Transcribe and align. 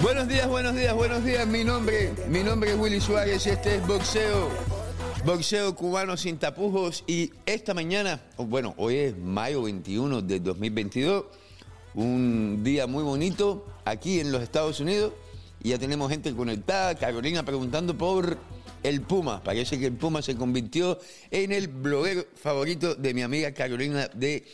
Buenos 0.00 0.28
días, 0.28 0.48
buenos 0.48 0.76
días, 0.76 0.94
buenos 0.94 1.24
días. 1.24 1.44
Mi 1.48 1.64
nombre, 1.64 2.12
mi 2.28 2.44
nombre 2.44 2.70
es 2.70 2.78
Willy 2.78 3.00
Suárez 3.00 3.44
y 3.46 3.50
este 3.50 3.76
es 3.76 3.86
Boxeo. 3.86 4.48
Boxeo 5.24 5.74
cubano 5.74 6.16
sin 6.16 6.38
tapujos. 6.38 7.02
Y 7.08 7.32
esta 7.46 7.74
mañana, 7.74 8.20
bueno, 8.36 8.74
hoy 8.76 8.94
es 8.94 9.18
mayo 9.18 9.62
21 9.62 10.22
de 10.22 10.38
2022, 10.38 11.24
un 11.94 12.62
día 12.62 12.86
muy 12.86 13.02
bonito 13.02 13.66
aquí 13.84 14.20
en 14.20 14.30
los 14.30 14.40
Estados 14.40 14.78
Unidos. 14.78 15.14
Y 15.64 15.70
ya 15.70 15.78
tenemos 15.78 16.08
gente 16.10 16.32
conectada. 16.32 16.94
Carolina 16.94 17.42
preguntando 17.42 17.98
por 17.98 18.38
el 18.84 19.00
Puma. 19.02 19.42
Parece 19.42 19.80
que 19.80 19.86
el 19.86 19.94
Puma 19.94 20.22
se 20.22 20.36
convirtió 20.36 21.00
en 21.32 21.50
el 21.50 21.66
bloguero 21.66 22.24
favorito 22.36 22.94
de 22.94 23.14
mi 23.14 23.22
amiga 23.22 23.52
Carolina 23.52 24.08
de 24.14 24.44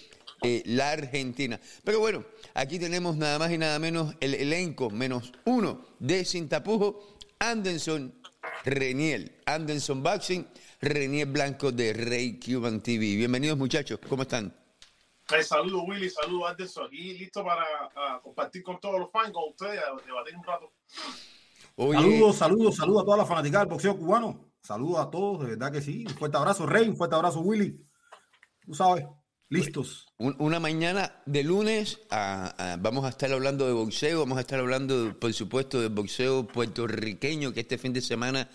eh, 0.44 0.62
la 0.66 0.90
Argentina. 0.90 1.58
Pero 1.82 2.00
bueno, 2.00 2.24
aquí 2.52 2.78
tenemos 2.78 3.16
nada 3.16 3.38
más 3.38 3.50
y 3.50 3.58
nada 3.58 3.78
menos 3.78 4.14
el 4.20 4.34
elenco 4.34 4.90
menos 4.90 5.32
uno 5.44 5.86
de 5.98 6.24
Sin 6.24 6.48
Tapujo, 6.48 7.16
Anderson 7.38 8.14
Reniel. 8.64 9.40
Anderson 9.46 10.02
Boxing, 10.02 10.46
Reniel 10.80 11.30
Blanco 11.30 11.72
de 11.72 11.92
Rey 11.94 12.38
Cuban 12.38 12.82
TV. 12.82 13.16
Bienvenidos 13.16 13.56
muchachos, 13.56 13.98
¿cómo 14.08 14.22
están? 14.22 14.54
saludos 15.42 15.82
Willy, 15.88 16.10
saludos 16.10 16.50
Anderson. 16.50 16.86
Aquí 16.86 17.18
listo 17.18 17.42
para 17.42 18.20
compartir 18.22 18.62
con 18.62 18.78
todos 18.78 19.00
los 19.00 19.10
fans, 19.10 19.32
con 19.32 19.44
ustedes, 19.48 19.80
debatir 20.06 20.36
un 20.36 20.44
rato. 20.44 20.72
Saludos, 21.76 22.36
saludos, 22.36 22.76
saludos 22.76 23.02
a 23.02 23.04
toda 23.04 23.16
la 23.16 23.26
fanática 23.26 23.58
del 23.60 23.68
boxeo 23.68 23.96
cubano. 23.96 24.52
Saludos 24.60 25.06
a 25.06 25.10
todos, 25.10 25.40
de 25.40 25.46
verdad 25.50 25.72
que 25.72 25.82
sí. 25.82 26.04
Un 26.06 26.14
fuerte 26.14 26.36
abrazo, 26.36 26.66
Rey, 26.66 26.88
un 26.88 26.96
fuerte 26.96 27.16
abrazo, 27.16 27.40
Willy. 27.40 27.78
Tú 28.64 28.74
sabes. 28.74 29.04
Listos. 29.54 30.06
Una 30.18 30.58
mañana 30.58 31.22
de 31.26 31.44
lunes 31.44 32.00
vamos 32.10 33.04
a 33.04 33.08
estar 33.08 33.32
hablando 33.32 33.66
de 33.66 33.72
boxeo, 33.72 34.20
vamos 34.20 34.38
a 34.38 34.40
estar 34.40 34.58
hablando, 34.58 35.16
por 35.18 35.32
supuesto, 35.32 35.80
del 35.80 35.90
boxeo 35.90 36.46
puertorriqueño 36.46 37.52
que 37.52 37.60
este 37.60 37.78
fin 37.78 37.92
de 37.92 38.00
semana 38.00 38.48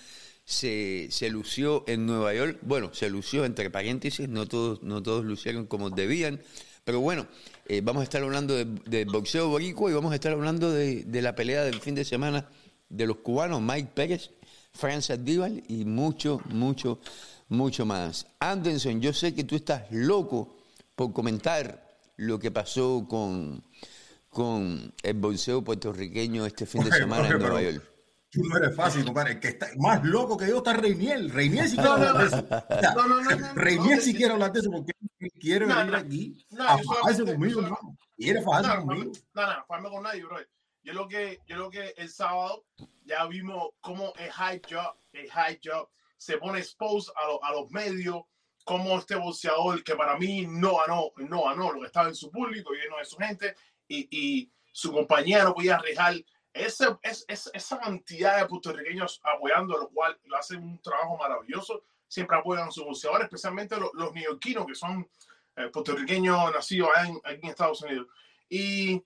se, 0.44 1.09
lució 1.30 1.83
en 1.88 2.06
Nueva 2.06 2.33
York. 2.33 2.59
Bueno, 2.64 2.94
se 2.94 3.09
lució 3.09 3.45
entre 3.45 3.69
paréntesis, 3.69 4.28
no 4.28 4.47
todos, 4.47 4.83
no 4.83 5.02
todos 5.02 5.23
lucieron 5.23 5.67
como 5.67 5.89
debían, 5.89 6.41
pero 6.83 7.00
bueno, 7.00 7.28
eh, 7.67 7.81
vamos 7.81 8.02
a 8.02 8.03
estar 8.03 8.22
hablando 8.22 8.56
de, 8.56 9.06
boxeo 9.06 9.47
boricua 9.47 9.91
y 9.91 9.94
vamos 9.94 10.11
a 10.11 10.16
estar 10.16 10.34
hablando 10.34 10.72
de, 10.72 11.06
la 11.22 11.36
pelea 11.36 11.63
del 11.63 11.80
fin 11.80 11.95
de 11.95 12.03
semana 12.03 12.50
de 12.89 13.06
los 13.06 13.17
cubanos, 13.17 13.61
Mike 13.61 13.91
Pérez, 13.94 14.31
Francis 14.73 15.23
Díbal 15.23 15.63
y 15.67 15.86
mucho, 15.86 16.41
mucho, 16.50 17.00
mucho 17.47 17.86
más. 17.86 18.28
Anderson, 18.39 19.00
yo 19.02 19.13
sé 19.13 19.36
que 19.36 19.44
tú 19.44 19.56
estás 19.56 19.84
loco 19.91 20.59
por 21.00 21.14
comentar 21.14 21.97
lo 22.17 22.38
que 22.39 22.52
pasó 22.52 23.05
con, 23.08 23.64
con 24.28 24.94
el 25.02 25.14
boxeo 25.14 25.64
puertorriqueño 25.64 26.45
este 26.45 26.66
fin 26.66 26.83
de 26.83 26.91
semana 26.91 27.30
en 27.30 27.39
Nueva 27.39 27.61
York. 27.61 27.89
Tú 28.30 28.41
no 28.44 28.58
eres 28.58 28.75
fácil, 28.75 29.06
compadre. 29.06 29.31
El 29.31 29.39
que 29.39 29.47
está 29.47 29.69
más 29.78 30.03
loco 30.03 30.36
que 30.36 30.50
yo 30.50 30.58
está 30.58 30.73
Reiniel. 30.73 31.30
Reiniel 31.30 31.69
si 31.69 31.78
quiere 31.78 31.89
hablar 31.89 32.17
de 32.17 32.25
eso. 32.25 32.47
No, 32.95 33.08
no, 33.08 33.22
no. 33.22 33.53
Reiniel 33.56 34.02
si 34.02 34.14
quiere 34.14 34.33
hablar 34.33 34.52
de 34.52 34.59
eso 34.59 34.72
porque 34.72 34.91
quiere 35.39 35.66
venir 35.67 35.95
aquí 35.95 36.45
a 36.59 36.78
fajarse 36.80 37.23
conmigo, 37.23 37.61
hermano. 37.61 37.97
Quiere 38.17 38.41
fajarse 38.41 38.86
conmigo. 38.86 39.11
No, 39.36 39.41
no, 39.41 39.66
fajarme 39.69 39.89
con 39.89 40.03
nadie, 40.03 40.25
bro. 40.25 40.38
Yo 40.84 40.91
lo 40.91 41.08
que, 41.08 41.39
yo 41.47 41.56
lo 41.56 41.69
que 41.69 41.94
el 41.95 42.09
sábado 42.09 42.66
ya 43.06 43.25
vimos 43.28 43.69
cómo 43.80 44.11
el 44.19 44.30
high 44.31 44.61
job, 44.69 44.97
el 45.13 45.31
high 45.31 45.61
job 45.63 45.88
se 46.17 46.38
pone 46.38 46.59
exposed 46.59 47.13
a, 47.16 47.47
a 47.47 47.53
los 47.53 47.72
medios 47.72 48.23
como 48.70 49.00
este 49.00 49.16
boxeador 49.16 49.84
que 49.84 49.95
para 49.95 50.16
mí 50.16 50.45
no 50.45 50.78
ganó, 50.78 51.12
no 51.28 51.45
ganó 51.45 51.73
lo 51.73 51.80
que 51.80 51.88
estaba 51.88 52.08
en 52.08 52.14
su 52.14 52.30
público, 52.30 52.72
lleno 52.72 52.98
de 52.98 53.06
su 53.06 53.17
gente, 53.17 53.56
y, 53.88 54.08
y 54.12 54.52
su 54.72 54.92
compañía 54.92 55.44
no 55.44 55.56
podía 55.56 55.78
arriesgar 55.78 56.14
ese, 56.53 56.86
es, 57.02 57.25
esa 57.28 57.80
cantidad 57.80 58.38
de 58.38 58.45
puertorriqueños 58.45 59.22
apoyando, 59.23 59.75
lo 59.75 59.90
cual 59.90 60.20
lo 60.25 60.38
hacen 60.38 60.62
un 60.62 60.80
trabajo 60.84 61.17
maravilloso, 61.17 61.84
siempre 62.08 62.38
apoyan 62.38 62.67
a 62.67 62.72
sus 62.72 62.86
boxeadores, 62.86 63.23
especialmente 63.23 63.75
los, 63.75 63.90
los 63.94 64.14
neoyorquinos, 64.14 64.68
que 64.68 64.75
son 64.75 65.09
eh, 65.56 65.69
puertorriqueños 65.69 66.53
nacidos 66.53 66.90
en, 67.07 67.19
aquí 67.24 67.40
en 67.41 67.50
Estados 67.50 67.81
Unidos. 67.81 68.06
Y, 68.50 69.03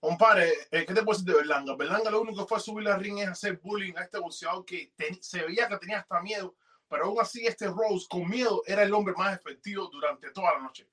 compadre, 0.00 0.54
eh, 0.72 0.84
¿qué 0.84 0.92
te 0.92 1.04
puedo 1.04 1.16
decir 1.16 1.32
de 1.32 1.38
Berlanga? 1.38 1.76
Berlanga 1.76 2.10
lo 2.10 2.20
único 2.20 2.42
que 2.42 2.48
fue 2.48 2.58
a 2.58 2.60
subir 2.60 2.82
la 2.82 2.96
ring 2.96 3.20
es 3.20 3.28
hacer 3.28 3.58
bullying 3.58 3.94
a 3.96 4.02
este 4.02 4.18
boxeador 4.18 4.64
que 4.64 4.92
se 5.20 5.44
veía 5.44 5.68
que 5.68 5.78
tenía 5.78 6.00
hasta 6.00 6.20
miedo 6.20 6.56
pero 6.94 7.06
aún 7.06 7.20
así 7.20 7.44
este 7.44 7.66
Rose 7.66 8.06
con 8.08 8.28
miedo 8.30 8.62
era 8.64 8.84
el 8.84 8.94
hombre 8.94 9.14
más 9.16 9.34
efectivo 9.34 9.88
durante 9.90 10.30
toda 10.30 10.52
la 10.54 10.60
noche. 10.60 10.86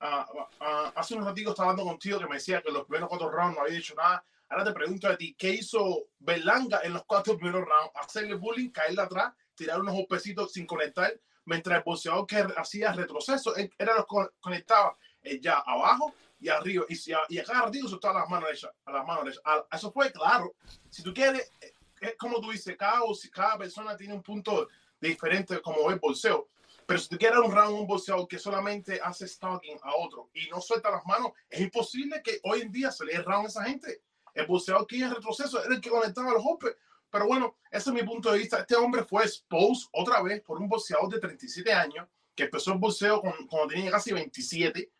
Uh, 0.00 0.40
uh, 0.40 0.92
hace 0.94 1.12
unos 1.12 1.26
ratitos 1.26 1.50
estaba 1.50 1.72
hablando 1.72 1.90
contigo 1.90 2.18
que 2.18 2.26
me 2.26 2.36
decía 2.36 2.62
que 2.62 2.72
los 2.72 2.86
primeros 2.86 3.10
cuatro 3.10 3.30
rounds 3.30 3.54
no 3.54 3.60
había 3.60 3.74
dicho 3.74 3.94
nada. 3.94 4.24
Ahora 4.48 4.64
te 4.64 4.72
pregunto 4.72 5.06
a 5.06 5.18
ti, 5.18 5.34
¿qué 5.38 5.50
hizo 5.50 6.06
Berlanga 6.18 6.80
en 6.82 6.94
los 6.94 7.04
cuatro 7.04 7.36
primeros 7.36 7.68
rounds? 7.68 7.92
Hacerle 7.94 8.36
bullying, 8.36 8.70
caerle 8.70 9.02
atrás, 9.02 9.34
tirar 9.54 9.82
unos 9.82 9.94
golpecitos 9.94 10.50
sin 10.50 10.64
conectar, 10.64 11.12
mientras 11.44 11.76
el 11.76 11.84
boxeador 11.84 12.26
que 12.26 12.46
hacía 12.56 12.94
retroceso 12.94 13.54
era 13.54 13.96
los 13.96 14.06
conectaba 14.40 14.96
eh, 15.22 15.38
ya 15.42 15.58
abajo 15.58 16.14
y 16.40 16.48
arriba. 16.48 16.86
Y, 16.88 16.96
y 17.28 17.38
a 17.38 17.44
cada 17.44 17.66
ratito 17.66 17.86
soltaba 17.86 18.20
las 18.20 18.30
manos 18.30 18.48
derechas. 18.48 18.70
A 18.86 18.92
las 18.92 19.06
manos 19.06 19.38
Eso 19.70 19.92
fue 19.92 20.10
claro. 20.10 20.54
Si 20.88 21.02
tú 21.02 21.12
quieres, 21.12 21.52
eh, 21.60 21.74
es 22.00 22.16
como 22.16 22.40
tú 22.40 22.50
dices, 22.50 22.74
cada, 22.78 23.00
cada 23.30 23.58
persona 23.58 23.94
tiene 23.94 24.14
un 24.14 24.22
punto 24.22 24.68
diferente 25.08 25.60
como 25.60 25.90
el 25.90 25.98
bolseo. 25.98 26.48
Pero 26.86 27.00
si 27.00 27.08
tú 27.08 27.16
quieres 27.16 27.38
un 27.38 27.52
round, 27.52 27.80
un 27.80 27.86
bolseo 27.86 28.26
que 28.28 28.38
solamente 28.38 29.00
hace 29.02 29.26
stalking 29.26 29.78
a 29.82 29.94
otro 29.96 30.30
y 30.34 30.48
no 30.50 30.60
suelta 30.60 30.90
las 30.90 31.04
manos, 31.06 31.32
es 31.48 31.60
imposible 31.60 32.20
que 32.22 32.40
hoy 32.42 32.60
en 32.60 32.70
día 32.70 32.90
se 32.90 33.04
le 33.04 33.14
dé 33.14 33.22
round 33.22 33.46
a 33.46 33.48
esa 33.48 33.64
gente. 33.64 34.02
El 34.34 34.46
bolseo 34.46 34.86
que 34.86 34.98
es 34.98 35.10
retroceso 35.10 35.64
era 35.64 35.74
el 35.74 35.80
que 35.80 35.90
conectaba 35.90 36.32
los 36.32 36.42
golpes. 36.42 36.76
Pero 37.10 37.26
bueno, 37.26 37.56
ese 37.70 37.90
es 37.90 37.94
mi 37.94 38.02
punto 38.02 38.32
de 38.32 38.38
vista. 38.38 38.58
Este 38.58 38.74
hombre 38.74 39.04
fue 39.04 39.22
exposed 39.22 39.88
otra 39.92 40.20
vez 40.20 40.42
por 40.42 40.60
un 40.60 40.68
bolseador 40.68 41.08
de 41.08 41.20
37 41.20 41.72
años 41.72 42.08
que 42.34 42.44
empezó 42.44 42.72
el 42.72 42.78
bolseo 42.78 43.22
cuando 43.48 43.68
tenía 43.68 43.90
casi 43.90 44.12
27 44.12 44.90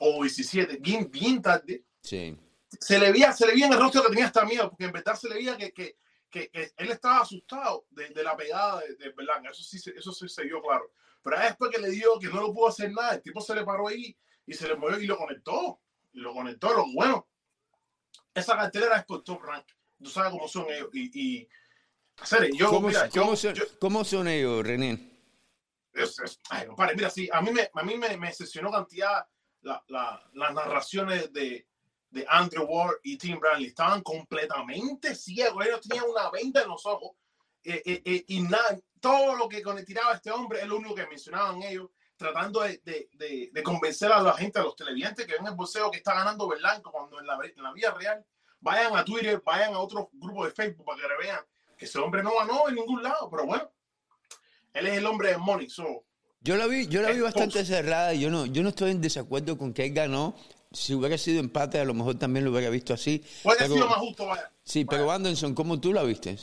o 0.00 0.22
17, 0.22 0.78
bien, 0.80 1.10
bien 1.10 1.42
tarde. 1.42 1.84
Sí. 2.02 2.36
Se 2.80 2.98
le 2.98 3.12
veía, 3.12 3.32
se 3.32 3.46
le 3.46 3.52
veía 3.52 3.66
en 3.66 3.72
el 3.74 3.78
rostro 3.78 4.02
que 4.02 4.08
tenía 4.08 4.26
hasta 4.26 4.44
miedo, 4.44 4.70
porque 4.70 4.86
en 4.86 4.92
verdad 4.92 5.14
se 5.14 5.28
le 5.28 5.34
veía 5.34 5.56
que, 5.56 5.72
que 5.72 5.96
que, 6.30 6.50
él 6.52 6.90
estaba 6.90 7.20
asustado 7.20 7.86
de, 7.90 8.08
de 8.10 8.22
la 8.22 8.36
pegada 8.36 8.80
de, 8.80 8.94
de, 8.96 9.10
Berlanga. 9.12 9.50
Eso 9.50 9.62
sí, 9.62 9.78
eso 9.94 10.12
sí 10.12 10.28
se 10.28 10.44
dio 10.44 10.62
claro. 10.62 10.92
Pero 11.22 11.38
después 11.40 11.70
que 11.70 11.80
le 11.80 11.90
dio 11.90 12.18
que 12.18 12.28
no 12.28 12.40
lo 12.40 12.52
pudo 12.52 12.68
hacer 12.68 12.92
nada, 12.92 13.14
el 13.14 13.22
tipo 13.22 13.40
se 13.40 13.54
le 13.54 13.64
paró 13.64 13.88
ahí 13.88 14.16
y 14.46 14.54
se 14.54 14.68
le 14.68 14.76
movió 14.76 14.98
y 14.98 15.06
lo 15.06 15.16
conectó. 15.16 15.80
Y 16.12 16.20
lo 16.20 16.32
conectó. 16.32 16.72
Lo 16.72 16.86
bueno, 16.94 17.28
esa 18.34 18.56
cartelera 18.56 18.98
es 18.98 19.04
por 19.04 19.22
top 19.22 19.42
rank. 19.42 19.66
Tú 20.02 20.10
sabes 20.10 20.30
cómo 20.30 20.48
son 20.48 20.70
ellos. 20.70 20.88
Y, 20.92 21.20
y 21.40 21.48
hacer, 22.18 22.50
yo, 22.52 22.70
¿Cómo, 22.70 22.88
mira, 22.88 23.08
¿cómo, 23.10 23.30
yo, 23.30 23.36
son, 23.36 23.54
yo, 23.54 23.64
¿Cómo 23.78 24.04
son 24.04 24.28
ellos, 24.28 24.66
René? 24.66 25.18
Es, 25.92 26.18
es, 26.20 26.38
ay, 26.50 26.66
compadre, 26.66 26.94
mira, 26.94 27.10
sí, 27.10 27.28
a 27.32 27.42
mí 27.42 27.50
me, 27.50 27.70
a 27.72 27.82
mí 27.82 27.96
me, 27.96 28.16
me 28.16 28.32
cantidad 28.70 29.26
la, 29.62 29.84
la, 29.88 30.30
las 30.32 30.54
narraciones 30.54 31.32
de, 31.32 31.67
de 32.10 32.24
Andrew 32.28 32.64
Ward 32.64 32.96
y 33.02 33.16
Tim 33.18 33.38
Bradley 33.38 33.66
estaban 33.66 34.02
completamente 34.02 35.14
ciegos. 35.14 35.64
Ellos 35.66 35.80
tenían 35.80 36.06
una 36.08 36.30
venda 36.30 36.62
en 36.62 36.68
los 36.68 36.84
ojos 36.86 37.12
eh, 37.64 37.82
eh, 37.84 38.02
eh, 38.04 38.24
y 38.28 38.40
nada, 38.40 38.78
todo 39.00 39.36
lo 39.36 39.48
que 39.48 39.62
tiraba 39.84 40.14
este 40.14 40.30
hombre 40.30 40.60
es 40.60 40.66
lo 40.66 40.76
único 40.76 40.94
que 40.94 41.06
mencionaban 41.06 41.62
ellos, 41.62 41.90
tratando 42.16 42.60
de, 42.62 42.80
de, 42.84 43.50
de, 43.52 43.62
convencer 43.62 44.10
a 44.10 44.22
la 44.22 44.32
gente, 44.32 44.58
a 44.58 44.62
los 44.62 44.74
televidentes 44.74 45.26
que 45.26 45.34
ven 45.34 45.46
el 45.46 45.54
boxeo 45.54 45.90
que 45.90 45.98
está 45.98 46.14
ganando 46.14 46.48
Berlanco 46.48 46.90
cuando 46.90 47.20
en 47.20 47.26
la, 47.26 47.38
en 47.44 47.62
la 47.62 47.72
vida 47.72 47.92
real 47.92 48.24
vayan 48.60 48.96
a 48.96 49.04
Twitter, 49.04 49.42
vayan 49.44 49.74
a 49.74 49.80
otros 49.80 50.06
grupos 50.12 50.46
de 50.46 50.52
Facebook 50.52 50.86
para 50.86 51.00
que 51.00 51.26
vean 51.26 51.40
que 51.76 51.84
ese 51.84 51.98
hombre 51.98 52.22
no 52.22 52.36
ganó 52.38 52.68
en 52.68 52.76
ningún 52.76 53.02
lado. 53.02 53.28
Pero 53.30 53.44
bueno, 53.44 53.70
él 54.72 54.86
es 54.86 54.98
el 54.98 55.06
hombre 55.06 55.30
de 55.30 55.38
Money. 55.38 55.68
So, 55.68 56.04
yo 56.40 56.56
la 56.56 56.66
vi, 56.66 56.86
yo 56.86 57.02
la 57.02 57.10
vi 57.10 57.20
bastante 57.20 57.64
cerrada 57.64 58.14
y 58.14 58.20
yo 58.20 58.30
no, 58.30 58.46
yo 58.46 58.62
no 58.62 58.70
estoy 58.70 58.92
en 58.92 59.00
desacuerdo 59.00 59.58
con 59.58 59.74
que 59.74 59.86
él 59.86 59.92
ganó 59.92 60.34
si 60.72 60.94
hubiera 60.94 61.16
sido 61.18 61.40
empate, 61.40 61.80
a 61.80 61.84
lo 61.84 61.94
mejor 61.94 62.16
también 62.16 62.44
lo 62.44 62.50
hubiera 62.50 62.70
visto 62.70 62.94
así. 62.94 63.24
Puede 63.42 63.58
pero, 63.58 63.74
sido 63.74 63.88
más 63.88 63.98
justo, 63.98 64.26
vaya. 64.26 64.50
Sí, 64.64 64.84
vaya. 64.84 64.98
pero 64.98 65.12
Anderson, 65.12 65.54
¿cómo 65.54 65.80
tú 65.80 65.92
la 65.92 66.02
viste? 66.02 66.38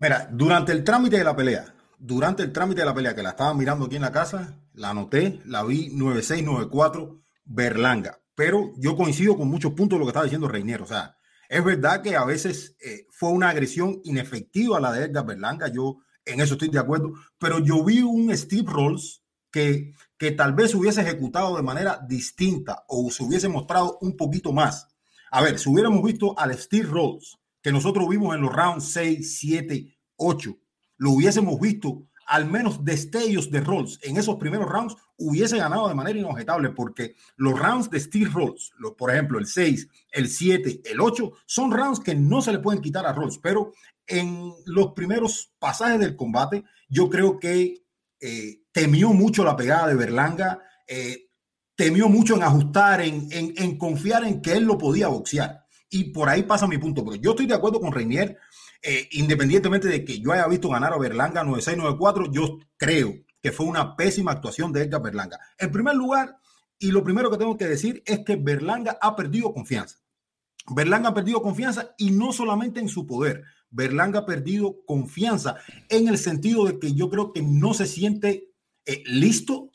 Mira, 0.00 0.28
durante 0.30 0.72
el 0.72 0.84
trámite 0.84 1.18
de 1.18 1.24
la 1.24 1.34
pelea, 1.34 1.74
durante 1.98 2.42
el 2.42 2.52
trámite 2.52 2.82
de 2.82 2.86
la 2.86 2.94
pelea, 2.94 3.14
que 3.14 3.22
la 3.22 3.30
estaba 3.30 3.54
mirando 3.54 3.86
aquí 3.86 3.96
en 3.96 4.02
la 4.02 4.12
casa, 4.12 4.58
la 4.74 4.90
anoté, 4.90 5.40
la 5.44 5.64
vi 5.64 5.90
9694 5.92 7.20
Berlanga. 7.44 8.20
Pero 8.34 8.72
yo 8.76 8.96
coincido 8.96 9.36
con 9.36 9.48
muchos 9.48 9.72
puntos 9.72 9.96
de 9.96 10.00
lo 10.00 10.04
que 10.06 10.10
estaba 10.10 10.24
diciendo 10.24 10.46
Reiniero. 10.46 10.84
O 10.84 10.86
sea, 10.86 11.16
es 11.48 11.64
verdad 11.64 12.02
que 12.02 12.14
a 12.14 12.24
veces 12.24 12.76
eh, 12.80 13.06
fue 13.10 13.30
una 13.30 13.48
agresión 13.48 14.00
inefectiva 14.04 14.78
la 14.78 14.92
de 14.92 15.06
Edgar 15.06 15.26
Berlanga. 15.26 15.66
Yo 15.68 15.98
en 16.24 16.40
eso 16.40 16.54
estoy 16.54 16.68
de 16.68 16.78
acuerdo. 16.78 17.14
Pero 17.38 17.58
yo 17.58 17.82
vi 17.82 18.02
un 18.02 18.36
Steve 18.36 18.70
Rolls 18.70 19.22
que, 19.50 19.92
que 20.18 20.32
tal 20.32 20.52
vez 20.52 20.74
hubiese 20.74 21.02
ejecutado 21.02 21.56
de 21.56 21.62
manera 21.62 22.04
distinta 22.06 22.84
o 22.88 23.10
se 23.10 23.22
hubiese 23.22 23.48
mostrado 23.48 23.98
un 24.00 24.16
poquito 24.16 24.52
más. 24.52 24.88
A 25.30 25.42
ver, 25.42 25.58
si 25.58 25.70
hubiéramos 25.70 26.02
visto 26.02 26.38
al 26.38 26.56
Steve 26.58 26.88
Rhodes 26.88 27.38
que 27.62 27.72
nosotros 27.72 28.08
vimos 28.08 28.34
en 28.34 28.42
los 28.42 28.52
rounds 28.52 28.90
6, 28.92 29.38
7, 29.38 29.96
8, 30.16 30.58
lo 30.98 31.12
hubiésemos 31.12 31.60
visto 31.60 32.08
al 32.28 32.44
menos 32.44 32.84
destellos 32.84 33.50
de 33.50 33.60
Rolls 33.60 33.98
en 34.02 34.18
esos 34.18 34.36
primeros 34.36 34.68
rounds, 34.68 34.96
hubiese 35.16 35.56
ganado 35.56 35.88
de 35.88 35.94
manera 35.94 36.18
inobjetable, 36.18 36.70
porque 36.70 37.14
los 37.36 37.58
rounds 37.58 37.88
de 37.88 37.98
Steve 37.98 38.30
Rolls, 38.30 38.70
por 38.98 39.10
ejemplo, 39.10 39.38
el 39.38 39.46
6, 39.46 39.88
el 40.12 40.28
7, 40.28 40.82
el 40.84 41.00
8, 41.00 41.32
son 41.46 41.72
rounds 41.72 42.00
que 42.00 42.14
no 42.14 42.42
se 42.42 42.52
le 42.52 42.58
pueden 42.58 42.82
quitar 42.82 43.06
a 43.06 43.14
Rolls, 43.14 43.38
pero 43.38 43.72
en 44.06 44.52
los 44.66 44.92
primeros 44.92 45.54
pasajes 45.58 45.98
del 46.00 46.16
combate, 46.16 46.64
yo 46.90 47.08
creo 47.08 47.38
que 47.38 47.82
eh, 48.20 48.62
temió 48.72 49.12
mucho 49.12 49.44
la 49.44 49.56
pegada 49.56 49.88
de 49.88 49.94
Berlanga, 49.94 50.60
eh, 50.86 51.28
temió 51.74 52.08
mucho 52.08 52.36
en 52.36 52.42
ajustar, 52.42 53.00
en, 53.00 53.28
en, 53.30 53.54
en, 53.56 53.78
confiar 53.78 54.24
en 54.24 54.40
que 54.40 54.52
él 54.52 54.64
lo 54.64 54.78
podía 54.78 55.08
boxear. 55.08 55.64
Y 55.90 56.04
por 56.04 56.28
ahí 56.28 56.42
pasa 56.42 56.66
mi 56.66 56.78
punto. 56.78 57.04
Pero 57.04 57.16
yo 57.16 57.30
estoy 57.30 57.46
de 57.46 57.54
acuerdo 57.54 57.80
con 57.80 57.92
Reinier 57.92 58.38
eh, 58.82 59.08
independientemente 59.12 59.88
de 59.88 60.04
que 60.04 60.20
yo 60.20 60.32
haya 60.32 60.46
visto 60.46 60.68
ganar 60.68 60.92
a 60.92 60.98
Berlanga 60.98 61.42
9694, 61.42 62.32
yo 62.32 62.58
creo 62.76 63.14
que 63.42 63.52
fue 63.52 63.66
una 63.66 63.96
pésima 63.96 64.32
actuación 64.32 64.72
de 64.72 64.82
Edgar 64.82 65.02
Berlanga. 65.02 65.38
En 65.58 65.72
primer 65.72 65.94
lugar, 65.94 66.36
y 66.78 66.92
lo 66.92 67.02
primero 67.02 67.30
que 67.30 67.38
tengo 67.38 67.56
que 67.56 67.66
decir 67.66 68.02
es 68.06 68.20
que 68.24 68.36
Berlanga 68.36 68.98
ha 69.00 69.16
perdido 69.16 69.52
confianza. 69.52 69.98
Berlanga 70.70 71.08
ha 71.08 71.14
perdido 71.14 71.42
confianza 71.42 71.94
y 71.98 72.10
no 72.10 72.32
solamente 72.32 72.78
en 72.78 72.88
su 72.88 73.06
poder. 73.06 73.42
Berlanga 73.70 74.20
ha 74.20 74.26
perdido 74.26 74.84
confianza 74.86 75.56
en 75.88 76.08
el 76.08 76.18
sentido 76.18 76.64
de 76.64 76.78
que 76.78 76.94
yo 76.94 77.10
creo 77.10 77.32
que 77.32 77.42
no 77.42 77.74
se 77.74 77.86
siente 77.86 78.50
eh, 78.84 79.02
listo 79.06 79.70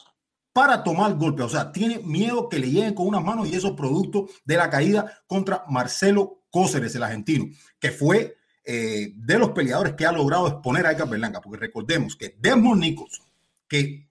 para 0.54 0.84
tomar 0.84 1.16
golpe. 1.16 1.44
O 1.44 1.50
sea, 1.50 1.72
tiene 1.72 2.00
miedo 2.00 2.50
que 2.50 2.60
le 2.60 2.70
lleguen 2.70 2.94
con 2.94 3.08
unas 3.08 3.24
manos 3.24 3.48
y 3.48 3.56
eso 3.56 3.76
producto 3.76 4.28
de 4.46 4.58
la 4.58 4.70
caída 4.70 5.24
contra 5.28 5.64
Marcelo 5.68 6.44
Cóceres, 6.50 6.96
el 6.96 7.04
argentino, 7.04 7.48
que 7.80 7.92
fue 7.92 8.38
eh, 8.64 9.12
de 9.16 9.40
los 9.40 9.50
peleadores 9.50 9.94
que 9.94 10.06
ha 10.06 10.12
logrado 10.12 10.48
exponer 10.48 10.86
a 10.86 10.92
Edgar 10.92 11.10
Berlanga, 11.10 11.42
porque 11.42 11.60
recordemos 11.60 12.16
que 12.16 12.38
Desmond 12.40 12.82
Nicholson, 12.82 13.26
que 13.68 14.08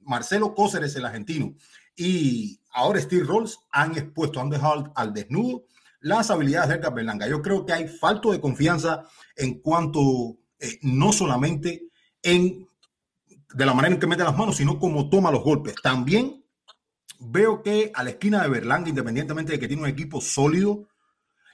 Marcelo 0.00 0.54
Cóceres, 0.54 0.96
el 0.96 1.04
argentino, 1.04 1.54
y 1.94 2.58
ahora 2.72 3.00
Steve 3.00 3.24
Rolls 3.24 3.58
han 3.70 3.96
expuesto, 3.96 4.40
han 4.40 4.50
dejado 4.50 4.92
al, 4.96 5.12
desnudo 5.12 5.64
las 6.04 6.30
habilidades 6.30 6.68
de 6.68 6.74
Edgar 6.76 6.94
Berlanga. 6.94 7.26
Yo 7.26 7.40
creo 7.40 7.64
que 7.64 7.72
hay 7.72 7.88
falta 7.88 8.30
de 8.30 8.40
confianza 8.40 9.08
en 9.34 9.60
cuanto 9.60 10.36
eh, 10.58 10.78
no 10.82 11.12
solamente 11.12 11.88
en 12.22 12.68
de 13.54 13.64
la 13.64 13.72
manera 13.72 13.94
en 13.94 14.00
que 14.00 14.06
mete 14.06 14.24
las 14.24 14.36
manos, 14.36 14.56
sino 14.56 14.78
como 14.78 15.08
toma 15.08 15.30
los 15.30 15.42
golpes. 15.42 15.76
También 15.82 16.44
veo 17.20 17.62
que 17.62 17.90
a 17.94 18.02
la 18.02 18.10
esquina 18.10 18.42
de 18.42 18.48
Berlanga, 18.48 18.88
independientemente 18.88 19.52
de 19.52 19.58
que 19.58 19.68
tiene 19.68 19.82
un 19.82 19.88
equipo 19.88 20.20
sólido, 20.20 20.88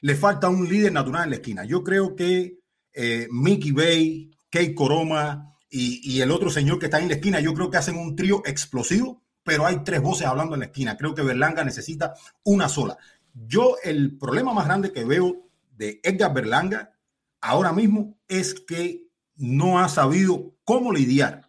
le 0.00 0.16
falta 0.16 0.48
un 0.48 0.68
líder 0.68 0.92
natural 0.92 1.24
en 1.24 1.30
la 1.30 1.36
esquina. 1.36 1.64
Yo 1.64 1.84
creo 1.84 2.16
que 2.16 2.58
eh, 2.92 3.28
Mickey 3.30 3.70
Bay, 3.70 4.30
Kate 4.50 4.74
Coroma 4.74 5.54
y, 5.68 6.20
el 6.20 6.32
otro 6.32 6.50
señor 6.50 6.80
que 6.80 6.86
está 6.86 6.98
en 6.98 7.08
la 7.08 7.14
esquina, 7.14 7.38
yo 7.38 7.54
creo 7.54 7.70
que 7.70 7.76
hacen 7.76 7.96
un 7.96 8.16
trío 8.16 8.42
explosivo, 8.44 9.22
pero 9.44 9.64
hay 9.64 9.84
tres 9.84 10.02
voces 10.02 10.26
hablando 10.26 10.54
en 10.54 10.60
la 10.60 10.66
esquina. 10.66 10.96
Creo 10.96 11.14
que 11.14 11.22
Berlanga 11.22 11.62
necesita 11.62 12.14
una 12.42 12.68
sola. 12.68 12.96
Yo 13.34 13.76
el 13.82 14.18
problema 14.18 14.52
más 14.52 14.66
grande 14.66 14.92
que 14.92 15.04
veo 15.04 15.48
de 15.76 16.00
Edgar 16.02 16.34
Berlanga 16.34 16.92
ahora 17.40 17.72
mismo 17.72 18.18
es 18.28 18.54
que 18.54 19.08
no 19.36 19.78
ha 19.78 19.88
sabido 19.88 20.54
cómo 20.64 20.92
lidiar, 20.92 21.48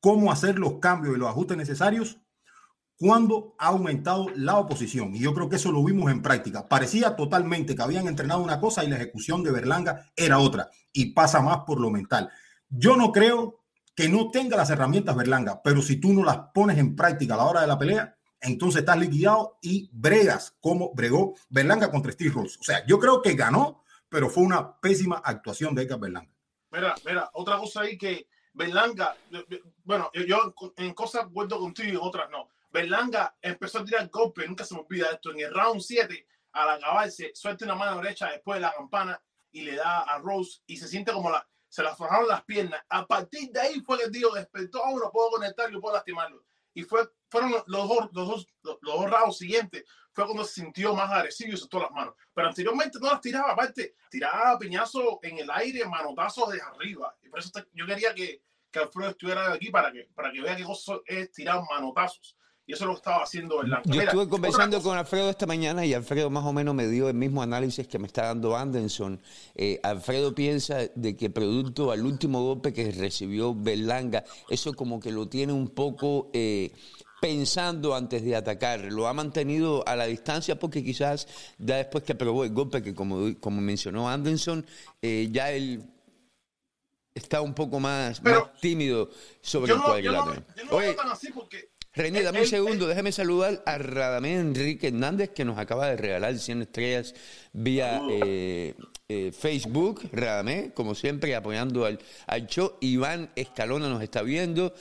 cómo 0.00 0.32
hacer 0.32 0.58
los 0.58 0.74
cambios 0.78 1.16
y 1.16 1.18
los 1.18 1.28
ajustes 1.28 1.56
necesarios 1.56 2.18
cuando 2.96 3.56
ha 3.58 3.66
aumentado 3.66 4.28
la 4.36 4.58
oposición. 4.58 5.14
Y 5.14 5.18
yo 5.18 5.34
creo 5.34 5.48
que 5.48 5.56
eso 5.56 5.72
lo 5.72 5.82
vimos 5.82 6.10
en 6.10 6.22
práctica. 6.22 6.68
Parecía 6.68 7.16
totalmente 7.16 7.74
que 7.74 7.82
habían 7.82 8.06
entrenado 8.06 8.42
una 8.42 8.60
cosa 8.60 8.84
y 8.84 8.88
la 8.88 8.96
ejecución 8.96 9.42
de 9.42 9.50
Berlanga 9.50 10.12
era 10.14 10.38
otra. 10.38 10.70
Y 10.92 11.06
pasa 11.06 11.40
más 11.40 11.64
por 11.66 11.80
lo 11.80 11.90
mental. 11.90 12.30
Yo 12.68 12.96
no 12.96 13.10
creo 13.10 13.64
que 13.94 14.08
no 14.08 14.30
tenga 14.30 14.56
las 14.56 14.70
herramientas 14.70 15.16
Berlanga, 15.16 15.60
pero 15.62 15.82
si 15.82 15.96
tú 15.96 16.12
no 16.12 16.24
las 16.24 16.38
pones 16.54 16.78
en 16.78 16.94
práctica 16.94 17.34
a 17.34 17.38
la 17.38 17.44
hora 17.44 17.60
de 17.60 17.66
la 17.66 17.78
pelea, 17.78 18.16
entonces 18.42 18.80
estás 18.80 18.98
liquidado 18.98 19.58
y 19.62 19.88
bregas 19.92 20.56
como 20.60 20.92
bregó 20.94 21.34
Berlanga 21.48 21.90
contra 21.90 22.12
Steve 22.12 22.32
Rolls. 22.34 22.58
O 22.58 22.62
sea, 22.62 22.84
yo 22.86 22.98
creo 22.98 23.22
que 23.22 23.34
ganó, 23.34 23.84
pero 24.08 24.28
fue 24.28 24.42
una 24.42 24.78
pésima 24.80 25.22
actuación 25.24 25.74
de 25.74 25.82
Edgar 25.82 26.00
Berlanga. 26.00 26.30
Mira, 26.70 26.94
mira, 27.04 27.30
otra 27.34 27.58
cosa 27.58 27.82
ahí 27.82 27.96
que 27.96 28.26
Berlanga, 28.52 29.16
bueno, 29.84 30.10
yo 30.26 30.54
en 30.76 30.92
cosas 30.92 31.30
vuelto 31.30 31.58
contigo 31.58 31.92
y 31.92 31.96
otras 31.96 32.28
no 32.30 32.48
Berlanga 32.72 33.36
empezó 33.42 33.80
a 33.80 33.84
tirar 33.84 34.08
golpes, 34.08 34.48
nunca 34.48 34.64
se 34.64 34.74
me 34.74 34.80
olvida 34.80 35.10
esto, 35.12 35.30
en 35.30 35.40
el 35.40 35.54
round 35.54 35.80
7, 35.80 36.26
al 36.52 36.70
acabarse, 36.70 37.30
suelta 37.34 37.66
una 37.66 37.74
mano 37.74 38.00
derecha 38.00 38.30
después 38.30 38.56
de 38.56 38.62
la 38.62 38.72
campana 38.72 39.22
y 39.52 39.62
le 39.62 39.76
da 39.76 40.00
a 40.00 40.18
Rose 40.18 40.62
y 40.66 40.78
se 40.78 40.88
siente 40.88 41.12
como 41.12 41.30
la, 41.30 41.46
se 41.68 41.82
le 41.82 41.94
forjaron 41.94 42.26
las 42.26 42.42
piernas. 42.44 42.82
A 42.88 43.06
partir 43.06 43.50
de 43.52 43.60
ahí 43.60 43.80
fue 43.82 43.98
que 43.98 44.04
el 44.04 44.10
tío 44.10 44.30
despertó, 44.30 44.84
a 44.84 44.90
uno 44.90 45.10
puedo 45.12 45.30
conectarlo 45.32 45.78
y 45.78 45.80
puedo 45.80 45.94
lastimarlo. 45.94 46.42
Y 46.74 46.82
fue, 46.82 47.08
fueron 47.28 47.52
los 47.52 47.66
dos, 47.66 48.08
los 48.12 48.28
dos, 48.28 48.46
los, 48.62 48.78
dos 48.80 49.10
rounds 49.10 49.38
siguientes, 49.38 49.84
fue 50.12 50.24
cuando 50.24 50.44
se 50.44 50.60
sintió 50.60 50.94
más 50.94 51.10
agresivo 51.10 51.52
y 51.52 51.56
soltó 51.56 51.80
las 51.80 51.90
manos. 51.90 52.14
Pero 52.34 52.48
anteriormente 52.48 52.98
no 53.00 53.10
las 53.10 53.20
tiraba, 53.20 53.52
aparte, 53.52 53.94
tiraba 54.10 54.58
piñazo 54.58 55.20
en 55.22 55.38
el 55.38 55.50
aire, 55.50 55.84
manotazos 55.86 56.52
de 56.52 56.60
arriba. 56.60 57.14
Y 57.22 57.28
por 57.28 57.38
eso 57.38 57.50
yo 57.72 57.86
quería 57.86 58.14
que, 58.14 58.42
que 58.70 58.78
Alfredo 58.78 59.10
estuviera 59.10 59.52
aquí 59.52 59.70
para 59.70 59.92
que, 59.92 60.08
para 60.14 60.32
que 60.32 60.40
vea 60.40 60.56
qué 60.56 60.64
cosa 60.64 60.94
es 61.06 61.30
tirar 61.32 61.62
manotazos. 61.70 62.36
Y 62.64 62.74
eso 62.74 62.86
lo 62.86 62.94
estaba 62.94 63.24
haciendo 63.24 63.58
Berlanga. 63.58 63.82
Yo 63.86 64.02
estuve 64.02 64.28
conversando 64.28 64.80
con 64.82 64.96
Alfredo 64.96 65.30
esta 65.30 65.46
mañana 65.46 65.84
y 65.84 65.94
Alfredo 65.94 66.30
más 66.30 66.44
o 66.44 66.52
menos 66.52 66.74
me 66.74 66.86
dio 66.86 67.08
el 67.08 67.14
mismo 67.14 67.42
análisis 67.42 67.88
que 67.88 67.98
me 67.98 68.06
está 68.06 68.26
dando 68.26 68.56
Anderson. 68.56 69.20
Eh, 69.56 69.80
Alfredo 69.82 70.34
piensa 70.34 70.78
de 70.94 71.16
que 71.16 71.28
producto 71.28 71.90
al 71.90 72.06
último 72.06 72.42
golpe 72.42 72.72
que 72.72 72.92
recibió 72.92 73.54
Berlanga, 73.54 74.24
eso 74.48 74.74
como 74.74 75.00
que 75.00 75.10
lo 75.10 75.28
tiene 75.28 75.52
un 75.52 75.68
poco... 75.68 76.30
Eh, 76.32 76.72
pensando 77.20 77.94
antes 77.94 78.24
de 78.24 78.34
atacar. 78.34 78.80
Lo 78.92 79.06
ha 79.06 79.12
mantenido 79.12 79.86
a 79.86 79.94
la 79.94 80.06
distancia 80.06 80.58
porque 80.58 80.82
quizás 80.82 81.28
ya 81.56 81.76
después 81.76 82.02
que 82.02 82.16
probó 82.16 82.42
el 82.42 82.50
golpe, 82.52 82.82
que 82.82 82.96
como, 82.96 83.38
como 83.38 83.60
mencionó 83.60 84.10
Anderson, 84.10 84.66
eh, 85.00 85.28
ya 85.30 85.52
él 85.52 85.84
está 87.14 87.40
un 87.40 87.54
poco 87.54 87.78
más, 87.78 88.20
tímido 88.60 89.08
sobre 89.40 89.72
el 89.72 89.80
cuadrilátero. 89.80 90.44
Yo 90.56 90.64
no, 90.64 90.82
yo 90.82 90.88
no 90.88 90.94
tan 90.96 91.10
así 91.10 91.30
porque 91.30 91.71
René, 91.94 92.20
eh, 92.20 92.22
dame 92.22 92.40
un 92.40 92.46
segundo, 92.46 92.86
déjame 92.86 93.12
saludar 93.12 93.62
a 93.66 93.76
Radamés 93.76 94.40
Enrique 94.40 94.88
Hernández 94.88 95.28
que 95.30 95.44
nos 95.44 95.58
acaba 95.58 95.88
de 95.88 95.96
regalar 95.98 96.38
100 96.38 96.62
estrellas 96.62 97.14
vía 97.52 98.00
eh, 98.10 98.74
eh, 99.10 99.30
Facebook. 99.38 100.00
Radamés, 100.10 100.72
como 100.72 100.94
siempre, 100.94 101.34
apoyando 101.34 101.84
al, 101.84 101.98
al, 102.26 102.46
show. 102.46 102.78
Iván 102.80 103.30
Escalona 103.36 103.90
nos 103.90 104.02
está 104.02 104.22
viendo. 104.22 104.72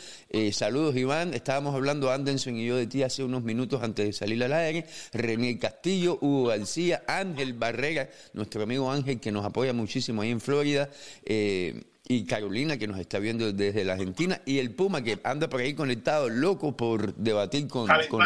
saludos, 0.53 0.95
Iván. 0.95 1.33
Estábamos 1.33 1.75
hablando 1.75 2.09
Anderson 2.09 2.55
y 2.55 2.65
yo 2.65 2.77
de 2.77 2.87
ti 2.87 3.03
hace 3.03 3.25
unos 3.25 3.43
minutos 3.43 3.83
antes 3.83 4.05
de 4.05 4.13
salir 4.13 4.41
al 4.41 4.53
aire. 4.53 4.85
René 5.11 5.59
Castillo, 5.59 6.17
Hugo 6.21 6.45
García, 6.45 7.03
Ángel 7.07 7.51
Barrera, 7.51 8.09
nuestro 8.31 8.63
amigo 8.63 8.89
Ángel 8.89 9.19
que 9.19 9.33
nos 9.33 9.43
apoya 9.43 9.73
muchísimo 9.73 10.21
ahí 10.21 10.31
en 10.31 10.39
Florida 10.39 10.89
y 12.03 12.25
Carolina 12.25 12.77
que 12.77 12.87
nos 12.87 12.99
está 12.99 13.19
viendo 13.19 13.51
desde 13.51 13.83
la 13.83 13.93
Argentina 13.93 14.41
y 14.45 14.59
el 14.59 14.73
Puma 14.73 15.03
que 15.03 15.19
anda 15.23 15.49
por 15.49 15.61
ahí 15.61 15.73
conectado, 15.73 16.29
loco 16.29 16.75
por 16.75 17.15
debatir 17.15 17.67
con, 17.67 17.87
con, 18.09 18.23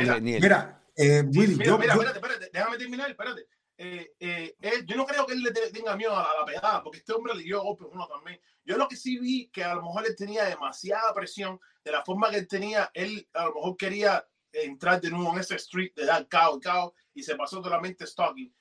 mira, 0.00 0.20
Mira, 0.20 0.82
eh, 0.96 1.22
Willy, 1.22 1.56
mira, 1.56 1.76
mira, 1.76 1.92
espérate, 1.94 2.18
espérate, 2.18 2.50
déjame 2.52 2.78
terminar, 2.78 3.10
espérate. 3.10 3.46
Eh, 3.78 4.14
eh, 4.20 4.54
yo 4.86 4.96
no 4.96 5.06
creo 5.06 5.26
que 5.26 5.32
él 5.32 5.42
le 5.42 5.50
tenga 5.50 5.96
miedo 5.96 6.16
a 6.16 6.28
la, 6.38 6.44
pegada, 6.44 6.82
porque 6.82 6.98
este 6.98 7.12
hombre 7.12 7.34
le 7.34 7.42
dio 7.42 7.62
golpes 7.62 7.88
uno 7.90 8.06
también. 8.06 8.40
Yo 8.64 8.76
lo 8.76 8.86
que 8.86 8.96
sí 8.96 9.18
vi 9.18 9.48
que 9.48 9.64
a 9.64 9.74
lo 9.74 9.82
mejor 9.82 10.06
él 10.06 10.14
tenía 10.16 10.44
demasiada 10.44 11.12
presión, 11.14 11.58
de 11.84 11.92
la 11.92 12.04
forma 12.04 12.30
que 12.30 12.36
él 12.36 12.48
tenía, 12.48 12.90
él 12.94 13.28
a 13.32 13.46
lo 13.46 13.54
mejor 13.54 13.76
quería 13.76 14.26
entrar 14.52 15.00
de 15.00 15.10
nuevo 15.10 15.32
en 15.32 15.40
ese 15.40 15.56
street 15.56 15.92
de 15.96 16.04
dar 16.04 16.28
cao, 16.28 16.60
cao, 16.60 16.94
y 17.14 17.22
se 17.22 17.34
pasó 17.34 17.60
totalmente 17.60 18.06
stalking 18.06 18.52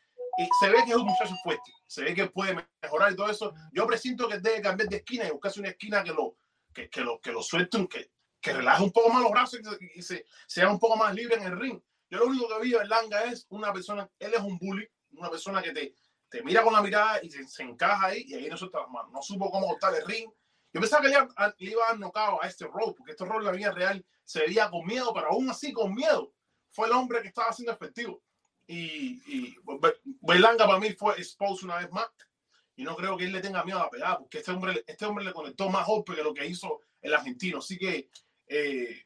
y 0.42 0.50
se 0.60 0.70
ve 0.70 0.84
que 0.86 0.92
es 0.92 0.98
un 0.98 1.06
muchacho 1.06 1.36
fuerte, 1.44 1.72
se 1.86 2.04
ve 2.04 2.14
que 2.14 2.28
puede 2.28 2.56
mejorar 2.82 3.12
y 3.12 3.16
todo 3.16 3.30
eso. 3.30 3.54
Yo 3.72 3.86
presiento 3.86 4.28
que 4.28 4.40
debe 4.40 4.62
cambiar 4.62 4.90
de 4.90 4.98
esquina 4.98 5.28
y 5.28 5.32
buscarse 5.32 5.60
una 5.60 5.70
esquina 5.70 6.04
que 6.04 6.12
lo, 6.12 6.38
que, 6.74 6.90
que 6.90 7.02
lo, 7.02 7.20
que 7.20 7.32
lo 7.32 7.42
suelte, 7.42 7.88
que, 7.88 8.12
que 8.40 8.54
relaje 8.54 8.84
un 8.84 8.92
poco 8.92 9.10
más 9.10 9.22
los 9.22 9.32
brazos 9.32 9.60
y, 9.96 10.02
se, 10.02 10.26
sea 10.48 10.70
un 10.70 10.80
poco 10.80 10.96
más 10.96 11.14
libre 11.14 11.36
en 11.36 11.44
el 11.44 11.60
ring. 11.60 11.80
Yo 12.10 12.20
lo 12.20 12.26
único 12.26 12.48
que 12.48 12.62
vi 12.64 12.76
en 12.76 12.90
Langa 12.90 13.24
es 13.26 13.46
una 13.50 13.72
persona, 13.72 14.10
él 14.20 14.34
es 14.34 14.42
un 14.42 14.58
bully, 14.58 14.88
una 15.12 15.30
persona 15.30 15.62
que 15.62 15.72
te, 15.72 15.96
te 16.30 16.44
mira 16.44 16.64
con 16.64 16.74
la 16.74 16.82
mirada 16.82 17.20
y 17.24 17.30
se, 17.30 17.64
encaja 17.64 18.08
ahí 18.08 18.24
y 18.28 18.34
ahí 18.34 18.50
no 18.50 18.58
suelta 18.58 18.80
las 18.80 18.90
manos. 18.90 19.12
No 19.12 19.22
supo 19.22 19.50
cómo 19.52 19.68
cortar 19.68 19.96
el 19.96 20.06
ring. 20.06 20.30
Yo 20.74 20.80
pensaba 20.80 21.02
que 21.04 21.10
le, 21.10 21.16
le 21.16 21.72
iba 21.72 21.84
a 21.90 21.96
dar 21.96 22.40
a 22.42 22.48
este 22.48 22.66
rol, 22.66 22.96
porque 22.98 23.12
este 23.12 23.26
rol 23.26 23.42
en 23.42 23.46
la 23.46 23.52
vida 23.52 23.72
real 23.72 24.06
se 24.24 24.40
veía 24.40 24.70
con 24.70 24.86
miedo, 24.86 25.14
pero 25.14 25.28
aún 25.28 25.50
así 25.50 25.74
con 25.74 25.94
miedo 25.94 26.34
fue 26.72 26.88
el 26.88 26.94
hombre 26.94 27.22
que 27.22 27.28
estaba 27.28 27.52
siendo 27.52 27.74
efectivo 27.74 28.24
y, 28.72 29.22
y 29.28 29.56
para 30.58 30.80
mí 30.80 30.92
fue 30.92 31.16
exposed 31.16 31.66
una 31.66 31.78
vez 31.78 31.92
más 31.92 32.08
y 32.76 32.84
no 32.84 32.96
creo 32.96 33.18
que 33.18 33.26
él 33.26 33.32
le 33.32 33.42
tenga 33.42 33.64
miedo 33.64 33.80
a 33.80 33.90
pegar 33.90 34.18
porque 34.18 34.40
este 34.40 34.52
hombre, 34.52 34.84
este 34.88 35.06
hombre 35.06 35.26
le 35.26 35.34
conectó 35.34 35.70
más 35.70 35.86
golpe 35.86 36.16
que 36.16 36.24
lo 36.24 36.34
que 36.34 36.48
hizo 36.48 36.82
el 37.02 37.14
argentino. 37.14 37.60
Así 37.60 37.78
que 37.78 38.10
eh, 38.48 39.06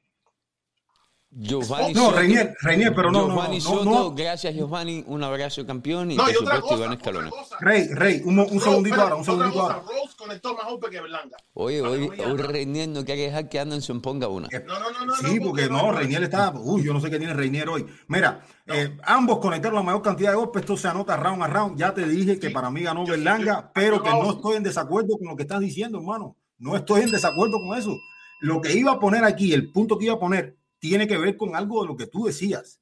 Giovanni 1.38 1.94
no, 1.94 2.06
Soto, 2.06 2.18
Reinier, 2.18 2.56
Reinier, 2.62 2.96
pero 2.96 3.12
no, 3.12 3.28
Giovanni 3.28 3.60
no, 3.60 3.64
no, 3.64 3.78
Soto, 3.78 3.84
no, 3.86 4.12
gracias 4.16 4.56
Giovanni, 4.56 5.04
un 5.06 5.22
abrazo 5.22 5.66
campeón 5.66 6.12
y 6.12 6.16
No, 6.16 6.24
por 6.24 6.34
supuesto 6.34 6.78
Iván 6.78 6.94
Escalona. 6.94 7.30
Rey, 7.60 7.88
Rey, 7.92 8.22
un, 8.24 8.40
un 8.40 8.48
Rose, 8.48 8.60
segundito 8.62 9.02
ahora, 9.02 9.16
un 9.16 9.26
segundito 9.26 9.52
cosa, 9.54 9.74
ahora. 9.74 9.86
Rose 9.86 10.16
conectó 10.18 10.54
más 10.56 10.66
open 10.70 10.92
que 10.92 11.02
Berlanga. 11.02 11.36
Oye, 11.54 11.82
que 12.16 12.26
hoy. 12.26 12.38
Reinier 12.38 12.88
no 12.88 13.04
quiere 13.04 13.24
dejar 13.24 13.50
que 13.50 13.60
Anderson 13.60 14.00
ponga 14.02 14.30
una. 14.30 14.48
No, 14.48 14.80
no, 14.80 14.92
no, 14.92 15.06
no. 15.08 15.16
Sí, 15.18 15.40
no, 15.40 15.46
porque 15.48 15.68
no, 15.68 15.92
Reinier 15.92 16.24
está, 16.24 16.54
uy, 16.56 16.84
yo 16.86 16.94
no 16.94 17.02
sé 17.02 17.10
qué 17.10 17.18
tiene 17.18 17.34
Reinier 17.34 17.68
hoy. 17.68 17.86
Mira, 18.08 18.40
eh, 18.68 18.96
ambos 19.04 19.40
conectaron 19.40 19.76
la 19.76 19.84
mayor 19.84 20.02
cantidad 20.02 20.30
de 20.30 20.38
golpes, 20.38 20.62
esto 20.62 20.78
se 20.78 20.88
anota 20.88 21.18
round 21.18 21.44
a 21.44 21.48
round. 21.48 21.78
Ya 21.78 21.94
te 21.94 22.08
dije 22.08 22.40
que 22.40 22.48
Sí. 22.48 22.54
para 22.54 22.72
mí 22.72 22.82
ganó 22.82 23.04
Yo- 23.06 23.12
Berlanga, 23.12 23.62
yo- 23.66 23.72
pero 23.74 23.98
yo- 23.98 24.04
que 24.04 24.10
no 24.10 24.32
estoy 24.32 24.56
en 24.56 24.64
desacuerdo 24.64 25.18
con 25.18 25.28
lo 25.28 25.36
que 25.36 25.44
estás 25.44 25.60
diciendo, 25.60 25.98
hermano. 25.98 26.38
No 26.60 26.78
estoy 26.78 27.02
en 27.02 27.12
desacuerdo 27.12 27.60
con 27.60 27.78
eso. 27.78 27.94
Lo 28.40 28.62
que 28.62 28.72
iba 28.72 28.94
a 28.94 29.00
poner 29.02 29.26
aquí, 29.26 29.54
el 29.54 29.74
punto 29.74 29.98
que 29.98 30.06
iba 30.06 30.14
a 30.14 30.20
poner, 30.20 30.56
tiene 30.90 31.08
que 31.08 31.18
ver 31.18 31.38
con 31.38 31.56
algo 31.56 31.82
de 31.82 31.88
lo 31.88 31.96
que 31.96 32.08
tú 32.08 32.26
decías. 32.26 32.80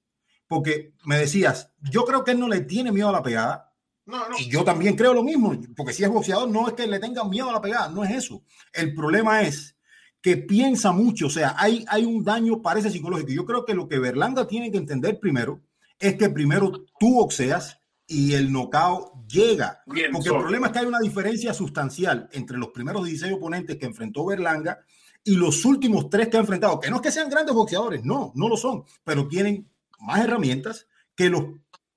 Porque 0.48 0.94
me 1.06 1.18
decías, 1.18 1.72
yo 1.80 2.06
creo 2.06 2.24
que 2.24 2.32
él 2.32 2.40
no 2.40 2.48
le 2.48 2.62
tiene 2.62 2.92
miedo 2.92 3.10
a 3.10 3.14
la 3.14 3.24
pegada, 3.24 3.74
No, 4.06 4.30
no. 4.30 4.38
y 4.38 4.50
yo 4.50 4.64
también 4.64 4.96
creo 4.96 5.14
lo 5.14 5.24
mismo, 5.24 5.54
porque 5.76 5.94
si 5.94 6.04
es 6.04 6.10
boxeador, 6.10 6.50
no 6.50 6.68
es 6.68 6.74
que 6.74 6.86
le 6.86 7.00
tengan 7.00 7.30
miedo 7.30 7.50
a 7.50 7.54
la 7.54 7.62
pegada, 7.62 7.90
no 7.90 8.04
es 8.04 8.12
eso. 8.12 8.44
El 8.74 8.94
problema 8.94 9.42
es 9.42 9.76
que 10.22 10.38
piensa 10.38 10.92
mucho, 10.92 11.28
o 11.28 11.30
sea, 11.30 11.56
hay, 11.58 11.86
hay 11.88 12.06
un 12.06 12.24
daño, 12.24 12.62
parece 12.62 12.90
psicológico. 12.90 13.32
Yo 13.32 13.46
creo 13.46 13.66
que 13.66 13.74
lo 13.74 13.88
que 13.88 14.00
Berlanga 14.00 14.46
tiene 14.48 14.72
que 14.72 14.78
entender 14.78 15.20
primero 15.20 15.62
es 16.00 16.16
que 16.16 16.30
primero 16.30 16.72
tú 17.00 17.16
boxeas 17.16 17.80
y 18.06 18.34
el 18.34 18.52
knockout 18.52 19.26
llega. 19.28 19.82
Bien, 19.86 20.12
Porque 20.12 20.30
el 20.30 20.36
problema 20.36 20.68
es 20.68 20.74
que 20.74 20.80
hay 20.80 20.86
una 20.86 21.00
diferencia 21.00 21.54
sustancial 21.54 22.30
entre 22.34 22.58
los 22.58 22.70
primeros 22.70 23.06
16 23.06 23.34
oponentes 23.34 23.78
que 23.78 23.86
enfrentó 23.86 24.26
Berlanga 24.26 24.80
y 25.24 25.36
los 25.36 25.64
últimos 25.66 26.10
tres 26.10 26.28
que 26.28 26.38
ha 26.38 26.42
enfrentado, 26.42 26.80
que 26.80 26.90
no 26.90 26.98
es 26.98 27.02
que 27.02 27.12
sean 27.12 27.30
grandes 27.30 27.56
boxeadores, 27.56 28.04
no, 28.04 28.32
no 28.36 28.50
lo 28.50 28.58
son, 28.58 28.84
pero 29.04 29.28
tienen 29.28 29.70
más 30.00 30.22
herramientas 30.22 30.88
que 31.16 31.30
los 31.30 31.46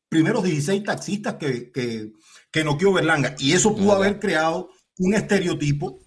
primeros 0.08 0.44
16 0.44 0.84
taxistas 0.84 1.34
que, 1.34 1.72
que, 1.72 2.12
que 2.50 2.64
noqueó 2.64 2.92
Berlanga. 2.92 3.34
Y 3.38 3.52
eso 3.52 3.74
pudo 3.74 3.92
haber 3.92 4.20
creado 4.20 4.70
un 4.98 5.14
estereotipo 5.14 5.98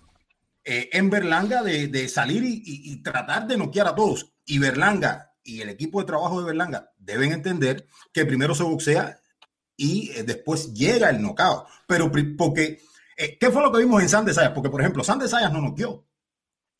eh, 0.63 0.89
en 0.93 1.09
Berlanga 1.09 1.61
de, 1.63 1.87
de 1.87 2.07
salir 2.07 2.43
y, 2.43 2.53
y- 2.65 2.91
y 2.93 3.03
tratar 3.03 3.47
de 3.47 3.57
noquear 3.57 3.87
a 3.87 3.95
todos. 3.95 4.31
Y 4.45 4.59
Berlanga 4.59 5.33
y 5.43 5.61
el 5.61 5.69
equipo 5.69 5.99
de 5.99 6.05
trabajo 6.05 6.39
de 6.39 6.45
Berlanga 6.47 6.91
deben 6.97 7.31
entender 7.33 7.87
que 8.13 8.25
primero 8.25 8.55
se 8.55 8.63
boxea 8.63 9.19
y 9.75 10.11
eh, 10.11 10.23
después 10.23 10.73
llega 10.73 11.09
el 11.09 11.21
knockout. 11.21 11.65
Pero 11.87 12.11
porque, 12.37 12.79
eh, 13.17 13.37
¿qué 13.39 13.49
fue 13.51 13.61
lo 13.61 13.71
que 13.71 13.79
vimos 13.79 14.01
en 14.01 14.09
Sandes 14.09 14.35
Sayas? 14.35 14.51
Porque, 14.53 14.69
por 14.69 14.81
ejemplo, 14.81 15.03
Sandes 15.03 15.31
Sayas 15.31 15.51
no 15.51 15.61
noqueó 15.61 16.05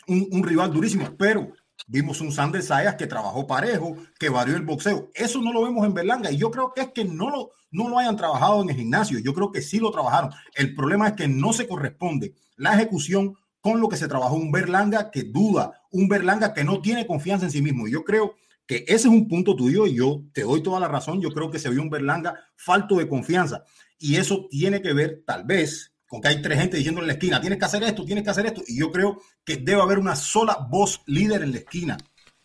un, 0.10 0.44
rival 0.44 0.74
durísimo, 0.74 1.16
pero 1.18 1.52
vimos 1.88 2.20
un 2.22 2.32
Sandes 2.32 2.66
Sayas 2.66 2.96
que 2.96 3.08
trabajó 3.08 3.48
parejo, 3.48 3.96
que 4.20 4.30
varió 4.30 4.56
el 4.56 4.64
boxeo. 4.64 5.10
Eso 5.14 5.42
no 5.42 5.54
lo 5.54 5.64
vemos 5.64 5.86
en 5.86 5.94
Berlanga 5.94 6.32
y 6.32 6.38
yo 6.38 6.52
creo 6.52 6.74
que 6.74 6.82
es 6.82 6.88
que 6.90 7.06
no 7.06 7.30
lo, 7.30 7.52
no 7.72 7.90
lo 7.90 7.98
hayan 8.00 8.18
trabajado 8.18 8.62
en 8.62 8.70
el 8.70 8.76
gimnasio. 8.76 9.20
Yo 9.20 9.34
creo 9.34 9.52
que 9.52 9.62
sí 9.62 9.80
lo 9.80 9.92
trabajaron. 9.92 10.32
El 10.56 10.76
problema 10.76 11.08
es 11.08 11.14
que 11.14 11.28
no 11.28 11.54
se 11.54 11.68
corresponde 11.68 12.34
la 12.58 12.74
ejecución 12.74 13.36
con 13.62 13.80
lo 13.80 13.90
que 13.90 13.98
se 13.98 14.08
trabajó 14.08 14.36
un 14.36 14.52
Berlanga 14.52 15.12
que 15.12 15.24
duda, 15.24 15.82
un 15.92 16.08
Berlanga 16.08 16.54
que 16.54 16.64
no 16.64 16.82
tiene 16.82 17.06
confianza 17.06 17.46
en 17.46 17.52
sí 17.52 17.62
mismo. 17.62 17.88
Yo 17.88 18.04
creo 18.04 18.36
que 18.66 18.86
ese 18.88 18.94
es 18.96 19.06
un 19.06 19.28
punto 19.28 19.56
tuyo 19.56 19.88
y 19.88 19.96
yo 19.96 20.24
te 20.34 20.44
doy 20.44 20.62
toda 20.62 20.80
la 20.80 20.88
razón. 20.88 21.22
Yo 21.22 21.32
creo 21.32 21.50
que 21.50 21.60
se 21.60 21.70
vio 21.70 21.82
un 21.82 21.90
Berlanga 21.90 22.40
falto 22.56 22.96
de 22.96 23.08
confianza 23.08 23.64
y 23.98 24.16
eso 24.16 24.48
tiene 24.50 24.82
que 24.82 24.94
ver 24.94 25.24
tal 25.26 25.44
vez 25.44 25.89
con 26.10 26.22
que 26.22 26.28
hay 26.28 26.42
tres 26.42 26.60
gente 26.60 26.76
diciendo 26.76 27.02
en 27.02 27.08
la 27.08 27.14
esquina, 27.14 27.40
tienes 27.40 27.60
que 27.60 27.66
hacer 27.66 27.84
esto, 27.84 28.04
tienes 28.04 28.24
que 28.24 28.32
hacer 28.32 28.48
esto. 28.48 28.64
Y 28.68 28.80
yo 28.80 28.92
creo 28.92 29.22
que 29.46 29.58
debe 29.58 29.80
haber 29.80 30.00
una 30.00 30.16
sola 30.16 30.58
voz 30.68 31.02
líder 31.06 31.44
en 31.44 31.52
la 31.52 31.60
esquina. 31.60 31.98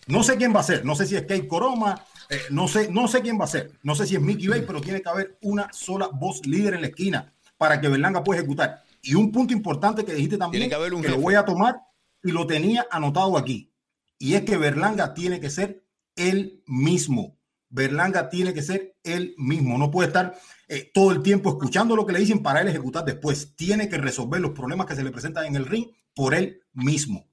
No 0.07 0.23
sé 0.23 0.37
quién 0.37 0.55
va 0.55 0.61
a 0.61 0.65
ser, 0.65 0.85
no 0.85 0.95
sé 0.95 1.07
si 1.07 1.17
es 1.17 1.23
Kate 1.23 1.49
Coroma, 1.49 2.05
eh, 2.29 2.39
no, 2.51 2.69
sé, 2.69 2.93
no 2.93 3.09
sé 3.09 3.23
quién 3.23 3.41
va 3.41 3.45
a 3.45 3.49
ser, 3.49 3.73
no 3.83 3.95
sé 3.95 4.07
si 4.07 4.17
es 4.17 4.21
Mickey 4.21 4.49
Bay, 4.49 4.65
pero 4.67 4.83
tiene 4.83 5.01
que 5.01 5.09
haber 5.09 5.39
una 5.41 5.73
sola 5.73 6.11
voz 6.13 6.47
líder 6.47 6.75
en 6.75 6.83
la 6.83 6.89
esquina 6.89 7.33
para 7.57 7.81
que 7.81 7.89
Berlanga 7.89 8.23
pueda 8.23 8.41
ejecutar. 8.41 8.83
Y 9.01 9.15
un 9.15 9.33
punto 9.33 9.55
importante 9.55 10.05
que 10.05 10.13
dijiste 10.13 10.37
también, 10.37 10.61
Tiene 10.61 10.69
que 10.69 10.75
haber 10.75 10.93
un 10.93 11.01
que 11.01 11.09
lo 11.09 11.19
voy 11.19 11.37
a 11.37 11.47
tomar 11.47 11.81
y 12.23 12.33
lo 12.33 12.47
tenía 12.47 12.87
anotado 12.91 13.39
aquí, 13.39 13.73
y 14.19 14.35
es 14.35 14.43
que 14.43 14.59
Berlanga 14.59 15.15
tiene 15.15 15.41
que 15.41 15.49
ser 15.49 15.87
él 16.17 16.63
mismo. 16.67 17.39
Berlanga 17.71 18.29
tiene 18.29 18.53
que 18.53 18.63
ser 18.63 18.97
él 19.05 19.35
mismo, 19.39 19.79
no 19.79 19.91
puede 19.91 20.09
estar 20.09 20.39
eh, 20.69 20.91
todo 20.93 21.13
el 21.13 21.23
tiempo 21.23 21.51
escuchando 21.51 21.95
lo 21.97 22.07
que 22.07 22.13
le 22.13 22.21
dicen 22.21 22.43
para 22.43 22.61
él 22.61 22.69
ejecutar 22.69 23.05
después. 23.05 23.55
Tiene 23.57 23.89
que 23.89 23.99
resolver 23.99 24.41
los 24.41 24.53
problemas 24.53 24.87
que 24.87 24.95
se 24.95 25.05
le 25.05 25.11
presentan 25.11 25.47
en 25.47 25.57
el 25.57 25.67
ring 25.67 25.89
por 26.15 26.35
él 26.35 26.63
mismo. 26.73 27.27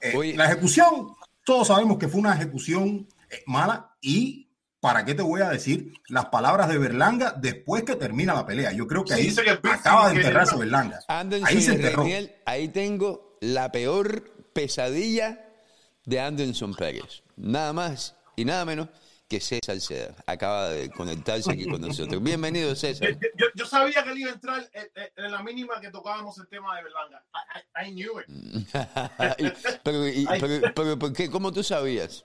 Eh, 0.00 0.34
la 0.36 0.46
ejecución, 0.46 1.14
todos 1.44 1.68
sabemos 1.68 1.98
que 1.98 2.08
fue 2.08 2.20
una 2.20 2.34
ejecución 2.34 3.08
eh, 3.30 3.42
mala 3.46 3.96
y 4.00 4.48
para 4.80 5.04
qué 5.04 5.14
te 5.14 5.22
voy 5.22 5.40
a 5.40 5.48
decir 5.48 5.92
las 6.08 6.26
palabras 6.26 6.68
de 6.68 6.78
Berlanga 6.78 7.32
después 7.36 7.82
que 7.82 7.96
termina 7.96 8.34
la 8.34 8.46
pelea. 8.46 8.72
Yo 8.72 8.86
creo 8.86 9.04
que 9.04 9.14
ahí 9.14 9.34
acaba 9.72 10.10
de 10.10 10.16
enterrarse 10.16 10.52
que- 10.54 10.60
Berlanga. 10.60 11.00
Anderson 11.08 11.48
Ahí 11.48 11.60
se 11.62 11.74
enterró. 11.74 12.06
Ahí 12.44 12.68
tengo 12.68 13.36
la 13.40 13.72
peor 13.72 14.24
pesadilla 14.52 15.44
de 16.04 16.20
Anderson 16.20 16.74
Pérez. 16.74 17.22
Nada 17.36 17.72
más 17.72 18.14
y 18.36 18.44
nada 18.44 18.64
menos 18.64 18.88
que 19.28 19.40
César 19.40 19.78
Seda. 19.80 20.14
Acaba 20.26 20.70
de 20.70 20.88
conectarse 20.90 21.52
aquí 21.52 21.66
con 21.66 21.80
nosotros. 21.82 22.22
Bienvenido, 22.22 22.74
César. 22.74 23.10
Yo, 23.10 23.28
yo- 23.36 23.46
yo 23.54 23.66
sabía 23.66 24.02
que 24.02 24.10
él 24.10 24.18
iba 24.18 24.30
a 24.30 24.34
entrar 24.34 24.70
en, 24.72 24.90
en- 24.94 25.24
en 25.24 25.30
la 25.32 25.42
mínima 25.42 25.78
que 25.80 25.90
tocábamos 25.90 26.38
el 26.38 26.48
tema 26.48 26.74
de 26.76 26.84
Berlanga. 26.84 27.22
I, 27.76 27.88
I- 27.88 27.92
knew 27.92 28.18
it. 28.20 28.26
pero, 29.84 30.08
y- 30.08 30.26
pero, 30.40 30.72
pero, 30.74 30.98
¿por 30.98 31.12
qué? 31.12 31.28
¿Cómo 31.30 31.52
tú 31.52 31.62
sabías? 31.62 32.24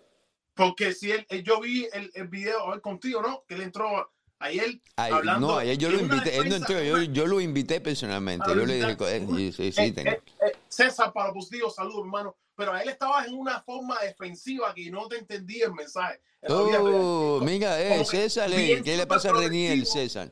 Porque 0.55 0.93
si 0.93 1.11
él, 1.11 1.25
yo 1.43 1.59
vi 1.59 1.87
el, 1.91 2.09
el 2.13 2.27
video 2.29 2.63
hoy 2.63 2.79
contigo, 2.79 3.21
¿no? 3.21 3.43
Que 3.49 3.55
él 3.55 3.63
entró 3.63 4.09
ayer 4.39 4.79
Ay, 4.95 5.11
hablando. 5.11 5.47
no, 5.47 5.57
ayer 5.57 5.77
yo 5.77 5.89
lo 5.89 5.99
invité. 5.99 6.37
Él 6.37 6.47
no 6.47 6.55
entró, 6.55 6.81
yo, 6.81 7.01
yo 7.01 7.25
lo 7.27 7.41
invité 7.41 7.81
personalmente. 7.81 8.45
Yo 8.47 8.65
le 8.65 8.75
dije. 8.75 8.95
"Eh, 9.17 9.51
sí, 9.51 9.71
sí, 9.73 9.81
Eh, 9.81 9.91
tengo". 9.91 10.09
eh, 10.11 10.21
eh, 10.47 10.51
César, 10.69 11.11
para 11.11 11.27
los 11.27 11.35
positivos, 11.35 11.75
saludos, 11.75 11.99
hermano. 12.05 12.37
Pero 12.55 12.71
a 12.73 12.81
él 12.81 12.89
estaba 12.89 13.25
en 13.25 13.33
una 13.33 13.61
forma 13.63 13.99
defensiva 13.99 14.73
que 14.73 14.89
no 14.91 15.07
te 15.07 15.17
entendía 15.17 15.65
el 15.65 15.73
mensaje. 15.73 16.21
Oh, 16.47 17.39
mira, 17.41 17.81
eh, 17.81 18.05
César, 18.05 18.51
eh, 18.53 18.81
¿qué 18.83 18.97
le 18.97 19.07
pasa 19.07 19.29
a 19.29 19.33
Reniel. 19.33 19.85
César? 19.85 20.31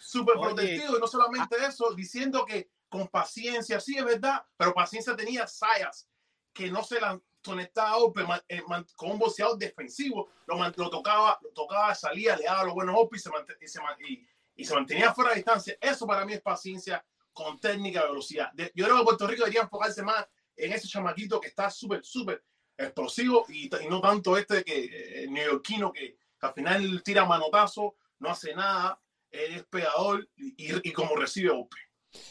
súper 0.00 0.36
protectivo 0.40 0.96
y 0.96 1.00
no 1.00 1.06
solamente 1.06 1.56
eso, 1.66 1.92
diciendo 1.92 2.46
que 2.46 2.70
con 2.88 3.08
paciencia, 3.08 3.78
sí 3.78 3.98
es 3.98 4.04
verdad, 4.04 4.42
pero 4.56 4.72
paciencia 4.72 5.14
tenía 5.14 5.46
Sayas, 5.46 6.08
que 6.54 6.70
no 6.70 6.82
se 6.82 6.98
la 6.98 7.20
conectaba 7.44 7.98
eh, 8.48 8.62
man- 8.66 8.86
con 8.96 9.10
un 9.10 9.18
boxeador 9.18 9.58
defensivo, 9.58 10.30
lo, 10.46 10.56
man- 10.56 10.72
lo 10.76 10.88
tocaba, 10.88 11.38
lo 11.42 11.50
tocaba, 11.50 11.94
salía, 11.94 12.36
le 12.36 12.44
daba 12.44 12.64
los 12.64 12.74
buenos 12.74 12.94
golpes 12.94 13.20
y 13.60 13.68
se, 13.68 13.80
y 14.08 14.12
y- 14.14 14.26
y 14.56 14.64
se 14.64 14.74
mantenía 14.74 15.12
fuera 15.12 15.30
de 15.30 15.36
distancia. 15.36 15.76
Eso 15.80 16.06
para 16.06 16.24
mí 16.24 16.32
es 16.32 16.40
paciencia 16.40 17.04
con 17.34 17.58
técnica 17.58 18.00
y 18.04 18.08
velocidad. 18.08 18.50
De- 18.54 18.72
yo 18.74 18.86
creo 18.86 18.98
que 18.98 19.04
Puerto 19.04 19.26
Rico 19.26 19.42
debería 19.44 19.62
enfocarse 19.62 20.02
más 20.02 20.26
en 20.58 20.72
ese 20.72 20.88
chamaquito 20.88 21.40
que 21.40 21.48
está 21.48 21.70
súper, 21.70 22.04
súper 22.04 22.44
explosivo 22.76 23.46
y, 23.48 23.66
y 23.66 23.88
no 23.88 24.00
tanto 24.00 24.36
este 24.36 24.64
que 24.64 24.84
eh, 24.84 25.26
neoyorquino 25.28 25.92
que, 25.92 26.16
que 26.38 26.46
al 26.46 26.54
final 26.54 27.02
tira 27.02 27.24
manotazo, 27.24 27.96
no 28.20 28.30
hace 28.30 28.54
nada, 28.54 29.00
es 29.30 29.64
pegador 29.64 30.28
y, 30.36 30.92
como 30.92 31.16
recibe 31.16 31.50
golpe. 31.50 31.76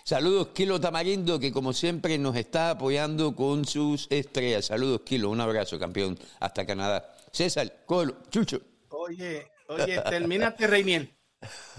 Saludos, 0.03 0.50
Kilo 0.50 0.81
Tamarindo, 0.81 1.39
que 1.39 1.51
como 1.51 1.72
siempre 1.72 2.17
nos 2.17 2.36
está 2.36 2.72
apoyando 2.72 3.36
con 3.36 3.65
sus 3.65 4.07
estrellas. 4.10 4.65
Saludos, 4.65 5.01
Kilo. 5.05 5.29
Un 5.29 5.39
abrazo, 5.39 5.77
campeón. 5.77 6.17
Hasta 6.39 6.65
Canadá. 6.65 7.15
César, 7.31 7.84
Colo, 7.86 8.17
Chucho. 8.29 8.60
Oye, 8.89 9.51
oye, 9.67 10.01
termínate, 10.10 10.65
Reinier. 10.65 11.15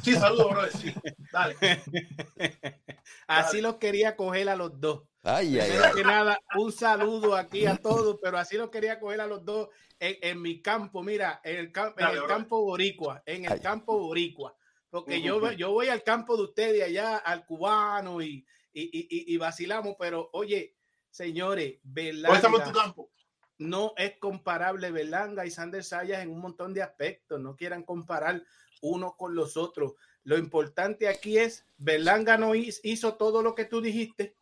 Sí, 0.04 0.14
saludos, 0.14 0.50
brother. 0.50 0.72
Sí, 0.72 0.94
dale. 1.32 1.56
Así 3.26 3.60
los 3.60 3.76
quería 3.76 4.14
coger 4.14 4.48
a 4.48 4.56
los 4.56 4.80
dos. 4.80 5.07
Ay, 5.22 5.58
ay, 5.58 5.70
ay. 5.72 5.92
que 5.94 6.04
nada, 6.04 6.38
un 6.56 6.72
saludo 6.72 7.34
aquí 7.36 7.66
a 7.66 7.76
todos, 7.76 8.18
pero 8.22 8.38
así 8.38 8.56
los 8.56 8.70
quería 8.70 9.00
coger 9.00 9.20
a 9.20 9.26
los 9.26 9.44
dos 9.44 9.68
en, 9.98 10.16
en 10.22 10.40
mi 10.42 10.62
campo, 10.62 11.02
mira, 11.02 11.40
en 11.42 11.56
el, 11.56 11.72
en 11.96 12.08
el 12.16 12.26
campo 12.26 12.62
boricua, 12.62 13.22
en 13.26 13.44
el 13.44 13.52
Ay. 13.52 13.60
campo 13.60 13.98
boricua. 13.98 14.56
Porque 14.90 15.20
yo, 15.20 15.52
yo 15.52 15.72
voy 15.72 15.88
al 15.88 16.02
campo 16.02 16.36
de 16.36 16.44
ustedes 16.44 16.82
allá, 16.82 17.16
al 17.18 17.44
cubano, 17.44 18.22
y, 18.22 18.46
y, 18.72 18.82
y- 18.82 19.34
y- 19.34 19.36
vacilamos, 19.36 19.96
pero 19.98 20.30
oye, 20.32 20.76
señores, 21.10 21.78
Hoy 21.94 22.36
estamos 22.36 22.60
en 22.60 22.64
tu 22.66 22.70
Berlanga 22.70 22.72
campo. 22.74 23.10
no 23.58 23.92
es 23.96 24.16
comparable 24.18 24.90
Berlanga 24.92 25.44
y 25.44 25.50
Sander 25.50 25.82
Sayas 25.84 26.22
en 26.22 26.30
un 26.30 26.38
montón 26.40 26.72
de 26.72 26.82
aspectos. 26.82 27.38
No 27.40 27.54
quieran 27.56 27.82
comparar 27.82 28.42
uno 28.80 29.14
con 29.18 29.34
los 29.34 29.56
otros. 29.58 29.94
Lo 30.22 30.38
importante 30.38 31.08
aquí 31.08 31.36
es, 31.38 31.66
Berlanga 31.76 32.38
no 32.38 32.54
hiz- 32.54 32.80
hizo 32.82 33.16
todo 33.16 33.42
lo 33.42 33.54
que 33.54 33.64
tú 33.66 33.82
dijiste, 33.82 34.36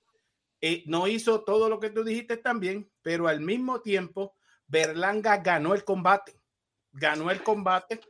eh, 0.60 0.82
no 0.86 1.06
hizo 1.06 1.44
todo 1.44 1.68
lo 1.68 1.80
que 1.80 1.90
tú 1.90 2.04
dijiste 2.04 2.36
también, 2.36 2.90
pero 3.02 3.28
al 3.28 3.40
mismo 3.40 3.82
tiempo, 3.82 4.34
Berlanga 4.66 5.38
ganó 5.38 5.75
el 5.75 5.84
combate. 5.84 6.40
Ganó 6.92 7.30
el 7.30 7.42
combate, 7.42 8.00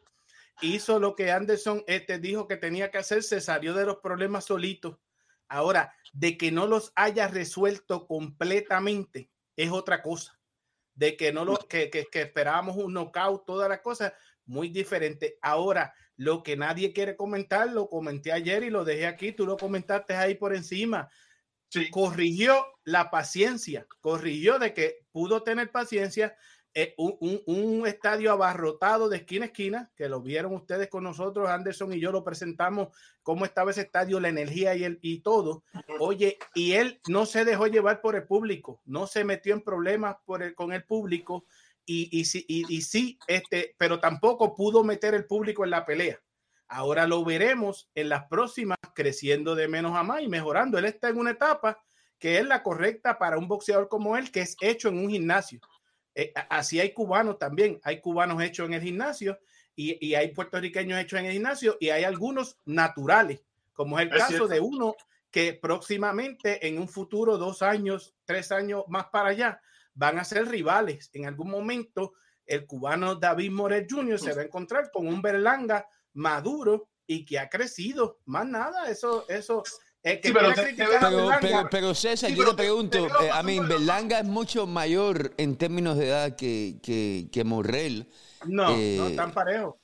hizo 0.60 1.00
lo 1.00 1.16
que 1.16 1.32
Anderson 1.32 1.82
este, 1.86 2.18
dijo 2.18 2.46
que 2.46 2.56
tenía 2.56 2.90
que 2.90 2.98
hacer, 2.98 3.22
se 3.22 3.40
salió 3.40 3.74
de 3.74 3.84
los 3.84 3.96
problemas 3.96 4.44
solitos. 4.44 4.96
Ahora, 5.48 5.94
de 6.12 6.38
que 6.38 6.50
no 6.52 6.66
los 6.66 6.92
haya 6.94 7.28
resuelto 7.28 8.06
completamente 8.06 9.30
es 9.56 9.70
otra 9.70 10.02
cosa. 10.02 10.38
de 10.94 11.16
que 11.16 11.30
no 11.30 11.44
lo 11.44 11.58
que, 11.58 11.90
que, 11.90 12.06
que 12.06 12.22
esperábamos 12.22 12.76
un 12.76 12.94
knockout, 12.94 13.44
todas 13.44 13.68
las 13.68 13.80
cosas 13.80 14.14
muy 14.46 14.70
diferente. 14.70 15.38
Ahora, 15.42 15.94
lo 16.16 16.42
que 16.42 16.56
nadie 16.56 16.92
quiere 16.94 17.16
comentar, 17.16 17.70
lo 17.70 17.90
comenté 17.90 18.32
ayer 18.32 18.62
y 18.62 18.70
lo 18.70 18.84
dejé 18.84 19.06
aquí, 19.06 19.32
tú 19.32 19.44
lo 19.44 19.58
comentaste 19.58 20.14
ahí 20.14 20.34
por 20.34 20.54
encima. 20.54 21.10
Sí. 21.80 21.90
Corrigió 21.90 22.64
la 22.84 23.10
paciencia, 23.10 23.86
corrigió 24.00 24.58
de 24.58 24.72
que 24.74 24.98
pudo 25.12 25.42
tener 25.42 25.70
paciencia. 25.70 26.36
eh, 26.78 26.92
un, 26.98 27.16
un- 27.20 27.42
un 27.46 27.86
estadio 27.86 28.30
abarrotado 28.30 29.08
de 29.08 29.16
esquina 29.16 29.46
a 29.46 29.48
esquina, 29.48 29.90
que 29.96 30.10
lo 30.10 30.20
vieron 30.20 30.52
ustedes 30.54 30.88
con 30.90 31.04
nosotros, 31.04 31.48
Anderson 31.48 31.90
y 31.94 32.00
yo 32.00 32.12
lo 32.12 32.22
presentamos, 32.22 32.88
cómo 33.22 33.46
estaba 33.46 33.70
ese 33.70 33.80
estadio, 33.80 34.20
la 34.20 34.28
energía 34.28 34.74
y, 34.76 34.84
el, 34.84 34.98
y 35.00 35.20
todo. 35.20 35.64
Oye, 36.00 36.36
y 36.54 36.72
él 36.72 37.00
no 37.08 37.24
se 37.24 37.46
dejó 37.46 37.66
llevar 37.66 38.02
por 38.02 38.14
el 38.14 38.26
público, 38.26 38.82
no 38.84 39.06
se 39.06 39.24
metió 39.24 39.54
en 39.54 39.62
problemas 39.62 40.16
por 40.26 40.42
el, 40.42 40.54
con 40.54 40.70
el 40.74 40.84
público 40.84 41.46
y, 41.86 42.10
y, 42.12 42.24
y, 42.46 42.66
y 42.76 42.82
sí, 42.82 43.18
este, 43.26 43.74
pero 43.78 43.98
tampoco 43.98 44.54
pudo 44.54 44.84
meter 44.84 45.14
el 45.14 45.24
público 45.24 45.64
en 45.64 45.70
la 45.70 45.86
pelea. 45.86 46.20
Ahora 46.68 47.06
lo 47.06 47.24
veremos 47.24 47.88
en 47.94 48.08
las 48.08 48.26
próximas, 48.26 48.78
creciendo 48.94 49.54
de 49.54 49.68
menos 49.68 49.96
a 49.96 50.02
más 50.02 50.22
y 50.22 50.28
mejorando. 50.28 50.78
Él 50.78 50.86
está 50.86 51.08
en 51.08 51.18
una 51.18 51.30
etapa 51.32 51.80
que 52.18 52.38
es 52.38 52.46
la 52.46 52.62
correcta 52.62 53.18
para 53.18 53.38
un 53.38 53.46
boxeador 53.46 53.88
como 53.88 54.16
él, 54.16 54.30
que 54.30 54.40
es 54.40 54.56
hecho 54.60 54.88
en 54.88 54.98
un 54.98 55.10
gimnasio. 55.10 55.60
Eh, 56.14 56.32
así 56.48 56.80
hay 56.80 56.92
cubanos 56.92 57.38
también, 57.38 57.78
hay 57.84 58.00
cubanos 58.00 58.42
hechos 58.42 58.66
en 58.66 58.74
el 58.74 58.80
gimnasio 58.80 59.38
y, 59.74 60.04
y 60.04 60.14
hay 60.14 60.32
puertorriqueños 60.32 60.98
hechos 60.98 61.20
en 61.20 61.26
el 61.26 61.32
gimnasio 61.32 61.76
y 61.78 61.90
hay 61.90 62.04
algunos 62.04 62.58
naturales, 62.64 63.42
como 63.74 63.98
es 63.98 64.06
el 64.06 64.12
Es 64.14 64.18
caso 64.20 64.28
cierto. 64.28 64.48
de 64.48 64.60
uno 64.60 64.96
que 65.30 65.52
próximamente 65.52 66.66
en 66.66 66.78
un 66.78 66.88
futuro, 66.88 67.36
dos 67.36 67.60
años, 67.60 68.14
tres 68.24 68.50
años 68.50 68.84
más 68.88 69.08
para 69.08 69.28
allá, 69.28 69.60
van 69.92 70.18
a 70.18 70.24
ser 70.24 70.48
rivales. 70.48 71.10
En 71.12 71.26
algún 71.26 71.50
momento, 71.50 72.14
el 72.46 72.64
cubano 72.64 73.16
David 73.16 73.50
Morel 73.50 73.86
Jr. 73.90 74.18
se 74.18 74.32
va 74.32 74.40
a 74.40 74.44
encontrar 74.46 74.90
con 74.90 75.06
un 75.06 75.20
Berlanga 75.20 75.86
maduro 76.16 76.88
y 77.06 77.24
que 77.24 77.38
ha 77.38 77.48
crecido. 77.48 78.18
Más 78.24 78.46
nada, 78.46 78.90
eso, 78.90 79.24
eso. 79.28 79.62
El 80.02 80.20
que 80.20 80.28
Sí, 80.28 80.34
pero 80.34 80.54
te- 80.54 80.72
te 80.72 80.84
Pero, 81.00 81.28
pero, 81.40 81.68
pero 81.70 81.94
César, 81.94 82.30
Sí, 82.30 82.36
yo 82.36 82.44
te 82.44 82.50
te- 82.50 82.56
pregunto, 82.56 83.08
te 83.18 83.26
eh, 83.26 83.30
a 83.30 83.42
mí, 83.42 83.56
la- 83.60 83.66
Berlanga 83.66 84.18
es 84.20 84.24
mucho 84.24 84.66
mayor 84.66 85.32
en 85.36 85.56
términos 85.56 85.96
de 85.98 86.08
edad 86.08 86.36
que, 86.36 86.76
que, 86.82 87.28
que 87.32 87.44
Morrell. 87.44 88.08
no, 88.46 88.70
eh, 88.76 88.96
no, 88.98 89.10
tan 89.16 89.32
parejo. 89.32 89.78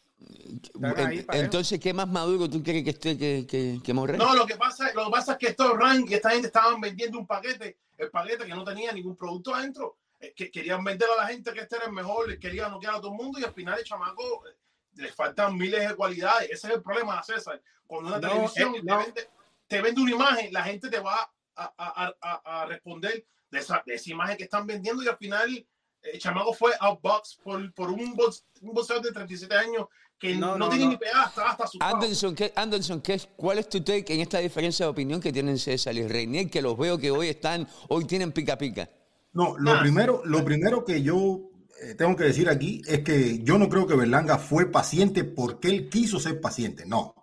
Ahí. 0.97 1.27
Entonces, 1.33 1.81
¿qué 1.81 1.93
más 1.93 2.09
maduro 2.09 2.49
tú 2.49 2.63
crees 2.63 2.85
que 2.85 2.91
esté 2.91 3.19
que, 3.19 3.47
que, 3.49 3.81
que 3.83 3.93
Morrell? 3.93 4.19
No, 4.19 4.35
lo 4.35 4.47
que 4.47 4.57
pasa, 4.57 4.93
lo 4.95 5.07
que 5.07 5.11
pasa 5.11 5.33
es 5.33 5.39
que 5.39 5.47
estos 5.49 5.77
rank 5.77 6.09
y 6.11 6.15
esta 6.15 6.31
gente 6.31 6.47
estaban 6.47 6.81
vendiendo 6.81 7.19
un 7.19 7.27
paquete, 7.27 7.79
el 7.99 8.11
paquete 8.11 8.45
que 8.47 8.55
no 8.55 8.63
tenía 8.65 8.93
ningún 8.93 9.17
producto 9.17 9.53
adentro, 9.55 9.97
eh, 10.21 10.33
que 10.37 10.51
querían 10.53 10.85
vender 10.85 11.09
a 11.19 11.23
la 11.23 11.29
gente 11.29 11.53
que 11.53 11.61
este 11.61 11.77
era 11.77 11.87
el 11.87 11.93
mejor, 11.93 12.29
les 12.29 12.39
querían 12.39 12.71
noquear 12.71 12.95
a 12.95 13.01
todo 13.01 13.11
el 13.11 13.17
mundo 13.17 13.41
y 13.41 13.45
al 13.45 13.53
final 13.53 13.77
el 13.79 13.85
chamaco 13.85 14.23
eh, 14.47 14.55
les 14.95 15.15
faltan 15.15 15.57
miles 15.57 15.89
de 15.89 15.95
cualidades. 15.95 16.51
Ese 16.51 16.69
es 16.69 16.75
el 16.75 16.83
problema, 16.83 17.23
César. 17.23 17.61
Cuando 17.87 18.09
una 18.11 18.19
No, 18.21 18.29
televisión 18.29 18.75
eh, 18.75 18.81
te, 18.85 18.95
vende, 18.97 19.31
te 19.67 19.83
vende 19.83 20.01
una 20.03 20.11
imagen, 20.13 20.53
la 20.53 20.63
gente 20.65 20.89
te 20.91 21.01
va 21.01 21.31
a, 21.57 21.75
a- 21.77 22.15
a- 22.21 22.63
a 22.63 22.67
responder 22.67 23.25
de 23.51 23.59
esa, 23.59 23.83
de 23.85 23.95
esa 23.95 24.11
imagen 24.11 24.37
que 24.37 24.45
están 24.45 24.67
vendiendo 24.67 25.03
y 25.03 25.09
al 25.09 25.17
final 25.19 25.55
eh, 25.55 25.67
el 26.15 26.19
chamaco 26.21 26.53
fue 26.55 26.73
outbox 26.81 27.39
por, 27.43 27.73
por 27.75 27.91
un, 27.91 28.15
box, 28.15 28.45
un 28.63 28.73
boxeador 28.73 29.05
de 29.05 29.13
37 29.13 29.55
años 29.55 29.87
que 30.19 30.35
No, 30.37 30.53
no, 30.53 30.59
no, 30.59 30.69
tiene 30.71 30.85
no. 30.85 30.91
ni 30.93 30.97
pegada, 30.97 31.27
estaba 31.27 31.51
hasta 31.51 31.67
su 31.67 31.79
Anderson, 31.81 32.35
¿qué, 32.35 32.53
Anderson 32.55 33.01
¿qué, 33.03 33.15
es- 33.15 33.29
¿cuál 33.37 33.59
es 33.59 33.69
tu 33.69 33.81
take 33.83 34.15
en 34.15 34.21
esta 34.21 34.39
diferencia 34.39 34.87
de 34.87 34.91
opinión 34.91 35.21
que 35.21 35.33
tienen 35.33 35.59
César 35.59 35.95
y 35.95 36.07
Reinier, 36.07 36.49
que 36.49 36.63
los 36.63 36.79
veo 36.79 36.97
que 36.97 37.11
hoy 37.11 37.29
están, 37.29 37.69
hoy 37.89 38.05
tienen 38.07 38.31
pica 38.33 38.57
pica? 38.57 38.89
No, 39.33 39.57
lo 39.59 39.73
Ah. 39.73 39.81
primero, 39.81 40.23
lo 40.25 40.45
primero 40.45 40.85
que 40.85 41.03
yo 41.03 41.41
eh, 41.83 41.95
tengo 41.95 42.17
que 42.17 42.25
decir 42.25 42.49
aquí 42.49 42.83
es 42.87 43.01
que 43.01 43.43
yo 43.43 43.59
no 43.59 43.69
creo 43.69 43.87
que 43.87 43.97
Berlanga 43.97 44.39
fue 44.39 44.71
paciente 44.71 45.25
porque 45.25 45.69
él 45.69 45.89
quiso 45.89 46.21
ser 46.21 46.41
paciente. 46.41 46.85
No, 46.87 47.15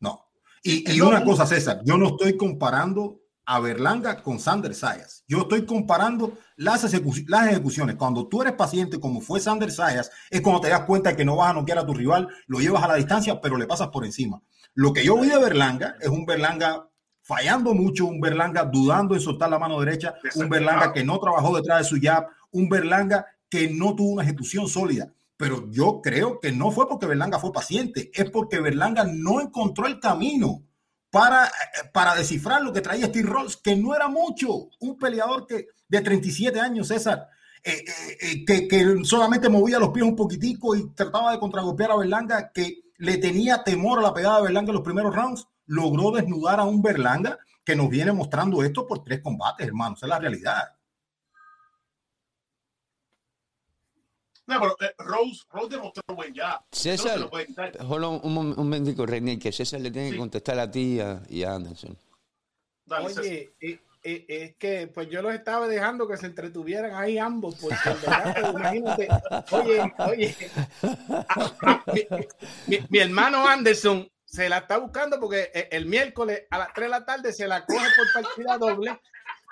no. 0.00 0.26
Y, 0.62 0.92
y 0.92 1.00
una 1.00 1.24
cosa, 1.24 1.46
César, 1.46 1.80
yo 1.84 1.96
no 1.96 2.08
estoy 2.08 2.36
comparando 2.36 3.20
a 3.44 3.58
Berlanga 3.58 4.22
con 4.22 4.38
Sander 4.38 4.74
Sayas. 4.74 5.24
Yo 5.26 5.40
estoy 5.40 5.66
comparando 5.66 6.38
las, 6.56 6.84
ejecu- 6.84 7.24
las 7.26 7.48
ejecuciones. 7.48 7.96
Cuando 7.96 8.28
tú 8.28 8.40
eres 8.42 8.52
paciente, 8.54 9.00
como 9.00 9.20
fue 9.20 9.40
Sander 9.40 9.72
Sayas, 9.72 10.10
es 10.30 10.40
cuando 10.40 10.60
te 10.60 10.68
das 10.68 10.82
cuenta 10.82 11.10
de 11.10 11.16
que 11.16 11.24
no 11.24 11.36
vas 11.36 11.50
a 11.50 11.54
noquear 11.54 11.78
a 11.78 11.86
tu 11.86 11.92
rival, 11.92 12.28
lo 12.46 12.60
llevas 12.60 12.84
a 12.84 12.88
la 12.88 12.94
distancia, 12.94 13.40
pero 13.40 13.56
le 13.56 13.66
pasas 13.66 13.88
por 13.88 14.04
encima. 14.04 14.40
Lo 14.74 14.92
que 14.92 15.04
yo 15.04 15.18
vi 15.18 15.28
de 15.28 15.38
Berlanga 15.38 15.96
es 16.00 16.08
un 16.08 16.24
Berlanga 16.24 16.88
fallando 17.20 17.74
mucho, 17.74 18.06
un 18.06 18.20
Berlanga 18.20 18.64
dudando 18.64 19.14
en 19.14 19.20
soltar 19.20 19.50
la 19.50 19.58
mano 19.58 19.78
derecha, 19.80 20.14
un 20.36 20.48
Berlanga 20.48 20.92
que 20.92 21.04
no 21.04 21.18
trabajó 21.18 21.56
detrás 21.56 21.78
de 21.78 21.84
su 21.84 21.98
jab, 22.00 22.26
un 22.52 22.68
Berlanga 22.68 23.26
que 23.52 23.68
no 23.68 23.94
tuvo 23.94 24.12
una 24.12 24.22
ejecución 24.22 24.66
sólida. 24.66 25.12
Pero 25.36 25.70
yo 25.70 26.00
creo 26.02 26.40
que 26.40 26.52
no 26.52 26.70
fue 26.70 26.88
porque 26.88 27.04
Berlanga 27.04 27.38
fue 27.38 27.52
paciente, 27.52 28.10
es 28.14 28.30
porque 28.30 28.60
Berlanga 28.60 29.04
no 29.04 29.42
encontró 29.42 29.86
el 29.86 30.00
camino 30.00 30.62
para, 31.10 31.44
eh, 31.48 31.50
para 31.92 32.14
descifrar 32.14 32.62
lo 32.62 32.72
que 32.72 32.80
traía 32.80 33.08
Steve 33.08 33.28
Rolls, 33.28 33.58
que 33.58 33.76
no 33.76 33.94
era 33.94 34.08
mucho. 34.08 34.70
Un 34.80 34.96
peleador 34.96 35.46
que 35.46 35.66
de 35.86 36.00
37 36.00 36.58
años, 36.60 36.88
César, 36.88 37.28
eh, 37.62 37.84
eh, 38.22 38.44
que, 38.46 38.66
que 38.66 38.96
solamente 39.04 39.50
movía 39.50 39.78
los 39.78 39.90
pies 39.90 40.06
un 40.06 40.16
poquitico 40.16 40.74
y 40.74 40.88
trataba 40.94 41.32
de 41.32 41.38
contragolpear 41.38 41.90
a 41.90 41.96
Berlanga, 41.96 42.52
que 42.54 42.84
le 42.96 43.18
tenía 43.18 43.62
temor 43.62 43.98
a 43.98 44.02
la 44.02 44.14
pegada 44.14 44.38
de 44.38 44.44
Berlanga 44.44 44.70
en 44.70 44.76
los 44.76 44.84
primeros 44.84 45.14
rounds, 45.14 45.46
logró 45.66 46.10
desnudar 46.10 46.58
a 46.58 46.64
un 46.64 46.80
Berlanga 46.80 47.38
que 47.62 47.76
nos 47.76 47.90
viene 47.90 48.12
mostrando 48.12 48.62
esto 48.62 48.86
por 48.86 49.04
tres 49.04 49.20
combates, 49.20 49.66
hermano. 49.66 49.94
Es 50.00 50.08
la 50.08 50.18
realidad. 50.18 50.72
No, 54.54 54.60
pero 54.60 54.76
eh, 54.80 54.94
Rose, 54.98 55.42
Rose 55.50 55.68
demostró 55.70 56.02
buen 56.14 56.32
ya. 56.34 56.60
César, 56.70 57.06
No 57.06 57.12
se 57.14 57.18
lo 57.20 57.30
puede 57.30 57.46
quitar. 57.46 57.76
hold 57.86 58.04
on, 58.04 58.20
un, 58.22 58.36
un 58.38 58.54
momentico, 58.56 59.06
Reinier, 59.06 59.38
que 59.38 59.52
César 59.52 59.80
le 59.80 59.90
tiene 59.90 60.10
que 60.10 60.16
contestar 60.18 60.58
a 60.58 60.70
ti 60.70 60.94
y 60.96 61.00
a, 61.00 61.22
y 61.28 61.42
a 61.42 61.54
Anderson. 61.54 61.96
Dale. 62.86 63.06
Oye, 63.06 63.52
eh, 63.60 63.78
eh, 64.04 64.24
es 64.28 64.56
que 64.56 64.88
pues 64.88 65.08
yo 65.08 65.22
los 65.22 65.32
estaba 65.32 65.68
dejando 65.68 66.08
que 66.08 66.16
se 66.16 66.26
entretuvieran 66.26 66.94
ahí 66.94 67.18
ambos, 67.18 67.54
porque 67.60 67.76
verdad, 67.84 68.50
imagínate, 68.50 69.08
oye, 69.52 69.92
oye, 69.98 70.36
a- 71.28 71.84
mi, 71.92 72.06
mi- 72.66 72.86
mi 72.88 72.98
hermano 72.98 73.46
Anderson 73.46 74.08
se 74.24 74.48
la 74.48 74.58
está 74.58 74.78
buscando 74.78 75.20
porque 75.20 75.50
eh, 75.54 75.68
el 75.72 75.86
miércoles 75.86 76.44
a 76.50 76.58
las 76.58 76.72
3 76.74 76.86
de 76.86 76.90
la 76.90 77.04
tarde 77.04 77.32
se 77.32 77.46
la 77.46 77.64
coge 77.64 77.86
por 77.96 78.22
partida 78.24 78.58
doble 78.58 78.98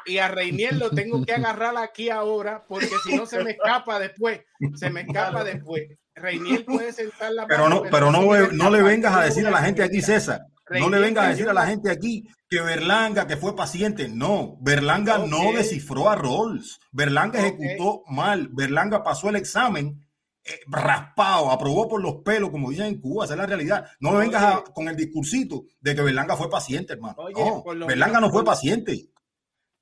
y 0.07 0.19
a 0.19 0.29
Reinier 0.29 0.75
lo 0.77 0.91
tengo 0.91 1.25
que 1.25 1.33
agarrar 1.33 1.77
aquí 1.77 2.11
ahora 2.11 2.65
porque 2.69 2.89
si 3.05 3.15
no 3.17 3.27
se 3.27 3.43
me 3.45 3.53
escapa 3.53 3.99
después, 3.99 4.41
se 4.75 4.91
me 4.91 5.03
escapa 5.03 5.45
después. 5.45 5.83
Reinier 6.15 6.65
puede 6.65 6.93
sentar 6.93 7.33
la 7.33 7.47
Pero 7.47 7.69
no, 7.69 7.83
pero 7.91 8.11
no, 8.11 8.23
no 8.53 8.71
le 8.71 8.83
vengas 8.83 9.15
a 9.15 9.23
decir 9.25 9.47
a 9.47 9.51
la 9.51 9.63
gente 9.63 9.83
aquí, 9.83 10.03
César. 10.03 10.41
No 10.71 10.89
le 10.89 10.99
vengas 11.01 11.25
a 11.27 11.29
decir 11.31 11.49
a 11.49 11.53
la 11.53 11.67
gente 11.67 11.91
aquí 11.91 12.25
que 12.49 12.61
Berlanga, 12.61 13.27
que 13.27 13.37
fue 13.37 13.57
paciente. 13.57 14.09
No, 14.09 14.57
Berlanga 14.61 15.19
no 15.19 15.53
descifró 15.53 16.09
a 16.09 16.15
Rolls. 16.17 16.79
Berlanga 16.93 17.41
ejecutó 17.41 18.03
mal. 18.09 18.49
Berlanga 18.53 19.03
pasó 19.03 19.31
el 19.31 19.37
examen 19.37 20.07
eh, 20.45 20.59
raspado, 20.69 21.51
aprobó 21.51 21.89
por 21.89 22.01
los 22.03 22.23
pelos, 22.25 22.51
como 22.51 22.71
dicen 22.71 22.87
en 22.87 23.01
Cuba. 23.01 23.25
Esa 23.25 23.35
es 23.35 23.39
la 23.39 23.47
realidad. 23.47 23.85
No 24.01 24.13
me 24.13 24.19
vengas 24.19 24.43
a- 24.43 24.65
con 24.73 24.89
el 24.89 24.97
discursito 24.97 25.65
de 25.81 25.95
que 25.95 26.03
Berlanga 26.03 26.37
fue 26.37 26.49
paciente, 26.49 26.93
hermano. 26.95 27.15
Oye, 27.19 27.35
no, 27.35 27.65
Berlanga 27.87 28.15
menos- 28.21 28.29
no 28.29 28.31
fue 28.33 28.45
paciente. 28.45 29.11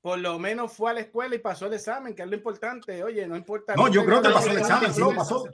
Por 0.01 0.19
lo 0.19 0.39
menos 0.39 0.73
fue 0.73 0.91
a 0.91 0.93
la 0.93 0.99
escuela 1.01 1.35
y 1.35 1.39
pasó 1.39 1.65
el 1.67 1.73
examen, 1.73 2.15
que 2.15 2.21
es 2.23 2.27
lo 2.29 2.35
importante. 2.35 3.03
Oye, 3.03 3.27
no 3.27 3.35
importa. 3.35 3.75
No, 3.75 3.87
yo 3.89 4.05
creo 4.05 4.21
que 4.21 4.29
pasó 4.29 4.49
el 4.51 4.57
examen, 4.59 4.93
sí 4.93 4.99
lo 5.01 5.13
pasó. 5.15 5.45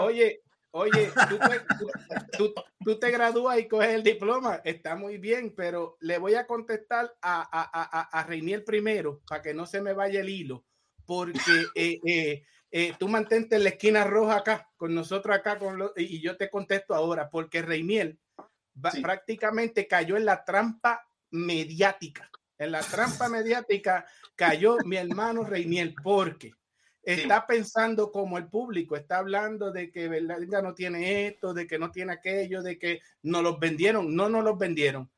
Oye, 0.00 0.42
oye, 0.70 1.10
tú 1.28 1.38
te, 1.38 1.60
tú- 2.38 2.54
tú- 2.54 2.54
tú 2.84 2.98
te 2.98 3.10
gradúas 3.10 3.58
y 3.58 3.66
coges 3.68 3.88
el 3.90 4.02
diploma, 4.04 4.60
está 4.64 4.94
muy 4.94 5.18
bien, 5.18 5.52
pero 5.56 5.96
le 6.00 6.18
voy 6.18 6.34
a 6.34 6.46
contestar 6.46 7.12
a, 7.20 7.40
a, 7.42 7.70
a, 7.82 8.20
a- 8.20 8.22
Reinier 8.24 8.64
primero 8.64 9.20
para 9.26 9.42
que 9.42 9.52
no 9.54 9.66
se 9.66 9.80
me 9.82 9.92
vaya 9.92 10.20
el 10.20 10.28
hilo, 10.28 10.64
porque 11.04 11.32
eh, 11.74 11.98
eh, 12.06 12.44
eh, 12.70 12.94
tú 12.98 13.08
mantente 13.08 13.56
en 13.56 13.64
la 13.64 13.70
esquina 13.70 14.04
roja 14.04 14.36
acá, 14.36 14.70
con 14.76 14.94
nosotros 14.94 15.34
acá, 15.36 15.58
con 15.58 15.76
lo- 15.78 15.92
y 15.96 16.20
yo 16.20 16.36
te 16.36 16.48
contesto 16.48 16.94
ahora, 16.94 17.28
porque 17.28 17.62
Reinier 17.62 18.16
Sí. 18.92 19.02
prácticamente 19.02 19.86
cayó 19.88 20.16
en 20.16 20.24
la 20.24 20.44
trampa 20.44 21.04
mediática. 21.32 22.30
En 22.60 22.72
la 22.72 22.82
trampa 22.82 23.30
mediática 23.30 24.04
cayó 24.36 24.76
mi 24.84 24.98
hermano 24.98 25.44
Reinier, 25.44 25.94
porque 26.02 26.52
está 27.02 27.46
pensando 27.46 28.12
como 28.12 28.36
el 28.36 28.48
público, 28.48 28.96
está 28.96 29.16
hablando 29.16 29.72
de 29.72 29.90
que 29.90 30.08
Berlanga 30.08 30.60
no 30.60 30.74
tiene 30.74 31.26
esto, 31.26 31.54
de 31.54 31.66
que 31.66 31.78
no 31.78 31.90
tiene 31.90 32.12
aquello, 32.12 32.60
de 32.60 32.78
que 32.78 33.00
no 33.22 33.40
los 33.40 33.58
vendieron, 33.58 34.14
no 34.14 34.28
nos 34.28 34.44
los 34.44 34.58
vendieron. 34.58 35.10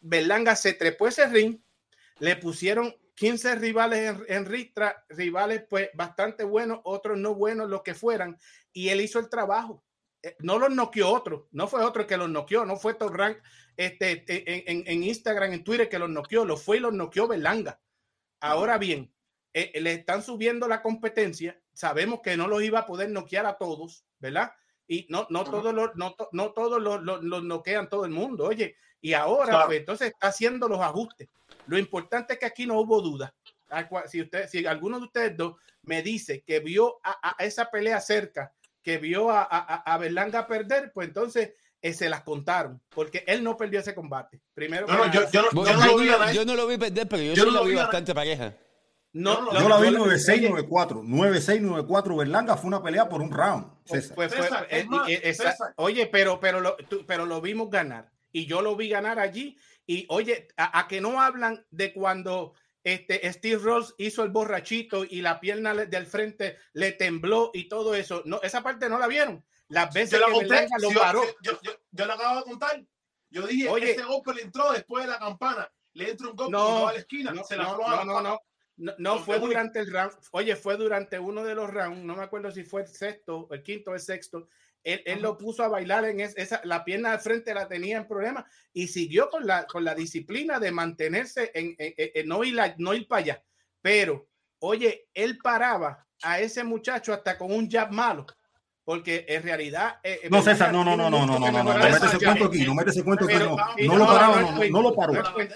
Berlanga 0.00 0.54
se 0.54 0.74
trepó 0.74 1.08
ese 1.08 1.26
ring, 1.28 1.58
le 2.18 2.36
pusieron 2.36 2.94
15 3.14 3.54
rivales 3.54 4.14
en, 4.28 4.36
en 4.36 4.44
ristra, 4.44 5.02
rivales 5.08 5.64
pues 5.70 5.88
bastante 5.94 6.44
buenos, 6.44 6.80
otros 6.84 7.16
no 7.16 7.34
buenos, 7.34 7.70
los 7.70 7.80
que 7.80 7.94
fueran, 7.94 8.36
y 8.70 8.90
él 8.90 9.00
hizo 9.00 9.18
el 9.18 9.30
trabajo. 9.30 9.82
Eh, 10.26 10.36
No 10.40 10.58
los 10.58 10.70
noqueó 10.70 11.08
otro, 11.10 11.48
no 11.52 11.68
fue 11.68 11.84
otro 11.84 12.04
que 12.04 12.16
los 12.16 12.28
noqueó, 12.28 12.64
no 12.64 12.76
fue 12.76 12.94
Top 12.94 13.14
Rank 13.14 13.38
este, 13.76 14.12
este, 14.12 14.70
en, 14.70 15.02
Instagram, 15.04 15.52
en 15.52 15.62
Twitter 15.62 15.88
que 15.88 16.00
los 16.00 16.10
noqueó, 16.10 16.44
lo 16.44 16.56
fue 16.56 16.78
y 16.78 16.80
los 16.80 16.92
noqueó 16.92 17.28
Berlanga. 17.28 17.80
Ahora 18.40 18.76
bien, 18.76 19.12
eh, 19.52 19.80
le 19.80 19.92
están 19.92 20.22
subiendo 20.22 20.66
la 20.66 20.82
competencia. 20.82 21.60
Sabemos 21.72 22.20
que 22.22 22.36
no 22.36 22.48
los 22.48 22.62
iba 22.62 22.80
a 22.80 22.86
poder 22.86 23.10
noquear 23.10 23.46
a 23.46 23.56
todos, 23.56 24.04
¿verdad? 24.18 24.52
Y 24.88 25.06
no, 25.10 25.28
no 25.30 25.44
todos 25.44 25.72
los, 25.72 25.94
no, 25.94 26.16
no 26.32 26.52
todos 26.52 26.82
los, 26.82 27.02
los, 27.02 27.44
noquean 27.44 27.88
todo 27.88 28.04
el 28.04 28.10
mundo. 28.10 28.46
Oye, 28.46 28.76
y 29.00 29.12
ahora, 29.12 29.66
pues, 29.66 29.78
entonces 29.78 30.08
está 30.08 30.28
haciendo 30.28 30.68
los 30.68 30.80
ajustes. 30.80 31.28
Lo 31.66 31.78
importante 31.78 32.34
es 32.34 32.38
que 32.40 32.46
aquí 32.46 32.66
no 32.66 32.80
hubo 32.80 33.00
duda. 33.00 33.32
Si 34.06 34.22
usted, 34.22 34.48
si 34.48 34.66
alguno 34.66 34.98
de 34.98 35.04
ustedes 35.06 35.36
dos 35.36 35.56
me 35.82 36.02
dice 36.02 36.42
que 36.42 36.60
vio 36.60 36.98
a, 37.02 37.36
esa 37.38 37.70
pelea 37.70 38.00
cerca, 38.00 38.52
que 38.86 38.98
vio 38.98 39.32
a, 39.32 39.42
a, 39.42 39.98
Berlanga 39.98 40.46
perder, 40.46 40.92
pues 40.94 41.08
entonces 41.08 41.54
eh, 41.82 41.92
se 41.92 42.08
las 42.08 42.22
contaron, 42.22 42.80
porque 42.88 43.24
él 43.26 43.42
no 43.42 43.56
perdió 43.56 43.80
ese 43.80 43.96
combate. 43.96 44.40
Primero, 44.54 44.86
yo, 44.86 45.42
no, 46.44 46.54
lo 46.54 46.68
vi 46.68 46.78
perder, 46.78 47.08
pero 47.08 47.20
yo, 47.20 47.34
sí 47.34 47.50
lo 47.50 47.64
vi 47.64 47.74
bastante 47.74 48.14
pareja. 48.14 48.54
No, 49.12 49.52
yo 49.52 49.68
la 49.68 49.78
vi 49.78 49.90
9694. 49.90 51.02
9694 51.02 52.16
Berlanga 52.16 52.56
fue 52.56 52.68
una 52.68 52.80
pelea 52.80 53.08
por 53.08 53.20
un 53.20 53.32
round. 53.32 53.66
oye, 55.74 56.06
pero, 56.06 56.38
pero, 56.38 56.60
lo, 56.60 56.76
pero 57.08 57.26
lo 57.26 57.40
vimos 57.40 57.68
ganar. 57.68 58.12
Y 58.30 58.46
yo 58.46 58.62
lo 58.62 58.76
vi 58.76 58.88
ganar 58.88 59.18
allí. 59.18 59.58
Y 59.84 60.06
oye, 60.10 60.46
a, 60.56 60.86
que 60.86 61.00
no 61.00 61.20
hablan 61.20 61.66
de 61.72 61.92
cuando 61.92 62.54
este 62.86 63.32
Steve 63.32 63.60
Ross 63.60 63.96
hizo 63.98 64.22
el 64.22 64.30
borrachito 64.30 65.04
y 65.04 65.20
la 65.20 65.40
pierna 65.40 65.74
del 65.74 66.06
frente 66.06 66.56
le 66.72 66.92
tembló 66.92 67.50
y 67.52 67.68
todo 67.68 67.96
eso. 67.96 68.22
No, 68.26 68.40
esa 68.42 68.62
parte 68.62 68.88
no 68.88 68.96
la 68.96 69.08
vieron. 69.08 69.44
Las 69.66 69.92
veces 69.92 70.20
yo 70.20 70.26
que 70.38 70.46
Berlanga 70.46 70.78
lo 70.78 70.90
paró. 70.90 71.24
Yo, 71.42 71.60
yo, 71.62 71.72
yo, 71.90 72.06
lo 72.06 72.12
acabo 72.12 72.38
de 72.38 72.44
contar. 72.44 72.86
Yo 73.28 73.44
dije, 73.44 73.68
oye, 73.68 73.90
ese 73.90 74.04
golpe 74.04 74.34
le 74.34 74.42
entró 74.42 74.72
después 74.72 75.04
de 75.04 75.10
la 75.10 75.18
campana. 75.18 75.68
Le 75.94 76.10
entró 76.10 76.30
un 76.30 76.36
golpe 76.36 76.52
no, 76.52 76.86
a 76.86 76.92
la 76.92 76.98
esquina. 77.00 77.34
se 77.42 77.56
la 77.56 77.64
no, 77.64 77.76
no, 77.76 78.04
no, 78.04 78.20
no. 78.20 78.40
No, 78.98 79.18
fue 79.18 79.40
durante 79.40 79.80
el 79.80 79.92
round. 79.92 80.12
Oye, 80.30 80.54
fue 80.54 80.76
durante 80.76 81.18
uno 81.18 81.42
de 81.42 81.56
los 81.56 81.68
rounds. 81.68 82.04
No 82.04 82.14
me 82.14 82.22
acuerdo 82.22 82.52
si 82.52 82.62
fue 82.62 82.82
el 82.82 82.88
sexto, 82.88 83.48
el 83.50 83.64
quinto 83.64 83.90
o 83.90 83.94
el 83.94 84.00
sexto. 84.00 84.48
Él, 84.86 85.02
él 85.04 85.20
lo 85.20 85.36
puso 85.36 85.64
a 85.64 85.68
bailar 85.68 86.04
en 86.04 86.20
esa, 86.20 86.60
la 86.62 86.84
pierna 86.84 87.10
de 87.10 87.18
frente 87.18 87.52
la 87.52 87.66
tenía 87.66 87.96
en 87.96 88.06
problema 88.06 88.46
y 88.72 88.86
siguió 88.86 89.28
con 89.28 89.44
la, 89.44 89.66
con 89.66 89.84
la 89.84 89.96
disciplina 89.96 90.60
de 90.60 90.70
mantenerse 90.70 91.50
en, 91.54 91.74
en, 91.76 92.28
no, 92.28 92.44
ir 92.44 92.56
no 92.78 92.94
ir 92.94 93.08
para 93.08 93.22
allá. 93.22 93.44
Pero, 93.82 94.28
oye, 94.60 95.08
él 95.12 95.38
paraba 95.42 96.06
a 96.22 96.38
ese 96.38 96.62
muchacho 96.62 97.12
hasta 97.12 97.36
con 97.36 97.52
un 97.52 97.68
jab 97.68 97.90
malo 97.90 98.26
porque 98.84 99.26
en 99.28 99.42
realidad. 99.42 99.96
Eh, 100.04 100.28
no, 100.30 100.40
César, 100.40 100.72
no, 100.72 100.84
no, 100.84 100.96
no, 100.96 101.10
no, 101.10 101.26
no, 101.26 101.40
no, 101.40 101.50
no, 101.50 101.64
no, 101.64 101.74
no 101.74 101.78
mete 101.90 102.06
ese 102.06 102.24
cuento 102.24 102.44
aquí, 102.44 102.64
no 102.64 102.74
mete 102.76 102.90
ese 102.90 103.02
cuento 103.02 103.24
aquí, 103.24 103.34
no, 103.34 103.56
no 103.88 103.96
lo 103.98 104.06
paraba, 104.06 104.40
no, 104.40 104.64
no 104.70 104.82
lo 104.82 104.94
paró. 104.94 105.12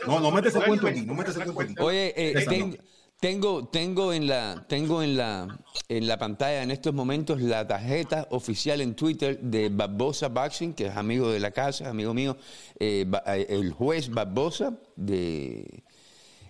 No, 0.08 0.18
no 0.18 0.32
mete 0.32 0.48
ese 0.48 0.60
cuento 0.60 0.88
aquí, 0.88 1.02
no 1.02 1.14
mete 1.14 1.30
ese 1.30 1.44
cuento 1.44 1.60
aquí. 1.62 1.74
Oye, 1.78 2.12
eh, 2.16 2.78
tengo, 3.20 3.68
tengo 3.68 4.12
en 4.12 4.26
la, 4.26 4.64
tengo 4.66 5.02
en 5.02 5.16
la, 5.16 5.59
en 5.88 6.06
la 6.06 6.18
pantalla 6.18 6.62
en 6.62 6.70
estos 6.70 6.94
momentos 6.94 7.40
la 7.40 7.66
tarjeta 7.66 8.26
oficial 8.30 8.80
en 8.80 8.94
Twitter 8.94 9.38
de 9.40 9.68
Barbosa 9.68 10.28
Boxing, 10.28 10.74
que 10.74 10.87
es 10.87 10.96
amigo 10.96 11.30
de 11.30 11.38
la 11.38 11.50
casa, 11.50 11.90
amigo 11.90 12.14
mío, 12.14 12.37
eh, 12.78 13.06
eh, 13.26 13.46
el 13.50 13.72
juez 13.72 14.11
Barbosa 14.11 14.78
de 14.96 15.85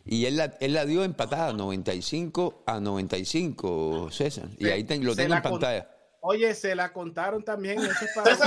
y 0.05 0.25
él 0.25 0.37
la, 0.37 0.57
él 0.61 0.73
la 0.73 0.87
dio 0.87 1.05
empatada 1.05 1.53
95 1.53 2.65
a 2.67 2.81
95, 2.81 4.09
César. 4.11 4.49
Y 4.59 4.69
ahí 4.69 4.85
lo 5.01 5.15
tengo 5.15 5.35
en 5.35 5.43
pantalla. 5.43 5.89
Oye, 6.23 6.55
se 6.55 6.75
la 6.75 6.93
contaron 6.93 7.45
también. 7.45 7.79
Eso 7.79 7.93
es 7.93 8.11
para, 8.15 8.31
eso 8.31 8.45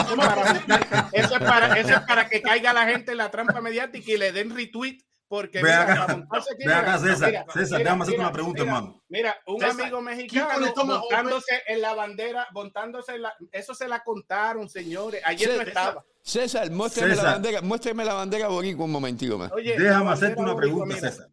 es 1.35 1.39
para, 1.39 1.79
eso 1.79 1.93
es 1.93 1.99
para 2.01 2.29
que 2.29 2.41
caiga 2.41 2.73
la 2.73 2.85
gente 2.85 3.11
en 3.11 3.17
la 3.17 3.31
trampa 3.31 3.61
mediática 3.61 4.11
y 4.11 4.17
le 4.17 4.31
den 4.31 4.55
retweet 4.55 4.99
porque 5.33 5.63
ve 5.63 5.73
acá, 5.73 6.23
ve 6.59 6.71
acá 6.71 6.99
César, 6.99 7.45
César, 7.51 7.79
déjame 7.79 8.03
hacerte 8.03 8.19
una 8.19 8.31
pregunta, 8.31 8.61
hermano. 8.61 9.01
Mira, 9.09 9.35
un 9.47 9.63
amigo 9.63 9.99
mexicano 9.99 10.71
montándose 10.85 11.63
en 11.65 11.81
la 11.81 11.95
bandera, 11.95 12.47
montándose 12.51 13.15
en 13.15 13.23
la, 13.23 13.33
eso 13.51 13.73
se 13.73 13.87
la 13.87 14.03
contaron, 14.03 14.69
señores. 14.69 15.23
Ayer 15.25 15.55
no 15.55 15.63
estaba. 15.63 16.05
César, 16.21 16.69
muéstrame 16.69 17.15
la 17.15 17.23
bandera, 17.23 17.61
muéstrame 17.61 18.05
la 18.05 18.13
bandera 18.13 18.47
bonita 18.47 18.83
un 18.83 18.91
momentico 18.91 19.39
más. 19.39 19.51
Oye, 19.53 19.75
déjame 19.75 20.11
hacerte 20.11 20.39
una 20.39 20.55
pregunta, 20.55 20.97
César. 20.97 21.27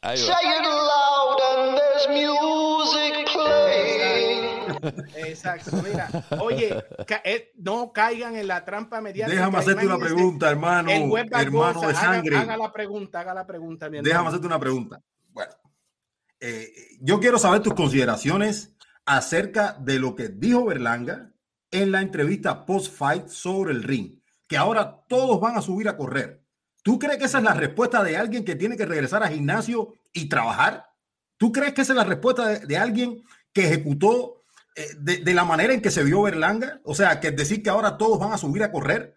Ahí 0.00 0.20
va. 0.20 0.26
Say 0.26 0.48
it 0.48 0.64
loud 0.66 1.40
and 1.52 1.78
there's 1.78 2.08
music 2.08 3.28
Exacto, 5.16 5.76
mira, 5.82 6.08
oye, 6.40 6.76
eh, 7.24 7.52
no 7.56 7.92
caigan 7.92 8.36
en 8.36 8.48
la 8.48 8.64
trampa 8.64 9.00
mediática. 9.00 9.36
Déjame 9.36 9.58
hacerte 9.58 9.86
una 9.86 9.98
pregunta, 9.98 10.50
hermano, 10.50 10.90
hermano 10.90 11.80
de 11.80 11.94
sangre. 11.94 12.36
Haga, 12.36 12.56
la 12.56 12.72
pregunta, 12.72 13.20
haga 13.20 13.34
la 13.34 13.46
pregunta. 13.46 13.88
Déjame 13.88 14.28
hacerte 14.28 14.46
una 14.46 14.58
pregunta. 14.58 15.00
Bueno, 15.30 15.52
eh, 16.40 16.72
yo 17.00 17.20
quiero 17.20 17.38
saber 17.38 17.60
tus 17.60 17.74
consideraciones 17.74 18.74
acerca 19.04 19.76
de 19.80 19.98
lo 19.98 20.14
que 20.14 20.28
dijo 20.28 20.64
Berlanga 20.64 21.32
en 21.70 21.92
la 21.92 22.00
entrevista 22.00 22.66
post-fight 22.66 23.28
sobre 23.28 23.72
el 23.72 23.82
ring, 23.82 24.20
que 24.46 24.56
ahora 24.56 25.04
todos 25.08 25.40
van 25.40 25.56
a 25.56 25.62
subir 25.62 25.88
a 25.88 25.96
correr. 25.96 26.42
¿Tú 26.82 26.98
crees 26.98 27.18
que 27.18 27.24
esa 27.26 27.38
es 27.38 27.44
la 27.44 27.54
respuesta 27.54 28.02
de 28.02 28.16
alguien 28.16 28.44
que 28.44 28.56
tiene 28.56 28.76
que 28.76 28.86
regresar 28.86 29.22
al 29.22 29.32
gimnasio 29.32 29.94
y 30.12 30.28
trabajar? 30.28 30.90
¿Tú 31.36 31.52
crees 31.52 31.74
que 31.74 31.82
esa 31.82 31.92
es 31.92 31.96
la 31.96 32.04
respuesta 32.04 32.58
de 32.58 32.76
alguien 32.76 33.22
que 33.52 33.64
ejecutó 33.64 34.39
eh, 34.76 34.88
de, 34.98 35.34
la 35.34 35.44
manera 35.44 35.72
en 35.72 35.82
que 35.82 35.90
se 35.90 36.04
vio 36.04 36.22
Berlanga? 36.22 36.80
O 36.84 36.94
sea, 36.94 37.20
que 37.20 37.30
decir 37.30 37.62
que 37.62 37.70
ahora 37.70 37.96
todos 37.96 38.18
van 38.18 38.32
a 38.32 38.38
subir 38.38 38.62
a 38.62 38.72
correr 38.72 39.16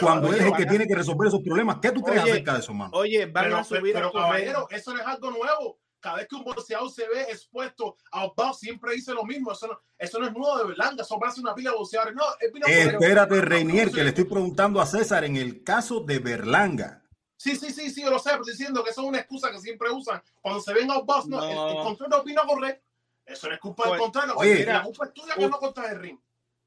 cuando 0.00 0.32
es 0.32 0.40
el 0.40 0.52
que 0.54 0.66
tiene 0.66 0.86
que 0.86 0.94
resolver 0.94 1.28
esos 1.28 1.42
problemas. 1.42 1.78
¿Qué 1.80 1.92
tú 1.92 2.02
crees 2.02 2.22
acerca 2.22 2.54
de 2.54 2.60
eso, 2.60 2.74
mano? 2.74 2.90
Oye, 2.94 3.26
van 3.26 3.52
a 3.52 3.64
subir 3.64 3.96
a 3.96 4.10
correr. 4.10 4.54
eso 4.70 4.92
no 4.92 5.00
es 5.00 5.06
algo 5.06 5.30
nuevo. 5.30 5.78
Cada 6.00 6.16
vez 6.16 6.26
que 6.26 6.34
un 6.34 6.42
boxeador 6.42 6.90
se 6.90 7.08
ve 7.08 7.22
expuesto 7.30 7.96
a 8.10 8.26
box, 8.26 8.58
siempre 8.58 8.92
dice 8.92 9.14
lo 9.14 9.24
mismo. 9.24 9.52
Eso 9.52 9.68
no, 9.68 9.78
eso 9.96 10.18
no 10.18 10.26
es 10.26 10.32
nuevo 10.32 10.58
de 10.58 10.64
Berlanga. 10.64 11.04
Eso 11.04 11.16
ser 11.32 11.44
una 11.44 11.54
pila 11.54 11.70
de 11.70 11.76
boxeadores. 11.76 12.14
No, 12.16 12.24
Espérate, 12.66 13.40
Reinier, 13.40 13.92
que 13.92 14.02
le 14.02 14.08
estoy 14.08 14.24
preguntando 14.24 14.80
a 14.80 14.86
César 14.86 15.22
en 15.22 15.36
el 15.36 15.62
caso 15.62 16.00
de 16.00 16.18
Berlanga. 16.18 17.04
Sí, 17.36 17.56
sí, 17.56 17.72
sí, 17.72 17.90
sí, 17.90 18.02
yo 18.02 18.10
lo 18.10 18.18
sé, 18.18 18.30
diciendo 18.44 18.82
que 18.82 18.90
eso 18.90 19.02
es 19.02 19.08
una 19.08 19.18
excusa 19.18 19.50
que 19.52 19.60
siempre 19.60 19.90
usan. 19.90 20.20
Cuando 20.40 20.60
se 20.60 20.74
ven 20.74 20.90
a 20.90 20.98
box, 20.98 21.26
no, 21.26 21.42
el, 21.42 21.76
el 21.76 21.82
control 21.82 22.10
no 22.10 22.18
opina 22.18 22.42
correcto. 22.42 22.84
Eso 23.26 23.48
no 23.48 23.54
es 23.54 23.60
culpa 23.60 23.84
del 23.84 23.90
pues, 23.90 24.02
contrario. 24.02 24.34
Oye, 24.36 24.64
la 24.64 24.82
culpa 24.82 25.06
es 25.06 25.14
tuya 25.14 25.34
que 25.34 25.48
no 25.48 25.58
contra 25.58 25.90
el 25.90 26.00
ring. 26.00 26.18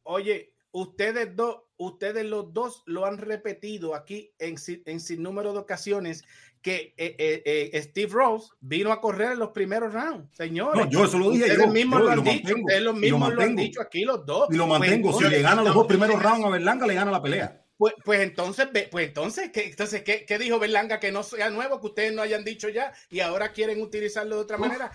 Oye, 0.03 0.53
ustedes 0.71 1.35
dos, 1.35 1.63
ustedes 1.77 2.25
los 2.25 2.53
dos 2.53 2.83
lo 2.85 3.05
han 3.05 3.17
repetido 3.17 3.95
aquí 3.95 4.33
en, 4.39 4.55
en 4.85 4.99
sin 4.99 5.23
número 5.23 5.53
de 5.53 5.59
ocasiones 5.59 6.23
que 6.65 6.95
eh, 6.97 7.15
eh, 7.19 7.71
eh, 7.73 7.81
Steve 7.83 8.11
Rose 8.11 8.49
vino 8.59 8.91
a 8.91 8.99
correr 8.99 9.33
en 9.33 9.39
los 9.39 9.51
primeros 9.51 9.93
rounds, 9.93 10.35
señores. 10.35 10.83
No, 10.83 10.89
yo 10.89 11.05
eso 11.05 11.19
lo 11.19 11.29
dije 11.29 11.43
ustedes 11.43 11.71
Mismos 11.71 12.01
lo 12.01 12.09
han 12.09 12.23
dicho, 12.23 12.55
ustedes 12.55 12.81
los 12.81 12.95
mismos 12.95 13.33
lo, 13.35 13.41
han 13.43 13.55
dicho 13.55 13.81
aquí 13.81 14.03
los 14.03 14.25
dos. 14.25 14.47
Y 14.49 14.55
lo 14.55 14.67
pues 14.67 14.79
mantengo. 14.79 15.13
si 15.13 15.29
le 15.29 15.43
gana 15.43 15.61
los 15.61 15.75
dos 15.75 15.85
primeros 15.85 16.21
rounds 16.21 16.43
a 16.43 16.49
Berlanga, 16.49 16.87
le 16.87 16.95
gana 16.95 17.11
la 17.11 17.21
pelea. 17.21 17.61
Pues, 17.77 17.93
pues 18.03 18.21
entonces, 18.21 18.67
pues 18.89 19.07
entonces, 19.07 19.51
¿qué, 19.51 19.65
entonces 19.65 20.01
¿qué, 20.01 20.25
¿qué, 20.25 20.39
dijo 20.39 20.57
Berlanga 20.57 20.99
que 20.99 21.11
no 21.11 21.21
sea 21.21 21.51
nuevo, 21.51 21.79
que 21.79 21.87
ustedes 21.87 22.13
no 22.13 22.23
hayan 22.23 22.43
dicho 22.43 22.67
ya 22.69 22.93
y 23.11 23.19
ahora 23.19 23.51
quieren 23.51 23.79
utilizarlo 23.81 24.37
de 24.37 24.41
otra 24.41 24.57
manera? 24.57 24.91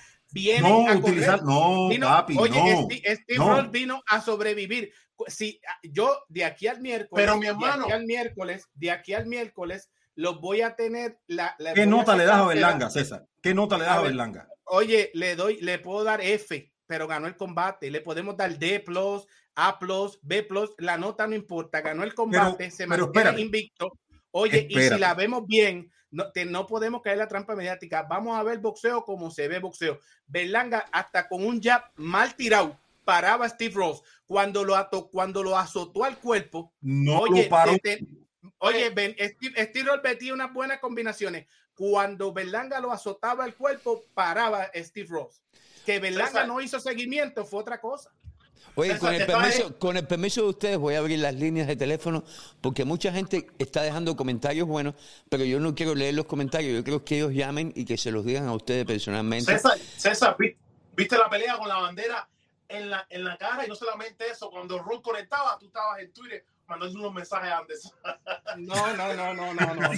No, 0.60 0.88
a 0.88 0.96
utilizar, 0.96 1.42
no, 1.42 1.88
papi, 2.00 2.36
oye, 2.38 2.86
Steve, 3.04 3.68
vino 3.70 4.02
a 4.06 4.20
sobrevivir. 4.20 4.92
Si 5.26 5.60
yo 5.82 6.18
de 6.28 6.44
aquí 6.44 6.66
al 6.66 6.80
miércoles, 6.80 7.26
pero 7.26 7.36
mi 7.36 7.46
hermano, 7.46 7.86
de 7.86 7.92
aquí 7.92 7.92
al 7.92 8.06
miércoles, 8.06 8.68
de 8.74 8.90
aquí 8.90 9.12
al 9.12 9.26
miércoles, 9.26 9.90
los 10.14 10.40
voy 10.40 10.62
a 10.62 10.76
tener. 10.76 11.18
La, 11.26 11.56
¿Qué 11.74 11.86
nota 11.86 12.16
le 12.16 12.24
das 12.24 12.36
a 12.36 12.46
Berlanga, 12.46 12.90
César? 12.90 13.26
¿Qué 13.42 13.54
nota 13.54 13.76
le 13.76 13.84
das 13.84 13.98
a, 13.98 14.02
Berlanga? 14.02 14.48
Oye, 14.64 15.10
le 15.14 15.36
doy, 15.36 15.60
le 15.60 15.78
puedo 15.78 16.04
dar 16.04 16.20
F, 16.20 16.72
pero 16.86 17.06
ganó 17.06 17.26
el 17.26 17.36
combate. 17.36 17.90
Le 17.90 18.00
podemos 18.00 18.36
dar 18.36 18.58
D 18.58 18.80
plus, 18.80 19.26
A 19.54 19.78
plus, 19.78 20.18
B 20.22 20.42
plus. 20.42 20.70
La 20.78 20.96
nota 20.96 21.26
no 21.26 21.34
importa, 21.34 21.80
ganó 21.80 22.02
el 22.04 22.14
combate, 22.14 22.70
se 22.70 22.86
mantiene 22.86 23.40
invicto. 23.40 23.92
Oye, 24.32 24.66
y 24.70 24.80
si 24.80 24.98
la 24.98 25.14
vemos 25.14 25.44
bien, 25.46 25.90
no, 26.10 26.24
no 26.46 26.66
podemos 26.66 27.02
caer 27.02 27.14
en 27.14 27.20
la 27.20 27.28
trampa 27.28 27.54
mediática. 27.54 28.02
Vamos 28.02 28.38
a 28.38 28.42
ver 28.42 28.58
boxeo 28.58 29.04
como 29.04 29.30
se 29.30 29.48
ve 29.48 29.58
boxeo. 29.58 29.98
Berlanga 30.26 30.86
hasta 30.92 31.28
con 31.28 31.44
un 31.44 31.60
jab 31.62 31.82
mal 31.96 32.34
tirado 32.34 32.78
paraba 33.04 33.46
a 33.46 33.48
Steve 33.48 33.74
Ross. 33.74 34.02
Cuando 34.26 34.64
lo, 34.64 34.76
ató, 34.76 35.08
cuando 35.08 35.42
lo 35.42 35.56
azotó 35.56 36.04
al 36.04 36.18
cuerpo, 36.18 36.72
no 36.80 37.20
oye, 37.20 37.44
lo 37.44 37.48
paró. 37.48 37.72
oye, 38.58 38.88
Steve, 38.88 39.64
Steve 39.64 39.90
Ross 39.90 40.00
metía 40.04 40.32
unas 40.32 40.52
buenas 40.52 40.78
combinaciones. 40.78 41.46
Cuando 41.74 42.32
Berlanga 42.32 42.78
lo 42.78 42.92
azotaba 42.92 43.44
al 43.44 43.56
cuerpo, 43.56 44.04
paraba 44.14 44.70
Steve 44.74 45.08
Ross. 45.10 45.42
Que 45.84 45.98
Berlanga 45.98 46.46
no 46.46 46.60
hizo 46.60 46.78
seguimiento 46.78 47.44
fue 47.44 47.60
otra 47.60 47.80
cosa. 47.80 48.12
Oye, 48.74 48.98
con 48.98 49.12
el, 49.12 49.26
permiso, 49.26 49.78
con 49.78 49.96
el 49.96 50.06
permiso 50.06 50.42
de 50.42 50.48
ustedes 50.48 50.78
voy 50.78 50.94
a 50.94 50.98
abrir 50.98 51.18
las 51.18 51.34
líneas 51.34 51.66
de 51.66 51.76
teléfono 51.76 52.24
porque 52.60 52.84
mucha 52.84 53.12
gente 53.12 53.46
está 53.58 53.82
dejando 53.82 54.16
comentarios 54.16 54.66
buenos, 54.66 54.94
pero 55.28 55.44
yo 55.44 55.60
no 55.60 55.74
quiero 55.74 55.94
leer 55.94 56.14
los 56.14 56.26
comentarios, 56.26 56.74
yo 56.74 56.84
creo 56.84 57.04
que 57.04 57.16
ellos 57.16 57.32
llamen 57.32 57.72
y 57.74 57.84
que 57.84 57.96
se 57.96 58.10
los 58.10 58.24
digan 58.24 58.46
a 58.46 58.54
ustedes 58.54 58.84
personalmente. 58.86 59.52
César, 59.52 59.78
César 59.78 60.36
¿viste 60.96 61.18
la 61.18 61.28
pelea 61.28 61.58
con 61.58 61.68
la 61.68 61.78
bandera 61.78 62.28
en 62.68 62.90
la, 62.90 63.06
en 63.10 63.24
la 63.24 63.36
cara? 63.36 63.64
Y 63.66 63.68
no 63.68 63.74
solamente 63.74 64.28
eso, 64.30 64.50
cuando 64.50 64.78
Ron 64.78 65.02
conectaba, 65.02 65.58
tú 65.58 65.66
estabas 65.66 66.00
en 66.00 66.12
Twitter 66.12 66.44
mandándole 66.70 67.00
unos 67.00 67.14
mensajes 67.14 67.52
antes. 67.52 67.92
No, 68.59 68.96
no, 68.96 69.14
no, 69.14 69.35
no, 69.35 69.54
no, 69.54 69.74
no, 69.74 69.94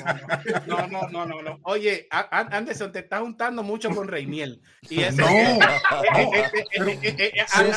no, 0.67 0.87
no, 0.89 1.09
no, 1.09 1.27
no, 1.27 1.43
no. 1.43 1.61
Oye, 1.65 2.09
Anderson, 2.11 2.91
te 2.93 3.01
estás 3.01 3.21
juntando 3.21 3.63
mucho 3.63 3.91
con 3.91 4.09
Reiniel. 4.09 4.61
Y 4.89 5.03
ese, 5.03 5.23
No, 5.23 5.27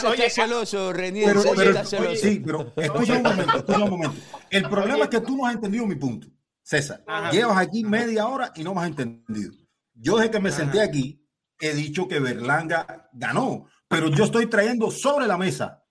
oye, 0.10 0.26
está 0.28 0.42
celoso, 0.44 0.94
Reniel. 0.94 1.28
Pero, 1.28 1.42
César 1.42 1.56
pero- 1.58 1.70
está 1.72 1.86
celoso. 1.86 2.16
sí, 2.16 2.42
pero 2.44 2.74
escucha 2.76 3.14
un 3.14 3.24
momento, 3.24 3.58
escucha 3.58 3.84
un 3.84 3.90
momento. 3.90 4.16
El 4.50 4.70
problema 4.70 5.04
es 5.04 5.10
que 5.10 5.22
tú 5.22 5.38
no 5.38 5.46
has 5.46 5.56
entendido 5.56 5.86
mi 5.86 5.96
punto. 5.96 6.28
César, 6.64 7.04
Ajá. 7.06 7.32
llevas 7.32 7.58
aquí 7.58 7.84
media 7.84 8.28
hora 8.28 8.52
y 8.56 8.64
no 8.64 8.74
me 8.74 8.82
has 8.82 8.88
entendido. 8.88 9.54
Yo 9.94 10.18
desde 10.18 10.32
que 10.32 10.40
me 10.40 10.52
senté 10.52 10.82
aquí 10.82 11.22
he 11.60 11.74
dicho 11.74 12.08
que 12.08 12.20
Berlanga 12.20 13.10
ganó, 13.14 13.68
pero 13.88 14.08
yo 14.10 14.24
estoy 14.26 14.48
trayendo 14.48 14.90
sobre 14.92 15.28
la 15.28 15.38
mesa 15.38 15.85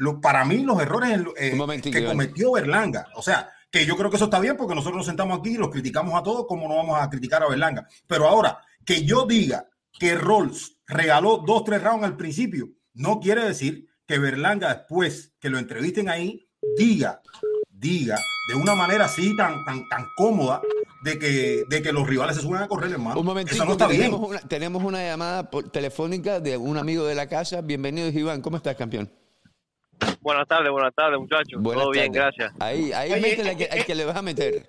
lo, 0.00 0.20
para 0.20 0.44
mí 0.44 0.62
los 0.64 0.80
errores 0.80 1.20
eh, 1.36 1.80
que 1.82 2.04
cometió 2.06 2.52
Berlanga. 2.52 3.06
O 3.14 3.22
sea, 3.22 3.50
que 3.70 3.84
yo 3.84 3.96
creo 3.96 4.08
que 4.10 4.16
eso 4.16 4.24
está 4.24 4.40
bien 4.40 4.56
porque 4.56 4.74
nosotros 4.74 4.96
nos 4.96 5.06
sentamos 5.06 5.38
aquí 5.38 5.50
y 5.50 5.56
los 5.58 5.68
criticamos 5.70 6.18
a 6.18 6.22
todos, 6.22 6.46
como 6.46 6.66
no 6.68 6.76
vamos 6.76 6.98
a 6.98 7.08
criticar 7.10 7.42
a 7.42 7.48
Berlanga. 7.48 7.86
Pero 8.06 8.26
ahora, 8.26 8.58
que 8.84 9.04
yo 9.04 9.26
diga 9.26 9.68
que 9.98 10.14
Rolls 10.14 10.78
regaló 10.86 11.44
dos, 11.46 11.64
tres 11.64 11.82
rounds 11.82 12.04
al 12.04 12.16
principio, 12.16 12.68
no 12.94 13.20
quiere 13.20 13.44
decir 13.44 13.86
que 14.06 14.18
Berlanga 14.18 14.74
después 14.74 15.34
que 15.38 15.50
lo 15.50 15.58
entrevisten 15.58 16.08
ahí, 16.08 16.48
diga, 16.78 17.20
diga 17.68 18.16
de 18.48 18.54
una 18.54 18.74
manera 18.74 19.04
así 19.04 19.36
tan, 19.36 19.64
tan, 19.66 19.86
tan 19.88 20.06
cómoda 20.16 20.62
de 21.04 21.18
que, 21.18 21.64
de 21.68 21.82
que 21.82 21.92
los 21.92 22.06
rivales 22.08 22.36
se 22.36 22.42
suben 22.42 22.62
a 22.62 22.68
correr, 22.68 22.92
hermano. 22.92 23.20
Un 23.20 23.26
momentito, 23.26 23.54
Eso 23.54 23.64
no 23.66 23.72
está 23.72 23.86
que 23.86 23.92
bien. 23.98 24.04
tenemos, 24.10 24.28
una, 24.30 24.40
tenemos 24.40 24.82
una 24.82 25.02
llamada 25.04 25.50
por- 25.50 25.68
telefónica 25.70 26.40
de 26.40 26.56
un 26.56 26.76
amigo 26.78 27.04
de 27.04 27.14
la 27.14 27.28
casa. 27.28 27.60
Bienvenido, 27.60 28.08
Iván. 28.08 28.40
¿Cómo 28.40 28.56
estás, 28.56 28.76
campeón? 28.76 29.10
Buenas 30.20 30.46
tardes, 30.46 30.70
buenas 30.70 30.94
tardes, 30.94 31.18
muchachos. 31.18 31.62
Buenas 31.62 31.84
Todo 31.84 31.92
bien, 31.92 32.12
gracias. 32.12 32.52
Ahí, 32.60 32.92
ahí 32.92 33.12
Oye, 33.12 33.20
métele 33.22 33.50
al 33.50 33.56
que, 33.56 33.64
eh, 33.64 33.68
al 33.72 33.84
que 33.84 33.94
le 33.94 34.04
vas 34.04 34.16
a 34.16 34.22
meter. 34.22 34.62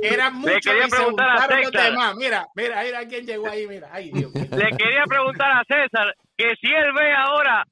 Era 0.00 0.30
mucho 0.30 0.58
quería 0.62 0.86
y 0.86 0.90
se 0.90 0.96
preguntar 0.96 1.28
a 1.28 1.62
juntaron 1.62 1.94
los. 1.94 2.16
Mira, 2.16 2.46
mira, 2.54 2.82
mira 2.82 3.06
quién 3.06 3.26
llegó 3.26 3.48
ahí, 3.48 3.66
mira. 3.66 3.88
Ay, 3.92 4.10
Dios. 4.10 4.32
Le 4.34 4.76
quería 4.76 5.04
preguntar 5.06 5.50
a 5.52 5.62
César 5.64 6.14
que 6.36 6.54
si 6.60 6.68
él 6.68 6.92
ve 6.92 7.14
ahora 7.14 7.64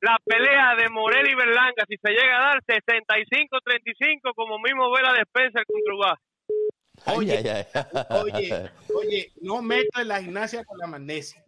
la 0.00 0.18
pelea 0.24 0.74
de 0.76 0.88
Morel 0.90 1.28
y 1.30 1.34
Berlanga, 1.34 1.84
si 1.88 1.96
se 1.96 2.10
llega 2.10 2.36
a 2.36 2.46
dar 2.48 2.62
65-35, 2.62 4.34
como 4.34 4.58
mismo 4.58 4.90
ve 4.92 5.02
la 5.02 5.14
despensa 5.14 5.60
el 5.60 5.66
Contrubá. 5.66 6.18
Ay, 6.48 6.85
Oye, 7.14 7.38
ay, 7.38 7.48
ay. 7.48 7.66
Oye, 8.22 8.70
oye, 8.94 9.32
no 9.40 9.62
meto 9.62 10.00
en 10.00 10.08
la 10.08 10.20
gimnasia 10.22 10.64
con 10.64 10.78
la 10.78 10.86
magnesia. 10.86 11.42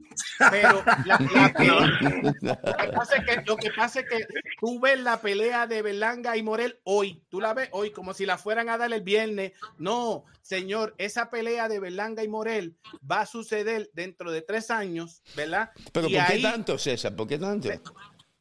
Pero 0.51 0.83
la, 1.05 1.19
la 1.35 1.53
pelea- 1.53 1.99
lo, 2.43 2.77
que 2.77 2.89
pasa 2.93 3.17
es 3.17 3.25
que, 3.27 3.43
lo 3.45 3.57
que 3.57 3.71
pasa 3.71 4.01
es 4.01 4.09
que 4.09 4.27
tú 4.61 4.81
ves 4.81 5.01
la 5.01 5.21
pelea 5.21 5.67
de 5.67 5.83
Berlanga 5.83 6.37
y 6.37 6.43
Morel 6.43 6.81
hoy. 6.85 7.23
Tú 7.29 7.41
la 7.41 7.55
ves 7.55 7.69
hoy 7.73 7.91
como 7.91 8.15
si 8.15 8.25
la 8.27 8.39
fueran 8.39 8.69
a 8.69 8.79
dar 8.79 8.93
el 8.93 9.03
viernes. 9.03 9.53
No, 9.79 10.25
señor, 10.43 10.95
esa 10.99 11.31
pelea 11.31 11.69
de 11.69 11.81
Berlanga 11.81 12.23
y 12.25 12.29
Morel 12.29 12.77
va 13.11 13.21
a 13.23 13.27
suceder 13.27 13.91
dentro 13.93 14.31
de 14.33 14.43
tres 14.43 14.71
años, 14.71 15.23
¿verdad? 15.37 15.71
Pero 15.93 16.09
Y 16.09 16.15
¿por 16.17 16.27
qué 16.27 16.33
ahí- 16.35 16.43
tanto, 16.43 16.79
César? 16.79 17.15
¿Por 17.17 17.27
qué 17.29 17.39
tanto? 17.39 17.69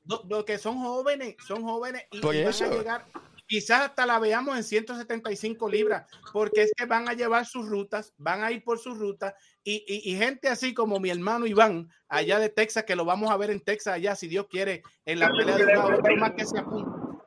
lo, 0.06 0.24
lo 0.30 0.46
que 0.46 0.58
son 0.58 0.80
jóvenes, 0.80 1.36
son 1.46 1.64
jóvenes 1.64 2.04
y, 2.12 2.20
Por 2.22 2.34
y 2.34 2.40
van 2.42 2.50
eso. 2.50 2.64
a 2.66 2.70
llegar, 2.70 3.06
quizás 3.48 3.82
hasta 3.82 4.06
la 4.06 4.20
veamos 4.20 4.58
en 4.58 4.64
175 4.64 5.70
libras, 5.70 6.06
porque 6.34 6.64
es 6.64 6.72
que 6.76 6.86
van 6.86 7.08
a 7.08 7.14
llevar 7.14 7.46
sus 7.46 7.68
rutas, 7.68 8.14
van 8.18 8.44
a 8.44 8.52
ir 8.52 8.64
por 8.64 8.78
sus 8.80 8.98
rutas 8.98 9.34
y, 9.64 9.84
y- 9.88 10.16
gente 10.18 10.50
así 10.50 10.74
como 10.74 11.00
mi 11.00 11.10
hermano 11.10 11.48
Iván, 11.48 11.90
allá 12.10 12.40
de 12.40 12.50
Texas, 12.50 12.84
que 12.84 12.96
lo 12.96 13.06
vamos 13.06 13.32
a 13.32 13.38
ver 13.38 13.50
en 13.52 13.62
Texas 13.62 13.96
allá, 13.96 14.16
si 14.16 14.28
Dios 14.28 14.48
quiere, 14.50 14.84
en 15.06 15.20
la 15.20 15.30
pelea 15.30 15.58
de 15.58 15.78
otro 15.78 16.16
más 16.18 16.32
que 16.32 16.46
se. 16.46 16.62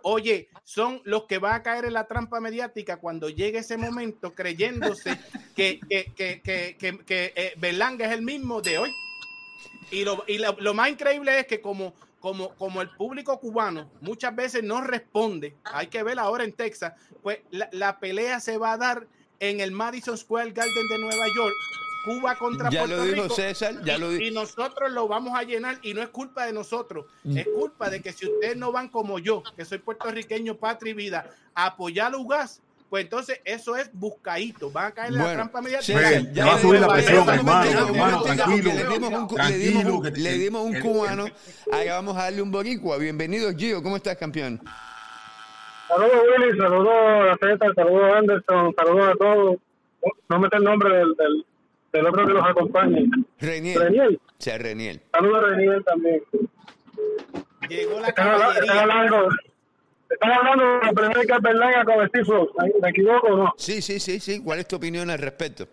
Oye, 0.02 0.48
son 0.64 1.02
los 1.04 1.24
que 1.26 1.38
van 1.38 1.54
a 1.54 1.62
caer 1.62 1.84
en 1.84 1.92
la 1.92 2.06
trampa 2.06 2.40
mediática 2.40 2.98
cuando 2.98 3.28
llegue 3.28 3.58
ese 3.58 3.76
momento 3.76 4.34
creyéndose 4.34 5.18
que, 5.54 5.78
que, 5.88 6.12
que, 6.16 6.42
que, 7.04 7.32
eh, 7.36 7.52
Berlanga 7.58 8.06
es 8.06 8.12
el 8.12 8.22
mismo 8.22 8.62
de 8.62 8.78
hoy. 8.78 8.90
Y 9.90 10.04
lo, 10.04 10.24
y 10.26 10.38
lo, 10.38 10.56
lo 10.58 10.72
más 10.72 10.88
increíble 10.88 11.40
es 11.40 11.46
que 11.46 11.60
como, 11.60 11.94
como, 12.20 12.54
como 12.56 12.82
el 12.82 12.90
público 12.90 13.40
cubano 13.40 13.90
muchas 14.00 14.34
veces 14.36 14.62
no 14.62 14.80
responde, 14.82 15.56
hay 15.64 15.86
que 15.88 16.02
ver 16.02 16.18
ahora 16.18 16.44
en 16.44 16.52
Texas, 16.52 16.92
pues 17.22 17.38
la, 17.50 17.68
la 17.72 17.98
pelea 17.98 18.40
se 18.40 18.58
va 18.58 18.72
a 18.72 18.76
dar 18.76 19.06
en 19.40 19.60
el 19.60 19.72
Madison 19.72 20.16
Square 20.18 20.50
Garden 20.52 20.88
de 20.88 20.98
Nueva 20.98 21.26
York, 21.34 21.54
Cuba 22.04 22.34
contra 22.36 22.70
Ya 22.70 22.80
Puerto 22.80 22.96
lo 22.96 23.02
dijo 23.04 23.22
Rico. 23.24 23.34
César, 23.34 23.82
ya 23.84 23.96
y, 23.96 24.00
lo 24.00 24.10
dijo. 24.10 24.22
y 24.22 24.30
nosotros 24.30 24.90
lo 24.92 25.06
vamos 25.08 25.38
a 25.38 25.42
llenar 25.42 25.78
y 25.82 25.92
no 25.94 26.02
es 26.02 26.08
culpa 26.10 26.46
de 26.46 26.52
nosotros, 26.52 27.06
Mm. 27.24 27.36
es 27.38 27.46
culpa 27.48 27.90
de 27.90 28.00
que 28.00 28.12
si 28.12 28.26
ustedes 28.26 28.56
no 28.56 28.72
van 28.72 28.88
como 28.88 29.18
yo, 29.18 29.42
que 29.56 29.64
soy 29.64 29.78
puertorriqueño, 29.78 30.56
patria 30.56 30.90
y 30.92 30.94
vida, 30.94 31.30
a 31.54 31.66
apoyar 31.66 32.14
a 32.14 32.16
Ugas, 32.18 32.62
pues 32.90 33.04
entonces 33.04 33.40
eso 33.44 33.76
es 33.76 33.88
buscadito, 33.94 34.70
van 34.70 34.86
a 34.86 34.90
caer 34.90 35.12
en 35.12 35.18
la 35.18 35.32
trampa 35.32 35.62
mediática. 35.62 35.98
Ven, 35.98 36.34
ya 36.34 36.44
va 36.44 36.52
a 36.52 36.56
le 36.56 36.60
subir 36.60 36.80
dimos- 36.80 36.88
la 36.88 36.92
presión, 36.94 37.22
un 37.22 37.28
hermano, 37.34 38.22
tranquilo, 38.22 38.72
Le 38.74 38.84
dimos 38.88 39.12
un, 39.30 39.38
le 39.48 39.58
dimos 39.58 39.84
un- 39.84 40.02
que 40.02 40.10
te- 40.10 40.20
le 40.20 40.32
dimos 40.32 40.62
un 40.66 40.74
el- 40.76 40.82
cubano. 40.82 41.24
Ahora 41.72 41.94
vamos 41.94 42.16
a 42.18 42.22
darle 42.24 42.42
un 42.42 42.50
boricua. 42.50 42.98
Bienvenido, 42.98 43.50
Gio. 43.56 43.82
¿Cómo 43.82 43.96
estás, 43.96 44.16
campeón? 44.16 44.60
Saludos 45.88 46.12
Willy, 46.38 46.58
saludos 46.58 46.92
a 46.94 47.36
César, 47.40 47.74
saludos 47.74 48.12
a 48.12 48.18
Anderson, 48.18 48.74
saludos 48.76 49.08
a 49.08 49.14
todos. 49.14 49.56
No 50.28 50.38
me 50.40 50.48
sé 50.48 50.56
el 50.56 50.64
nombre 50.64 50.96
del, 50.96 51.14
del, 51.16 51.44
del 51.92 52.06
otro 52.06 52.26
que 52.26 52.32
los 52.32 52.44
acompaña. 52.44 53.00
Reniel. 53.38 53.78
Reniel. 53.80 54.20
O 54.26 54.34
sea, 54.42 54.58
Reniel. 54.58 55.00
Saludos 55.12 55.44
a 55.44 55.46
Reniel 55.48 55.84
también. 55.84 56.22
Llegó 57.68 58.00
la 58.00 58.08
Están, 58.08 58.28
hablando, 58.28 59.28
están 60.10 60.32
hablando 60.32 60.64
de 60.64 60.86
la 60.86 60.92
primera 60.92 61.38
Berlanga 61.40 61.84
con 61.84 62.08
Steve 62.08 62.24
Frost. 62.24 62.50
¿Me 62.82 62.88
equivoco 62.90 63.26
o 63.28 63.36
no? 63.36 63.54
Sí, 63.56 63.80
sí, 63.80 63.98
sí, 64.00 64.18
sí. 64.20 64.42
¿Cuál 64.42 64.58
es 64.60 64.68
tu 64.68 64.76
opinión 64.76 65.08
al 65.10 65.18
respecto? 65.18 65.66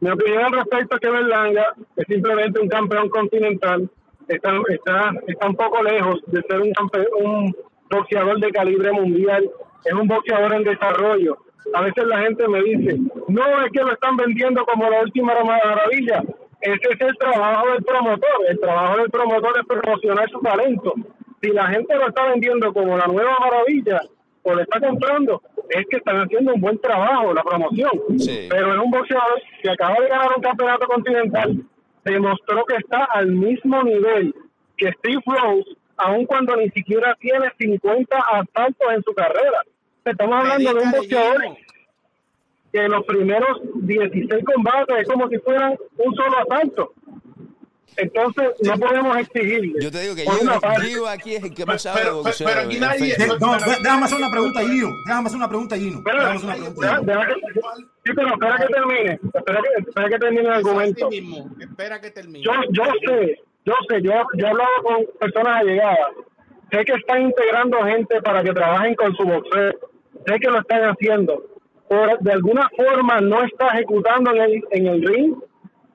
Mi 0.00 0.10
opinión 0.10 0.44
al 0.44 0.52
respecto 0.52 0.94
es 0.96 1.00
que 1.00 1.10
Berlanga 1.10 1.74
es 1.96 2.06
simplemente 2.06 2.60
un 2.60 2.68
campeón 2.68 3.08
continental. 3.10 3.90
Está, 4.28 4.52
está, 4.68 5.12
está 5.26 5.46
un 5.46 5.56
poco 5.56 5.82
lejos 5.82 6.20
de 6.28 6.40
ser 6.42 6.60
un, 6.60 6.72
campe- 6.72 7.08
un 7.18 7.54
boxeador 7.90 8.38
de 8.40 8.50
calibre 8.50 8.92
mundial. 8.92 9.50
Es 9.84 9.92
un 9.92 10.06
boxeador 10.06 10.54
en 10.54 10.64
desarrollo. 10.64 11.36
A 11.74 11.82
veces 11.82 12.04
la 12.06 12.20
gente 12.20 12.48
me 12.48 12.62
dice, 12.62 12.96
no 13.28 13.64
es 13.64 13.72
que 13.72 13.80
lo 13.80 13.92
están 13.92 14.16
vendiendo 14.16 14.64
como 14.64 14.88
la 14.88 15.02
última 15.02 15.34
maravilla. 15.44 16.22
Ese 16.60 16.88
es 16.92 17.00
el 17.00 17.16
trabajo 17.16 17.68
del 17.68 17.82
promotor. 17.84 18.46
El 18.48 18.60
trabajo 18.60 18.96
del 18.98 19.10
promotor 19.10 19.58
es 19.58 19.66
promocionar 19.66 20.30
su 20.30 20.40
talento. 20.40 20.94
Si 21.42 21.48
la 21.50 21.66
gente 21.68 21.94
lo 21.96 22.08
está 22.08 22.26
vendiendo 22.30 22.72
como 22.72 22.96
la 22.96 23.06
nueva 23.06 23.36
maravilla 23.40 24.00
o 24.42 24.54
lo 24.54 24.62
está 24.62 24.80
comprando, 24.80 25.42
es 25.68 25.86
que 25.90 25.96
están 25.98 26.20
haciendo 26.22 26.54
un 26.54 26.60
buen 26.60 26.78
trabajo, 26.78 27.32
la 27.32 27.42
promoción 27.42 27.90
Sí. 28.18 28.46
pero 28.50 28.74
es 28.74 28.80
un 28.80 28.90
boxeador 28.90 29.40
que 29.62 29.70
acaba 29.70 29.94
de 30.00 30.08
ganar 30.08 30.30
un 30.36 30.42
campeonato 30.42 30.86
continental, 30.86 31.56
demostró 32.04 32.64
que 32.64 32.76
está 32.76 33.04
al 33.04 33.26
mismo 33.32 33.82
nivel 33.82 34.34
que 34.76 34.92
Steve 34.92 35.22
Rose, 35.26 35.70
aun 35.98 36.24
cuando 36.26 36.56
ni 36.56 36.70
siquiera 36.70 37.14
tiene 37.20 37.50
50 37.58 38.16
asaltos 38.16 38.88
en 38.94 39.02
su 39.02 39.12
carrera. 39.12 39.62
Estamos 40.04 40.40
hablando 40.40 40.74
de 40.74 40.80
un 40.84 40.90
boxeador 40.90 41.42
que 42.72 42.88
los 42.88 43.04
primeros 43.04 43.60
16 43.74 44.44
combates 44.44 44.96
es 45.00 45.08
como 45.08 45.28
si 45.28 45.38
fueran 45.38 45.76
un 45.98 46.14
solo 46.14 46.38
asalto. 46.38 46.92
Entonces, 47.96 48.44
no 48.62 48.74
podemos 48.78 49.16
exigirle. 49.18 49.74
Yo 49.82 49.90
te 49.90 50.00
digo 50.00 50.14
que 50.14 50.22
Gio, 50.22 50.60
Gio 50.80 51.06
aquí 51.08 51.34
es 51.34 51.42
el 51.42 51.50
que 51.50 51.56
Pero- 51.56 51.66
más 51.66 51.82
sabe 51.82 51.98
de 52.00 52.04
pero- 52.06 52.16
boxeo. 52.22 52.46
pero 52.46 52.60
aquí 52.60 52.78
nadie- 52.80 53.16
no, 53.40 53.56
déjame 53.82 54.04
hacer 54.04 54.18
una 54.18 54.30
pregunta 54.30 54.60
a 54.60 54.62
Gino. 54.62 54.88
Déjame 55.06 55.26
hacer 55.26 55.36
una 55.36 55.48
pregunta 55.48 55.76
Gino. 55.76 55.96
Espera, 55.98 56.18
Déjame 56.18 56.36
hacer 56.36 56.46
una 56.48 56.54
pregunta 56.56 56.86
a 56.86 57.00
deja- 57.00 57.00
Gino. 57.00 57.12
deja 57.12 57.26
que- 57.26 57.40
sí, 58.04 58.12
pero 58.14 58.28
espera 58.28 58.56
que 58.58 58.66
termine. 58.72 59.12
Espera 59.34 59.60
que, 59.62 59.82
espera 59.88 60.08
que 60.08 60.18
termine 60.18 60.42
el 60.42 60.52
argumento. 60.52 61.10
mismo. 61.10 61.50
Espera 61.60 62.00
que 62.00 62.10
termine. 62.10 62.44
yo, 62.44 62.52
yo 62.70 62.84
sé, 63.06 63.40
yo 63.66 63.74
sé, 63.88 64.02
yo, 64.02 64.12
yo 64.34 64.46
he 64.46 64.48
hablado 64.48 64.70
con 64.82 64.96
personas 65.18 65.60
allegadas. 65.60 65.98
Sé 66.72 66.84
que 66.84 66.92
están 66.94 67.22
integrando 67.22 67.82
gente 67.84 68.22
para 68.22 68.42
que 68.44 68.52
trabajen 68.52 68.94
con 68.94 69.14
su 69.16 69.24
boxeo. 69.24 69.72
Sé 70.26 70.38
que 70.40 70.48
lo 70.48 70.60
están 70.60 70.82
haciendo. 70.84 71.44
Por, 71.88 72.18
de 72.20 72.32
alguna 72.32 72.68
forma 72.76 73.20
no 73.20 73.42
está 73.44 73.66
ejecutando 73.74 74.30
en 74.32 74.40
el, 74.42 74.64
en 74.70 74.86
el 74.86 75.02
ring 75.04 75.34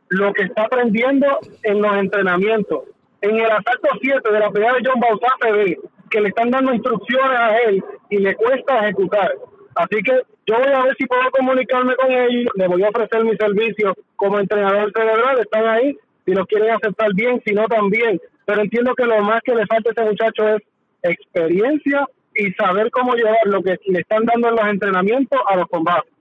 lo 0.10 0.34
que 0.34 0.44
está 0.44 0.64
aprendiendo 0.64 1.28
en 1.64 1.82
los 1.82 1.96
entrenamientos. 1.96 2.84
En 3.22 3.36
el 3.38 3.46
asalto 3.46 3.90
7 4.02 4.32
de 4.32 4.40
la 4.40 4.52
pelea 4.52 4.74
de 4.74 4.82
John 4.86 5.00
Bautá 5.00 5.28
se 5.42 5.52
ve 5.52 5.80
que 6.10 6.22
le 6.22 6.30
están 6.30 6.52
dando 6.52 6.74
instrucciones 6.74 7.40
a 7.40 7.58
él 7.58 7.84
y 8.10 8.18
le 8.18 8.36
cuesta 8.36 8.80
ejecutar. 8.80 9.34
Así 9.76 10.02
que 10.04 10.22
yo 10.46 10.56
voy 10.58 10.72
a 10.72 10.84
ver 10.84 10.96
si 10.98 11.06
puedo 11.08 11.30
comunicarme 11.32 11.96
con 11.96 12.12
ellos, 12.12 12.52
le 12.56 12.68
voy 12.68 12.84
a 12.84 12.90
ofrecer 12.90 13.24
mi 13.26 13.36
servicio 13.36 13.96
como 14.16 14.40
entrenador 14.40 14.92
cerebral, 14.96 15.40
están 15.40 15.68
ahí, 15.68 15.98
si 16.26 16.34
lo 16.34 16.46
quieren 16.46 16.72
aceptar 16.72 17.14
bien, 17.14 17.42
si 17.46 17.54
no 17.54 17.68
también. 17.68 18.22
Pero 18.46 18.62
entiendo 18.62 18.94
que 18.96 19.06
lo 19.06 19.22
más 19.24 19.42
que 19.44 19.56
le 19.56 19.66
falta 19.66 19.90
a 19.90 19.92
este 19.92 20.04
muchacho 20.04 20.48
es 20.50 20.62
experiencia 21.02 22.08
y 22.36 22.52
saber 22.54 22.92
cómo 22.92 23.16
llevar 23.16 23.38
lo 23.46 23.62
que 23.64 23.78
le 23.88 24.00
están 24.00 24.26
dando 24.26 24.50
en 24.50 24.56
los 24.56 24.66
entrenamientos 24.68 25.40
a 25.48 25.56
los 25.56 25.68
combates. 25.68 26.12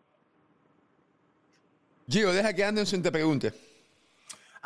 Gio, 2.09 2.33
deja 2.33 2.53
que 2.55 2.65
Anderson 2.65 3.03
te 3.03 3.13
pregunte. 3.13 3.53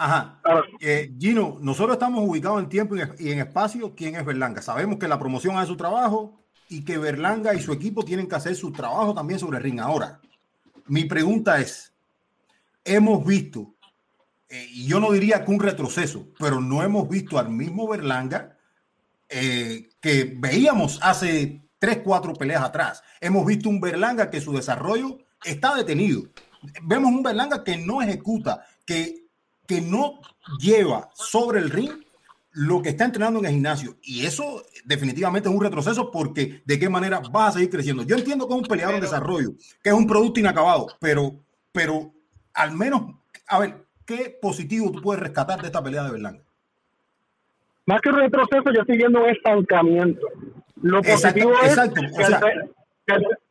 Ajá. 0.01 0.41
Eh, 0.81 1.13
Gino, 1.19 1.59
nosotros 1.61 1.95
estamos 1.97 2.23
ubicados 2.25 2.63
en 2.63 2.69
tiempo 2.69 2.95
y 2.97 3.01
en- 3.01 3.15
y 3.19 3.31
en 3.33 3.41
espacio. 3.41 3.95
¿Quién 3.97 4.15
es 4.15 4.25
Berlanga? 4.25 4.63
Sabemos 4.63 4.97
que 4.99 5.09
la 5.09 5.19
promoción 5.19 5.57
hace 5.59 5.67
su 5.69 5.77
trabajo. 5.77 6.35
y 6.71 6.85
que 6.85 6.99
Berlanga 6.99 7.55
y 7.55 7.63
su 7.63 7.73
equipo 7.73 8.05
tienen 8.05 8.29
que 8.29 8.35
hacer 8.37 8.55
su 8.55 8.71
trabajo 8.73 9.15
también 9.15 9.41
sobre 9.41 9.57
el 9.57 9.65
ring. 9.65 9.81
Ahora, 9.81 10.21
mi 10.87 11.05
pregunta 11.07 11.59
es, 11.61 11.95
hemos 12.85 13.25
visto, 13.25 13.75
eh, 14.51 14.67
y 14.73 14.87
yo 14.87 15.01
no 15.01 15.11
diría 15.13 15.43
que 15.47 15.51
un 15.51 15.61
retroceso, 15.61 16.29
pero 16.39 16.61
no 16.61 16.83
hemos 16.83 17.09
visto 17.09 17.39
al 17.39 17.49
mismo 17.49 17.89
Berlanga 17.89 18.59
eh, 19.31 19.89
que 19.99 20.35
veíamos 20.37 20.99
hace 21.03 21.63
tres, 21.79 22.01
cuatro 22.05 22.35
peleas 22.35 22.63
atrás. 22.63 23.03
Hemos 23.19 23.47
visto 23.47 23.71
un 23.71 23.81
Berlanga 23.81 24.31
que 24.31 24.43
su 24.43 24.53
desarrollo 24.53 25.17
está 25.45 25.75
detenido. 25.75 26.25
Vemos 26.83 27.11
un 27.13 27.23
Berlanga 27.23 27.65
que 27.65 27.79
no 27.79 28.03
ejecuta, 28.03 28.63
que, 28.85 29.28
que 29.69 29.81
no 29.83 30.19
lleva 30.59 31.11
sobre 31.15 31.61
el 31.61 31.71
ring 31.71 31.93
lo 32.53 32.83
que 32.83 32.89
está 32.89 33.05
entrenando 33.05 33.39
en 33.39 33.45
el 33.45 33.53
gimnasio. 33.53 33.97
Y 34.03 34.27
eso 34.27 34.65
definitivamente 34.85 35.49
es 35.49 35.55
un 35.55 35.63
retroceso 35.63 36.11
porque 36.11 36.63
de 36.65 36.79
qué 36.79 36.89
manera 36.89 37.21
vas 37.31 37.51
a 37.51 37.53
seguir 37.53 37.71
creciendo. 37.71 38.03
Yo 38.03 38.17
entiendo 38.17 38.49
que 38.49 38.55
es 38.55 38.61
un 38.61 38.67
peleador 38.67 38.97
en 38.97 39.03
desarrollo, 39.03 39.53
que 39.83 39.91
es 39.91 39.95
un 39.95 40.07
producto 40.07 40.41
inacabado, 40.41 40.89
pero, 40.99 41.37
pero 41.71 42.11
al 42.55 42.73
menos, 42.73 43.15
a 43.47 43.61
ver, 43.61 43.85
¿qué 44.05 44.37
positivo 44.41 44.91
tú 44.91 45.03
puedes 45.03 45.23
rescatar 45.23 45.61
de 45.61 45.67
esta 45.67 45.85
pelea 45.85 46.05
de 46.05 46.13
Berlanga? 46.13 46.43
Más 47.87 48.01
que 48.01 48.09
un 48.09 48.17
retroceso, 48.17 48.73
yo 48.75 48.81
estoy 48.81 48.97
viendo 48.97 49.23
un 49.23 49.31
estancamiento. 49.31 50.27
Lo 50.83 51.03
positivo 51.03 51.53
exacto, 51.63 52.01
es 52.03 52.13
o 52.13 52.27
sea, 52.27 52.41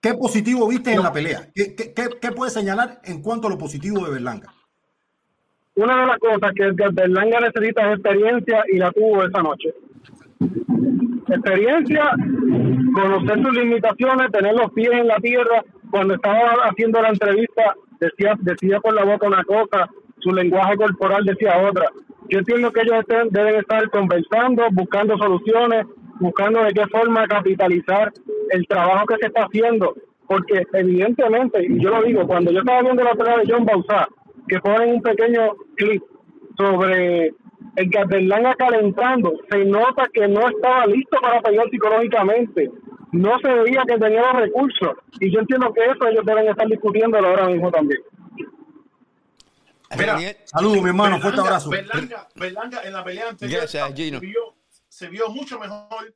¿Qué 0.02 0.14
positivo 0.14 0.68
viste 0.68 0.94
en 0.94 1.02
la 1.02 1.12
pelea? 1.12 1.50
¿Qué, 1.54 1.76
qué, 1.76 1.94
qué 1.94 2.32
puedes 2.32 2.54
señalar 2.54 3.02
en 3.04 3.22
cuanto 3.22 3.48
a 3.48 3.50
lo 3.50 3.58
positivo 3.58 4.06
de 4.06 4.12
Berlanga? 4.12 4.54
Una 5.78 6.02
de 6.02 6.08
las 6.08 6.18
cosas 6.18 6.54
que 6.56 6.72
Berlanga 6.92 7.40
necesita 7.40 7.88
es 7.88 8.00
experiencia 8.00 8.64
y 8.68 8.78
la 8.78 8.92
tuvo 8.92 9.24
esa 9.24 9.44
noche. 9.44 9.70
Experiencia, 11.30 12.12
conocer 12.96 13.44
sus 13.44 13.54
limitaciones, 13.54 14.32
tener 14.32 14.56
los 14.56 14.72
pies 14.74 14.92
en 14.92 15.08
la 15.08 15.18
tierra. 15.18 15.64
Cuando 15.92 16.16
estaba 16.16 16.50
haciendo 16.66 17.00
la 17.00 17.10
entrevista, 17.10 17.76
decía, 18.00 18.34
decía 18.40 18.80
por 18.80 18.96
la 18.96 19.06
boca 19.06 19.28
una 19.28 19.44
cosa, 19.44 19.88
su 20.20 20.32
lenguaje 20.32 20.78
corporal 20.78 21.24
decía 21.26 21.60
otra. 21.70 21.86
Yo 22.30 22.40
entiendo 22.40 22.72
que 22.72 22.82
ellos 22.82 23.06
deben 23.30 23.56
estar 23.56 23.88
conversando, 23.92 24.64
buscando 24.72 25.16
soluciones, 25.18 25.86
buscando 26.20 26.64
de 26.64 26.74
qué 26.74 26.88
forma 26.88 27.28
capitalizar 27.28 28.12
el 28.50 28.68
trabajo 28.68 29.06
que 29.06 29.18
se 29.18 29.28
está 29.28 29.44
haciendo. 29.44 29.94
Porque 30.26 30.64
evidentemente, 30.74 31.64
y 31.64 31.80
yo 31.80 31.92
lo 31.92 32.02
digo, 32.02 32.26
cuando 32.26 32.52
yo 32.52 32.60
estaba 32.60 32.82
viendo 32.82 33.04
la 33.04 33.14
pelea 33.14 33.38
de 33.38 33.46
John 33.48 33.64
Bausá, 33.64 34.08
que 34.48 34.60
ponen 34.60 34.96
un 34.96 35.02
pequeño 35.02 35.56
clip 35.76 36.04
sobre 36.58 37.34
el 37.76 37.90
Berlanga 38.08 38.56
calentando, 38.56 39.34
se 39.50 39.64
nota 39.66 40.10
que 40.12 40.28
no 40.28 40.48
estaba 40.48 40.86
listo 40.88 41.18
para 41.22 41.42
pelear 41.42 41.70
psicológicamente. 41.70 42.72
No 43.12 43.40
se 43.40 43.48
veía 43.48 43.84
que 43.88 43.98
tenía 43.98 44.22
los 44.22 44.42
recursos. 44.42 44.98
Y 45.20 45.32
yo 45.32 45.40
entiendo 45.40 45.72
que 45.74 45.86
eso 45.86 46.08
ellos 46.08 46.26
deben 46.26 46.48
estar 46.50 46.68
discutiendo 46.68 47.18
ahora 47.18 47.48
mismo 47.48 47.72
también. 47.72 48.02
Mira, 49.98 50.18
saludos, 50.46 50.82
mi 50.82 50.90
hermano. 50.90 51.20
Fuerte 51.20 51.40
abrazo. 51.40 51.70
Berlanga, 52.36 52.82
en 52.84 52.94
la 52.94 53.04
pelea 53.04 53.30
anterior 53.30 53.68
se, 53.68 53.80
vio, 54.20 54.58
se 54.90 55.08
vio 55.08 55.30
mucho 55.30 55.60
mejor 55.60 56.14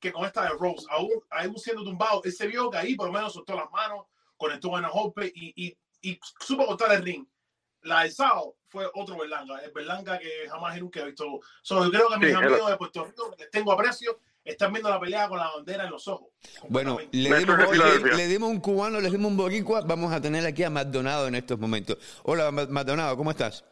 que 0.00 0.10
con 0.10 0.24
esta 0.24 0.42
de 0.44 0.50
Rose. 0.58 0.86
Aún, 0.90 1.10
aún 1.30 1.58
siendo 1.58 1.84
tumbado, 1.84 2.22
él 2.24 2.32
se 2.32 2.46
vio 2.46 2.70
que 2.70 2.78
ahí 2.78 2.96
por 2.96 3.08
lo 3.08 3.12
menos 3.12 3.34
soltó 3.34 3.54
las 3.54 3.70
manos, 3.70 4.06
conectó 4.36 4.70
buenos 4.70 4.92
golpes 4.92 5.30
y, 5.34 5.52
y, 5.54 5.78
y 6.00 6.18
supo 6.40 6.66
cortar 6.66 6.92
el 6.94 7.04
ring 7.04 7.26
la 7.88 8.04
de 8.04 8.10
Sao 8.10 8.54
fue 8.68 8.86
otro 8.94 9.16
Berlanga, 9.18 9.58
el 9.64 9.72
Berlanga 9.72 10.18
que 10.18 10.48
jamás 10.48 10.76
y 10.76 10.80
nunca 10.80 11.00
he 11.00 11.06
visto. 11.06 11.40
So, 11.62 11.84
yo 11.84 11.90
creo 11.90 12.08
que 12.10 12.26
mis 12.26 12.34
amigos 12.34 12.70
de 12.70 12.76
Puerto 12.76 13.04
Rico, 13.04 13.34
que 13.36 13.46
tengo 13.46 13.72
aprecio, 13.72 14.20
están 14.44 14.72
viendo 14.72 14.88
la 14.88 15.00
pelea 15.00 15.28
con 15.28 15.38
la 15.38 15.50
bandera 15.54 15.84
en 15.84 15.90
los 15.90 16.06
ojos. 16.08 16.28
Bueno, 16.68 16.98
le 17.12 17.38
dimos, 17.38 17.58
le, 18.16 18.26
dimos, 18.26 18.50
un 18.50 18.60
cubano, 18.60 19.00
le 19.00 19.10
dimos 19.10 19.30
un 19.30 19.36
boricua, 19.36 19.82
vamos 19.82 20.12
a 20.12 20.20
tener 20.20 20.46
aquí 20.46 20.62
a 20.62 20.70
Maldonado 20.70 21.26
en 21.28 21.34
estos 21.34 21.58
momentos. 21.58 21.98
Hola, 22.24 22.50
Maldonado, 22.50 23.16
¿cómo 23.16 23.30
estás? 23.30 23.64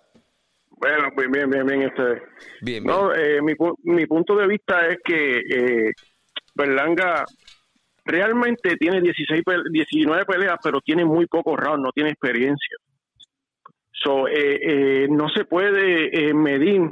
Bueno, 0.70 1.08
pues 1.14 1.30
bien, 1.30 1.48
bien, 1.48 1.66
bien. 1.66 1.82
Este, 1.82 2.22
bien, 2.60 2.84
No, 2.84 3.14
eh, 3.14 3.40
mi, 3.40 3.54
mi, 3.84 4.06
punto 4.06 4.36
de 4.36 4.46
vista 4.46 4.86
es 4.88 4.98
que 5.02 5.38
eh, 5.38 5.92
Berlanga 6.54 7.24
realmente 8.04 8.76
tiene 8.76 9.00
16, 9.00 9.42
19 9.70 10.26
peleas, 10.26 10.58
pero 10.62 10.80
tiene 10.80 11.04
muy 11.04 11.26
pocos 11.26 11.58
rounds, 11.58 11.82
no 11.82 11.92
tiene 11.92 12.10
experiencia. 12.10 12.76
So, 14.04 14.28
eh, 14.28 14.58
eh, 14.62 15.08
no 15.08 15.28
se 15.30 15.44
puede 15.44 16.28
eh, 16.28 16.34
medir 16.34 16.82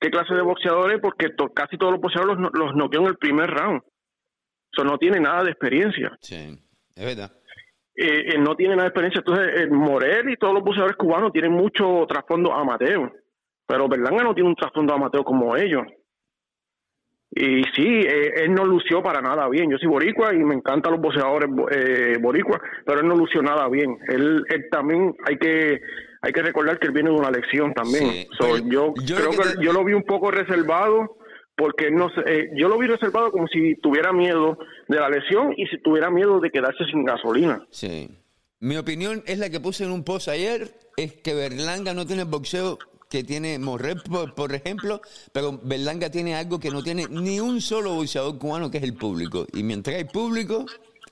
qué 0.00 0.10
clase 0.10 0.34
de 0.34 0.42
boxeadores 0.42 1.00
porque 1.00 1.34
casi 1.54 1.76
todos 1.76 1.92
los 1.92 2.00
boxeadores 2.00 2.38
los, 2.38 2.50
los 2.54 2.74
noqueó 2.74 3.02
en 3.02 3.06
el 3.08 3.16
primer 3.16 3.50
round. 3.50 3.82
So, 4.72 4.82
no 4.84 4.98
tiene 4.98 5.20
nada 5.20 5.44
de 5.44 5.50
experiencia. 5.50 6.16
Sí, 6.20 6.58
es 6.94 7.04
verdad. 7.04 7.30
no 8.38 8.56
tiene 8.56 8.74
nada 8.76 8.84
de 8.84 8.88
experiencia. 8.88 9.18
Entonces, 9.18 9.70
Morel 9.70 10.30
y 10.30 10.36
todos 10.36 10.54
los 10.54 10.64
boxeadores 10.64 10.96
cubanos 10.96 11.32
tienen 11.32 11.52
mucho 11.52 12.06
trasfondo 12.08 12.52
amateur, 12.52 13.12
pero 13.66 13.88
Berlanga 13.88 14.24
no 14.24 14.34
tiene 14.34 14.48
un 14.48 14.56
trasfondo 14.56 14.94
amateur 14.94 15.24
como 15.24 15.56
ellos. 15.56 15.82
Y 17.30 17.64
sí, 17.74 18.06
él 18.06 18.54
no 18.54 18.64
lució 18.64 19.02
para 19.02 19.20
nada 19.20 19.46
bien. 19.48 19.70
Yo 19.70 19.76
soy 19.76 19.88
boricua 19.88 20.32
y 20.32 20.38
me 20.38 20.54
encantan 20.54 20.92
los 20.92 21.02
boxeadores 21.02 21.50
eh, 21.70 22.16
boricua, 22.18 22.58
pero 22.86 23.00
él 23.00 23.08
no 23.08 23.14
lució 23.14 23.42
nada 23.42 23.68
bien. 23.68 23.98
Él, 24.08 24.42
él 24.48 24.66
también 24.70 25.14
hay 25.26 25.36
que 25.36 25.80
hay 26.22 26.32
que 26.32 26.42
recordar 26.42 26.78
que 26.78 26.86
él 26.86 26.92
viene 26.92 27.10
de 27.10 27.16
una 27.16 27.30
lección 27.30 27.72
también. 27.74 28.26
yo, 28.66 28.94
creo 28.94 29.30
que, 29.30 29.64
yo 29.64 29.72
lo 29.72 29.84
vi 29.84 29.92
un 29.92 30.04
poco 30.04 30.30
reservado 30.30 31.16
porque 31.56 31.90
no 31.90 32.10
sé, 32.10 32.20
eh, 32.26 32.50
yo 32.54 32.68
lo 32.68 32.78
vi 32.78 32.86
reservado 32.86 33.32
como 33.32 33.46
si 33.48 33.76
tuviera 33.76 34.12
miedo 34.12 34.58
de 34.88 35.00
la 35.00 35.08
lesión 35.08 35.54
y 35.56 35.66
si 35.66 35.78
tuviera 35.78 36.10
miedo 36.10 36.38
de 36.38 36.50
quedarse 36.50 36.84
sin 36.84 37.04
gasolina. 37.04 37.66
Sí. 37.70 38.08
Mi 38.60 38.76
opinión 38.76 39.22
es 39.26 39.38
la 39.38 39.50
que 39.50 39.60
puse 39.60 39.84
en 39.84 39.90
un 39.90 40.04
post 40.04 40.28
ayer, 40.28 40.70
es 40.96 41.14
que 41.14 41.34
Berlanga 41.34 41.94
no 41.94 42.06
tiene 42.06 42.24
boxeo 42.24 42.78
que 43.08 43.22
tiene 43.22 43.58
Morret, 43.58 43.98
por, 44.34 44.52
ejemplo, 44.54 45.00
pero 45.32 45.60
Berlanga 45.62 46.10
tiene 46.10 46.34
algo 46.34 46.58
que 46.58 46.70
no 46.70 46.82
tiene 46.82 47.06
ni 47.08 47.38
un 47.38 47.60
solo 47.60 47.94
boxeador 47.94 48.38
cubano, 48.38 48.70
que 48.70 48.78
es 48.78 48.84
el 48.84 48.94
público. 48.94 49.46
Y 49.54 49.62
mientras 49.62 49.96
hay 49.96 50.04
público, 50.04 50.66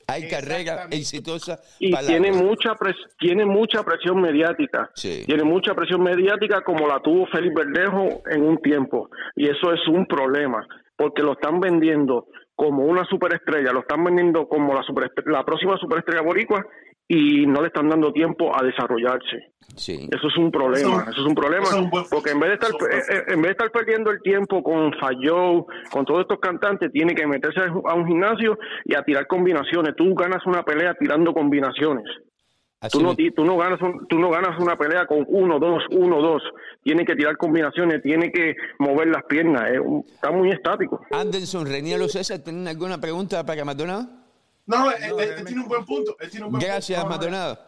hay 0.07 0.29
carrera 0.29 0.87
exitosa. 0.91 1.61
Y 1.79 1.95
tiene 2.07 2.33
mucha, 2.33 2.77
tiene 3.19 3.45
mucha 3.45 3.83
presión 3.83 4.21
mediática. 4.21 4.91
Tiene 4.95 5.45
mucha 5.45 5.75
presión 5.75 6.03
mediática 6.03 6.63
como 6.63 6.87
la 6.87 7.01
tuvo 7.01 7.27
Félix 7.27 7.55
Verdejo 7.55 8.23
en 8.31 8.43
un 8.43 8.59
tiempo. 8.59 9.11
Y 9.37 9.49
eso 9.49 9.73
es 9.73 9.87
un 9.89 10.07
problema, 10.07 10.67
porque 10.97 11.23
lo 11.23 11.33
están 11.33 11.61
vendiendo 11.61 12.27
como 12.55 12.85
una 12.85 13.05
superestrella, 13.05 13.73
lo 13.73 13.81
están 13.81 14.05
vendiendo 14.05 14.49
como 14.49 14.75
la, 14.75 14.83
la 15.27 15.45
próxima 15.45 15.77
superestrella 15.77 16.23
boricua 16.23 16.65
y 17.07 17.47
no 17.47 17.61
le 17.61 17.69
están 17.69 17.89
dando 17.89 18.13
tiempo 18.13 18.53
a 18.57 18.63
desarrollarse. 18.63 19.53
Sí. 19.77 20.09
Eso 20.11 20.29
es 20.29 20.37
un 20.37 20.51
problema, 20.51 21.03
eso, 21.09 21.21
es 21.21 21.27
un 21.27 21.35
problema, 21.35 21.67
porque 22.11 22.31
en 22.31 22.41
vez 22.41 22.51
de 22.51 22.55
estar 22.55 22.71
eh, 22.71 23.03
eh, 23.11 23.23
en 23.29 23.43
vez 23.43 23.49
de 23.49 23.51
estar 23.51 23.71
perdiendo 23.71 24.11
el 24.11 24.21
tiempo 24.23 24.63
con 24.63 24.93
Falló, 24.95 25.67
con 25.91 26.05
todos 26.05 26.21
estos 26.21 26.39
cantantes, 26.39 26.93
tiene 26.93 27.15
que 27.15 27.27
meterse 27.27 27.61
a 27.61 27.95
un 27.95 28.07
gimnasio 28.07 28.59
y 28.85 28.95
a 28.95 29.03
tirar 29.03 29.27
combinaciones. 29.27 29.95
Tú 29.97 30.15
ganas 30.15 30.45
una 30.47 30.63
pelea 30.63 30.95
tirando 30.95 31.33
combinaciones. 31.33 32.05
Tú 32.91 33.03
no, 33.03 33.15
tú 33.15 33.45
no 33.45 33.57
ganas 33.57 33.79
tú 34.09 34.19
no 34.19 34.31
ganas 34.31 34.59
una 34.61 34.77
pelea 34.77 35.07
con 35.07 35.25
uno, 35.29 35.59
dos, 35.59 35.83
uno, 35.91 36.21
dos. 36.21 36.43
Tiene 36.83 37.05
que 37.05 37.15
tirar 37.15 37.37
combinaciones, 37.37 38.03
tiene 38.03 38.31
que 38.31 38.57
mover 38.79 39.09
las 39.09 39.25
piernas. 39.25 39.65
está 40.15 40.31
muy 40.31 40.51
estático. 40.51 41.01
Anderson, 41.11 41.67
Reniero 41.67 42.09
César, 42.09 42.41
¿tienen 42.41 42.69
alguna 42.69 43.01
pregunta 43.01 43.45
para 43.45 43.65
Maldonado? 43.65 44.09
No, 44.67 44.91
él, 44.91 45.45
tiene 45.45 45.63
un 45.63 45.69
buen 45.69 45.85
punto. 45.85 46.17
Gracias, 46.59 47.07
Maldonado. 47.07 47.59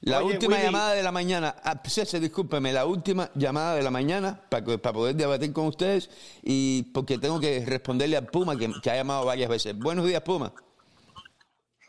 La 0.00 0.22
última 0.22 0.62
llamada 0.62 0.94
de 0.94 1.02
la 1.02 1.10
mañana, 1.10 1.56
ah, 1.64 1.82
César, 1.84 2.20
discúlpeme, 2.20 2.72
la 2.72 2.86
última 2.86 3.30
llamada 3.34 3.74
de 3.74 3.82
la 3.82 3.90
mañana 3.90 4.40
para, 4.48 4.64
para 4.64 4.92
poder 4.92 5.16
debatir 5.16 5.52
con 5.52 5.66
ustedes 5.66 6.08
y 6.44 6.84
porque 6.94 7.18
tengo 7.18 7.40
que 7.40 7.64
responderle 7.66 8.16
a 8.16 8.22
Puma 8.22 8.56
que, 8.56 8.70
que 8.80 8.90
ha 8.90 8.96
llamado 8.96 9.24
varias 9.24 9.50
veces. 9.50 9.76
Buenos 9.76 10.06
días, 10.06 10.20
Puma 10.22 10.52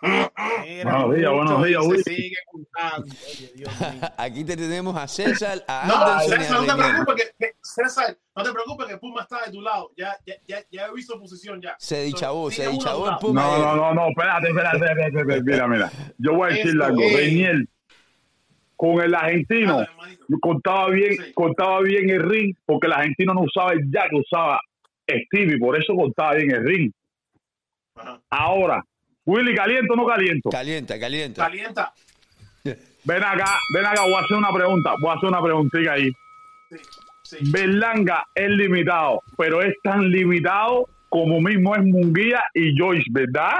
buenos 0.02 1.16
días, 1.16 1.32
buenos 1.32 1.66
días, 1.66 1.84
Sigue 2.06 2.36
Aquí 4.18 4.44
te 4.44 4.56
tenemos 4.56 4.96
a 4.96 5.08
César, 5.08 5.64
a 5.68 5.86
no, 5.88 6.20
César, 6.22 6.62
no 6.62 6.66
te 6.66 6.82
preocupes 6.82 7.34
que, 7.38 7.54
César, 7.62 8.18
no 8.36 8.44
te 8.44 8.52
preocupes 8.52 8.88
que 8.88 8.98
Puma 8.98 9.22
está 9.22 9.46
de 9.46 9.52
tu 9.52 9.62
lado. 9.62 9.92
Ya, 9.98 10.16
ya, 10.26 10.36
ya, 10.48 10.60
ya 10.72 10.88
he 10.88 10.94
visto 10.94 11.20
posición 11.20 11.62
ya. 11.62 11.76
Se 11.80 12.04
dichabó, 12.04 12.50
se 12.50 12.68
dichabó 12.70 13.10
el 13.10 13.18
Puma. 13.18 13.42
No, 13.42 13.58
no, 13.58 13.76
no, 13.76 13.94
no, 13.94 14.08
espérate, 14.10 14.50
espérate, 14.50 15.08
espérate, 15.08 15.44
mira, 15.44 15.68
mira. 15.68 15.92
Yo 16.18 16.34
voy 16.34 16.52
a 16.52 16.56
decirle 16.56 16.86
algo. 16.86 17.02
Daniel, 17.02 17.68
con 18.76 19.02
el 19.02 19.14
argentino, 19.14 19.86
contaba 20.40 20.90
bien, 20.90 21.18
contaba 21.34 21.82
bien 21.82 22.10
el 22.10 22.24
ring, 22.24 22.56
porque 22.66 22.88
el 22.88 22.94
argentino 22.94 23.34
no 23.34 23.42
usaba 23.42 23.74
el 23.74 23.92
jack, 23.92 24.12
usaba 24.14 24.62
Stevie, 25.10 25.58
por 25.60 25.78
eso 25.78 25.94
contaba 25.96 26.36
bien 26.36 26.52
el 26.52 26.64
ring. 26.64 26.92
Ahora, 28.30 28.86
Willy, 29.30 29.56
¿caliento 29.56 29.94
o 29.94 29.96
no 29.96 30.06
caliento? 30.08 30.50
Calienta, 30.50 31.00
calienta. 31.00 31.44
Calienta. 31.46 31.94
Ven 32.64 33.24
acá, 33.24 33.56
ven 33.74 33.86
acá, 33.86 34.02
voy 34.04 34.14
a 34.16 34.20
hacer 34.20 34.38
una 34.38 34.52
pregunta, 34.54 34.94
voy 35.00 35.10
a 35.10 35.14
hacer 35.14 35.30
una 35.30 35.42
preguntita 35.42 35.92
ahí. 35.94 36.10
Sí, 37.24 37.38
Berlanga 37.52 38.24
es 38.36 38.50
limitado, 38.50 39.22
pero 39.38 39.62
es 39.62 39.74
tan 39.84 40.10
limitado 40.10 40.86
como 41.10 41.40
mismo 41.40 41.76
es 41.76 41.84
Munguía 41.84 42.42
y 42.54 42.78
Joyce, 42.78 43.06
¿verdad? 43.12 43.60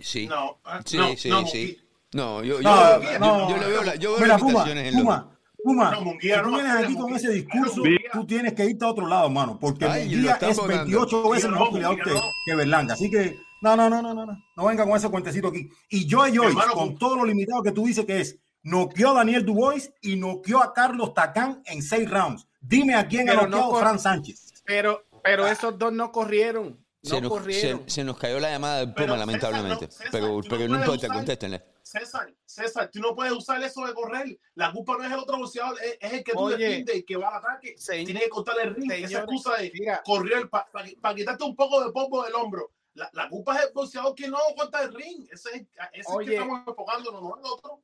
Sí. 0.00 0.26
No, 0.26 0.58
ah, 0.64 0.80
Sí, 0.84 0.96
no, 0.96 1.16
sí, 1.16 1.28
no, 1.28 1.46
sí. 1.46 1.78
No, 2.14 2.42
yo, 2.44 2.60
yo, 2.60 2.62
No, 2.62 3.02
yo- 3.02 3.18
no. 3.18 3.50
yo 3.50 3.56
le 3.56 3.66
veo, 3.66 3.82
la- 3.84 3.94
yo 3.96 4.12
veo 4.12 4.20
Mira, 4.22 4.38
Puma, 4.38 4.50
limitaciones 4.64 4.86
en 4.88 4.94
lo- 4.94 5.00
Puma, 5.04 5.38
Puma, 5.64 5.90
No, 5.92 6.00
Munguía 6.02 6.36
si 6.36 6.42
tú 6.42 6.50
no, 6.50 6.56
vienes 6.56 6.72
aquí 6.84 6.94
con 6.96 7.14
ese 7.14 7.30
discurso, 7.32 7.82
tú 8.12 8.26
tienes 8.26 8.52
que 8.54 8.64
irte 8.66 8.84
a 8.84 8.88
otro 8.88 9.06
lado, 9.06 9.26
hermano, 9.26 9.58
porque 9.60 9.84
Ay, 9.84 10.04
lo 10.08 10.10
Munguía 10.16 10.38
es 10.40 10.56
votando. 10.56 10.66
28 10.84 11.28
veces 11.30 11.50
mejor 11.50 11.66
no, 11.68 11.72
peleador 11.72 11.96
Munguía 11.98 12.14
que, 12.14 12.50
que 12.50 12.56
Berlanga. 12.56 12.94
Así 12.94 13.10
que, 13.10 13.36
no, 13.62 13.76
no, 13.76 13.88
no, 13.88 14.02
no, 14.02 14.12
no, 14.14 14.26
no, 14.26 14.44
no 14.56 14.66
venga 14.66 14.84
con 14.84 14.96
ese 14.96 15.08
cuentecito 15.08 15.48
aquí. 15.48 15.68
Y 15.88 16.08
Joy 16.08 16.36
Joyce, 16.36 16.48
Hermano, 16.50 16.74
con 16.74 16.98
todo 16.98 17.16
lo 17.16 17.24
limitado 17.24 17.62
que 17.62 17.72
tú 17.72 17.86
dices 17.86 18.04
que 18.04 18.20
es, 18.20 18.38
noqueó 18.62 19.10
a 19.10 19.14
Daniel 19.14 19.44
Dubois 19.46 19.92
y 20.02 20.16
noqueó 20.16 20.62
a 20.62 20.72
Carlos 20.72 21.14
Tacán 21.14 21.62
en 21.66 21.82
seis 21.82 22.08
rounds. 22.10 22.46
Dime 22.60 22.94
a 22.94 23.08
quién 23.08 23.28
ha 23.28 23.32
Pero 23.32 23.42
no 23.46 23.48
noqueado 23.56 23.70
cor- 23.70 23.80
Fran 23.80 23.98
Sánchez. 23.98 24.62
Pero, 24.64 25.04
pero 25.22 25.46
esos 25.46 25.78
dos 25.78 25.92
no 25.92 26.12
corrieron. 26.12 26.78
No 27.04 27.10
se, 27.16 27.20
nos, 27.20 27.30
corrieron. 27.32 27.82
se- 27.88 27.90
se 27.90 28.04
nos 28.04 28.16
cayó 28.16 28.38
la 28.38 28.50
llamada 28.50 28.78
del 28.78 28.94
Pero, 28.94 29.14
Puma, 29.14 29.16
César, 29.16 29.26
lamentablemente. 29.26 29.86
no, 29.86 29.90
César, 29.92 30.08
pero 30.12 30.26
no 30.28 30.40
pero 30.48 30.68
no 30.68 30.78
importa, 30.78 31.08
contéstenle. 31.08 31.64
César, 31.82 32.32
César, 32.46 32.90
tú 32.92 33.00
no 33.00 33.14
puedes 33.16 33.32
usar 33.32 33.60
eso 33.64 33.84
de 33.84 33.92
correr. 33.92 34.38
La 34.54 34.70
culpa 34.70 34.96
no 34.96 35.04
es 35.04 35.10
el 35.12 35.18
otro 35.18 35.36
boxeador, 35.38 35.76
es, 35.82 35.98
es 36.00 36.12
el 36.12 36.22
que 36.22 36.32
tú 36.32 36.46
defiendes 36.48 36.94
y 36.96 37.02
que 37.02 37.16
va 37.16 37.28
al 37.30 37.34
ataque. 37.38 37.74
se- 37.76 38.04
Tiene 38.04 38.20
que 38.20 38.28
cortar 38.28 38.54
el 38.62 38.74
ring. 38.76 38.84
Esa 38.92 39.06
señores, 39.08 39.18
excusa 39.28 39.56
de 39.60 39.72
mira. 39.74 40.00
correr 40.04 40.48
para 40.48 41.14
quitarte 41.16 41.42
un 41.42 41.56
poco 41.56 41.84
de 41.84 41.90
polvo 41.90 42.22
del 42.22 42.34
hombro. 42.36 42.70
La, 42.94 43.08
la 43.14 43.28
culpa 43.28 43.56
es 43.58 43.66
el 43.66 43.72
boxeador 43.72 44.14
que 44.14 44.28
no 44.28 44.38
corta 44.56 44.82
el 44.82 44.92
ring. 44.94 45.26
Ese 45.30 45.48
es, 45.56 45.62
ese 45.92 46.12
Oye. 46.12 46.26
que 46.28 46.34
estamos 46.34 46.60
enfocándonos, 46.66 47.22
no 47.22 47.36
el 47.38 47.44
otro. 47.44 47.82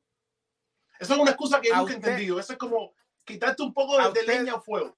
Eso 0.99 1.13
es 1.13 1.19
una 1.19 1.31
excusa 1.31 1.59
que 1.61 1.69
nunca 1.69 1.93
he 1.93 1.95
usted- 1.95 2.09
entendido. 2.09 2.39
Eso 2.39 2.53
es 2.53 2.59
como 2.59 2.93
quitarte 3.23 3.63
un 3.63 3.73
poco 3.73 3.97
de, 3.97 4.03
a 4.03 4.09
de 4.11 4.19
usted- 4.19 4.27
leña 4.39 4.53
al 4.53 4.61
fuego. 4.61 4.95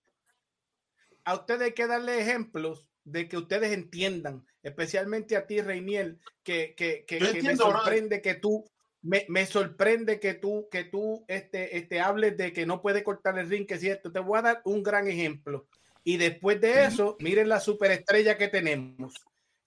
a 1.23 1.35
ustedes 1.35 1.61
hay 1.61 1.73
que 1.73 1.87
darle 1.87 2.19
ejemplos 2.19 2.87
de 3.03 3.29
que 3.29 3.37
ustedes 3.37 3.71
entiendan, 3.73 4.45
especialmente 4.63 5.35
a 5.37 5.45
ti, 5.47 5.61
Reiniel, 5.61 6.19
que, 6.43 6.73
que, 6.75 7.05
que- 7.05 7.17
que 7.19 7.23
me 7.23 7.29
entiendo, 7.31 7.65
brother. 7.67 7.81
sorprende 7.83 8.21
que 8.21 8.33
tú, 8.35 8.65
me, 9.01 9.25
me 9.29 9.45
sorprende 9.45 10.19
que 10.19 10.33
tú, 10.33 10.67
que 10.71 10.83
tú 10.83 11.23
este, 11.27 11.77
este, 11.77 11.99
hables 12.01 12.35
de 12.37 12.51
que 12.53 12.65
no 12.65 12.81
puede 12.81 13.03
cortar 13.03 13.37
el 13.39 13.49
ring, 13.49 13.65
que 13.67 13.75
es 13.75 13.81
cierto. 13.81 14.11
Te 14.11 14.19
voy 14.19 14.39
a 14.39 14.41
dar 14.43 14.61
un 14.65 14.83
gran 14.83 15.07
ejemplo. 15.07 15.67
Y 16.03 16.17
después 16.17 16.59
de 16.59 16.85
eso, 16.85 17.15
miren 17.19 17.47
la 17.49 17.59
superestrella 17.59 18.37
que 18.37 18.47
tenemos. 18.47 19.13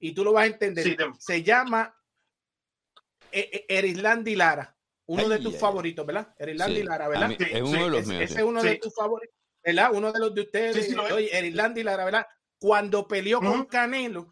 Y 0.04 0.12
tú 0.12 0.22
lo 0.22 0.34
vas 0.34 0.42
a 0.44 0.46
entender. 0.48 0.84
Sí, 0.84 0.96
te- 0.96 1.06
Se 1.18 1.42
llama 1.42 1.98
E- 3.32 3.64
E- 3.68 3.78
Erislandi 3.78 4.36
Lara, 4.36 4.76
uno 5.06 5.28
de 5.30 5.38
tus 5.38 5.56
favoritos, 5.58 6.04
¿verdad? 6.06 6.34
Erislandi 6.38 6.76
Sí, 6.76 6.82
Lara, 6.82 7.08
¿verdad? 7.08 7.28
mí- 7.30 7.36
es 7.40 7.62
uno 7.62 7.70
sí, 7.78 7.82
de 7.84 7.90
los 7.90 8.00
Ese- 8.00 8.08
míos. 8.10 8.22
ese 8.22 8.34
es 8.38 8.44
uno 8.44 8.60
Sí. 8.60 8.68
de 8.68 8.76
tus 8.76 8.94
favoritos, 8.94 9.36
¿verdad? 9.64 9.90
Uno 9.94 10.12
de 10.12 10.18
los 10.20 10.34
de 10.34 10.40
ustedes, 10.42 10.76
Sí, 10.76 10.82
sí, 10.90 10.92
lo 10.94 11.06
es. 11.06 11.12
oye, 11.12 11.36
Erilandi 11.38 11.82
Lara, 11.82 12.04
¿verdad? 12.04 12.26
Cuando 12.60 13.08
peleó 13.08 13.38
con 13.40 13.60
Ujú. 13.60 13.66
Canelo, 13.66 14.30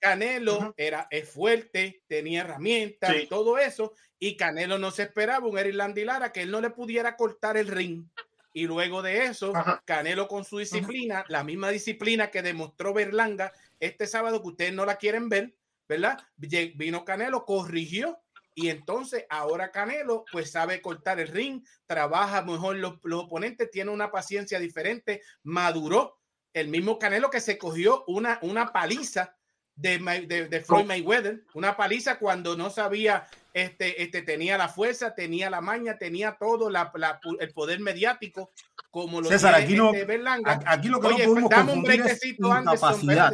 Canelo 0.00 0.56
Ujú. 0.58 0.74
era 0.78 1.06
es 1.10 1.28
fuerte, 1.28 2.02
tenía 2.08 2.40
herramientas, 2.40 3.14
Sí. 3.14 3.26
todo 3.28 3.58
eso, 3.58 3.92
y 4.18 4.36
Canelo 4.38 4.78
no 4.78 4.90
se 4.90 5.02
esperaba 5.02 5.46
un 5.46 5.58
Erilandi 5.58 6.04
Lara 6.04 6.32
que 6.32 6.42
él 6.42 6.50
no 6.50 6.60
le 6.62 6.70
pudiera 6.70 7.16
cortar 7.16 7.56
el 7.58 7.68
ring. 7.68 8.06
Y 8.52 8.66
luego 8.66 9.02
de 9.02 9.24
eso, 9.26 9.54
Ajá. 9.54 9.82
Canelo 9.84 10.28
con 10.28 10.44
su 10.44 10.58
disciplina, 10.58 11.24
la 11.28 11.42
misma 11.44 11.70
disciplina 11.70 12.30
que 12.30 12.40
demostró 12.42 12.92
Berlanga 12.94 13.52
este 13.86 14.06
sábado, 14.06 14.42
que 14.42 14.48
ustedes 14.48 14.72
no 14.72 14.84
la 14.84 14.96
quieren 14.96 15.28
ver, 15.28 15.56
¿verdad? 15.88 16.18
Vino 16.36 17.04
Canelo, 17.04 17.44
corrigió 17.44 18.18
y 18.54 18.68
entonces 18.68 19.26
ahora 19.30 19.72
Canelo 19.72 20.24
pues 20.30 20.52
sabe 20.52 20.80
cortar 20.80 21.18
el 21.18 21.28
ring, 21.28 21.64
trabaja 21.86 22.42
mejor 22.42 22.76
los, 22.76 22.98
los 23.02 23.24
oponentes, 23.24 23.70
tiene 23.70 23.90
una 23.90 24.10
paciencia 24.10 24.58
diferente, 24.58 25.22
maduró. 25.42 26.20
El 26.52 26.68
mismo 26.68 27.00
Canelo 27.00 27.30
que 27.30 27.40
se 27.40 27.58
cogió 27.58 28.04
una, 28.06 28.38
una 28.42 28.72
paliza 28.72 29.36
de, 29.74 29.98
de, 30.28 30.48
de 30.48 30.60
Floyd 30.60 30.84
Mayweather, 30.84 31.44
una 31.54 31.76
paliza 31.76 32.20
cuando 32.20 32.56
no 32.56 32.70
sabía, 32.70 33.26
este, 33.54 34.02
este, 34.02 34.22
tenía 34.22 34.58
la 34.58 34.68
fuerza, 34.68 35.14
tenía 35.14 35.48
la 35.48 35.60
maña, 35.60 35.96
tenía 35.96 36.36
todo, 36.38 36.68
la, 36.68 36.90
la- 36.96 37.20
el 37.38 37.52
poder 37.52 37.78
mediático, 37.80 38.50
como 38.90 39.20
lo 39.20 39.28
César, 39.28 39.54
aquí 39.54 39.74
no- 39.76 39.92
este 39.92 40.04
Berlanga. 40.04 40.60
Aquí 40.66 40.88
lo 40.88 41.00
que 41.00 41.06
Oye, 41.06 41.24
no 41.26 41.30
podemos 41.32 41.50
dame 41.50 41.72
un 41.72 41.82
brequecito, 41.84 42.48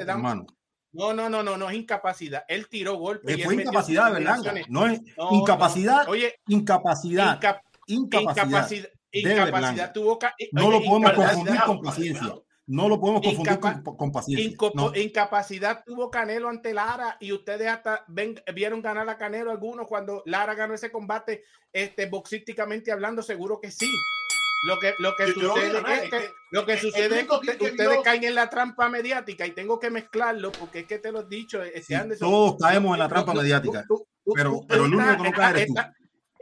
dame- 0.02 0.12
hermano. 0.12 0.46
No, 0.92 1.14
no, 1.14 1.28
no, 1.30 1.42
no, 1.42 1.56
no 1.56 1.70
es 1.70 1.76
incapacidad. 1.76 2.44
Él 2.48 2.68
tiró 2.68 2.94
golpes. 2.96 3.36
y 3.38 3.40
Eh, 3.40 3.44
Fue 3.44 3.54
él 3.54 3.58
metió 3.58 3.70
incapacidad 3.70 4.12
Berlanga. 4.12 4.52
No 4.68 4.86
es 4.86 5.00
No, 5.16 5.28
incapacidad, 5.32 6.04
no. 6.04 6.10
Oye, 6.10 6.34
incapacidad, 6.48 7.40
incap- 7.40 7.60
incapacidad. 7.86 8.44
incapacidad, 8.46 8.88
de 9.12 9.20
incapacidad 9.20 9.92
tuvo. 9.92 10.18
ca- 10.18 10.34
No 10.52 10.66
oye, 10.66 10.78
lo 10.80 10.84
podemos 10.84 11.12
confundir 11.12 11.60
con 11.62 11.80
paciencia. 11.80 12.34
No 12.72 12.88
lo 12.88 13.00
podemos 13.00 13.20
confundir 13.22 13.54
Incapa- 13.54 13.82
con, 13.82 13.96
con 13.96 14.12
paciencia. 14.12 14.48
Inco- 14.48 14.70
No. 14.74 14.92
Incapacidad 14.94 15.82
tuvo 15.84 16.08
Canelo 16.08 16.48
ante 16.48 16.72
Lara 16.72 17.16
y 17.18 17.32
ustedes 17.32 17.66
hasta 17.68 18.04
ven- 18.06 18.40
vieron 18.54 18.80
ganar 18.80 19.08
a 19.08 19.18
Canelo 19.18 19.50
algunos 19.50 19.88
cuando 19.88 20.22
Lara 20.24 20.54
ganó 20.54 20.74
ese 20.74 20.92
combate, 20.92 21.42
este, 21.72 22.06
boxísticamente 22.06 22.92
hablando, 22.92 23.22
seguro 23.22 23.60
que 23.60 23.70
sí. 23.72 23.90
Lo 24.66 24.78
que, 24.78 24.94
lo 24.98 25.16
que 25.16 25.26
Yo- 25.28 25.32
sucede 25.54 25.68
es 25.78 26.02
es 26.04 26.10
que, 26.10 26.30
lo 26.50 26.66
que 26.66 26.76
sucede 26.78 27.20
es 27.20 27.26
que 27.26 27.34
usted- 27.34 27.60
ustedes 27.62 27.98
caen 28.04 28.24
en 28.24 28.34
la 28.34 28.48
trampa 28.50 28.88
mediática 28.88 29.46
y 29.46 29.52
tengo 29.52 29.80
que 29.80 29.90
mezclarlo 29.90 30.52
porque 30.52 30.80
es 30.80 30.86
que 30.86 30.98
te 30.98 31.10
lo 31.10 31.20
he 31.22 31.26
dicho. 31.28 31.62
Este 31.62 31.82
Sí, 31.82 31.94
Anderson, 31.94 32.30
todos 32.30 32.56
caemos 32.60 32.92
en 32.92 32.98
la 33.00 33.08
trampa 33.08 33.32
tú- 33.32 33.38
mediática. 33.40 33.84
tú- 33.88 34.06
tú- 34.24 34.32
pero- 34.34 34.60
pero 34.68 34.84
el 34.84 34.94
único 34.94 35.16
que 35.16 35.22
no 35.30 35.32
cae 35.32 35.50
eres 35.62 35.66
tú. 35.68 35.74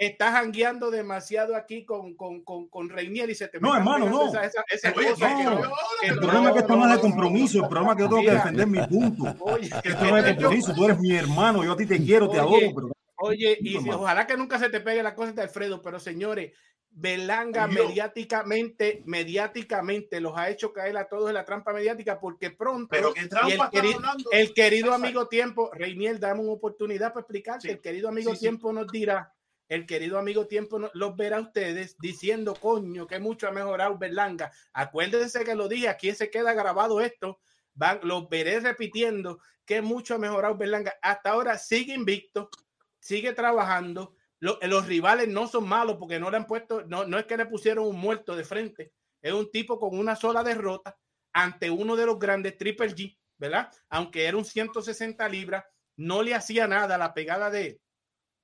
Estás 0.01 0.33
jangueando 0.33 0.91
demasiado 0.93 1.57
aquí 1.57 1.85
con, 1.85 2.15
con, 2.15 2.43
con, 2.45 2.69
con 2.69 2.89
Reinier 2.89 3.29
y 3.31 3.35
se 3.35 3.49
te 3.49 3.59
No, 3.59 3.77
hermano, 3.77 4.09
no. 4.09 4.29
esa- 4.29 4.45
esa- 4.45 4.65
esas 4.71 4.97
Oye, 4.97 5.11
cosas 5.11 5.35
que 5.35 5.45
no. 5.45 5.51
no- 5.57 5.61
que 6.01 6.07
El 6.07 6.15
no- 6.15 6.21
problema 6.23 6.47
es 6.49 6.53
que 6.55 6.59
esto 6.61 6.77
no 6.77 6.83
es 6.85 6.91
de 6.91 6.95
no, 6.97 7.01
compromiso, 7.01 7.63
el 7.63 7.69
problema 7.69 7.91
es 7.93 7.97
que 7.97 8.03
yo 8.05 8.09
tengo 8.09 8.21
que 8.23 8.29
Mira. 8.29 8.35
defender 8.39 8.67
mi 8.69 8.87
punto. 8.87 9.37
Oye, 9.45 9.71
Esto 9.85 10.05
no 10.07 10.17
es 10.17 10.25
de 10.25 10.31
compromiso, 10.37 10.75
tú 10.75 10.85
eres 10.85 11.01
mi 11.01 11.17
hermano, 11.17 11.65
yo 11.65 11.73
a 11.73 11.77
ti 11.77 11.85
te 11.87 11.99
quiero, 12.03 12.29
te 12.31 12.39
Oye, 12.41 12.67
adoro, 12.67 12.75
pero 12.75 12.93
Oye, 13.21 13.59
y 13.61 13.77
hermano. 13.77 14.01
ojalá 14.03 14.27
que 14.29 14.37
nunca 14.37 14.59
se 14.61 14.69
te 14.71 14.79
pegue 14.81 15.03
la 15.03 15.17
cosa 15.17 15.33
de 15.33 15.43
Alfredo, 15.43 15.83
pero 15.83 15.99
señores, 15.99 16.53
Belanga 16.91 17.65
Ay, 17.65 17.75
mediáticamente, 17.75 19.03
mediáticamente 19.05 20.21
los 20.21 20.37
ha 20.37 20.49
hecho 20.49 20.73
caer 20.73 20.97
a 20.97 21.09
todos 21.09 21.29
en 21.29 21.35
la 21.35 21.45
trampa 21.45 21.73
mediática 21.73 22.19
porque 22.21 22.51
pronto 22.51 22.89
Pero 22.91 23.13
qué 23.13 23.23
y 23.25 23.29
trampa 23.29 23.49
el, 23.49 23.53
están 23.61 23.71
queri- 23.71 23.95
hablando. 23.95 24.31
el 24.33 24.55
querido 24.55 24.93
amigo 24.95 25.29
tiempo, 25.29 25.71
Reiniel, 25.75 26.19
dame 26.19 26.41
una 26.41 26.53
oportunidad 26.53 27.09
para 27.13 27.21
explicarte. 27.23 27.69
Sí, 27.69 27.73
El 27.75 27.81
querido 27.81 28.09
amigo 28.09 28.31
sí, 28.31 28.37
sí. 28.37 28.41
tiempo 28.43 28.73
nos 28.73 28.87
dirá, 28.91 29.33
el 29.69 29.87
querido 29.87 30.19
amigo 30.19 30.47
tiempo 30.47 30.79
los 30.95 31.17
verá 31.17 31.39
a 31.39 31.41
ustedes 31.43 31.97
diciendo, 31.99 32.55
coño, 32.55 33.07
que 33.07 33.19
mucho 33.19 33.49
ha 33.49 33.53
mejorado 33.53 33.99
Berlanga. 33.99 34.51
Acuérdense 34.73 35.45
que 35.45 35.55
lo 35.55 35.69
dije, 35.69 35.89
aquí 35.89 36.13
se 36.15 36.31
queda 36.31 36.55
grabado 36.55 37.01
esto. 37.01 37.41
Van, 37.75 38.01
los 38.03 38.29
veré 38.29 38.61
repitiendo 38.61 39.41
que 39.65 39.83
mucho 39.83 40.15
ha 40.15 40.19
mejorado 40.19 40.57
Berlanga. 40.57 40.95
Hasta 41.03 41.31
ahora 41.31 41.59
sigue 41.59 41.95
invicto, 41.95 42.51
sigue 42.99 43.33
trabajando. 43.35 44.15
Lo- 44.41 44.59
los 44.63 44.87
rivales 44.87 45.29
no 45.29 45.47
son 45.49 45.69
malos 45.69 45.97
porque 45.99 46.19
no 46.21 46.31
le 46.31 46.37
han 46.39 46.47
puesto, 46.47 46.85
no, 46.87 47.05
no 47.05 47.19
es 47.19 47.27
que 47.27 47.37
le 47.37 47.47
pusieron 47.47 47.87
un 47.87 47.97
muerto 47.99 48.37
de 48.37 48.45
frente, 48.45 48.93
es 49.21 49.33
un 49.33 49.51
tipo 49.51 49.79
con 49.81 49.99
una 49.99 50.15
sola 50.15 50.45
derrota 50.45 50.97
ante 51.33 51.71
uno 51.71 51.97
de 51.97 52.07
los 52.07 52.19
grandes 52.21 52.57
Triple 52.57 52.95
G, 52.95 53.19
¿verdad? 53.37 53.71
Aunque 53.89 54.27
era 54.27 54.37
un 54.37 54.45
160 54.45 55.29
libras, 55.29 55.65
no 55.97 56.23
le 56.23 56.35
hacía 56.37 56.69
nada 56.69 56.97
la 56.99 57.13
pegada 57.15 57.51
de, 57.51 57.81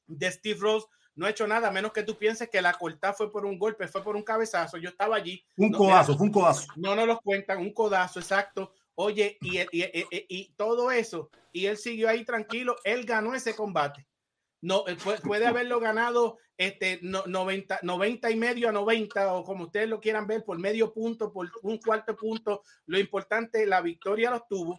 de 0.07 0.33
Steve 0.33 0.59
Ross, 0.61 0.87
no 1.17 1.27
ha 1.27 1.31
hecho 1.31 1.47
nada, 1.47 1.71
menos 1.71 1.93
que 1.93 2.03
tú 2.03 2.17
pienses 2.17 2.49
que 2.51 2.61
la 2.63 2.73
cortada 2.75 3.13
fue 3.15 3.31
por 3.31 3.45
un 3.47 3.59
golpe, 3.59 3.87
fue 3.89 4.03
por 4.03 4.17
un 4.17 4.23
cabezazo, 4.23 4.77
yo 4.79 4.89
estaba 4.89 5.17
allí. 5.17 5.45
un 5.57 5.71
No, 5.71 5.79
codazo, 5.79 6.17
fue 6.17 6.27
un 6.27 6.33
codazo. 6.33 6.67
no 6.77 6.95
nos 6.97 7.07
los 7.07 7.21
cuentan, 7.21 7.59
un 7.59 7.73
codazo, 7.73 8.21
exacto. 8.21 8.73
Oye, 8.97 9.39
y, 9.41 9.59
y- 9.59 9.67
y- 9.73 10.07
y- 10.11 10.27
y 10.29 10.53
todo 10.57 10.91
eso, 10.91 11.31
y 11.53 11.67
él 11.67 11.77
siguió 11.77 12.09
ahí 12.09 12.25
tranquilo, 12.25 12.77
él 12.85 13.05
ganó 13.05 13.35
ese 13.35 13.55
combate. 13.57 14.07
No, 14.61 14.85
eh, 14.89 14.97
puede, 15.03 15.19
puede 15.21 15.47
haberlo 15.47 15.79
ganado 15.81 16.39
este, 16.57 17.01
no- 17.03 17.25
90, 17.27 17.81
90 17.83 18.31
y 18.31 18.37
medio 18.37 18.69
a 18.69 18.73
90, 18.73 19.35
o 19.35 19.45
como 19.45 19.65
ustedes 19.65 19.89
lo 19.89 20.01
quieran 20.01 20.27
ver, 20.29 20.45
por 20.45 20.59
medio 20.59 20.93
punto, 20.93 21.33
por 21.33 21.51
un 21.63 21.79
cuarto 21.79 22.17
punto. 22.17 22.63
Lo 22.87 22.99
importante, 22.99 23.67
la 23.67 23.81
victoria 23.81 24.31
los 24.31 24.47
tuvo 24.49 24.77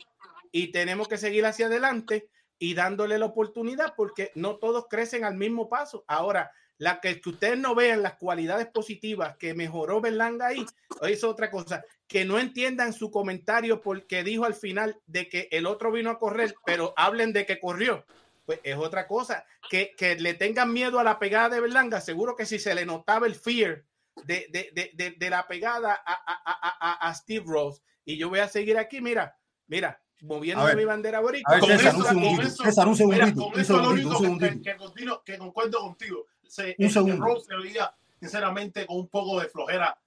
y 0.51 0.71
tenemos 0.71 1.07
que 1.09 1.17
seguir 1.17 1.45
hacia 1.45 1.65
adelante 1.67 2.29
y 2.59 2.73
dándole 2.73 3.17
la 3.17 3.25
oportunidad 3.25 3.93
porque 3.95 4.31
no 4.35 4.57
todos 4.57 4.85
crecen 4.89 5.23
al 5.23 5.35
mismo 5.35 5.69
paso. 5.69 6.03
Ahora, 6.07 6.51
la 6.77 6.99
que, 6.99 7.21
que 7.21 7.29
ustedes 7.29 7.57
no 7.57 7.75
vean 7.75 8.01
las 8.01 8.15
cualidades 8.15 8.67
positivas 8.67 9.37
que 9.37 9.53
mejoró 9.53 10.01
Berlanga 10.01 10.47
ahí, 10.47 10.65
es 11.01 11.23
otra 11.23 11.49
cosa. 11.49 11.83
Que 12.07 12.25
no 12.25 12.37
entiendan 12.37 12.93
su 12.93 13.11
comentario 13.11 13.81
porque 13.81 14.23
dijo 14.23 14.45
al 14.45 14.55
final 14.55 14.99
de 15.05 15.29
que 15.29 15.47
el 15.51 15.65
otro 15.65 15.91
vino 15.91 16.09
a 16.09 16.19
correr, 16.19 16.55
pero 16.65 16.93
hablen 16.97 17.33
de 17.33 17.45
que 17.45 17.59
corrió. 17.59 18.05
Pues 18.45 18.59
es 18.63 18.75
otra 18.77 19.07
cosa. 19.07 19.45
Que, 19.69 19.93
que 19.97 20.15
le 20.15 20.33
tengan 20.33 20.71
miedo 20.71 20.99
a 20.99 21.03
la 21.03 21.17
pegada 21.17 21.49
de 21.49 21.61
Berlanga, 21.61 22.01
seguro 22.01 22.35
que 22.35 22.45
si 22.45 22.59
se 22.59 22.75
le 22.75 22.85
notaba 22.85 23.25
el 23.25 23.35
fear 23.35 23.83
de, 24.23 24.47
de, 24.49 24.91
de, 24.93 25.11
de, 25.11 25.29
la 25.29 25.47
pegada 25.47 25.93
a, 25.93 26.13
a, 26.13 26.69
a, 26.79 27.09
a, 27.09 27.15
Steve 27.15 27.45
Ross. 27.47 27.81
Y 28.05 28.17
yo 28.17 28.29
voy 28.29 28.39
a 28.39 28.47
seguir 28.47 28.77
aquí, 28.77 29.01
mira, 29.01 29.37
mira, 29.67 30.01
moviendo 30.25 30.63
A 30.63 30.67
ver, 30.67 30.75
mi 30.77 30.85
bandera 30.85 31.17
A 31.19 31.21
boricua. 31.21 31.51
ver, 31.53 31.59
Con 31.61 31.69
César, 31.69 31.87
eso- 31.87 31.97
un 31.97 32.03
con 32.03 32.09
segundito. 32.13 32.41
eso- 32.47 32.63
César, 32.63 32.87
un 32.87 32.93
Mira, 32.93 32.97
segundito, 33.25 33.43
con 33.43 33.53
un 33.53 33.59
eso 33.59 33.73
lo 33.77 33.79
segundito, 33.83 34.09
un 34.19 34.25
único 34.25 34.39
que, 34.39 34.61
que, 34.61 34.77
continuo- 34.77 35.23
que 35.23 35.37
concuerdo 35.37 35.79
contigo. 35.79 36.25
Se, 36.47 36.75
Un 36.77 36.85
el- 36.85 36.91
segundo. 36.91 37.25
Rose 37.25 37.45
se 37.47 37.55
veía, 37.55 37.93
sinceramente, 38.19 38.85
con 38.85 38.97
un 38.97 39.07
poco 39.07 39.39
de 39.39 39.47
flojera 39.49 39.97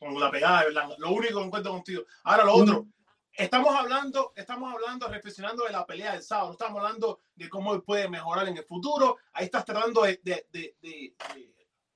con 0.00 0.18
la 0.18 0.30
pegada 0.30 0.60
de 0.60 0.64
Berlanga. 0.66 0.94
Lo 0.98 1.12
único 1.12 1.38
que 1.40 1.46
encuentro 1.46 1.72
contigo. 1.72 2.02
Ahora, 2.24 2.44
lo 2.44 2.54
otro, 2.54 2.86
estamos 3.32 3.74
hablando, 3.74 4.32
estamos 4.34 4.72
hablando, 4.72 5.06
reflexionando 5.08 5.64
de 5.64 5.70
la 5.70 5.86
pelea 5.86 6.12
del 6.12 6.22
sábado, 6.22 6.48
no 6.48 6.52
estamos 6.54 6.82
hablando 6.82 7.20
de 7.36 7.48
cómo 7.48 7.72
él 7.74 7.82
puede 7.82 8.08
mejorar 8.08 8.48
en 8.48 8.56
el 8.56 8.64
futuro. 8.64 9.18
Ahí 9.32 9.44
estás 9.44 9.64
tratando 9.64 10.02
de, 10.02 10.20
de, 10.24 10.46
de, 10.52 10.74
de 10.82 11.14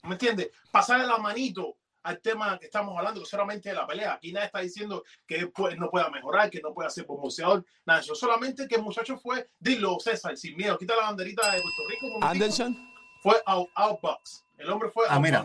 ¿me 0.05 0.13
entiendes? 0.13 0.51
Pasarle 0.71 1.07
la 1.07 1.19
manito 1.19 1.77
al 2.09 2.23
tema 2.23 2.59
que 2.59 2.65
estamos 2.65 2.97
hablando, 2.97 3.23
solamente 3.27 3.69
de 3.69 3.75
la 3.75 3.87
pelea. 3.87 4.15
Aquí 4.15 4.33
nadie 4.33 4.47
está 4.47 4.61
diciendo 4.61 5.05
que 5.27 5.49
pues, 5.49 5.77
no 5.77 5.91
pueda 5.91 6.09
mejorar, 6.09 6.49
que 6.49 6.63
no 6.63 6.73
pueda 6.73 6.89
ser 6.89 7.05
boxeador, 7.05 7.63
nada, 7.85 8.01
eso 8.01 8.15
solamente 8.15 8.67
que 8.67 8.77
el 8.77 8.83
muchacho 8.83 9.19
fue, 9.19 9.51
dilo 9.59 9.99
César, 10.01 10.35
sin 10.35 10.57
miedo, 10.57 10.79
quita 10.79 10.97
la 10.97 11.03
banderita 11.03 11.53
de 11.53 11.61
Puerto 11.61 11.83
Rico. 11.89 12.19
Anderson. 12.23 12.77
Fue 13.23 13.35
out, 13.45 13.69
outbox. 13.75 14.43
El 14.57 14.71
hombre 14.71 14.89
fue 14.91 15.05
ah, 15.09 15.21
mira, 15.21 15.45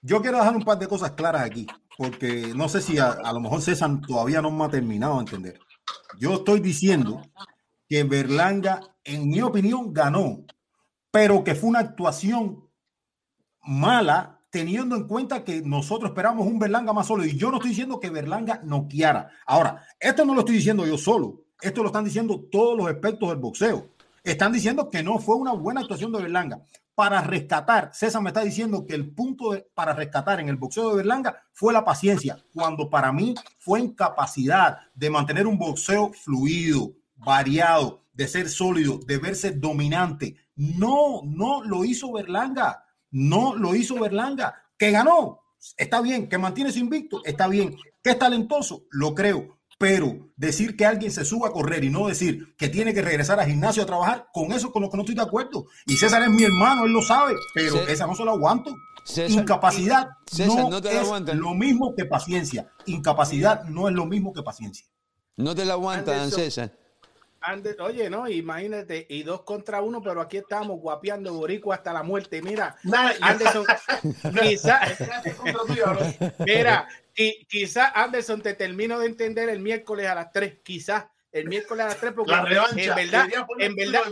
Yo 0.00 0.22
quiero 0.22 0.38
dejar 0.38 0.56
un 0.56 0.64
par 0.64 0.78
de 0.78 0.88
cosas 0.88 1.10
claras 1.10 1.42
aquí, 1.42 1.66
porque 1.98 2.52
no 2.54 2.70
sé 2.70 2.80
si 2.80 2.98
a, 2.98 3.10
a 3.10 3.32
lo 3.34 3.40
mejor 3.40 3.60
César 3.60 3.90
todavía 4.06 4.40
no 4.40 4.50
me 4.50 4.64
ha 4.64 4.70
terminado 4.70 5.16
de 5.16 5.20
entender. 5.20 5.60
Yo 6.18 6.36
estoy 6.36 6.60
diciendo 6.60 7.20
que 7.86 8.02
Berlanga, 8.04 8.80
en 9.04 9.28
mi 9.28 9.42
opinión, 9.42 9.92
ganó, 9.92 10.46
pero 11.10 11.44
que 11.44 11.54
fue 11.54 11.68
una 11.68 11.80
actuación 11.80 12.66
mala 13.60 14.35
teniendo 14.56 14.96
en 14.96 15.06
cuenta 15.06 15.44
que 15.44 15.60
nosotros 15.60 16.12
esperamos 16.12 16.46
un 16.46 16.58
Berlanga 16.58 16.94
más 16.94 17.06
solo. 17.06 17.26
Y 17.26 17.36
yo 17.36 17.50
no 17.50 17.58
estoy 17.58 17.72
diciendo 17.72 18.00
que 18.00 18.08
Berlanga 18.08 18.62
no 18.64 18.88
quiera. 18.88 19.28
Ahora, 19.44 19.82
esto 20.00 20.24
no 20.24 20.32
lo 20.32 20.40
estoy 20.40 20.54
diciendo 20.54 20.86
yo 20.86 20.96
solo. 20.96 21.42
Esto 21.60 21.82
lo 21.82 21.88
están 21.88 22.06
diciendo 22.06 22.40
todos 22.50 22.74
los 22.74 22.90
expertos 22.90 23.28
del 23.28 23.36
boxeo. 23.36 23.90
Están 24.24 24.54
diciendo 24.54 24.88
que 24.88 25.02
no 25.02 25.18
fue 25.18 25.36
una 25.36 25.52
buena 25.52 25.82
actuación 25.82 26.10
de 26.10 26.22
Berlanga. 26.22 26.62
Para 26.94 27.20
rescatar, 27.20 27.90
César 27.92 28.22
me 28.22 28.30
está 28.30 28.40
diciendo 28.40 28.86
que 28.86 28.94
el 28.94 29.10
punto 29.10 29.62
para 29.74 29.92
rescatar 29.92 30.40
en 30.40 30.48
el 30.48 30.56
boxeo 30.56 30.88
de 30.88 30.96
Berlanga 30.96 31.42
fue 31.52 31.74
la 31.74 31.84
paciencia, 31.84 32.42
cuando 32.54 32.88
para 32.88 33.12
mí 33.12 33.34
fue 33.58 33.80
incapacidad 33.80 34.78
de 34.94 35.10
mantener 35.10 35.46
un 35.46 35.58
boxeo 35.58 36.14
fluido, 36.14 36.94
variado, 37.14 38.04
de 38.14 38.26
ser 38.26 38.48
sólido, 38.48 39.00
de 39.06 39.18
verse 39.18 39.50
dominante. 39.50 40.34
No, 40.54 41.20
no 41.26 41.62
lo 41.62 41.84
hizo 41.84 42.10
Berlanga. 42.10 42.85
No 43.10 43.54
lo 43.54 43.74
hizo 43.74 43.98
Berlanga, 43.98 44.54
que 44.78 44.90
ganó. 44.90 45.40
Está 45.76 46.00
bien, 46.00 46.28
que 46.28 46.38
mantiene 46.38 46.72
su 46.72 46.78
invicto, 46.78 47.22
está 47.24 47.48
bien. 47.48 47.76
Que 48.02 48.10
es 48.10 48.18
talentoso, 48.18 48.84
lo 48.90 49.14
creo. 49.14 49.58
Pero 49.78 50.30
decir 50.36 50.76
que 50.76 50.86
alguien 50.86 51.10
se 51.10 51.24
suba 51.24 51.48
a 51.48 51.52
correr 51.52 51.84
y 51.84 51.90
no 51.90 52.08
decir 52.08 52.54
que 52.56 52.68
tiene 52.68 52.94
que 52.94 53.02
regresar 53.02 53.38
al 53.38 53.46
gimnasio 53.46 53.82
a 53.82 53.86
trabajar, 53.86 54.28
con 54.32 54.52
eso 54.52 54.72
con 54.72 54.82
lo 54.82 54.90
que 54.90 54.96
no 54.96 55.02
estoy 55.02 55.14
de 55.16 55.22
acuerdo. 55.22 55.66
Y 55.86 55.96
César 55.96 56.22
es 56.22 56.30
mi 56.30 56.44
hermano, 56.44 56.84
él 56.86 56.92
lo 56.92 57.02
sabe, 57.02 57.34
pero 57.54 57.86
esa 57.86 58.06
no 58.06 58.14
se 58.14 58.24
lo 58.24 58.32
aguanto. 58.32 58.74
Incapacidad 59.28 60.08
no, 60.46 60.78
es 60.78 61.34
lo 61.36 61.54
mismo 61.54 61.94
que 61.94 62.06
paciencia. 62.06 62.72
Incapacidad 62.86 63.64
no 63.64 63.88
es 63.88 63.94
lo 63.94 64.06
mismo 64.06 64.32
que 64.32 64.42
paciencia. 64.42 64.86
No 65.36 65.54
te 65.54 65.66
la 65.66 65.74
aguantan, 65.74 66.30
César 66.30 66.85
oye, 67.80 68.10
no, 68.10 68.28
imagínate, 68.28 69.06
y 69.08 69.22
dos 69.22 69.42
contra 69.42 69.80
uno, 69.80 70.00
pero 70.02 70.20
aquí 70.20 70.38
estamos 70.38 70.80
guapeando 70.80 71.32
boricua 71.34 71.76
hasta 71.76 71.92
la 71.92 72.02
muerte. 72.02 72.42
Mira, 72.42 72.76
Anderson, 73.20 73.64
quizá, 74.40 74.80
mira, 76.38 76.88
quizá 77.48 77.88
Anderson 77.88 78.42
te 78.42 78.54
termino 78.54 78.98
de 78.98 79.06
entender 79.06 79.48
el 79.48 79.60
miércoles 79.60 80.06
a 80.06 80.14
las 80.14 80.32
tres, 80.32 80.58
quizás 80.62 81.06
el 81.32 81.48
miércoles 81.48 81.84
a 81.84 81.88
las 81.88 81.98
tres, 81.98 82.12
porque 82.12 82.32
en 82.32 82.44
verdad, 82.44 83.28
en 83.58 83.74
verdad, 83.76 84.04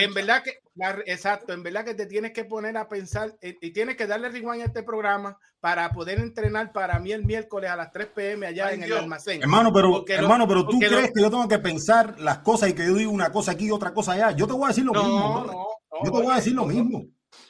en 0.00 0.14
verdad 0.14 0.42
que, 0.42 0.60
exacto, 1.06 1.52
en 1.52 1.62
verdad 1.62 1.84
que 1.84 1.94
te 1.94 2.06
tienes 2.06 2.32
que 2.32 2.44
poner 2.44 2.76
a 2.76 2.88
pensar 2.88 3.34
eh, 3.40 3.56
y 3.60 3.72
tienes 3.72 3.96
que 3.96 4.06
darle 4.06 4.28
rewind 4.28 4.62
a 4.62 4.66
este 4.66 4.82
programa 4.82 5.38
para 5.60 5.90
poder 5.90 6.18
entrenar 6.20 6.72
para 6.72 6.98
mí 7.00 7.12
el 7.12 7.24
miércoles 7.24 7.70
a 7.70 7.76
las 7.76 7.90
3 7.92 8.08
pm 8.14 8.46
allá 8.46 8.72
en 8.72 8.84
el 8.84 8.92
almacén. 8.92 9.42
Hermano, 9.42 9.72
pero, 9.72 10.04
hermano, 10.08 10.46
pero 10.46 10.66
tú 10.66 10.78
crees 10.78 11.12
que 11.12 11.20
yo 11.20 11.30
tengo 11.30 11.48
que 11.48 11.58
pensar 11.58 12.18
las 12.20 12.38
cosas 12.38 12.70
y 12.70 12.74
que 12.74 12.86
yo 12.86 12.94
digo 12.94 13.10
una 13.10 13.32
cosa 13.32 13.52
aquí 13.52 13.66
y 13.66 13.70
otra 13.70 13.92
cosa 13.92 14.12
allá. 14.12 14.30
Yo 14.32 14.46
te 14.46 14.52
voy 14.52 14.64
a 14.64 14.68
decir 14.68 14.84
lo 14.84 14.92
mismo. 14.92 15.68
yo 16.04 16.12
te 16.12 16.18
voy 16.18 16.32
a 16.32 16.36
decir 16.36 16.54
lo 16.54 16.64
mismo. 16.66 17.04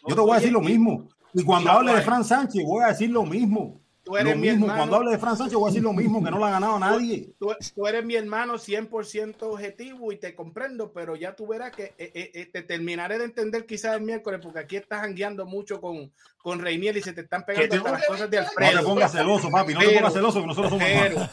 Yo 0.06 0.14
te 0.14 0.20
voy 0.20 0.32
a 0.32 0.34
decir 0.36 0.52
lo 0.52 0.60
mismo. 0.60 1.08
Y 1.34 1.44
cuando 1.44 1.70
hable 1.70 1.94
de 1.94 2.02
Fran 2.02 2.24
Sánchez, 2.24 2.62
voy 2.64 2.82
a 2.84 2.88
decir 2.88 3.10
lo 3.10 3.24
mismo. 3.24 3.80
Tú 4.08 4.16
eres 4.16 4.34
lo 4.34 4.40
mismo. 4.40 4.66
Cuando 4.66 4.96
hable 4.96 5.10
de 5.10 5.18
Fran 5.18 5.36
Sánchez, 5.36 5.54
voy 5.54 5.68
a 5.68 5.70
decir 5.70 5.82
lo 5.82 5.92
mismo, 5.92 6.24
que 6.24 6.30
no 6.30 6.38
lo 6.38 6.46
ha 6.46 6.50
ganado 6.50 6.78
nadie. 6.78 7.34
Tú, 7.38 7.86
eres 7.86 8.04
mi 8.06 8.14
hermano 8.14 8.54
100% 8.54 9.42
objetivo 9.42 10.12
y 10.12 10.16
te 10.16 10.34
comprendo, 10.34 10.90
pero 10.94 11.14
ya 11.14 11.36
tú 11.36 11.46
verás 11.46 11.72
que 11.72 11.92
eh, 11.98 12.10
eh, 12.14 12.30
eh, 12.32 12.46
te 12.50 12.62
terminaré 12.62 13.18
de 13.18 13.26
entender 13.26 13.66
quizás 13.66 13.96
el 13.96 14.00
miércoles, 14.00 14.40
porque 14.42 14.60
aquí 14.60 14.76
estás 14.76 15.02
jangueando 15.02 15.44
mucho 15.44 15.78
con, 15.82 16.10
con 16.38 16.58
Reiniel 16.58 16.96
y 16.96 17.02
se 17.02 17.12
te 17.12 17.20
están 17.20 17.44
pegando 17.44 17.84
las 17.84 18.06
cosas 18.06 18.30
de 18.30 18.38
Alfredo. 18.38 18.72
No 18.72 18.78
te 18.78 18.86
pongas 18.86 19.12
celoso, 19.12 19.50
papi, 19.50 19.74
no 19.74 19.80
te 19.80 19.90
pongas 19.90 20.12
celoso, 20.14 20.40
que 20.40 20.46
nosotros 20.46 20.70
somos 20.70 20.86
pero, 20.88 21.28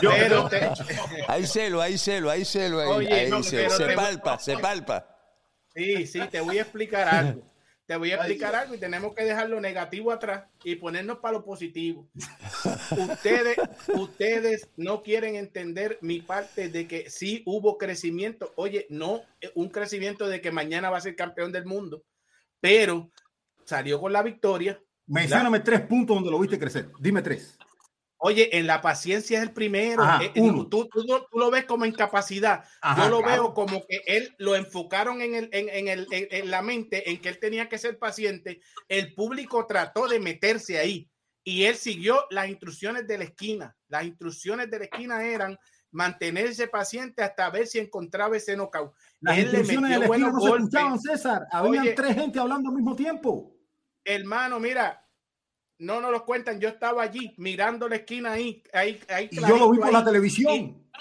pero 0.00 0.50
Hay 1.28 1.46
celo, 1.46 1.80
hay 1.80 1.96
celo, 1.96 2.28
hay 2.28 2.44
celo. 2.44 2.80
Ahí, 2.80 3.30
se 3.44 3.94
palpa, 3.94 4.36
se 4.40 4.58
palpa. 4.58 5.06
Sí, 5.72 6.08
sí, 6.08 6.20
te 6.28 6.40
voy 6.40 6.58
a 6.58 6.62
explicar 6.62 7.06
algo. 7.06 7.49
Te 7.90 7.96
voy 7.96 8.12
a 8.12 8.18
explicar 8.18 8.54
algo 8.54 8.76
y 8.76 8.78
tenemos 8.78 9.16
que 9.16 9.24
dejar 9.24 9.50
lo 9.50 9.60
negativo 9.60 10.12
atrás 10.12 10.44
y 10.62 10.76
ponernos 10.76 11.18
para 11.18 11.38
lo 11.38 11.44
positivo. 11.44 12.08
ustedes, 12.96 13.56
ustedes 13.88 14.68
no 14.76 15.02
quieren 15.02 15.34
entender 15.34 15.98
mi 16.00 16.20
parte 16.20 16.68
de 16.68 16.86
que 16.86 17.10
sí 17.10 17.42
hubo 17.46 17.78
crecimiento. 17.78 18.52
Oye, 18.54 18.86
no 18.90 19.22
un 19.56 19.70
crecimiento 19.70 20.28
de 20.28 20.40
que 20.40 20.52
mañana 20.52 20.88
va 20.88 20.98
a 20.98 21.00
ser 21.00 21.16
campeón 21.16 21.50
del 21.50 21.66
mundo, 21.66 22.04
pero 22.60 23.10
salió 23.64 24.00
con 24.00 24.12
la 24.12 24.22
victoria. 24.22 24.80
Mencióname 25.08 25.58
tres 25.58 25.80
puntos 25.80 26.14
donde 26.14 26.30
lo 26.30 26.38
viste 26.38 26.60
crecer. 26.60 26.92
Dime 27.00 27.22
tres. 27.22 27.58
Oye, 28.22 28.58
en 28.58 28.66
la 28.66 28.82
paciencia 28.82 29.38
es 29.38 29.42
el 29.42 29.52
primero. 29.52 30.04
Eh, 30.20 30.30
eh, 30.34 30.52
tú, 30.70 30.88
lo 31.32 31.50
ves 31.50 31.64
como 31.64 31.86
incapacidad. 31.86 32.64
Yo 32.98 33.08
lo 33.08 33.22
veo 33.22 33.54
como 33.54 33.82
que 33.86 34.02
él 34.06 34.34
lo 34.36 34.54
enfocaron 34.54 35.22
en, 35.22 35.34
el, 35.34 35.48
en, 35.52 35.88
el, 35.88 36.06
en, 36.10 36.50
la 36.50 36.60
mente, 36.60 37.10
en 37.10 37.18
que 37.18 37.30
él 37.30 37.38
tenía 37.38 37.70
que 37.70 37.78
ser 37.78 37.98
paciente. 37.98 38.60
El 38.88 39.14
público 39.14 39.66
trató 39.66 40.06
de 40.06 40.20
meterse 40.20 40.78
ahí 40.78 41.10
y 41.42 41.64
él 41.64 41.76
siguió 41.76 42.26
las 42.28 42.50
instrucciones 42.50 43.06
de 43.06 43.16
la 43.16 43.24
esquina. 43.24 43.74
Las 43.88 44.04
instrucciones 44.04 44.70
de 44.70 44.80
la 44.80 44.84
esquina 44.84 45.24
eran 45.24 45.58
mantenerse 45.90 46.68
paciente 46.68 47.22
hasta 47.22 47.48
ver 47.48 47.66
si 47.66 47.78
encontraba 47.78 48.36
ese 48.36 48.54
knockout. 48.54 48.92
Las 49.20 49.38
instrucciones 49.38 49.92
de 49.92 49.98
la 49.98 50.04
esquina 50.04 50.30
no 50.30 50.40
se 50.42 50.48
escuchaban, 50.50 51.00
César. 51.00 51.46
Habían 51.50 51.94
tres 51.94 52.14
gente 52.14 52.38
hablando 52.38 52.68
al 52.68 52.76
mismo 52.76 52.94
tiempo. 52.94 53.56
Hermano, 54.04 54.60
mira, 54.60 55.02
no 55.80 56.00
nos 56.00 56.12
lo 56.12 56.24
cuentan. 56.24 56.60
Yo 56.60 56.68
estaba 56.68 57.02
allí 57.02 57.34
mirando 57.38 57.88
la 57.88 57.96
esquina 57.96 58.32
ahí. 58.32 58.62
ahí, 58.72 59.00
ahí 59.08 59.28
y 59.30 59.40
yo 59.40 59.56
lo 59.56 59.70
vi 59.70 59.78
por 59.78 59.92
la 59.92 60.04
televisión. 60.04 60.54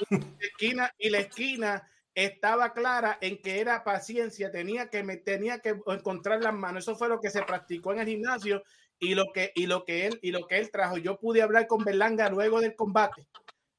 Y, 0.10 0.16
la 0.16 0.24
esquina, 0.40 0.96
y 0.98 1.10
la 1.10 1.20
esquina 1.20 1.90
estaba 2.16 2.74
clara 2.74 3.18
en 3.22 3.42
que 3.42 3.60
era 3.60 3.84
paciencia, 3.84 4.52
tenía 4.52 4.90
que, 4.90 5.04
me, 5.04 5.18
tenía 5.18 5.60
que 5.60 5.76
encontrar 5.88 6.42
las 6.42 6.54
manos. 6.54 6.84
Eso 6.84 6.96
fue 6.96 7.10
lo 7.10 7.20
que 7.20 7.30
se 7.30 7.44
practicó 7.44 7.92
en 7.92 8.00
el 8.00 8.08
gimnasio 8.08 8.64
y 8.98 9.16
lo 9.16 9.32
que, 9.34 9.52
y 9.54 9.68
lo 9.68 9.84
que, 9.84 10.08
él, 10.08 10.20
y 10.22 10.32
lo 10.32 10.48
que 10.48 10.58
él 10.58 10.72
trajo. 10.72 10.98
Yo 10.98 11.20
pude 11.20 11.42
hablar 11.42 11.68
con 11.68 11.84
Berlanga 11.84 12.30
luego 12.30 12.62
del 12.62 12.76
combate 12.76 13.28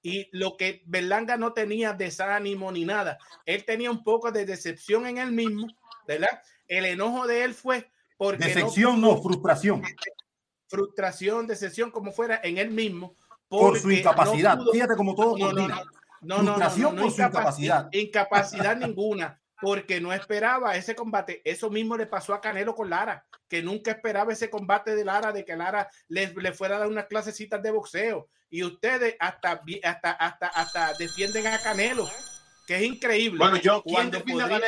y 0.03 0.29
lo 0.33 0.57
que 0.59 0.83
Berlanga 0.85 1.39
no 1.39 1.55
tenía 1.55 1.95
desánimo 1.95 2.71
ni 2.73 2.85
nada. 2.85 3.19
Él 3.47 3.65
tenía 3.65 3.91
un 3.91 4.05
poco 4.05 4.31
de 4.31 4.45
decepción 4.45 5.07
en 5.07 5.17
él 5.17 5.33
mismo, 5.33 5.67
¿verdad? 6.07 6.43
El 6.69 6.85
enojo 6.85 7.27
de 7.27 7.45
él 7.45 7.55
fue 7.55 7.91
porque... 8.19 8.45
Decepción, 8.45 9.01
no, 9.01 9.21
frustración 9.23 9.83
frustración, 10.71 11.47
decepción, 11.47 11.91
como 11.91 12.13
fuera, 12.13 12.41
en 12.43 12.57
él 12.57 12.71
mismo. 12.71 13.17
Por 13.49 13.79
su 13.79 13.91
incapacidad. 13.91 14.59
Fíjate 14.73 14.95
como 14.95 15.15
todo 15.15 15.37
no, 15.37 15.53
no, 15.53 15.69
no, 16.43 16.55
frustración 16.55 16.97
por 16.97 17.11
su 17.11 17.21
incapacidad. 17.21 17.89
Incapacidad 17.93 18.77
ninguna, 18.77 19.41
porque 19.61 20.01
no 20.01 20.13
esperaba 20.13 20.77
ese 20.77 20.95
combate. 20.95 21.43
Eso 21.45 21.69
mismo 21.69 21.97
le 21.97 22.07
pasó 22.07 22.33
a 22.33 22.41
Canelo 22.41 22.75
con 22.75 22.89
Lara, 22.89 23.27
que 23.49 23.63
nunca 23.63 23.91
esperaba 23.91 24.33
ese 24.33 24.49
combate 24.49 24.95
de 24.95 25.05
Lara, 25.05 25.33
de 25.33 25.45
que 25.45 25.57
Lara 25.57 25.91
le, 26.09 26.33
le 26.33 26.53
fuera 26.53 26.77
a 26.77 26.79
dar 26.81 26.89
unas 26.89 27.07
clasecitas 27.07 27.61
de 27.63 27.73
boxeo. 27.73 28.29
Y 28.49 28.63
ustedes 28.63 29.17
hasta, 29.19 29.63
hasta, 29.83 30.11
hasta, 30.13 30.47
hasta 30.47 30.93
defienden 30.95 31.47
a 31.49 31.59
Canelo 31.59 32.09
que 32.71 32.77
es 32.77 32.83
increíble. 32.83 33.39
Bueno, 33.39 33.57
yo 33.57 33.83
cuando 33.83 34.23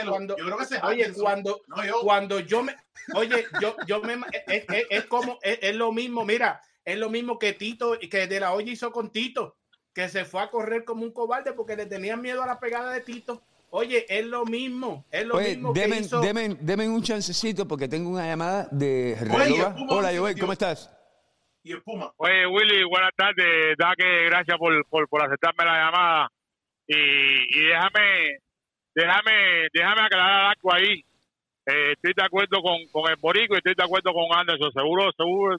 cuando, 0.08 0.36
yo 0.36 0.44
creo 0.44 0.58
que 0.58 0.64
se 0.64 0.80
oye, 0.82 1.12
cuando, 1.12 1.62
yo. 1.86 2.00
cuando 2.02 2.40
yo 2.40 2.64
me, 2.64 2.74
oye, 3.14 3.46
yo, 3.60 3.76
yo 3.86 4.02
me, 4.02 4.14
es, 4.48 4.64
es, 4.90 5.04
como, 5.04 5.38
es, 5.40 5.76
lo 5.76 5.92
mismo, 5.92 6.24
mira, 6.24 6.60
es 6.84 6.98
lo 6.98 7.10
mismo 7.10 7.38
que 7.38 7.52
Tito, 7.52 7.96
que 8.10 8.26
De 8.26 8.40
La 8.40 8.54
Olla 8.54 8.72
hizo 8.72 8.90
con 8.90 9.10
Tito, 9.10 9.54
que 9.94 10.08
se 10.08 10.24
fue 10.24 10.42
a 10.42 10.50
correr 10.50 10.84
como 10.84 11.04
un 11.04 11.12
cobarde 11.12 11.52
porque 11.52 11.76
le 11.76 11.86
tenían 11.86 12.20
miedo 12.20 12.42
a 12.42 12.46
la 12.46 12.58
pegada 12.58 12.92
de 12.92 13.02
Tito. 13.02 13.40
Oye, 13.70 14.04
es 14.08 14.26
lo 14.26 14.44
mismo, 14.46 15.06
es 15.12 15.24
lo 15.24 15.36
mismo 15.36 15.72
que 15.72 15.86
hizo. 15.86 16.20
Deme, 16.20 16.88
un 16.88 17.04
chancecito 17.04 17.68
porque 17.68 17.86
tengo 17.86 18.10
una 18.10 18.26
llamada 18.26 18.66
de 18.72 19.16
Hola, 19.88 20.10
Joel, 20.12 20.36
¿cómo 20.40 20.52
estás? 20.52 20.90
Y 21.62 21.76
Puma. 21.76 22.12
Oye, 22.16 22.48
Willy, 22.48 22.82
buenas 22.82 23.12
tardes. 23.16 23.76
Da 23.78 23.94
que 23.96 24.24
gracias 24.24 24.58
por, 24.58 24.84
por, 24.86 25.08
por 25.08 25.22
aceptarme 25.22 25.64
la 25.64 25.84
llamada. 25.84 26.32
Y, 26.94 27.64
déjame, 27.64 28.38
déjame, 28.94 29.68
déjame 29.72 30.02
aclarar 30.02 30.52
algo 30.52 30.74
ahí. 30.74 31.00
Eh, 31.64 31.92
estoy 31.92 32.12
de 32.14 32.24
acuerdo 32.24 32.60
con, 32.60 32.76
con 32.90 33.10
el 33.10 33.16
Borico 33.20 33.54
y 33.54 33.58
estoy 33.58 33.74
de 33.76 33.84
acuerdo 33.84 34.12
con 34.12 34.26
Anderson, 34.36 34.72
seguro, 34.72 35.10
seguro, 35.16 35.56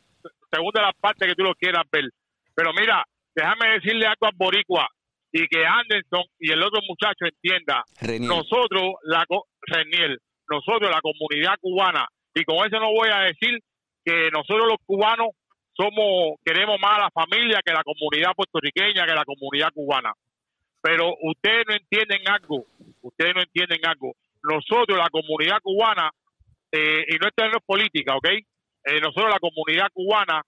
según 0.52 0.72
de 0.74 0.82
las 0.82 0.94
partes 1.00 1.28
que 1.28 1.36
tú 1.36 1.44
lo 1.44 1.56
quieras 1.56 1.84
ver. 1.92 2.10
Pero 2.54 2.72
mira, 2.74 3.04
déjame 3.34 3.80
decirle 3.80 4.06
algo 4.06 4.28
al 4.28 4.36
Boricua. 4.36 4.88
y 5.32 5.48
que 5.48 5.66
Anderson 5.66 6.24
y 6.40 6.52
el 6.52 6.62
otro 6.62 6.82
muchacho 6.88 7.26
entienda, 7.26 7.84
nosotros, 8.20 8.94
la 9.04 9.26
Renier, 9.66 10.20
nosotros, 10.50 10.92
la 10.92 11.02
comunidad 11.02 11.56
cubana, 11.60 12.06
y 12.36 12.44
con 12.44 12.58
eso 12.68 12.80
no 12.80 12.92
voy 12.92 13.10
a 13.10 13.22
decir 13.22 13.58
que 14.06 14.30
nosotros 14.32 14.68
los 14.68 14.78
cubanos 14.86 15.30
somos, 15.76 16.38
queremos 16.46 16.78
más 16.80 16.98
a 16.98 17.04
la 17.04 17.10
familia 17.10 17.62
que 17.66 17.74
la 17.74 17.84
comunidad 17.84 18.36
puertorriqueña, 18.36 19.08
que 19.08 19.16
la 19.16 19.26
comunidad 19.26 19.70
cubana. 19.74 20.14
Pero 20.84 21.16
ustedes 21.22 21.64
no 21.66 21.76
entienden 21.76 22.28
algo, 22.28 22.66
ustedes 23.02 23.34
no 23.34 23.42
entienden 23.42 23.80
algo. 23.86 24.12
Nosotros, 24.44 24.98
la 24.98 25.10
comunidad 25.10 25.60
cubana, 25.64 26.12
eh, 26.70 27.06
y 27.08 27.16
no 27.20 27.28
esto 27.28 27.48
no 27.48 27.60
política, 27.66 28.18
¿ok? 28.18 28.28
Eh, 28.28 29.00
nosotros, 29.00 29.32
la 29.32 29.40
comunidad 29.40 29.88
cubana, 29.94 30.42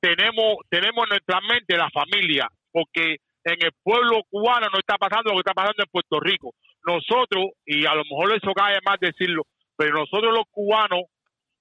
tenemos, 0.00 0.56
tenemos 0.70 1.04
en 1.04 1.10
nuestra 1.10 1.38
mente 1.42 1.76
la 1.76 1.90
familia, 1.90 2.48
porque 2.72 3.18
en 3.44 3.62
el 3.62 3.72
pueblo 3.82 4.22
cubano 4.30 4.68
no 4.72 4.78
está 4.78 4.96
pasando 4.96 5.32
lo 5.32 5.36
que 5.36 5.50
está 5.50 5.52
pasando 5.52 5.82
en 5.82 5.90
Puerto 5.90 6.18
Rico. 6.18 6.54
Nosotros, 6.86 7.50
y 7.66 7.84
a 7.84 7.94
lo 7.94 8.04
mejor 8.04 8.32
eso 8.34 8.54
cae 8.54 8.78
más 8.86 8.98
decirlo, 8.98 9.42
pero 9.76 9.98
nosotros 9.98 10.32
los 10.32 10.46
cubanos 10.50 11.02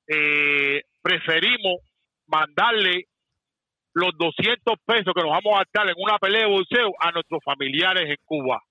eh, 0.07 0.81
preferimos 1.01 1.81
mandarle 2.27 3.07
los 3.99 4.11
200 4.17 4.75
pesos 4.85 5.13
que 5.13 5.21
nos 5.21 5.31
vamos 5.31 5.53
a 5.55 5.59
gastar 5.59 5.87
en 5.89 5.95
una 5.97 6.17
pelea 6.17 6.41
de 6.47 6.51
boxeo 6.53 6.91
a 6.99 7.11
nuestros 7.11 7.41
familiares 7.43 8.09
en 8.09 8.17
Cuba. 8.25 8.61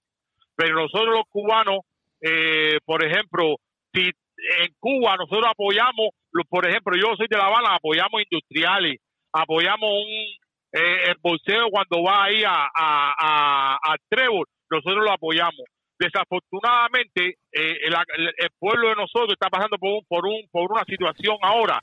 Pero 0.57 0.76
nosotros 0.76 1.14
los 1.14 1.24
cubanos, 1.31 1.81
eh, 2.20 2.79
por 2.85 3.05
ejemplo, 3.05 3.57
si 3.93 4.01
en 4.03 4.74
Cuba 4.81 5.16
nosotros 5.16 5.47
apoyamos, 5.49 6.09
por 6.49 6.66
ejemplo, 6.68 6.97
yo 6.97 7.14
soy 7.16 7.26
de 7.29 7.37
La 7.37 7.47
Habana, 7.47 7.74
apoyamos 7.76 8.22
industriales, 8.22 8.99
apoyamos 9.33 9.91
un 9.91 10.49
eh, 10.70 11.05
el 11.09 11.14
boxeo 11.22 11.70
cuando 11.70 12.03
va 12.03 12.24
ahí 12.24 12.45
a, 12.45 12.68
a, 12.74 13.79
a, 13.83 13.97
Trevor, 14.11 14.47
nosotros 14.70 15.03
lo 15.03 15.12
apoyamos. 15.12 15.64
Desafortunadamente, 15.99 17.37
eh, 17.53 17.76
el- 17.85 18.35
el 18.37 18.51
pueblo 18.59 18.89
de 18.91 18.97
nosotros 18.97 19.31
está 19.33 19.49
pasando 19.49 19.79
por, 19.79 19.91
un, 19.91 20.05
por, 20.07 20.26
un, 20.26 20.43
por 20.53 20.70
una 20.70 20.85
situación 20.85 21.37
ahora 21.43 21.81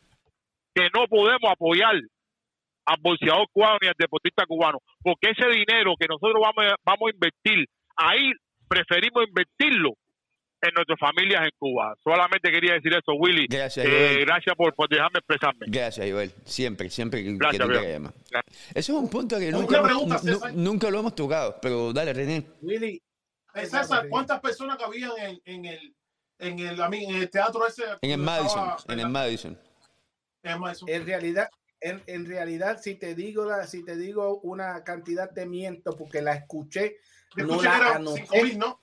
que 0.76 0.88
no 0.94 1.08
podemos 1.08 1.52
apoyar 1.52 1.96
al 2.86 2.98
boxeador 3.02 3.48
cubano 3.52 3.78
ni 3.82 3.88
al 3.88 3.96
deportista 3.98 4.46
cubano, 4.46 4.80
porque 5.02 5.32
ese 5.32 5.48
dinero 5.50 5.94
que 6.00 6.08
nosotros 6.08 6.42
vamos, 6.42 6.72
a- 6.72 6.76
vamos 6.86 7.10
a 7.10 7.14
invertir, 7.14 7.66
ahí 7.96 8.32
preferimos 8.68 9.24
invertirlo 9.28 9.94
en 10.62 10.72
nuestras 10.74 10.98
familias 11.00 11.44
en 11.44 11.52
Cuba. 11.60 11.94
Solamente 12.04 12.52
quería 12.52 12.74
decir 12.74 12.92
eso, 12.94 13.14
Willy. 13.20 13.46
Gracias, 13.48 13.86
Eh, 13.86 14.18
gracias 14.26 14.56
por, 14.56 14.74
por 14.74 14.90
dejarme 14.90 15.20
expresarme. 15.20 15.66
Gracias, 15.68 16.10
Joel. 16.10 16.32
Siempre, 16.44 16.90
siempre 16.90 17.22
Gracias, 17.22 17.68
que 17.68 17.74
tú 17.76 17.80
te 17.82 17.92
llamas. 17.94 18.14
Ese 18.70 18.80
es 18.80 18.90
un 18.90 19.10
punto 19.10 19.38
que 19.38 19.52
nunca, 19.52 19.84
pregunta, 19.84 20.20
nunca 20.54 20.90
lo 20.90 21.00
hemos 21.00 21.14
tocado, 21.16 21.58
pero 21.62 21.94
dale, 21.94 22.14
René. 22.14 22.48
Willy, 22.62 23.00
César, 23.54 24.08
¿cuántas 24.10 24.40
personas 24.42 24.78
cabían 24.78 25.12
en, 25.20 25.40
en 25.46 25.66
el 25.66 25.96
en 26.38 26.60
el, 26.60 26.82
a 26.82 26.90
mí, 26.90 27.06
en 27.06 27.16
el 27.16 27.30
teatro 27.30 27.66
ese? 27.66 27.84
En 28.02 28.12
el 28.12 28.18
Madison, 28.18 28.70
estaba- 28.76 28.94
en 28.94 29.00
el 29.00 29.10
Madison. 29.10 29.58
en 30.44 30.52
el 30.52 30.60
Madison. 30.60 30.90
en 30.90 31.06
realidad, 31.06 31.50
en, 31.90 32.04
en 32.08 32.26
realidad, 32.26 32.80
si 32.82 32.96
te 32.96 33.16
digo 33.16 33.46
la, 33.46 33.68
si 33.68 33.84
te 33.84 33.96
digo 33.96 34.40
una 34.42 34.84
cantidad 34.84 35.32
te 35.32 35.46
miento 35.46 35.96
porque 35.96 36.22
la 36.22 36.34
escuché, 36.34 36.98
Yo 37.36 37.46
no 37.46 37.54
escuché 37.54 37.70
la 37.70 37.96
anoté. 37.96 38.26
5.000, 38.28 38.58
¿no? 38.58 38.82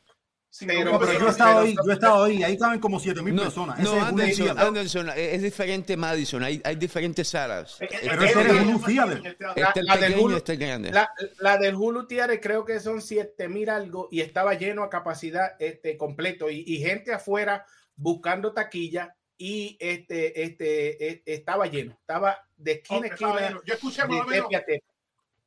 5.000 0.55 0.67
Pero- 0.67 0.99
pero 1.01 1.19
yo 1.19 1.27
he 1.27 1.31
estado 1.31 1.61
ahí, 1.61 1.75
yo 1.75 1.91
he 1.91 1.95
estado 1.95 2.25
ahí, 2.25 2.43
ahí 2.43 2.59
caben 2.59 2.79
como 2.79 3.01
7 3.01 3.23
mil 3.23 3.35
No, 3.35 3.45
personas. 3.45 3.79
no 3.79 3.89
Ese 3.89 3.97
es 3.97 4.03
Anderson, 4.05 4.45
día. 4.55 4.67
Anderson, 4.67 5.09
es 5.09 5.17
es 5.17 5.43
diferente 5.43 5.97
Madison, 5.97 6.43
hay, 6.45 6.61
hay 6.63 6.77
diferentes 6.77 7.27
salas. 7.29 7.79
Eh, 7.81 7.89
Pero 8.03 8.23
eh, 8.23 8.27
ese 8.29 8.39
eh, 8.39 8.43
era 8.45 8.53
eh, 8.63 8.67
un 8.67 8.83
Theater. 8.83 9.37
Este 9.57 9.65
es 9.65 9.77
el 9.77 9.85
la 9.87 9.97
del 9.97 10.15
Hulu- 10.17 10.37
este 10.37 10.53
es 10.53 10.59
grande. 10.59 10.91
La, 10.91 11.11
la 11.39 11.57
del 11.57 11.75
Hulu 11.75 12.07
Theater 12.07 12.39
creo 12.39 12.67
que 12.67 12.81
son 12.81 13.01
7 13.01 13.49
mil 13.49 13.71
algo 13.71 14.09
y 14.11 14.21
estaba 14.21 14.53
lleno 14.53 14.83
a 14.83 14.91
capacidad 14.91 15.53
este, 15.59 15.97
completo 15.97 16.51
y, 16.51 16.63
y 16.67 16.79
gente 16.83 17.15
afuera 17.15 17.65
buscando 17.97 18.53
taquilla 18.53 19.17
y 19.45 19.77
este, 19.81 20.41
este, 20.41 21.09
eh, 21.09 21.23
estaba 21.27 21.67
lleno, 21.67 21.97
estaba 21.99 22.49
de 22.57 22.73
esquina 22.75 23.01
a 23.03 23.07
esquina. 23.09 23.41
lleno. 23.41 23.61
Yo 23.65 23.75
escuché 23.75 24.07
más 24.07 24.21
o 24.21 24.25
menos, 24.29 24.49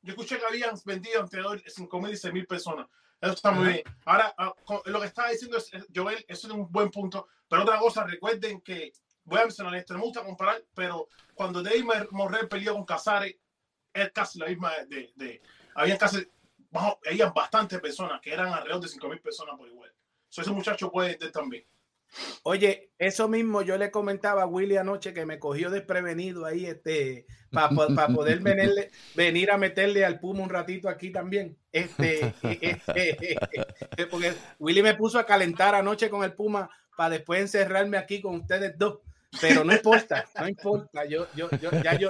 yo 0.02 0.12
escuché 0.12 0.38
que 0.38 0.46
habían 0.46 0.76
vendido 0.84 1.22
entre 1.22 1.42
5.000 1.42 2.12
y 2.12 2.18
6.000 2.18 2.46
personas. 2.46 2.88
Eso 3.22 3.32
está 3.32 3.52
muy 3.52 3.68
bien. 3.70 3.84
Ahora, 4.04 4.36
ah, 4.38 4.54
lo 4.88 5.00
que 5.00 5.08
estaba 5.08 5.30
diciendo 5.30 5.58
es, 5.58 5.74
es- 5.74 5.86
Joel, 5.96 6.26
eso 6.28 6.48
es 6.48 6.54
un 6.54 6.70
buen 6.70 6.92
punto. 6.92 7.30
Pero 7.48 7.62
otra 7.62 7.80
cosa, 7.80 8.04
recuerden 8.04 8.60
que, 8.60 8.92
voy 9.24 9.40
a 9.40 9.44
mencionar 9.44 9.74
esto, 9.76 9.94
no 9.94 10.00
me 10.00 10.06
gusta 10.08 10.26
comparar, 10.26 10.62
pero 10.74 11.08
cuando 11.34 11.64
Dave 11.64 11.86
Morrell 12.12 12.50
peleó 12.50 12.74
con 12.74 12.84
Casares, 12.84 13.38
es 13.94 14.12
casi 14.12 14.40
la 14.40 14.48
misma 14.48 14.74
de, 14.90 15.14
de 15.16 15.42
habían 15.74 15.98
casi, 15.98 16.30
habían 17.10 17.34
bastantes 17.34 17.80
personas, 17.80 18.20
que 18.20 18.34
eran 18.34 18.52
alrededor 18.52 18.82
de 18.82 18.90
5.000 18.90 19.22
personas 19.22 19.56
por 19.58 19.70
igual. 19.70 19.94
So, 20.28 20.42
ese 20.42 20.52
muchacho 20.52 20.92
puede 20.92 21.14
entender 21.14 21.32
también. 21.32 21.66
Oye, 22.44 22.92
eso 22.98 23.28
mismo 23.28 23.62
yo 23.62 23.78
le 23.78 23.92
comentaba 23.92 24.44
a 24.44 24.48
Willy 24.48 24.78
anoche 24.78 25.14
que 25.14 25.26
me 25.26 25.40
cogió 25.40 25.70
desprevenido 25.70 26.46
ahí, 26.46 26.66
este, 26.66 27.26
para 27.52 28.08
poder 28.08 28.40
venirle- 28.42 28.90
venir 29.16 29.52
a 29.52 29.58
meterle 29.58 30.06
al 30.06 30.20
Puma 30.20 30.44
un 30.44 30.50
ratito 30.50 30.88
aquí 30.88 31.12
también. 31.12 31.58
Este, 31.72 32.34
este, 32.44 33.36
porque 34.12 34.34
Willy 34.60 34.82
me 34.84 34.94
puso 34.96 35.20
a 35.20 35.26
calentar 35.26 35.76
anoche 35.76 36.10
con 36.10 36.24
el 36.24 36.34
Puma 36.34 36.70
para 36.96 37.10
después 37.12 37.42
encerrarme 37.42 37.98
aquí 37.98 38.22
con 38.22 38.36
ustedes 38.36 38.78
dos. 38.78 39.00
Pero 39.42 39.66
no 39.66 39.74
importa, 39.74 40.24
no 40.40 40.48
importa. 40.48 41.04
Yo, 41.06 41.28
yo, 41.36 41.50
yo, 41.62 41.70
ya 41.84 41.98
yo, 42.00 42.10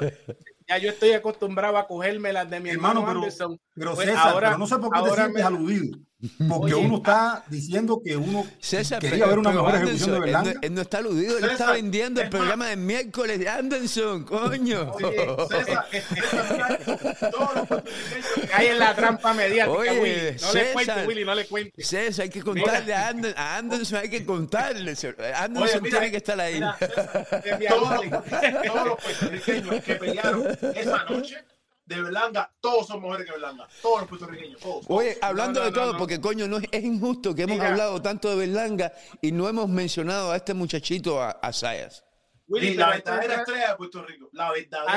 ya 0.67 0.77
yo 0.77 0.89
estoy 0.91 1.13
acostumbrado 1.13 1.77
a 1.77 1.87
cogerme 1.87 2.31
las 2.31 2.47
de 2.47 2.59
mi 2.59 2.69
hermano, 2.69 2.99
Hermano, 2.99 3.07
pero, 3.07 3.19
Anderson. 3.21 3.59
pero 3.73 3.95
Pues 3.95 4.07
César, 4.09 4.27
ahora- 4.29 4.49
pero 4.49 4.59
no 4.59 4.67
sé 4.67 4.77
por 4.77 4.91
qué 4.93 4.99
te 5.01 5.15
sientes 5.15 5.33
me- 5.33 5.41
aludido. 5.41 5.97
Porque 6.49 6.73
Oye, 6.73 6.85
uno 6.85 6.97
está 6.97 7.43
diciendo 7.49 8.01
que 8.03 8.15
uno 8.17 8.45
César, 8.59 8.99
quería 8.99 9.25
pero- 9.25 9.29
ver 9.29 9.39
una 9.39 9.51
mejor 9.51 9.75
ejecución 9.75 10.11
de 10.11 10.15
Anderson, 10.15 10.15
él 10.15 10.19
no- 10.19 10.41
Berlanga. 10.43 10.59
Él, 10.67 10.73
no 10.73 10.81
está 10.81 10.97
aludido, 10.99 11.37
él 11.37 11.45
está 11.45 11.71
vendiendo 11.71 12.21
el 12.21 12.29
programa 12.29 12.67
de 12.67 12.75
miércoles 12.77 13.39
de 13.39 13.49
Anderson, 13.49 14.23
coño. 14.23 14.91
Oye, 14.93 15.27
César, 15.49 15.87
todos 17.31 17.55
los 17.55 17.67
puertorriqueños- 17.67 18.49
Cae 18.49 18.71
en 18.71 18.79
la 18.79 18.95
trampa 18.95 19.33
mediática, 19.33 19.77
Oye, 19.77 19.99
Willy. 19.99 20.37
No 20.41 20.53
le 20.53 20.71
cuente, 20.73 20.91
César. 20.91 21.07
Willy, 21.07 21.25
no 21.25 21.35
le 21.35 21.45
cuente. 21.47 21.83
César, 21.83 22.23
hay 22.23 22.29
que 22.29 22.41
contarle 22.41 22.93
a 22.93 23.07
Anderson, 23.09 23.39
a 23.39 23.57
Anderson 23.57 23.99
hay 23.99 24.09
que 24.09 24.25
contarle. 24.25 24.91
Anderson 24.91 25.57
Oye, 25.57 25.81
mira, 25.81 25.99
tiene 25.99 26.11
que 26.11 26.17
estar 26.17 26.39
ahí. 26.39 26.55
mira, 26.55 26.77
César, 26.79 27.27
todos, 27.69 27.99
todos 28.67 28.87
los 28.87 29.03
puertorriqueños 29.03 29.83
que 29.83 29.95
pelearon 29.95 30.47
esa 30.75 31.03
noche 31.05 31.37
de 31.85 32.01
Berlanga, 32.01 32.51
todos 32.59 32.87
son 32.87 33.01
mujeres 33.01 33.25
que 33.25 33.31
Berlanga. 33.33 33.67
Todos 33.81 33.99
los 34.01 34.09
puertorriqueños, 34.09 34.59
todos. 34.59 34.85
Oye, 34.87 35.17
hablando 35.21 35.59
No, 35.59 35.65
no, 35.65 35.71
de 35.71 35.75
todo, 35.79 35.93
no, 35.93 35.99
porque 35.99 36.19
coño, 36.19 36.47
no 36.47 36.57
es, 36.57 36.65
es 36.71 36.83
injusto 36.83 37.35
que 37.35 37.43
hemos 37.43 37.57
Mira. 37.57 37.69
hablado 37.69 38.01
tanto 38.01 38.29
de 38.29 38.35
Berlanga 38.35 38.91
y 39.21 39.31
no 39.31 39.47
hemos 39.47 39.69
mencionado 39.69 40.31
a 40.31 40.35
este 40.37 40.53
muchachito, 40.53 41.21
a, 41.21 41.31
a 41.31 41.53
Sayas. 41.53 42.03
Willy, 42.47 42.73
la 42.75 42.89
verdadera 42.89 43.35
estrella 43.35 43.69
de 43.71 43.75
Puerto 43.75 44.03
Rico. 44.03 44.29
La 44.33 44.51
verdadera 44.51 44.93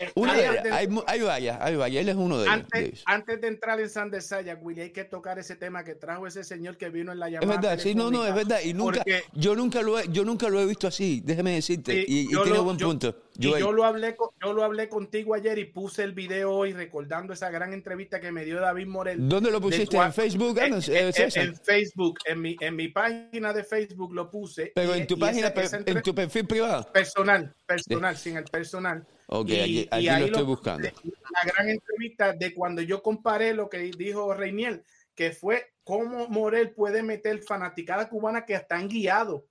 Antes- 0.00 0.12
Una 0.14 0.32
de 0.34 0.40
ellas, 0.48 0.64
hay, 0.72 0.88
hay 1.06 1.20
varias, 1.20 1.58
hay 1.60 1.76
varias, 1.76 2.00
él 2.02 2.08
es 2.08 2.16
uno 2.16 2.38
de 2.38 2.46
ellos. 2.48 3.02
Antes, 3.04 3.40
de 3.42 3.46
entrar 3.48 3.78
en 3.80 3.90
Sander 3.90 4.22
Saya, 4.22 4.54
Willy, 4.54 4.80
hay 4.80 4.92
que 4.92 5.04
tocar 5.04 5.38
ese 5.38 5.56
tema 5.56 5.84
que 5.84 5.94
trajo 5.94 6.26
ese 6.26 6.42
señor 6.42 6.78
que 6.78 6.88
vino 6.88 7.12
en 7.12 7.18
la 7.18 7.26
Es 7.28 7.34
llamada. 7.34 7.60
verdad, 7.60 7.78
sí, 7.82 7.94
no, 7.94 8.10
no, 8.10 8.24
es 8.26 8.34
verdad. 8.34 8.60
Y 8.64 8.72
nunca, 8.72 9.00
Porque- 9.00 9.24
yo 9.34 9.54
nunca 9.54 9.82
lo 9.82 9.98
he, 9.98 10.08
yo 10.08 10.24
nunca 10.24 10.48
lo 10.48 10.58
he 10.58 10.64
visto 10.66 10.86
así, 10.88 11.20
déjeme 11.22 11.52
decirte. 11.52 11.92
Sí, 11.92 12.04
y 12.08 12.20
y 12.22 12.26
tiene 12.28 12.50
lo- 12.50 12.64
buen 12.64 12.78
yo- 12.78 12.86
punto. 12.88 13.14
Y 13.48 13.58
yo 13.58 13.72
lo 13.72 13.84
hablé 13.84 14.16
yo 14.44 14.52
lo 14.52 14.62
hablé 14.64 14.88
contigo 14.88 15.34
ayer 15.34 15.58
y 15.58 15.64
puse 15.66 16.02
el 16.04 16.12
video 16.12 16.52
hoy 16.52 16.72
recordando 16.72 17.32
esa 17.32 17.50
gran 17.50 17.72
entrevista 17.72 18.20
que 18.20 18.30
me 18.32 18.44
dio 18.44 18.60
David 18.60 18.86
Morel. 18.86 19.28
¿Dónde 19.28 19.50
lo 19.50 19.60
pusiste? 19.60 19.96
¿En 19.96 20.12
Facebook, 20.12 20.58
en? 20.58 20.74
Eh, 20.74 21.10
en- 21.16 21.56
Facebook, 21.56 22.18
en 22.26 22.40
mi, 22.40 22.56
en 22.60 22.76
mi 22.76 22.88
página 22.88 23.52
de 23.52 23.64
Facebook 23.64 24.12
lo 24.14 24.30
puse. 24.30 24.72
Pero 24.74 24.94
y- 24.96 25.00
en 25.00 25.06
tu 25.06 25.18
página, 25.18 25.48
esa- 25.48 25.80
en 25.84 26.02
tu 26.02 26.14
perfil 26.14 26.46
privado. 26.46 26.90
personal, 26.92 27.54
personal, 27.66 28.16
sin 28.16 28.36
el 28.36 28.44
personal. 28.44 29.06
Ok, 29.26 29.48
Y- 29.48 29.60
aquí, 29.60 29.70
y 29.72 29.88
aquí 29.92 30.06
lo 30.06 30.12
ahí 30.12 30.24
estoy 30.24 30.42
buscando. 30.44 30.88
La 30.88 31.52
gran 31.52 31.68
entrevista 31.68 32.32
de 32.32 32.52
cuando 32.52 32.82
yo 32.82 33.02
comparé 33.02 33.54
lo 33.54 33.68
que 33.68 33.78
dijo 33.96 34.34
Reiniel, 34.34 34.82
que 35.14 35.30
fue 35.32 35.72
cómo 35.84 36.28
Morel 36.28 36.70
puede 36.72 37.02
meter 37.02 37.42
fanaticada 37.42 38.08
cubana 38.08 38.44
que 38.44 38.54
están 38.54 38.88
guiados 38.88 39.42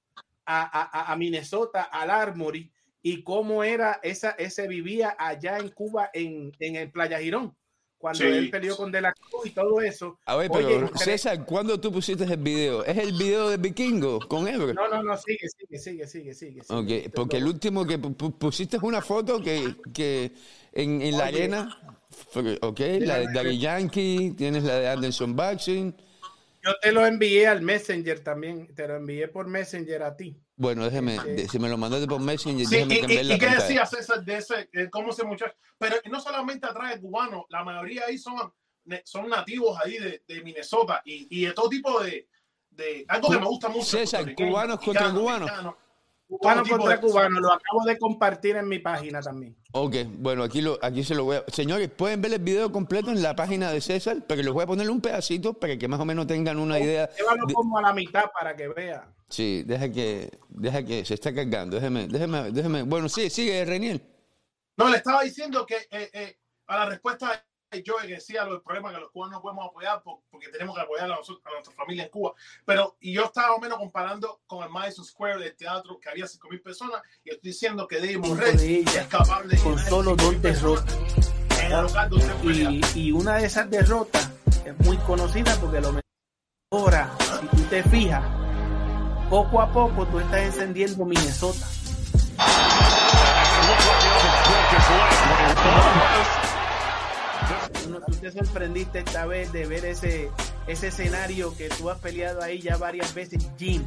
a, 0.46 0.62
a, 0.64 1.12
a 1.12 1.16
Minnesota, 1.16 1.84
al 1.84 2.10
Armory, 2.10 2.72
y 3.02 3.24
cómo 3.24 3.64
era 3.64 4.00
esa, 4.04 4.32
ese 4.32 4.68
vivía 4.68 5.16
allá 5.18 5.58
en 5.60 5.70
Cuba, 5.70 6.10
en, 6.14 6.52
en 6.60 6.76
el 6.76 6.91
Playa 6.91 7.20
Girón, 7.20 7.56
cuando 7.97 8.20
Sí. 8.20 8.26
él 8.28 8.50
peleó 8.50 8.76
con 8.78 8.91
De 8.91 9.02
la 9.02 9.14
Cruz 9.14 9.45
y 9.45 9.50
todo 9.52 9.82
eso. 9.82 10.20
A 10.26 10.36
ver, 10.38 10.50
Oye, 10.52 10.66
pero 10.68 10.89
cre- 10.89 10.97
César, 10.97 11.45
¿cuándo 11.45 11.80
tú 11.80 11.91
pusiste 11.91 12.24
el 12.24 12.38
video? 12.38 12.84
¿Es 12.86 12.97
el 12.97 13.12
video 13.14 13.50
de 13.50 13.58
Vikingo 13.58 14.20
con 14.28 14.47
Ebro? 14.47 14.74
No, 14.74 14.88
no, 14.88 15.04
no, 15.04 15.18
sigue, 15.18 15.47
sigue, 15.58 15.78
sigue, 15.80 16.08
sigue, 16.08 16.34
sigue. 16.34 16.64
sigue. 16.64 17.06
Ok, 17.08 17.14
porque 17.14 17.38
el 17.38 17.45
último 17.47 17.86
que 17.86 18.00
pu- 18.00 18.16
pu- 18.16 18.38
pusiste 18.38 18.78
es 18.78 18.84
una 18.84 19.02
foto 19.02 19.41
que, 19.41 19.76
que 19.93 20.32
en, 20.74 21.02
en 21.02 21.18
la 21.18 21.26
Oye. 21.26 21.38
arena, 21.43 22.00
ok, 22.62 22.80
la 23.00 23.20
de 23.20 23.28
Daddy 23.34 23.58
Yankee, 23.60 24.32
tienes 24.38 24.64
la 24.64 24.76
de 24.80 24.88
Anderson 24.89 25.36
Boxing. 25.36 25.93
Yo 26.62 26.72
te 26.82 26.91
lo 26.91 27.05
envié 27.05 27.47
al 27.47 27.62
Messenger 27.62 28.20
también, 28.22 28.74
te 28.76 28.88
lo 28.88 28.95
envié 28.97 29.28
por 29.30 29.47
Messenger 29.47 30.03
a 30.03 30.16
ti. 30.18 30.38
Bueno, 30.55 30.84
déjeme, 30.84 31.16
Este- 31.16 31.47
si 31.47 31.60
me 31.60 31.70
lo 31.70 31.78
mandaste 31.78 32.05
por 32.07 32.20
Messenger, 32.22 32.66
Sí, 32.66 32.76
déjeme 32.76 32.95
y, 32.95 32.99
cambiar 32.99 33.24
y- 33.24 33.28
la 33.28 33.36
y 33.36 33.39
qué 33.39 33.45
pantalla. 33.45 33.68
decía 33.68 33.86
César 33.86 34.24
de 34.26 34.38
ese, 34.38 34.70
cómo 34.91 35.12
ese 35.12 35.24
muchacho, 35.24 35.53
pero 35.78 35.95
no 36.12 36.20
solamente 36.20 36.68
atrae 36.68 36.99
cubanos, 36.99 37.45
la 37.49 37.64
mayoría 37.64 38.03
ahí 38.07 38.18
son 38.18 38.53
son 39.03 39.30
nativos 39.30 39.78
ahí 39.84 39.99
de, 39.99 40.24
de 40.28 40.41
Minnesota 40.41 40.99
y, 41.05 41.28
y, 41.30 41.45
de 41.45 41.53
todo 41.53 41.70
tipo 41.70 42.01
de, 42.01 42.28
de 42.72 43.05
algo 43.07 43.30
que 43.30 43.38
me 43.38 43.45
gusta 43.45 43.70
mucho. 43.70 43.86
César, 43.86 44.34
cubanos 44.34 44.80
contra 44.80 45.12
cubanos. 45.14 45.51
Cubano 46.30 46.63
contra 46.63 47.01
cubano, 47.01 47.39
lo 47.39 47.51
acabo 47.51 47.84
de 47.86 47.97
compartir 47.97 48.55
en 48.55 48.67
mi 48.67 48.77
página 48.77 49.19
también. 49.19 49.57
Ok, 49.71 49.95
bueno, 50.19 50.43
aquí, 50.43 50.61
lo, 50.61 50.77
aquí 50.80 51.03
se 51.03 51.15
lo 51.15 51.23
voy 51.23 51.38
a... 51.38 51.43
Señores, 51.47 51.89
pueden 51.89 52.21
ver 52.21 52.34
el 52.34 52.39
video 52.39 52.71
completo 52.71 53.09
en 53.09 53.23
la 53.23 53.36
página 53.36 53.71
de 53.71 53.82
César, 53.82 54.17
pero 54.27 54.43
les 54.43 54.53
voy 54.53 54.61
a 54.61 54.67
poner 54.67 54.91
un 54.91 55.01
pedacito 55.01 55.55
para 55.55 55.75
que 55.75 55.88
más 55.88 55.99
o 55.99 56.05
menos 56.05 56.27
tengan 56.27 56.59
una 56.59 56.80
idea. 56.80 57.09
Llévalo 57.17 57.47
como 57.51 57.80
a 57.80 57.82
la 57.82 57.93
mitad 57.93 58.25
para 58.32 58.55
que 58.55 58.67
vean. 58.67 59.11
Sí, 59.27 59.63
deja 59.65 59.91
que, 59.91 60.30
deja 60.49 60.84
que 60.84 61.03
se 61.03 61.15
está 61.15 61.34
cargando. 61.34 61.77
Déjeme, 61.77 62.07
déjeme, 62.07 62.51
déjeme. 62.51 62.84
Bueno, 62.84 63.09
sí, 63.09 63.32
sigue, 63.32 63.65
Reniel. 63.65 63.99
No, 64.77 64.88
le 64.88 64.97
estaba 64.97 65.23
diciendo 65.23 65.65
que 65.65 65.77
eh, 65.89 66.11
eh, 66.13 66.38
a 66.67 66.77
la 66.77 66.86
respuesta 66.86 67.43
yo 67.84 67.95
decía 68.05 68.45
los 68.45 68.61
problemas 68.61 68.93
que 68.93 68.99
los 68.99 69.11
cubanos 69.11 69.38
no 69.38 69.41
podemos 69.41 69.67
apoyar 69.67 70.01
porque 70.03 70.49
tenemos 70.49 70.76
que 70.76 70.82
apoyar 70.82 71.11
a, 71.11 71.15
nosotros, 71.15 71.41
a, 71.45 71.51
nuestra 71.51 71.74
familia 71.74 72.03
en 72.05 72.09
Cuba. 72.09 72.34
Pero 72.65 72.97
y 72.99 73.13
yo 73.13 73.26
estaba 73.26 73.55
o 73.55 73.59
menos 73.59 73.78
comparando 73.78 74.41
con 74.47 74.63
el 74.63 74.70
Madison 74.70 75.05
Square 75.05 75.39
del 75.39 75.55
teatro 75.55 75.99
que 75.99 76.09
había 76.09 76.26
5.000 76.26 76.63
personas 76.63 77.01
y 77.24 77.30
estoy 77.30 77.51
diciendo 77.51 77.88
que 77.88 77.97
Dave 77.97 78.17
Morrell 78.17 78.59
es 78.59 79.07
capaz 79.07 79.43
de... 79.43 79.57
Con 79.57 79.78
solo 79.78 80.15
dos 80.15 80.41
derrotas. 80.41 80.95
Y, 82.43 82.82
y, 82.99 83.11
una 83.11 83.36
de 83.36 83.45
esas 83.45 83.70
derrotas 83.70 84.32
es 84.65 84.78
muy 84.80 84.97
conocida 84.97 85.55
porque 85.61 85.80
lo 85.80 85.99
ahora, 86.72 87.15
si 87.20 87.57
tú 87.57 87.63
te 87.63 87.84
fijas, 87.84 88.24
poco 89.30 89.61
a 89.61 89.72
poco 89.72 90.07
tú 90.07 90.20
estás 90.20 90.41
encendiendo 90.41 91.05
Minnesota. 91.05 91.67
Tú 98.06 98.16
te 98.16 98.32
sorprendiste 98.32 99.00
esta 99.00 99.26
vez 99.26 99.52
de 99.52 99.66
ver 99.66 99.86
ese, 99.86 100.30
ese 100.68 100.88
escenario 100.88 101.56
que 101.56 101.70
tú 101.70 101.90
has 101.90 102.00
peleado 102.00 102.42
ahí 102.42 102.60
ya 102.60 102.78
varias 102.78 103.14
veces, 103.14 103.48
Jim, 103.58 103.86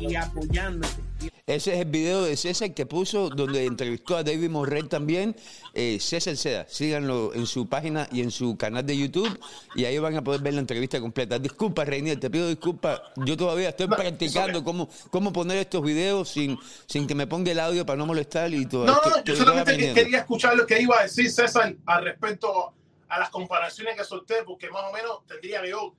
y 0.00 0.14
apoyándote. 0.14 1.02
Ese 1.46 1.74
es 1.74 1.80
el 1.80 1.84
video 1.84 2.22
de 2.24 2.36
César 2.36 2.74
que 2.74 2.86
puso 2.86 3.30
donde 3.30 3.66
entrevistó 3.66 4.16
a 4.16 4.24
David 4.24 4.50
Morrell 4.50 4.88
también. 4.88 5.36
Eh, 5.74 5.98
César 6.00 6.36
Seda, 6.36 6.66
síganlo 6.68 7.32
en 7.34 7.46
su 7.46 7.68
página 7.68 8.08
y 8.10 8.20
en 8.20 8.32
su 8.32 8.56
canal 8.56 8.84
de 8.84 8.98
YouTube 8.98 9.38
y 9.76 9.84
ahí 9.84 9.96
van 9.98 10.16
a 10.16 10.22
poder 10.22 10.40
ver 10.40 10.54
la 10.54 10.60
entrevista 10.60 11.00
completa. 11.00 11.38
Disculpa, 11.38 11.84
Reinier, 11.84 12.18
te 12.18 12.30
pido 12.30 12.48
disculpas. 12.48 13.00
Yo 13.16 13.36
todavía 13.36 13.68
estoy 13.68 13.86
practicando 13.86 14.64
cómo, 14.64 14.88
cómo 15.10 15.32
poner 15.32 15.58
estos 15.58 15.84
videos 15.84 16.28
sin, 16.28 16.58
sin 16.86 17.06
que 17.06 17.14
me 17.14 17.28
ponga 17.28 17.52
el 17.52 17.60
audio 17.60 17.86
para 17.86 17.96
no 17.96 18.06
molestar 18.06 18.52
y 18.52 18.66
todo. 18.66 18.86
No, 18.86 18.94
no, 18.94 19.24
yo 19.24 19.36
solamente 19.36 19.94
quería 19.94 20.18
escuchar 20.18 20.56
lo 20.56 20.66
que 20.66 20.82
iba 20.82 20.98
a 20.98 21.02
decir 21.04 21.30
César 21.30 21.76
al 21.86 22.04
respecto 22.04 22.74
a 23.08 23.20
las 23.20 23.30
comparaciones 23.30 23.96
que 23.96 24.04
solté, 24.04 24.42
porque 24.44 24.68
más 24.70 24.82
o 24.90 24.92
menos 24.92 25.24
tendría 25.26 25.62
que 25.62 25.70
yo, 25.70 25.94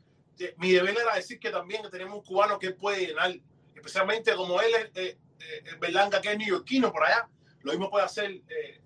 mi 0.57 0.71
deber 0.71 0.95
era 0.97 1.15
decir 1.15 1.39
que 1.39 1.49
también 1.49 1.81
tenemos 1.89 2.17
un 2.17 2.23
cubano 2.23 2.59
que 2.59 2.71
puede 2.71 3.07
llenar, 3.07 3.33
especialmente 3.77 4.35
como 4.35 4.59
él 4.61 4.73
es 4.75 4.91
eh, 4.95 5.17
eh, 5.39 5.75
Berlanga, 5.79 6.19
que 6.21 6.31
es 6.31 6.37
neoyorquino 6.37 6.91
por 6.91 7.03
allá, 7.03 7.27
lo 7.61 7.71
mismo 7.71 7.89
puede 7.89 8.05
hacer 8.05 8.41
eh, 8.47 8.81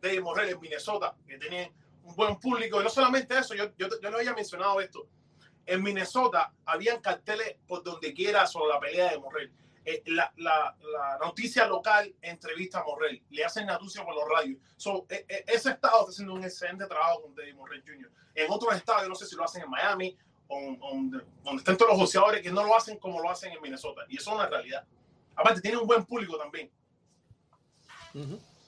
Dave 0.00 0.20
Morrell 0.20 0.50
en 0.50 0.60
Minnesota, 0.60 1.14
que 1.26 1.38
tiene 1.38 1.72
un 2.02 2.14
buen 2.14 2.38
público, 2.38 2.80
y 2.80 2.84
no 2.84 2.90
solamente 2.90 3.36
eso, 3.36 3.54
yo, 3.54 3.72
yo, 3.76 3.88
yo 4.00 4.10
no 4.10 4.18
había 4.18 4.34
mencionado 4.34 4.80
esto, 4.80 5.08
en 5.66 5.82
Minnesota 5.82 6.52
habían 6.64 7.00
carteles 7.00 7.56
por 7.66 7.82
donde 7.82 8.14
quiera 8.14 8.46
sobre 8.46 8.72
la 8.72 8.80
pelea 8.80 9.10
de 9.10 9.18
Morrell 9.18 9.52
eh, 9.88 10.02
la, 10.06 10.32
la, 10.38 10.76
la, 10.80 11.16
noticia 11.24 11.64
local 11.64 12.12
entrevista 12.20 12.80
a 12.80 12.84
Morrell, 12.84 13.22
le 13.30 13.44
hacen 13.44 13.66
noticia 13.66 14.04
por 14.04 14.16
los 14.16 14.28
radios. 14.28 14.58
So, 14.76 15.06
eh, 15.08 15.24
eh, 15.28 15.44
ese 15.46 15.70
estado 15.70 16.00
está 16.00 16.10
haciendo 16.10 16.34
un 16.34 16.42
excelente 16.42 16.86
trabajo 16.86 17.22
con 17.22 17.36
David 17.36 17.54
Morrell 17.54 17.84
Jr. 17.86 18.10
En 18.34 18.50
otros 18.50 18.74
estados, 18.74 19.08
no 19.08 19.14
sé 19.14 19.26
si 19.26 19.36
lo 19.36 19.44
hacen 19.44 19.62
en 19.62 19.70
Miami, 19.70 20.18
o, 20.48 20.76
donde, 20.80 21.18
están 21.56 21.76
todos 21.76 21.92
los 21.92 22.00
boxeadores 22.00 22.42
que 22.42 22.50
no 22.50 22.64
lo 22.64 22.76
hacen 22.76 22.98
como 22.98 23.20
lo 23.20 23.30
hacen 23.30 23.52
en 23.52 23.62
Minnesota. 23.62 24.02
Y 24.08 24.16
eso 24.16 24.30
es 24.30 24.36
una 24.36 24.48
realidad. 24.48 24.84
Aparte, 25.34 25.60
tiene 25.60 25.76
un 25.76 25.86
buen 25.86 26.04
público 26.04 26.36
también. 26.38 26.70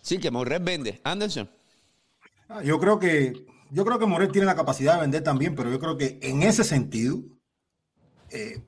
Sí, 0.02 0.18
que 0.18 0.30
Morrell 0.30 0.62
vende. 0.62 1.00
Anderson. 1.04 1.48
Ah, 2.48 2.62
yo 2.62 2.78
creo 2.78 2.98
que 2.98 3.46
yo 3.70 3.84
creo 3.84 3.98
que 3.98 4.06
Morel 4.06 4.32
tiene 4.32 4.46
la 4.46 4.56
capacidad 4.56 4.94
de 4.94 5.02
vender 5.02 5.22
también, 5.22 5.54
pero 5.54 5.70
yo 5.70 5.78
creo 5.78 5.96
que 5.96 6.18
en 6.22 6.42
ese 6.42 6.64
sentido, 6.64 7.18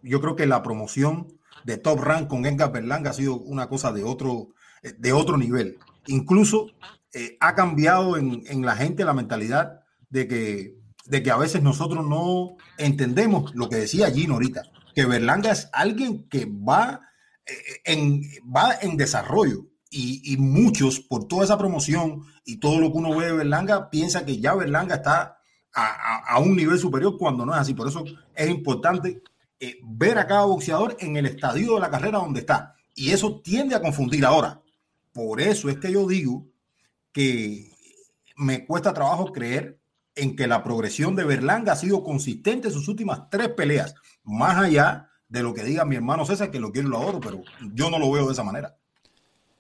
yo 0.02 0.20
creo 0.20 0.36
que 0.36 0.46
la 0.46 0.62
promoción 0.62 1.38
de 1.64 1.78
top 1.78 2.00
rank 2.00 2.28
con 2.28 2.46
Edgar 2.46 2.72
Berlanga 2.72 3.10
ha 3.10 3.14
sido 3.14 3.36
una 3.36 3.68
cosa 3.68 3.92
de 3.92 4.04
otro, 4.04 4.48
de 4.82 5.12
otro 5.12 5.36
nivel. 5.36 5.78
Incluso 6.06 6.68
eh, 7.12 7.36
ha 7.40 7.54
cambiado 7.54 8.16
en, 8.16 8.42
en, 8.46 8.64
la 8.64 8.76
gente 8.76 9.04
la 9.04 9.14
mentalidad 9.14 9.80
de 10.08 10.28
que, 10.28 10.79
de 11.06 11.22
que 11.22 11.30
a 11.30 11.36
veces 11.36 11.62
nosotros 11.62 12.06
no 12.06 12.56
entendemos 12.78 13.54
lo 13.54 13.68
que 13.68 13.76
decía 13.76 14.10
Gino 14.10 14.34
ahorita, 14.34 14.62
que 14.94 15.06
Berlanga 15.06 15.50
es 15.50 15.68
alguien 15.72 16.28
que 16.28 16.46
va, 16.46 17.00
eh, 17.46 17.54
en, 17.84 18.22
va 18.44 18.74
en 18.80 18.96
desarrollo. 18.96 19.66
Y, 19.92 20.32
y, 20.32 20.36
muchos, 20.36 21.00
por 21.00 21.26
toda 21.26 21.42
esa 21.42 21.58
promoción 21.58 22.22
y 22.44 22.58
todo 22.58 22.78
lo 22.78 22.92
que 22.92 22.98
uno 22.98 23.16
ve 23.16 23.26
de 23.26 23.32
Berlanga, 23.32 23.90
piensa 23.90 24.24
que 24.24 24.38
ya 24.38 24.54
Berlanga 24.54 24.94
está 24.94 25.38
a, 25.74 25.84
a, 25.84 26.16
a 26.34 26.38
un 26.38 26.54
nivel 26.54 26.78
superior 26.78 27.18
cuando 27.18 27.44
no 27.44 27.52
es 27.52 27.60
así. 27.60 27.74
Por 27.74 27.88
eso 27.88 28.04
es 28.36 28.48
importante 28.48 29.20
eh, 29.58 29.78
ver 29.82 30.16
a 30.18 30.26
cada 30.26 30.46
boxeador 30.46 30.96
en 31.00 31.16
el 31.16 31.26
estadio 31.26 31.74
de 31.74 31.80
la 31.80 31.90
carrera 31.90 32.18
donde 32.18 32.40
está. 32.40 32.76
Y 32.94 33.10
eso 33.10 33.40
tiende 33.40 33.74
a 33.74 33.82
confundir 33.82 34.24
ahora. 34.24 34.62
Por 35.12 35.40
eso 35.40 35.68
es 35.68 35.78
que 35.78 35.92
yo 35.92 36.06
digo 36.06 36.46
que 37.12 37.70
me 38.36 38.64
cuesta 38.64 38.94
trabajo 38.94 39.32
creer 39.32 39.79
en 40.14 40.36
que 40.36 40.46
la 40.46 40.62
progresión 40.62 41.16
de 41.16 41.24
Berlanga 41.24 41.72
ha 41.72 41.76
sido 41.76 42.02
consistente 42.02 42.68
en 42.68 42.74
sus 42.74 42.88
últimas 42.88 43.30
tres 43.30 43.48
peleas, 43.50 43.94
más 44.24 44.56
allá 44.58 45.10
de 45.28 45.42
lo 45.42 45.54
que 45.54 45.62
diga 45.62 45.84
mi 45.84 45.96
hermano 45.96 46.24
César, 46.24 46.50
que 46.50 46.60
lo 46.60 46.72
quiero 46.72 46.88
y 46.88 46.90
lo 46.90 46.98
adoro, 46.98 47.20
pero 47.20 47.42
yo 47.72 47.90
no 47.90 47.98
lo 47.98 48.10
veo 48.10 48.26
de 48.26 48.32
esa 48.32 48.42
manera. 48.42 48.76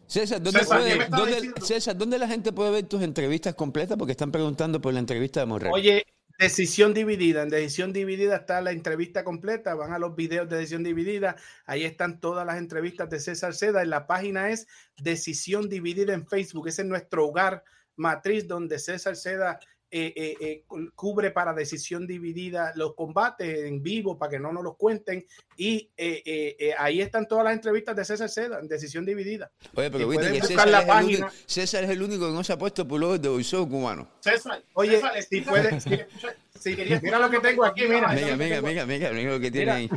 César, 0.06 0.42
¿dónde, 0.42 1.06
¿dónde, 1.08 1.52
César, 1.62 1.96
¿dónde 1.96 2.18
la 2.18 2.26
gente 2.26 2.52
puede 2.52 2.72
ver 2.72 2.88
tus 2.88 3.00
entrevistas 3.02 3.54
completas? 3.54 3.96
Porque 3.96 4.12
están 4.12 4.32
preguntando 4.32 4.80
por 4.80 4.92
la 4.92 4.98
entrevista 4.98 5.38
de 5.38 5.46
Morrell. 5.46 5.72
Oye, 5.72 6.04
Decisión 6.40 6.94
dividida. 6.94 7.42
En 7.42 7.50
decisión 7.50 7.92
dividida 7.92 8.36
está 8.36 8.62
la 8.62 8.70
entrevista 8.70 9.24
completa. 9.24 9.74
Van 9.74 9.92
a 9.92 9.98
los 9.98 10.16
videos 10.16 10.48
de 10.48 10.56
decisión 10.56 10.82
dividida. 10.82 11.36
Ahí 11.66 11.84
están 11.84 12.18
todas 12.18 12.46
las 12.46 12.56
entrevistas 12.56 13.10
de 13.10 13.20
César 13.20 13.52
Seda. 13.52 13.82
En 13.82 13.90
la 13.90 14.06
página 14.06 14.48
es 14.48 14.66
Decisión 14.96 15.68
Dividida 15.68 16.14
en 16.14 16.26
Facebook. 16.26 16.68
Ese 16.68 16.80
es 16.80 16.88
nuestro 16.88 17.26
hogar 17.26 17.62
matriz 17.94 18.48
donde 18.48 18.78
César 18.78 19.16
Seda 19.16 19.60
eh, 19.92 20.12
eh, 20.14 20.36
eh, 20.40 20.64
cubre 20.94 21.32
para 21.32 21.52
decisión 21.52 22.06
dividida 22.06 22.72
los 22.76 22.94
combates 22.94 23.64
en 23.64 23.82
vivo 23.82 24.16
para 24.16 24.30
que 24.30 24.38
no 24.38 24.52
nos 24.52 24.62
los 24.62 24.76
cuenten. 24.76 25.26
Y 25.56 25.90
ahí 26.78 27.00
están 27.00 27.26
todas 27.26 27.44
las 27.44 27.54
entrevistas 27.54 27.96
de 27.96 28.04
César 28.04 28.28
Seda 28.28 28.60
en 28.60 28.68
decisión 28.68 29.04
dividida. 29.04 29.50
Oye, 29.74 29.90
pero 29.90 30.08
viste 30.08 30.32
que 30.32 30.42
César 30.42 30.68
es, 30.68 30.88
el 30.88 31.04
único, 31.04 31.28
César 31.46 31.84
es, 31.84 31.90
el 31.90 32.02
único, 32.02 32.26
que 32.26 32.32
no 32.32 32.44
se 32.44 32.52
ha 32.52 32.58
puesto 32.58 32.84
los 32.84 33.20
de 33.20 33.28
Boisó 33.28 33.68
cubano. 33.68 34.08
César, 34.20 34.62
oye, 34.74 35.00
si 35.28 35.40
puedes, 35.40 35.82
si, 35.82 36.76
querías, 36.76 37.02
mira 37.02 37.18
lo 37.18 37.28
que 37.28 37.40
tengo 37.40 37.64
aquí, 37.64 37.82
mira. 37.82 38.08
Mira, 38.12 38.36
mira, 38.36 38.62
mira, 38.62 38.86
mira, 38.86 39.10
mira 39.12 39.32
lo 39.32 39.40
que 39.40 39.50
tiene 39.50 39.70
ahí. 39.70 39.90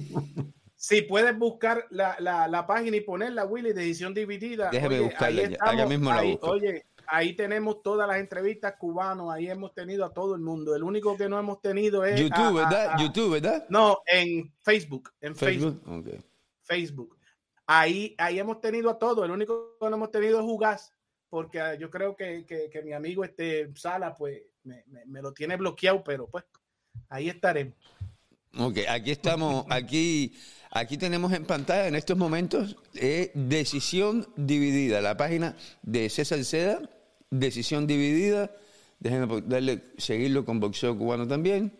Si 0.75 1.03
puedes 1.03 1.37
buscar 1.37 1.85
la, 1.91 2.17
la, 2.19 2.47
la, 2.49 2.67
página 2.67 2.97
y 2.97 3.01
ponerla, 3.01 3.45
Willy, 3.45 3.71
de 3.71 3.83
edición 3.83 4.13
dividida. 4.13 4.69
Déjame 4.69 4.95
oye, 4.95 5.05
buscarla, 5.05 5.49
ahora 5.61 5.85
mismo 5.85 6.11
la 6.11 6.23
busco. 6.23 6.49
Oye, 6.49 6.83
ahí 7.07 7.35
tenemos 7.35 7.81
todas 7.81 8.07
las 8.07 8.17
entrevistas 8.17 8.75
cubanos, 8.77 9.31
ahí 9.31 9.47
hemos 9.47 9.73
tenido 9.73 10.05
a 10.05 10.13
todo 10.13 10.35
el 10.35 10.41
mundo. 10.41 10.75
El 10.75 10.83
único 10.83 11.15
que 11.17 11.29
no 11.29 11.39
hemos 11.39 11.61
tenido 11.61 12.03
es 12.05 12.19
YouTube, 12.19 12.55
¿verdad? 12.55 12.95
YouTube, 12.99 13.33
¿verdad? 13.33 13.65
No, 13.69 13.99
en 14.05 14.53
Facebook, 14.61 15.11
en 15.21 15.35
Facebook. 15.35 15.81
Facebook. 16.61 17.17
Ahí, 17.65 18.15
ahí 18.17 18.39
hemos 18.39 18.59
tenido 18.59 18.89
a 18.89 18.97
todo. 18.97 19.23
El 19.23 19.31
único 19.31 19.77
que 19.79 19.89
no 19.89 19.95
hemos 19.95 20.11
tenido 20.11 20.39
es 20.39 20.45
Jugás, 20.45 20.93
porque 21.29 21.59
ah, 21.59 21.75
yo 21.75 21.89
creo 21.89 22.15
que, 22.15 22.45
que, 22.45 22.81
mi 22.83 22.93
amigo 22.93 23.23
este 23.23 23.73
Sala, 23.75 24.15
pues, 24.15 24.41
me, 24.63 24.83
me, 25.05 25.21
lo 25.21 25.33
tiene 25.33 25.55
bloqueado, 25.57 26.03
pero 26.03 26.27
pues 26.27 26.43
ahí 27.09 27.29
estaremos. 27.29 27.75
Ok, 28.57 28.79
aquí 28.87 29.11
estamos, 29.11 29.65
aquí, 29.69 30.33
aquí 30.69 30.97
tenemos 30.97 31.33
en 31.33 31.45
pantalla 31.45 31.87
en 31.87 31.95
estos 31.95 32.17
momentos 32.17 32.77
eh, 32.93 33.31
decisión 33.33 34.27
dividida, 34.35 35.01
la 35.01 35.17
página 35.17 35.55
de 35.81 36.09
César 36.09 36.43
Seda, 36.45 36.81
decisión 37.31 37.87
dividida, 37.87 38.51
déjenme 38.99 39.41
darle, 39.41 39.83
seguirlo 39.97 40.45
con 40.45 40.59
boxeo 40.59 40.97
cubano 40.97 41.27
también. 41.27 41.73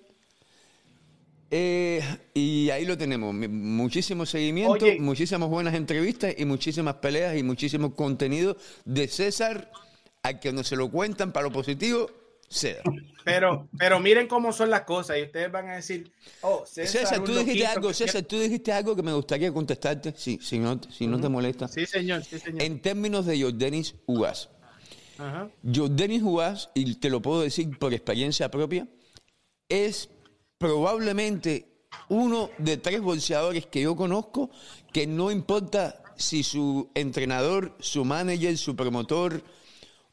Eh, 1.56 2.02
y 2.34 2.72
ahí 2.72 2.84
lo 2.84 2.98
tenemos, 2.98 3.36
muchísimo 3.36 4.26
seguimiento, 4.26 4.88
muchísimas 5.00 5.48
buenas 5.50 5.76
entrevistas 5.76 6.34
y 6.36 6.46
muchísimas 6.46 6.96
peleas 6.96 7.38
y 7.38 7.44
muchísimo 7.44 7.94
contenido 7.96 8.58
de 8.86 9.08
César, 9.08 9.72
a 10.24 10.40
que 10.40 10.52
no 10.52 10.64
se 10.64 10.76
lo 10.76 10.90
cuentan 10.90 11.32
para 11.32 11.46
lo 11.46 11.54
positivo, 11.54 12.10
pero, 13.24 13.68
pero 13.78 14.00
miren 14.00 14.28
cómo 14.28 14.52
son 14.52 14.70
las 14.70 14.82
cosas 14.82 15.18
y 15.18 15.24
ustedes 15.24 15.52
van 15.52 15.70
a 15.70 15.76
decir, 15.76 16.12
oh, 16.42 16.64
César, 16.66 17.24
tú 17.24 17.34
dijiste 17.34 17.66
algo, 17.66 17.94
César, 17.94 18.24
tú 18.24 18.40
dijiste 18.40 18.72
algo 18.72 18.96
que 18.96 19.04
me 19.04 19.14
gustaría 19.14 19.52
contestarte, 19.52 20.14
sí, 20.16 20.40
si 20.42 20.60
no, 20.60 20.80
si 20.92 21.08
no 21.08 21.20
te 21.20 21.30
molesta. 21.30 21.68
Sí, 21.68 21.86
señor, 21.86 22.24
sí, 22.24 22.40
señor. 22.40 22.62
En 22.62 22.82
términos 22.82 23.26
de 23.26 23.42
Jordanis 23.42 23.96
Ugas. 24.06 24.50
Jordanis 25.74 26.22
Ugas, 26.22 26.70
y 26.74 26.96
te 26.96 27.10
lo 27.10 27.22
puedo 27.22 27.42
decir 27.42 27.78
por 27.78 27.94
experiencia 27.94 28.50
propia, 28.50 28.88
es 29.70 30.10
probablemente 30.58 31.68
uno 32.10 32.50
de 32.58 32.78
tres 32.78 33.02
boxeadores 33.02 33.66
que 33.68 33.82
yo 33.82 33.96
conozco 33.96 34.50
que 34.92 35.08
no 35.08 35.32
importa 35.32 36.04
si 36.18 36.44
su 36.44 36.90
entrenador, 36.94 37.76
su 37.80 38.06
manager, 38.06 38.58
su 38.58 38.76
promotor 38.76 39.44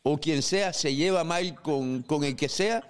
o 0.03 0.19
quien 0.19 0.43
sea 0.43 0.73
se 0.73 0.95
lleva 0.95 1.25
mal 1.25 1.61
con, 1.61 2.03
con 2.03 2.25
el 2.25 2.37
que 2.37 2.49
sea, 2.49 2.83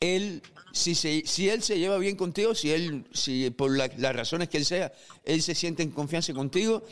él, 0.00 0.42
si, 0.72 0.94
se, 0.94 1.22
si 1.26 1.48
él 1.48 1.62
se 1.62 1.78
lleva 1.78 1.98
bien 1.98 2.16
contigo, 2.16 2.54
si 2.54 2.70
él, 2.70 3.04
si 3.12 3.50
por 3.50 3.76
la- 3.76 3.90
las 3.96 4.14
razones 4.14 4.48
que 4.48 4.58
él 4.58 4.64
sea, 4.64 4.92
él 5.24 5.42
se 5.42 5.54
siente 5.54 5.82
en 5.82 5.90
confianza 5.90 6.32
contigo, 6.34 6.82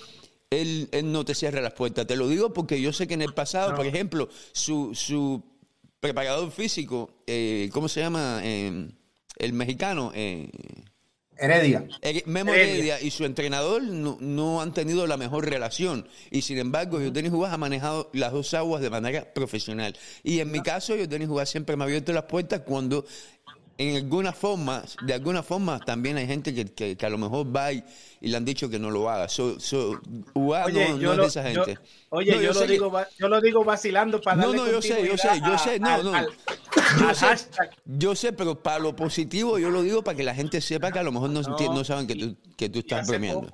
él, 0.50 0.88
él 0.92 1.10
no 1.12 1.24
te 1.24 1.34
cierra 1.34 1.60
las 1.60 1.72
puertas. 1.74 2.06
Te 2.06 2.16
lo 2.16 2.28
digo 2.28 2.52
porque 2.52 2.80
yo 2.80 2.92
sé 2.92 3.06
que 3.06 3.14
en 3.14 3.22
el 3.22 3.34
pasado, 3.34 3.74
por 3.76 3.86
ejemplo, 3.86 4.28
su, 4.52 4.94
su 4.94 5.42
preparador 6.00 6.50
físico, 6.50 7.10
eh, 7.26 7.68
¿cómo 7.72 7.88
se 7.88 8.00
llama? 8.00 8.40
Eh, 8.42 8.88
el 9.38 9.52
mexicano. 9.52 10.12
eh, 10.14 10.50
Heredia. 11.38 11.86
eh, 12.02 12.22
Memo 12.26 12.52
Heredia. 12.52 12.72
Heredia 12.74 13.00
y 13.00 13.10
su 13.10 13.24
entrenador 13.24 13.82
no, 13.82 14.16
no 14.20 14.62
han 14.62 14.72
tenido 14.72 15.06
la 15.06 15.16
mejor 15.16 15.48
relación. 15.48 16.08
Y 16.30 16.42
sin 16.42 16.58
embargo, 16.58 16.98
Jordanis 16.98 17.30
Jugás 17.30 17.52
ha 17.52 17.58
manejado 17.58 18.10
las 18.12 18.32
dos 18.32 18.54
aguas 18.54 18.80
de 18.80 18.90
manera 18.90 19.32
profesional. 19.34 19.96
Y 20.22 20.40
en 20.40 20.50
mi 20.50 20.60
caso, 20.62 20.96
Jordanis 20.96 21.28
Jugás 21.28 21.50
siempre 21.50 21.76
me 21.76 21.84
ha 21.84 21.86
abierto 21.86 22.12
las 22.12 22.24
puertas 22.24 22.60
cuando, 22.60 23.04
en 23.78 23.96
alguna 23.96 24.32
forma, 24.32 24.82
de 25.02 25.12
alguna 25.14 25.42
forma, 25.42 25.78
también 25.80 26.16
hay 26.16 26.26
gente 26.26 26.54
que, 26.54 26.64
que- 26.64 26.96
que 26.96 27.06
a 27.06 27.10
lo 27.10 27.18
mejor 27.18 27.54
va 27.54 27.72
y, 27.72 27.84
y 28.20 28.28
le 28.28 28.36
han 28.36 28.44
dicho 28.44 28.68
que 28.70 28.78
no 28.78 28.90
lo 28.90 29.10
haga. 29.10 29.28
So, 29.28 29.60
so, 29.60 30.00
Oye, 30.34 30.88
no, 30.90 30.98
yo 30.98 31.14
no 31.14 31.24
es 31.24 31.34
de 31.34 31.40
esa 31.40 31.52
yo- 31.52 31.64
gente. 31.64 31.80
oye, 32.08 32.32
No, 32.34 32.40
yo, 32.42 32.52
lo 32.52 32.66
digo, 32.66 32.92
yo 33.18 33.28
lo 33.28 33.40
digo 33.40 33.64
vacilando 33.64 34.20
para 34.20 34.36
No, 34.36 34.42
darle 34.48 34.56
no, 34.58 34.70
yo 34.70 34.82
sé, 34.82 35.06
yo 35.06 35.16
sé, 35.18 35.28
yo 35.46 35.58
sé, 35.58 35.78
no, 35.78 35.88
al- 35.88 36.04
no. 36.04 36.14
al- 36.14 36.28
Yo 37.00 37.08
al 37.08 37.14
sé, 37.16 37.26
hashtag. 37.26 37.70
yo 37.84 38.14
sé, 38.14 38.32
pero 38.32 38.62
para 38.62 38.78
lo 38.78 38.94
positivo 38.96 39.58
yo 39.58 39.70
lo 39.70 39.82
digo 39.82 40.02
para 40.02 40.16
que 40.16 40.22
la 40.24 40.34
gente 40.34 40.60
sepa 40.60 40.90
que 40.92 40.98
a 40.98 41.02
lo 41.02 41.12
mejor 41.12 41.30
no, 41.30 41.42
No, 41.42 41.84
saben 41.84 42.06
que 42.06 42.14
tú, 42.16 42.36
que 42.56 42.68
tú 42.68 42.78
estás 42.80 43.06
poco- 43.06 43.16
hace 43.16 43.50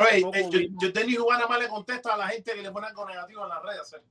Oye, 0.00 0.26
eh, 0.34 0.48
yo, 0.50 0.60
yo 0.82 0.92
tenía 0.92 1.18
Juan 1.20 1.38
nada 1.38 1.48
más 1.48 1.58
le 1.60 1.68
contesta 1.68 2.12
a 2.14 2.16
la 2.18 2.28
gente 2.28 2.52
que 2.52 2.60
le 2.62 2.70
pone 2.70 2.86
algo 2.88 3.06
negativo 3.08 3.42
en 3.42 3.48
las 3.48 3.62
redes. 3.62 3.92
¿eh? 3.94 4.02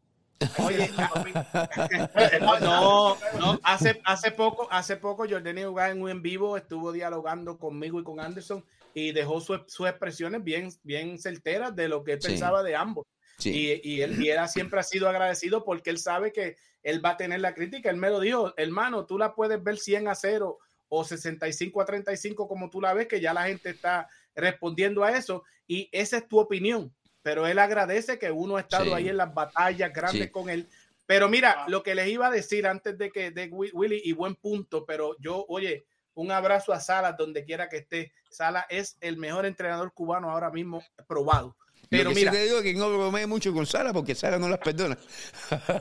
Oye, 0.60 0.90
no, 2.62 3.18
no, 3.40 3.60
hace, 3.64 4.02
hace 4.06 4.32
poco, 4.32 4.68
hace 4.72 4.98
poco 4.98 5.26
Jordani 5.30 5.64
Jugás 5.64 5.92
en 5.92 6.02
un 6.02 6.10
en 6.10 6.22
vivo 6.22 6.58
estuvo 6.58 6.92
dialogando 6.92 7.58
conmigo 7.58 8.00
y 8.00 8.04
con 8.04 8.20
Anderson 8.20 8.64
y 8.94 9.12
dejó 9.12 9.40
su- 9.42 9.64
sus 9.68 9.88
expresiones 9.88 10.44
bien, 10.44 10.70
bien 10.84 11.18
certeras 11.20 11.76
de 11.76 11.88
lo 11.88 12.04
que 12.04 12.14
él 12.14 12.22
Sí. 12.22 12.30
pensaba 12.30 12.64
de 12.64 12.76
ambos. 12.76 13.06
Sí. 13.40 13.80
Y, 13.84 13.96
y 13.98 14.02
él, 14.02 14.22
y 14.24 14.30
él 14.30 14.48
siempre 14.48 14.80
ha 14.80 14.84
sido 14.84 15.08
agradecido 15.10 15.64
porque 15.64 15.90
él 15.92 16.00
sabe 16.00 16.32
que 16.32 16.56
él 16.84 17.04
va 17.04 17.12
a 17.12 17.18
tener 17.18 17.40
la 17.42 17.54
crítica. 17.54 17.90
Él 17.90 17.98
me 17.98 18.10
lo 18.10 18.20
dijo, 18.20 18.54
hermano, 18.58 19.06
tú 19.06 19.18
la 19.18 19.34
puedes 19.36 19.62
ver 19.64 19.78
100 19.78 20.08
a 20.08 20.16
0 20.16 20.58
o 20.90 21.04
65 21.04 21.82
a 21.82 21.86
35 21.86 22.48
como 22.48 22.70
tú 22.70 22.82
la 22.82 22.94
ves, 22.94 23.08
que 23.08 23.20
ya 23.22 23.34
la 23.34 23.46
gente 23.48 23.70
está 23.70 24.08
respondiendo 24.36 25.04
a 25.04 25.12
eso. 25.18 25.44
Y 25.68 25.90
esa 25.92 26.18
es 26.18 26.28
tu 26.28 26.40
opinión. 26.40 26.94
Pero 27.28 27.46
él 27.46 27.60
agradece 27.60 28.18
que 28.18 28.32
uno 28.32 28.56
ha 28.56 28.62
estado 28.62 28.86
Sí. 28.86 28.94
ahí 28.94 29.10
en 29.10 29.18
las 29.18 29.34
batallas 29.34 29.92
grandes 29.92 30.24
Sí. 30.28 30.30
con 30.32 30.50
él. 30.50 30.70
Pero 31.06 31.28
mira, 31.28 31.56
Ah. 31.58 31.66
lo 31.68 31.84
que 31.84 31.94
les 31.94 32.08
iba 32.08 32.28
a 32.28 32.32
decir 32.32 32.66
antes 32.66 32.98
de 32.98 33.12
que 33.12 33.32
de 33.32 33.50
Wi- 33.50 33.72
Willy, 33.74 34.00
y 34.02 34.14
buen 34.14 34.36
punto, 34.36 34.86
pero 34.86 35.14
yo, 35.20 35.46
oye, 35.50 35.86
un 36.14 36.32
abrazo 36.32 36.72
a 36.72 36.80
Salas 36.80 37.18
donde 37.18 37.44
quiera 37.44 37.68
que 37.68 37.80
esté. 37.80 38.14
Salas 38.30 38.64
es 38.70 38.96
el 39.02 39.18
mejor 39.18 39.46
entrenador 39.46 39.92
cubano 39.92 40.32
ahora 40.32 40.50
mismo 40.52 40.82
probado. 41.06 41.58
Pero 41.90 42.12
mira, 42.12 42.32
sí 42.32 42.38
te 42.38 42.44
digo 42.46 42.62
que 42.62 42.74
no 42.76 42.90
bromee 42.90 43.26
mucho 43.28 43.54
con 43.54 43.66
Sara 43.66 43.92
porque 43.92 44.16
Sara 44.16 44.40
no 44.40 44.48
las 44.48 44.60
perdona. 44.60 44.98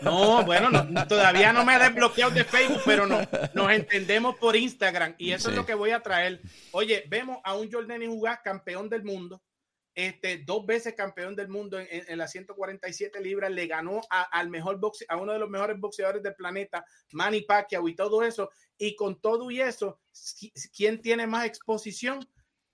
no, 0.03 0.45
bueno, 0.45 0.69
no, 0.71 0.83
no, 0.83 1.07
todavía 1.07 1.53
no 1.53 1.65
me 1.65 1.77
he 1.77 1.79
desbloqueado 1.79 2.33
de 2.33 2.43
Facebook, 2.45 2.83
pero 2.85 3.07
no, 3.07 3.21
nos 3.55 3.71
entendemos 3.71 4.35
por 4.37 4.57
Instagram 4.57 5.15
y 5.17 5.31
eso 5.31 5.51
es 5.51 5.55
lo 5.57 5.65
que 5.65 5.75
voy 5.75 5.91
a 5.93 6.01
traer. 6.01 6.41
Oye, 6.73 7.05
vemos 7.09 7.39
a 7.45 7.55
un 7.55 7.71
Jordani 7.71 8.07
Jugás 8.07 8.41
campeón 8.43 8.89
del 8.89 9.05
mundo, 9.05 9.41
este, 9.97 10.39
dos 10.47 10.65
veces 10.65 10.95
campeón 10.95 11.35
del 11.35 11.49
mundo 11.49 11.81
en, 11.81 11.89
en- 11.91 12.19
las 12.19 12.31
147 12.31 13.21
libras, 13.21 13.51
le 13.51 13.67
ganó 13.67 14.01
a, 14.11 14.23
al 14.39 14.49
mejor 14.51 14.79
boxe, 14.79 15.05
a 15.09 15.17
uno 15.17 15.33
de 15.33 15.39
los 15.41 15.51
mejores 15.51 15.81
boxeadores 15.81 16.23
del 16.23 16.35
planeta, 16.37 16.85
Manny 17.13 17.41
Pacquiao 17.43 17.89
y 17.89 17.97
todo 17.97 18.23
eso, 18.23 18.51
y 18.79 18.95
con 18.95 19.21
todo 19.21 19.51
y 19.51 19.61
eso, 19.61 19.99
¿qui- 20.13 20.53
¿quién 20.77 21.01
tiene 21.03 21.27
más 21.27 21.47
exposición? 21.47 22.21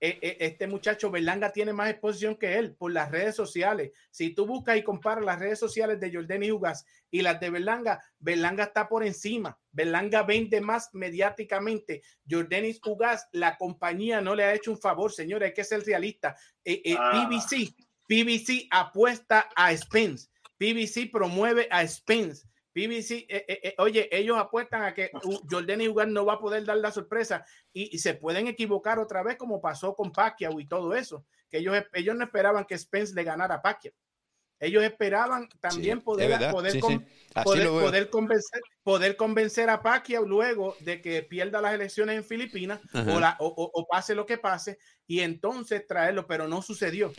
Eh, 0.00 0.18
eh, 0.20 0.36
Este 0.40 0.66
muchacho 0.66 1.12
Berlanga 1.12 1.52
tiene 1.52 1.72
más 1.72 1.88
exposición 1.88 2.34
que 2.36 2.58
él 2.58 2.74
por 2.74 2.90
las 2.92 3.08
redes 3.10 3.36
sociales. 3.36 3.92
Si 4.10 4.34
tú 4.34 4.44
buscas 4.46 4.76
y 4.76 4.82
comparas 4.82 5.24
las 5.24 5.38
redes 5.38 5.60
sociales 5.60 6.00
de 6.00 6.12
Jordani 6.12 6.50
Jugás 6.50 6.84
y 7.08 7.22
las 7.22 7.38
de 7.38 7.50
Berlanga, 7.50 8.02
Berlanga 8.18 8.64
está 8.64 8.88
por 8.88 9.04
encima. 9.04 9.56
Berlanga 9.72 10.22
vende 10.22 10.60
más 10.60 10.90
mediáticamente. 10.92 12.02
Jordanis 12.28 12.78
Jugás, 12.82 13.28
la 13.32 13.56
compañía 13.56 14.20
no 14.20 14.34
le 14.34 14.44
ha 14.44 14.54
hecho 14.54 14.70
un 14.70 14.78
favor, 14.78 15.12
señores, 15.12 15.48
hay 15.48 15.54
que 15.54 15.64
ser 15.64 15.82
realista. 15.82 16.36
Eh, 16.64 16.82
eh, 16.84 16.96
Ah. 16.98 17.28
PBC, 17.28 17.74
PBC 18.06 18.68
apuesta 18.70 19.48
a 19.56 19.76
Spence. 19.76 20.28
PBC 20.58 21.10
promueve 21.10 21.66
a 21.70 21.86
Spence. 21.86 22.46
PBC, 22.72 23.26
eh, 23.28 23.74
oye, 23.78 24.08
ellos 24.10 24.38
apuestan 24.38 24.84
a 24.84 24.94
que 24.94 25.10
uh, 25.24 25.40
Jordani 25.50 25.86
Jugás 25.86 26.08
no 26.08 26.24
va 26.24 26.34
a 26.34 26.38
poder 26.38 26.64
dar 26.64 26.78
la 26.78 26.90
sorpresa 26.90 27.44
y, 27.72 27.94
y 27.94 27.98
se 27.98 28.14
pueden 28.14 28.48
equivocar 28.48 28.98
otra 28.98 29.22
vez 29.22 29.36
como 29.36 29.60
pasó 29.60 29.94
con 29.94 30.10
Pacquiao 30.10 30.58
y 30.58 30.66
todo 30.66 30.94
eso, 30.94 31.26
que 31.50 31.58
ellos, 31.58 31.76
ellos 31.92 32.16
no 32.16 32.24
esperaban 32.24 32.64
que 32.64 32.78
Spence 32.78 33.14
le 33.14 33.24
ganara 33.24 33.56
a 33.56 33.62
Pacquiao. 33.62 33.94
Ellos 34.62 34.84
esperaban 34.84 35.48
también 35.60 35.98
Sí, 35.98 36.04
poder, 36.04 36.28
verdad, 36.28 36.50
poder, 36.52 36.72
sí, 36.72 36.80
con- 36.80 37.00
sí. 37.00 37.06
Así 37.34 37.44
poder, 37.44 37.68
poder 37.68 38.10
convencer, 38.10 38.60
poder 38.84 39.16
convencer 39.16 39.70
a 39.70 39.82
Pacquiao 39.82 40.24
luego 40.24 40.76
de 40.80 41.00
que 41.00 41.22
pierda 41.22 41.60
las 41.60 41.74
elecciones 41.74 42.16
en 42.16 42.24
Filipinas 42.24 42.78
o, 42.94 43.18
la- 43.18 43.36
o- 43.40 43.86
pase 43.90 44.14
lo 44.14 44.24
que 44.24 44.38
pase 44.38 44.78
y 45.06 45.20
entonces 45.20 45.84
traerlo, 45.86 46.26
pero 46.26 46.46
no 46.46 46.62
sucedió. 46.62 47.12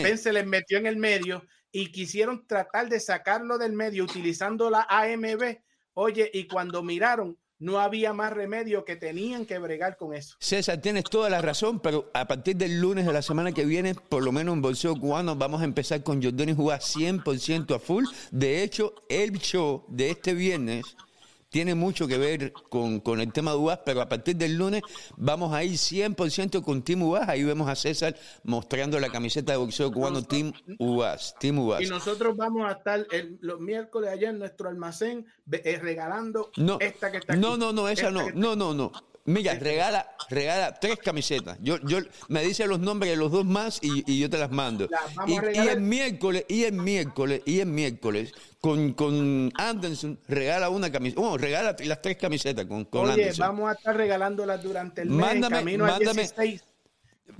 Spence 0.00 0.18
se 0.24 0.32
les 0.32 0.44
metió 0.46 0.76
en 0.76 0.86
el 0.86 0.96
medio 0.98 1.42
y 1.72 1.90
quisieron 1.90 2.46
tratar 2.46 2.88
de 2.88 3.00
sacarlo 3.00 3.56
del 3.58 3.72
medio 3.72 4.04
utilizando 4.04 4.68
la 4.70 4.86
AMB. 4.90 5.62
Oye, 5.94 6.30
y 6.34 6.46
cuando 6.48 6.82
miraron, 6.82 7.38
no 7.64 7.80
había 7.80 8.12
más 8.12 8.30
remedio 8.30 8.84
que 8.84 8.94
tenían 8.94 9.46
que 9.46 9.58
bregar 9.58 9.96
con 9.96 10.12
eso. 10.14 10.36
César, 10.38 10.82
tienes 10.82 11.04
toda 11.04 11.30
la 11.30 11.40
razón, 11.40 11.80
pero 11.80 12.10
a 12.12 12.26
partir 12.26 12.56
del 12.56 12.78
lunes 12.78 13.06
de 13.06 13.12
la 13.12 13.22
semana 13.22 13.52
que 13.52 13.64
viene, 13.64 13.94
por 13.94 14.22
lo 14.22 14.32
menos 14.32 14.52
en 14.52 14.60
Bolseo 14.60 14.94
Cubano, 14.94 15.34
vamos 15.34 15.62
a 15.62 15.64
empezar 15.64 16.02
con 16.02 16.22
Jordani 16.22 16.54
jugar 16.54 16.80
100% 16.80 17.74
a 17.74 17.78
full. 17.78 18.04
De 18.30 18.62
hecho, 18.62 18.94
el 19.08 19.38
show 19.38 19.86
de 19.88 20.10
este 20.10 20.34
viernes 20.34 20.84
tiene 21.54 21.76
mucho 21.76 22.08
que 22.08 22.18
ver 22.18 22.52
con, 22.52 22.98
con 22.98 23.20
el 23.20 23.32
tema 23.32 23.52
de 23.52 23.58
UAS, 23.58 23.78
pero 23.84 24.00
a 24.02 24.08
partir 24.08 24.34
del 24.34 24.56
lunes 24.56 24.82
vamos 25.16 25.52
a 25.54 25.62
ir 25.62 25.74
100% 25.74 26.64
con 26.64 26.82
Team 26.82 27.02
UAS. 27.04 27.28
Ahí 27.28 27.44
vemos 27.44 27.68
a 27.68 27.76
César 27.76 28.16
mostrando 28.42 28.98
la 28.98 29.08
camiseta 29.08 29.52
de 29.52 29.58
boxeo 29.58 29.92
cubano 29.92 30.24
Team 30.24 30.52
UAS. 30.80 31.36
Team 31.38 31.60
UAS. 31.60 31.82
Y 31.82 31.86
nosotros 31.86 32.36
vamos 32.36 32.68
a 32.68 32.72
estar 32.72 33.06
el- 33.12 33.38
los 33.40 33.60
miércoles 33.60 34.10
allá 34.10 34.30
en 34.30 34.40
nuestro 34.40 34.68
almacén 34.68 35.26
eh, 35.52 35.78
regalando 35.80 36.50
No, 36.56 36.78
esta 36.80 37.12
que 37.12 37.18
está 37.18 37.34
aquí. 37.34 37.40
no, 37.42 37.56
no, 37.56 37.72
no, 37.72 37.88
esa 37.88 38.10
no, 38.10 38.30
no, 38.34 38.56
no, 38.56 38.74
no. 38.74 38.90
Mira, 39.26 39.54
regala, 39.54 40.06
regala 40.28 40.74
tres 40.78 40.98
camisetas. 40.98 41.56
Yo, 41.62 41.78
yo 41.86 41.98
me 42.28 42.42
dice 42.44 42.66
los 42.66 42.78
nombres 42.78 43.10
de 43.12 43.16
los 43.16 43.32
dos 43.32 43.46
más 43.46 43.78
y, 43.82 44.04
y 44.10 44.18
yo 44.20 44.28
te 44.28 44.36
las 44.36 44.50
mando. 44.50 44.86
Las 44.90 45.26
Y, 45.26 45.32
y 45.56 45.68
el 45.68 45.80
miércoles, 45.80 46.44
y 46.46 46.64
el 46.64 46.72
miércoles, 46.74 47.40
y 47.46 47.60
el 47.60 47.66
miércoles, 47.68 48.32
con, 48.60 48.92
con 48.92 49.50
Anderson, 49.56 50.20
regala 50.28 50.68
una 50.68 50.92
camiseta. 50.92 51.22
Bueno, 51.22 51.38
regala 51.38 51.74
las 51.84 52.02
tres 52.02 52.18
camisetas 52.18 52.66
con, 52.66 52.84
con 52.84 53.04
Oye, 53.08 53.12
Anderson. 53.24 53.46
vamos 53.48 53.70
a 53.70 53.72
estar 53.72 53.96
regalándolas 53.96 54.62
durante 54.62 55.00
el 55.02 55.08
mes, 55.10 55.26
Mándame- 55.26 55.56
camino 55.56 55.84
al 55.86 55.92
mándame- 55.92 56.22
16. 56.22 56.62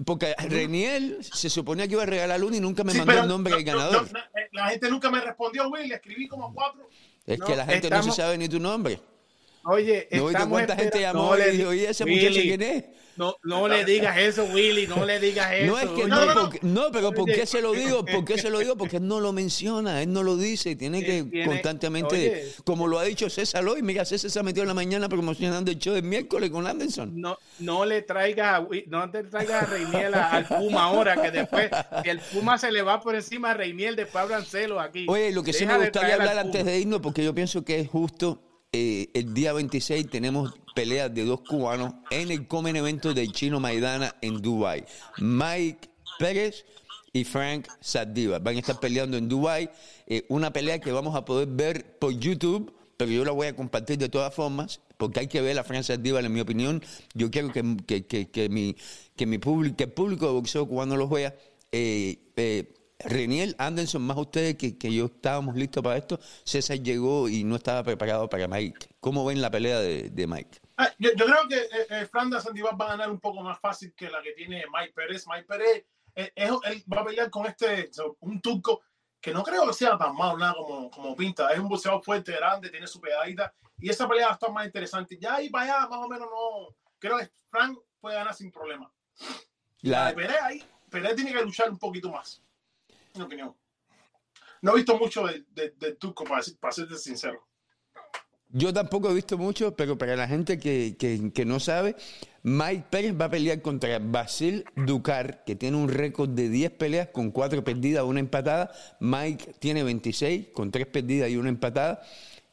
Porque 0.07 0.35
Reniel 0.49 1.19
se 1.23 1.51
suponía 1.51 1.87
que 1.87 1.93
iba 1.93 2.03
a 2.03 2.07
regalar 2.07 2.43
una 2.43 2.57
y 2.57 2.61
nunca 2.61 2.83
me 2.83 2.93
Sí, 2.93 2.99
mandó 2.99 3.13
el 3.23 3.29
nombre 3.29 3.55
del 3.55 3.65
no, 3.65 3.73
ganador. 3.73 4.11
no, 4.11 4.19
eh, 4.19 4.49
la 4.53 4.69
gente 4.71 4.89
nunca 4.91 5.11
me 5.11 5.21
respondió, 5.21 5.69
Will. 5.69 5.87
Le 5.89 5.97
escribí 5.97 6.27
como 6.27 6.53
cuatro. 6.55 6.89
es 7.27 7.39
que 7.39 7.55
la 7.55 7.67
gente 7.67 7.91
no 7.91 8.03
se 8.03 8.11
sabe 8.13 8.39
ni 8.39 8.49
tu 8.49 8.59
nombre. 8.59 8.99
Oye, 9.67 10.09
¿No 10.13 10.27
viste 10.27 10.47
cuánta 10.49 10.77
gente 10.77 11.01
llamó 11.01 11.31
no 11.31 11.37
y 11.37 11.39
le 11.41 11.51
dijo, 11.53 11.71
di- 11.71 11.81
¿y 11.81 11.85
ese 11.87 12.05
muchacho 12.05 12.41
quién 12.43 12.63
es? 12.63 12.85
No, 13.17 13.37
no 13.45 13.69
le 13.69 13.85
digas 13.85 14.19
eso, 14.19 14.45
Willy, 14.47 14.89
no 14.89 15.07
le 15.07 15.21
digas 15.21 15.53
eso. 15.53 15.67
No 15.73 15.79
es 15.79 15.87
que 15.91 16.09
no, 16.09 16.27
no, 16.27 16.35
no. 16.35 16.41
porque- 16.43 16.59
no, 16.63 16.91
pero 16.91 17.13
¿por 17.13 17.27
qué 17.27 17.47
se 17.47 17.61
lo 17.63 17.73
digo? 17.73 18.05
¿Por 18.05 18.25
qué 18.25 18.37
se 18.39 18.51
lo 18.51 18.59
digo? 18.59 18.77
Porque 18.77 18.97
él 18.97 19.07
no 19.07 19.21
lo 19.21 19.33
menciona, 19.33 20.03
él 20.03 20.13
no 20.13 20.25
lo 20.25 20.37
dice, 20.37 20.75
tiene 20.75 21.05
que 21.05 21.23
tiene- 21.23 21.47
constantemente, 21.47 22.15
oye. 22.17 22.53
como 22.65 22.89
lo 22.89 22.99
ha 22.99 23.05
dicho 23.05 23.31
César 23.31 23.65
hoy, 23.69 23.83
mira, 23.83 24.05
César 24.05 24.31
se 24.33 24.43
metió 24.43 24.63
en 24.65 24.69
la 24.69 24.75
mañana 24.75 25.09
promocionando 25.09 25.71
el 25.71 25.79
show 25.79 25.95
del 25.95 26.03
miércoles 26.03 26.51
con 26.51 26.67
Anderson. 26.67 27.13
No, 27.21 27.39
no 27.61 27.85
le 27.85 28.03
traigas 28.03 28.61
a, 28.61 28.67
no 28.89 29.11
te 29.11 29.23
traigas 29.23 29.63
a 29.63 29.67
Reiniel 29.67 30.13
a- 30.15 30.31
al 30.33 30.47
Puma 30.47 30.83
ahora, 30.87 31.23
que 31.23 31.31
después, 31.31 31.71
si 32.03 32.11
el 32.11 32.19
Puma 32.19 32.59
se 32.59 32.73
le 32.73 32.83
va 32.83 33.01
por 33.01 33.15
encima 33.15 33.53
a 33.53 33.55
Reiniel, 33.55 33.95
después 33.95 34.25
hablan 34.25 34.45
celos 34.45 34.83
aquí. 34.83 35.07
Oye, 35.09 35.31
lo 35.31 35.45
que 35.45 35.53
sí 35.53 35.65
me 35.67 35.79
gustaría 35.79 36.15
hablar 36.17 36.37
antes 36.39 36.65
de 36.65 36.81
irnos, 36.81 37.01
porque 37.01 37.23
yo 37.23 37.33
pienso 37.33 37.65
que 37.65 37.79
es 37.79 37.89
justo, 37.89 38.43
eh, 38.77 39.09
el 39.15 39.33
día 39.33 39.53
26 39.53 40.11
tenemos 40.11 40.53
peleas 40.75 41.15
de 41.15 41.25
dos 41.25 41.43
cubanos 41.43 41.95
en 42.11 42.33
el 42.33 42.49
comen 42.49 42.75
evento 42.75 43.15
del 43.15 43.31
Chino 43.31 43.61
Maidana 43.61 44.17
en 44.21 44.43
Dubai. 44.43 44.85
Mike 45.19 45.89
Pérez 46.19 46.67
y 47.13 47.23
Frank 47.23 47.69
Sardiva 47.79 48.41
van 48.41 48.57
a 48.57 48.59
estar 48.59 48.81
peleando 48.81 49.17
en 49.17 49.29
Dubai, 49.29 49.71
eh, 50.09 50.27
una 50.29 50.53
pelea 50.53 50.81
que 50.81 50.91
vamos 50.91 51.15
a 51.15 51.25
poder 51.25 51.47
ver 51.47 52.01
por 52.01 52.19
YouTube, 52.19 52.75
pero 52.97 53.13
yo 53.13 53.25
la 53.25 53.31
voy 53.31 53.47
a 53.47 53.55
compartir 53.55 53.97
de 53.97 54.09
todas 54.09 54.35
formas. 54.35 54.81
porque 54.97 55.21
hay 55.21 55.29
que 55.29 55.41
ver 55.41 55.57
a 55.57 55.63
Francia 55.63 55.95
Saldívar, 55.95 56.25
en 56.25 56.33
mi 56.33 56.41
opinión. 56.41 56.83
Yo 57.15 57.31
quiero 57.31 57.53
que, 57.53 57.77
que, 57.87 58.29
que, 58.29 58.49
mi, 58.49 58.75
que 59.15 59.27
mi 59.27 59.39
público, 59.39 59.85
el 59.85 59.93
público 59.93 60.27
de 60.27 60.33
boxeo 60.33 60.67
cubano 60.67 60.97
los 60.97 61.09
vea. 61.11 61.33
Eh, 61.71 62.19
Reniel, 62.99 63.55
Anderson, 63.59 64.03
más 64.03 64.17
ustedes 64.17 64.57
que, 64.57 64.79
que 64.79 64.93
yo 64.93 65.07
estábamos 65.07 65.57
listos 65.57 65.83
para 65.83 65.97
esto. 65.97 66.19
César 66.45 66.79
llegó 66.79 67.29
y 67.29 67.45
no 67.45 67.57
estaba 67.57 67.83
preparado 67.83 68.29
para 68.29 68.49
Mike. 68.49 68.89
¿Cómo 69.01 69.25
ven 69.25 69.43
la 69.43 69.51
pelea 69.51 69.81
de, 69.81 70.11
de 70.11 70.27
Mike? 70.27 70.61
Ah, 70.77 70.91
yo, 70.99 71.11
yo, 71.17 71.27
creo 71.27 71.49
que 71.49 71.57
eh, 71.57 71.87
eh 71.91 72.07
Franda 72.11 72.41
Sandivar 72.41 72.81
va 72.81 72.87
a 72.87 72.91
ganar 72.91 73.11
un 73.11 73.21
poco 73.21 73.43
más 73.43 73.59
fácil 73.61 73.93
que 73.95 74.09
la 74.09 74.23
que 74.23 74.33
tiene 74.33 74.65
Mike 74.73 74.93
Pérez. 74.95 75.27
Mike 75.27 75.45
Pérez 75.45 75.85
eh, 76.15 76.33
él 76.37 76.85
va 76.93 77.01
a 77.01 77.05
pelear 77.05 77.31
con 77.31 77.47
este, 77.47 77.91
un 78.21 78.41
turco 78.41 78.83
que 79.21 79.33
no 79.33 79.43
creo 79.43 79.67
que 79.67 79.73
sea 79.73 79.99
tan 79.99 80.15
malo 80.15 80.39
nada 80.39 80.55
como, 80.55 80.91
como 80.91 81.17
pinta. 81.17 81.53
Es 81.53 81.59
un 81.59 81.69
boxeador 81.69 82.03
fuerte, 82.03 82.33
grande, 82.33 82.71
tiene 82.71 82.87
su 82.87 83.01
pedadita. 83.01 83.53
Y 83.79 83.91
esa 83.91 84.09
pelea 84.09 84.27
va 84.27 84.33
a 84.33 84.35
estar 84.35 84.53
más 84.53 84.67
interesante. 84.67 85.19
Ya 85.19 85.37
ahí 85.37 85.51
para 85.51 85.79
allá, 85.79 85.89
más 85.89 85.99
o 85.99 86.09
menos, 86.09 86.29
no. 86.31 86.77
Creo 86.99 87.19
que 87.19 87.31
Frank 87.51 87.79
puede 88.01 88.17
ganar 88.17 88.35
sin 88.35 88.53
problema. 88.53 88.91
La, 89.81 90.01
la 90.01 90.09
de 90.09 90.15
Pérez 90.15 90.37
ahí, 90.43 90.65
Pérez 90.91 91.17
tiene 91.17 91.33
que 91.33 91.43
luchar 91.43 91.71
un 91.71 91.79
poquito 91.79 92.11
más 92.11 92.44
mi 93.15 93.23
opinión. 93.23 93.55
No 94.63 94.73
he 94.73 94.77
visto 94.77 94.99
mucho 94.99 95.27
de, 95.27 95.45
de, 95.55 95.71
de 95.79 95.95
Tuco, 95.95 96.25
para, 96.25 96.43
para 96.61 96.73
serte 96.73 96.97
sincero. 96.97 97.47
Yo 98.51 98.73
tampoco 98.73 99.11
he 99.11 99.15
visto 99.15 99.37
mucho, 99.37 99.75
pero 99.75 99.99
para 99.99 100.15
la 100.15 100.29
gente 100.29 100.59
que, 100.59 100.97
que, 100.97 101.33
que, 101.33 101.45
no 101.45 101.59
sabe, 101.59 101.97
Mike 102.45 102.85
Pérez 102.89 103.15
va 103.21 103.25
a 103.25 103.31
pelear 103.31 103.61
contra 103.61 103.99
Basil 103.99 104.65
Ducar, 104.77 105.43
que 105.45 105.57
tiene 105.57 105.77
un 105.77 105.89
récord 105.89 106.31
de 106.31 106.49
10 106.49 106.71
peleas 106.73 107.09
con 107.09 107.33
4 107.33 107.65
perdidas, 107.65 108.05
una 108.05 108.21
empatada. 108.21 108.71
Mike 109.01 109.57
tiene 109.59 109.83
26 109.83 110.49
con 110.53 110.71
3 110.71 110.87
perdidas 110.87 111.31
y 111.31 111.37
una 111.37 111.49
empatada. 111.49 112.03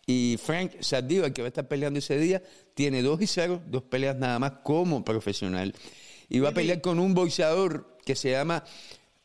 Y 0.08 0.38
Frank 0.44 0.74
Sardiva, 0.80 1.30
que 1.30 1.44
va 1.44 1.48
a 1.48 1.50
estar 1.50 1.68
peleando 1.68 2.00
ese 2.00 2.18
día, 2.18 2.42
tiene 2.74 3.04
2 3.04 3.22
y 3.22 3.28
0, 3.28 3.62
dos 3.68 3.84
peleas 3.84 4.18
nada 4.18 4.40
más 4.40 4.54
como 4.64 5.06
profesional. 5.06 5.76
Y 6.30 6.40
va 6.40 6.50
a 6.50 6.54
pelear 6.54 6.82
con 6.82 7.00
un 7.00 7.14
boxeador 7.14 7.96
que 8.04 8.16
se 8.16 8.32
llama 8.32 8.64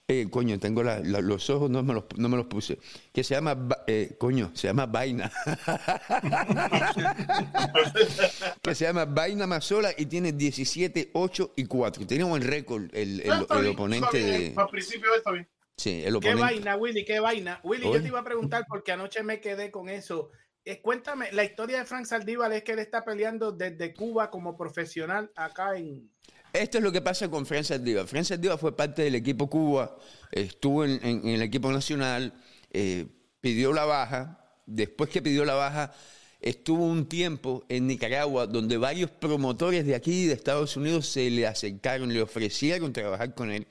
eh, 0.08 0.28
coño, 0.30 0.60
tengo 0.60 0.84
la, 0.84 1.00
la, 1.00 1.20
los 1.20 1.50
ojos, 1.50 1.68
no 1.68 1.82
me 1.82 1.92
los, 1.92 2.04
no 2.16 2.28
me 2.28 2.36
los 2.36 2.46
puse. 2.46 2.78
Que 3.12 3.24
se 3.24 3.34
llama, 3.34 3.58
eh, 3.88 4.14
coño, 4.18 4.52
se 4.54 4.68
llama 4.68 4.86
Vaina. 4.86 5.32
que 8.62 8.74
se 8.76 8.84
llama 8.84 9.04
Vaina 9.04 9.48
Mazola 9.48 9.90
y 9.98 10.06
tiene 10.06 10.32
17, 10.32 11.10
8 11.12 11.54
y 11.56 11.64
4. 11.64 12.06
Tiene 12.06 12.22
un 12.22 12.30
buen 12.30 12.42
récord 12.42 12.84
el, 12.94 13.20
el, 13.20 13.32
el, 13.32 13.46
el 13.58 13.66
oponente 13.66 14.18
de. 14.18 14.54
Al 14.56 14.68
principio 14.68 15.12
está 15.16 15.32
bien. 15.32 15.48
Sí, 15.76 16.04
el 16.04 16.14
oponente. 16.14 16.36
¿Qué 16.36 16.40
vaina, 16.40 16.76
Willy? 16.76 17.04
¿Qué 17.04 17.18
vaina? 17.18 17.60
Willy, 17.64 17.86
Oye. 17.86 17.96
yo 17.96 18.02
te 18.02 18.08
iba 18.08 18.20
a 18.20 18.24
preguntar 18.24 18.64
porque 18.68 18.92
anoche 18.92 19.24
me 19.24 19.40
quedé 19.40 19.72
con 19.72 19.88
eso. 19.88 20.30
Eh, 20.64 20.80
cuéntame, 20.80 21.32
la 21.32 21.42
historia 21.42 21.78
de 21.78 21.84
Frank 21.84 22.06
Saldívar 22.06 22.52
es 22.52 22.62
que 22.62 22.72
él 22.72 22.78
está 22.78 23.04
peleando 23.04 23.50
desde 23.50 23.92
Cuba 23.92 24.30
como 24.30 24.56
profesional 24.56 25.32
acá 25.34 25.76
en, 25.76 26.12
esto 26.58 26.78
es 26.78 26.84
lo 26.84 26.92
que 26.92 27.00
pasa 27.00 27.28
con 27.28 27.46
Fran 27.46 27.64
Saldívar. 27.64 28.06
Fran 28.06 28.24
Saldívar 28.24 28.58
fue 28.58 28.76
parte 28.76 29.02
del 29.02 29.14
equipo 29.14 29.48
Cuba, 29.48 29.96
estuvo 30.32 30.84
en, 30.84 31.26
el 31.26 31.42
equipo 31.42 31.70
nacional, 31.72 32.32
eh, 32.72 33.06
pidió 33.40 33.72
la 33.72 33.84
baja. 33.84 34.42
Después 34.66 35.10
que 35.10 35.22
pidió 35.22 35.44
la 35.44 35.54
baja, 35.54 35.94
estuvo 36.40 36.84
un 36.84 37.08
tiempo 37.08 37.64
en 37.68 37.86
Nicaragua 37.86 38.46
donde 38.46 38.76
varios 38.76 39.10
promotores 39.10 39.86
de 39.86 39.94
aquí, 39.94 40.26
de 40.26 40.34
Estados 40.34 40.76
Unidos, 40.76 41.06
se 41.06 41.30
le 41.30 41.46
acercaron, 41.46 42.12
le 42.12 42.22
ofrecieron 42.22 42.92
trabajar 42.92 43.34
con 43.34 43.50
él. 43.50 43.66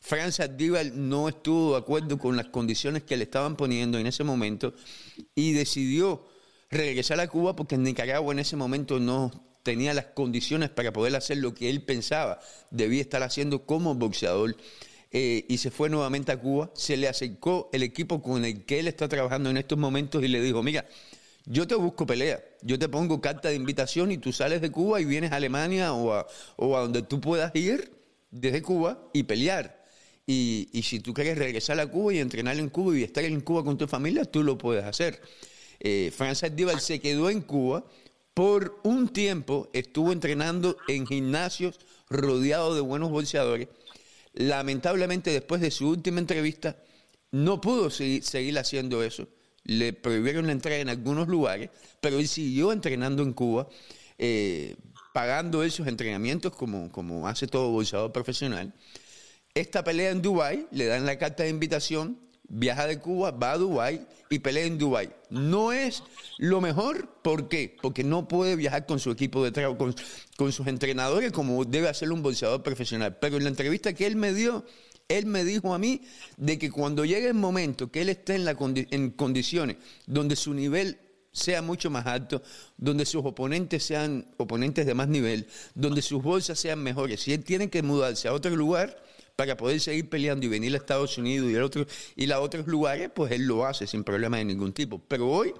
Fran 0.00 0.32
Saldívar 0.32 0.86
no 0.94 1.28
estuvo 1.28 1.72
de 1.72 1.78
acuerdo 1.78 2.18
con 2.18 2.36
las 2.36 2.46
condiciones 2.46 3.04
que 3.04 3.16
le 3.16 3.24
estaban 3.24 3.56
poniendo 3.56 3.98
en 3.98 4.08
ese 4.08 4.24
momento 4.24 4.74
y 5.36 5.52
decidió 5.52 6.26
regresar 6.70 7.20
a 7.20 7.28
Cuba 7.28 7.54
porque 7.54 7.76
en 7.76 7.84
Nicaragua 7.84 8.32
en 8.32 8.40
ese 8.40 8.56
momento 8.56 8.98
no 8.98 9.51
tenía 9.62 9.94
las 9.94 10.06
condiciones 10.06 10.70
para 10.70 10.92
poder 10.92 11.14
hacer 11.16 11.38
lo 11.38 11.54
que 11.54 11.70
él 11.70 11.82
pensaba 11.82 12.40
debía 12.70 13.00
estar 13.00 13.22
haciendo 13.22 13.64
como 13.64 13.94
boxeador. 13.94 14.56
Eh, 15.14 15.44
y 15.48 15.58
se 15.58 15.70
fue 15.70 15.90
nuevamente 15.90 16.32
a 16.32 16.40
Cuba, 16.40 16.70
se 16.74 16.96
le 16.96 17.06
acercó 17.06 17.68
el 17.72 17.82
equipo 17.82 18.22
con 18.22 18.44
el 18.46 18.64
que 18.64 18.80
él 18.80 18.88
está 18.88 19.08
trabajando 19.08 19.50
en 19.50 19.58
estos 19.58 19.78
momentos 19.78 20.24
y 20.24 20.28
le 20.28 20.40
dijo, 20.40 20.62
mira, 20.62 20.86
yo 21.44 21.66
te 21.66 21.74
busco 21.74 22.06
pelea, 22.06 22.42
yo 22.62 22.78
te 22.78 22.88
pongo 22.88 23.20
carta 23.20 23.50
de 23.50 23.56
invitación 23.56 24.10
y 24.10 24.16
tú 24.16 24.32
sales 24.32 24.62
de 24.62 24.70
Cuba 24.70 25.00
y 25.00 25.04
vienes 25.04 25.32
a 25.32 25.36
Alemania 25.36 25.92
o 25.92 26.14
a, 26.14 26.26
o 26.56 26.76
a 26.76 26.80
donde 26.80 27.02
tú 27.02 27.20
puedas 27.20 27.54
ir 27.54 27.92
desde 28.30 28.62
Cuba 28.62 29.06
y 29.12 29.24
pelear. 29.24 29.82
Y, 30.26 30.70
y, 30.72 30.82
si 30.84 31.00
tú 31.00 31.12
quieres 31.12 31.36
regresar 31.36 31.78
a 31.80 31.86
Cuba 31.86 32.14
y 32.14 32.20
entrenar 32.20 32.56
en 32.56 32.68
Cuba 32.70 32.96
y 32.96 33.02
estar 33.02 33.24
en 33.24 33.40
Cuba 33.40 33.64
con 33.64 33.76
tu 33.76 33.88
familia, 33.88 34.24
tú 34.24 34.42
lo 34.42 34.56
puedes 34.56 34.84
hacer. 34.84 35.20
Eh, 35.80 36.12
Francis 36.16 36.54
Díaz 36.54 36.82
se 36.84 37.00
quedó 37.00 37.28
en 37.28 37.40
Cuba 37.40 37.84
por 38.34 38.80
un 38.82 39.08
tiempo 39.08 39.68
estuvo 39.72 40.12
entrenando 40.12 40.76
en 40.88 41.06
gimnasios 41.06 41.78
rodeado 42.08 42.74
de 42.74 42.80
buenos 42.80 43.10
boxeadores. 43.10 43.68
Lamentablemente, 44.32 45.30
después 45.30 45.60
de 45.60 45.70
su 45.70 45.88
última 45.88 46.20
entrevista, 46.20 46.76
no 47.30 47.60
pudo 47.60 47.90
seguir, 47.90 48.58
haciendo 48.58 49.02
eso. 49.02 49.28
Le 49.64 49.92
prohibieron 49.92 50.46
la 50.46 50.52
entrada 50.52 50.78
en 50.78 50.88
algunos 50.88 51.28
lugares, 51.28 51.70
pero 52.00 52.18
él 52.18 52.28
siguió 52.28 52.72
entrenando 52.72 53.22
en 53.22 53.32
Cuba, 53.32 53.68
eh, 54.18 54.76
pagando 55.12 55.62
esos 55.62 55.86
entrenamientos 55.86 56.54
como, 56.54 56.90
como 56.90 57.28
hace 57.28 57.46
todo 57.46 57.70
boxeador 57.70 58.12
profesional. 58.12 58.72
Esta 59.54 59.84
pelea 59.84 60.10
en 60.10 60.22
Dubái, 60.22 60.66
le 60.70 60.86
dan 60.86 61.04
la 61.04 61.18
carta 61.18 61.42
de 61.42 61.50
invitación, 61.50 62.18
viaja 62.52 62.86
de 62.86 62.98
Cuba, 62.98 63.30
va 63.30 63.52
a 63.52 63.58
Dubái 63.58 64.06
y 64.28 64.38
pelea 64.38 64.66
en 64.66 64.78
Dubái. 64.78 65.08
No 65.30 65.72
es 65.72 66.02
lo 66.38 66.60
mejor, 66.60 67.08
¿por 67.22 67.48
qué? 67.48 67.76
Porque 67.80 68.04
no 68.04 68.28
puede 68.28 68.56
viajar 68.56 68.84
con 68.86 69.00
su 69.00 69.10
equipo 69.10 69.42
de 69.42 69.52
trabajo, 69.52 69.78
con, 69.78 69.94
con, 70.36 70.52
sus 70.52 70.66
entrenadores 70.66 71.32
como 71.32 71.64
debe 71.64 71.88
hacerlo 71.88 72.14
un 72.14 72.22
boxeador 72.22 72.62
profesional. 72.62 73.16
Pero 73.18 73.38
en 73.38 73.44
la 73.44 73.48
entrevista 73.48 73.94
que 73.94 74.06
él 74.06 74.16
me 74.16 74.34
dio, 74.34 74.64
él 75.08 75.24
me 75.26 75.44
dijo 75.44 75.74
a 75.74 75.78
mí 75.78 76.02
de 76.36 76.58
que 76.58 76.70
cuando 76.70 77.06
llegue 77.06 77.28
el 77.28 77.34
momento 77.34 77.90
que 77.90 78.02
él 78.02 78.10
esté 78.10 78.34
en, 78.34 78.44
la 78.44 78.54
condi 78.54 78.86
en 78.90 79.10
condiciones 79.10 79.78
donde 80.06 80.36
su 80.36 80.52
nivel 80.52 80.98
sea 81.32 81.62
mucho 81.62 81.88
más 81.88 82.06
alto, 82.06 82.42
donde 82.76 83.06
sus 83.06 83.24
oponentes 83.24 83.82
sean 83.82 84.26
oponentes 84.36 84.84
de 84.84 84.92
más 84.92 85.08
nivel, 85.08 85.46
donde 85.74 86.02
sus 86.02 86.22
bolsas 86.22 86.60
sean 86.60 86.82
mejores, 86.82 87.22
si 87.22 87.32
él 87.32 87.42
tiene 87.42 87.70
que 87.70 87.82
mudarse 87.82 88.28
a 88.28 88.34
otro 88.34 88.54
lugar, 88.54 89.02
para 89.36 89.56
poder 89.56 89.80
seguir 89.80 90.08
peleando 90.08 90.46
y 90.46 90.48
venir 90.48 90.74
a 90.74 90.76
Estados 90.76 91.16
Unidos 91.18 91.50
y 91.50 91.56
a, 91.56 91.64
otro, 91.64 91.86
y 92.16 92.30
a 92.30 92.40
otros 92.40 92.66
lugares, 92.66 93.10
pues 93.14 93.32
él 93.32 93.46
lo 93.46 93.66
hace 93.66 93.86
sin 93.86 94.04
problema 94.04 94.38
de 94.38 94.44
ningún 94.44 94.72
tipo. 94.72 95.00
Pero 95.08 95.28
hoy 95.28 95.52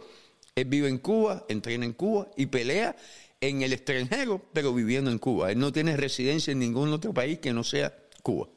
él 0.55 0.65
vive 0.67 0.89
en 0.89 0.99
Cuba, 0.99 1.45
entrena 1.49 1.85
en 1.85 1.93
Cuba 1.93 2.29
y 2.37 2.47
pelea 2.47 2.95
en 3.41 3.63
el 3.63 3.73
extranjero, 3.73 4.41
pero 4.53 4.73
viviendo 4.73 5.11
en 5.11 5.19
Cuba. 5.19 5.51
Él 5.51 5.59
no 5.59 5.73
tiene 5.73 5.97
residencia 5.97 6.53
en 6.53 6.61
ningún 6.61 6.93
otro 6.93 7.13
país 7.13 7.39
que 7.39 7.53
no 7.53 7.65
sea 7.65 7.93
Cuba. 8.23 8.49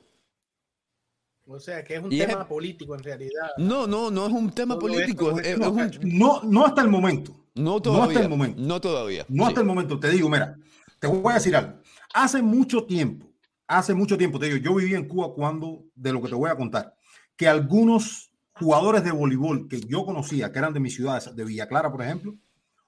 O 1.48 1.60
sea, 1.60 1.84
que 1.84 1.96
es 1.96 2.04
un 2.04 2.12
y 2.12 2.18
tema 2.20 2.42
es, 2.42 2.48
político 2.48 2.96
en 2.96 3.04
realidad. 3.04 3.52
No, 3.58 3.86
no, 3.86 4.10
no 4.10 4.28
es 4.28 4.34
un 4.34 4.52
tema 4.52 4.76
Todo 4.76 4.88
político. 4.88 5.40
Es, 5.40 5.58
no, 5.58 5.72
un... 5.72 5.92
no, 6.04 6.42
no, 6.44 6.66
hasta 6.66 6.82
el 6.82 6.90
momento. 6.90 7.46
No 7.54 7.82
todavía. 7.82 8.04
No 8.04 8.10
hasta 8.10 8.22
el 8.22 8.30
momento. 8.30 8.62
No 8.62 8.82
todavía. 8.82 9.26
No 9.30 9.44
sí. 9.44 9.48
hasta 9.50 9.62
el 9.62 9.68
momento. 9.68 10.00
Te 10.00 10.10
digo, 10.10 10.30
mira, 10.30 10.58
te 11.00 11.08
voy 11.08 11.32
a 11.32 11.36
decir 11.36 11.56
algo. 11.56 11.74
Hace 12.14 12.42
mucho 12.42 12.86
tiempo, 12.86 13.28
hace 13.68 13.94
mucho 13.94 14.18
tiempo, 14.18 14.40
te 14.40 14.48
digo, 14.48 14.58
yo 14.58 14.76
viví 14.76 14.96
en 14.96 15.08
Cuba 15.08 15.34
cuando, 15.34 15.84
de 15.96 16.14
lo 16.14 16.22
que 16.22 16.30
te 16.30 16.36
voy 16.36 16.50
a 16.50 16.56
contar, 16.56 16.96
que 17.36 17.48
algunos 17.48 18.32
jugadores 18.54 19.04
de 19.04 19.12
voleibol 19.12 19.68
que 19.68 19.82
yo 19.82 20.06
conocía, 20.06 20.52
que 20.52 20.60
eran 20.60 20.74
de 20.74 20.80
mi 20.80 20.90
ciudad, 20.90 21.24
de 21.34 21.46
Villa 21.46 21.68
Clara, 21.68 21.92
por 21.92 22.02
ejemplo, 22.02 22.36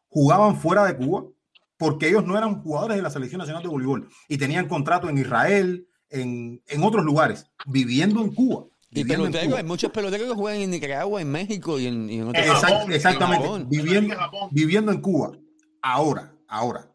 jugaban 0.07 0.55
fuera 0.57 0.85
de 0.85 0.95
Cuba 0.95 1.25
porque 1.77 2.09
ellos 2.09 2.25
no 2.25 2.37
eran 2.37 2.61
jugadores 2.61 2.97
de 2.97 3.03
la 3.03 3.09
Selección 3.09 3.39
Nacional 3.39 3.61
de 3.61 3.69
Voleibol 3.69 4.09
y 4.27 4.37
tenían 4.37 4.67
contrato 4.67 5.09
en 5.09 5.17
Israel, 5.17 5.87
en, 6.09 6.61
en 6.65 6.83
otros 6.83 7.05
lugares, 7.05 7.45
viviendo 7.65 8.21
en 8.21 8.33
Cuba. 8.33 8.65
Y 8.89 9.03
peloteros, 9.03 9.57
hay 9.57 9.63
muchos 9.63 9.91
peloteros 9.91 10.29
que 10.29 10.33
juegan 10.33 10.61
en 10.61 10.71
Nicaragua, 10.71 11.21
en 11.21 11.29
México 11.29 11.77
y 11.77 11.87
en, 11.87 12.09
y 12.09 12.19
en 12.19 12.29
otros 12.29 12.45
Exact, 12.45 12.89
Exactamente, 12.89 13.47
en 13.47 13.69
viviendo, 13.69 14.15
viviendo 14.51 14.91
en 14.91 15.01
Cuba. 15.01 15.37
Ahora, 15.81 16.33
ahora, 16.47 16.91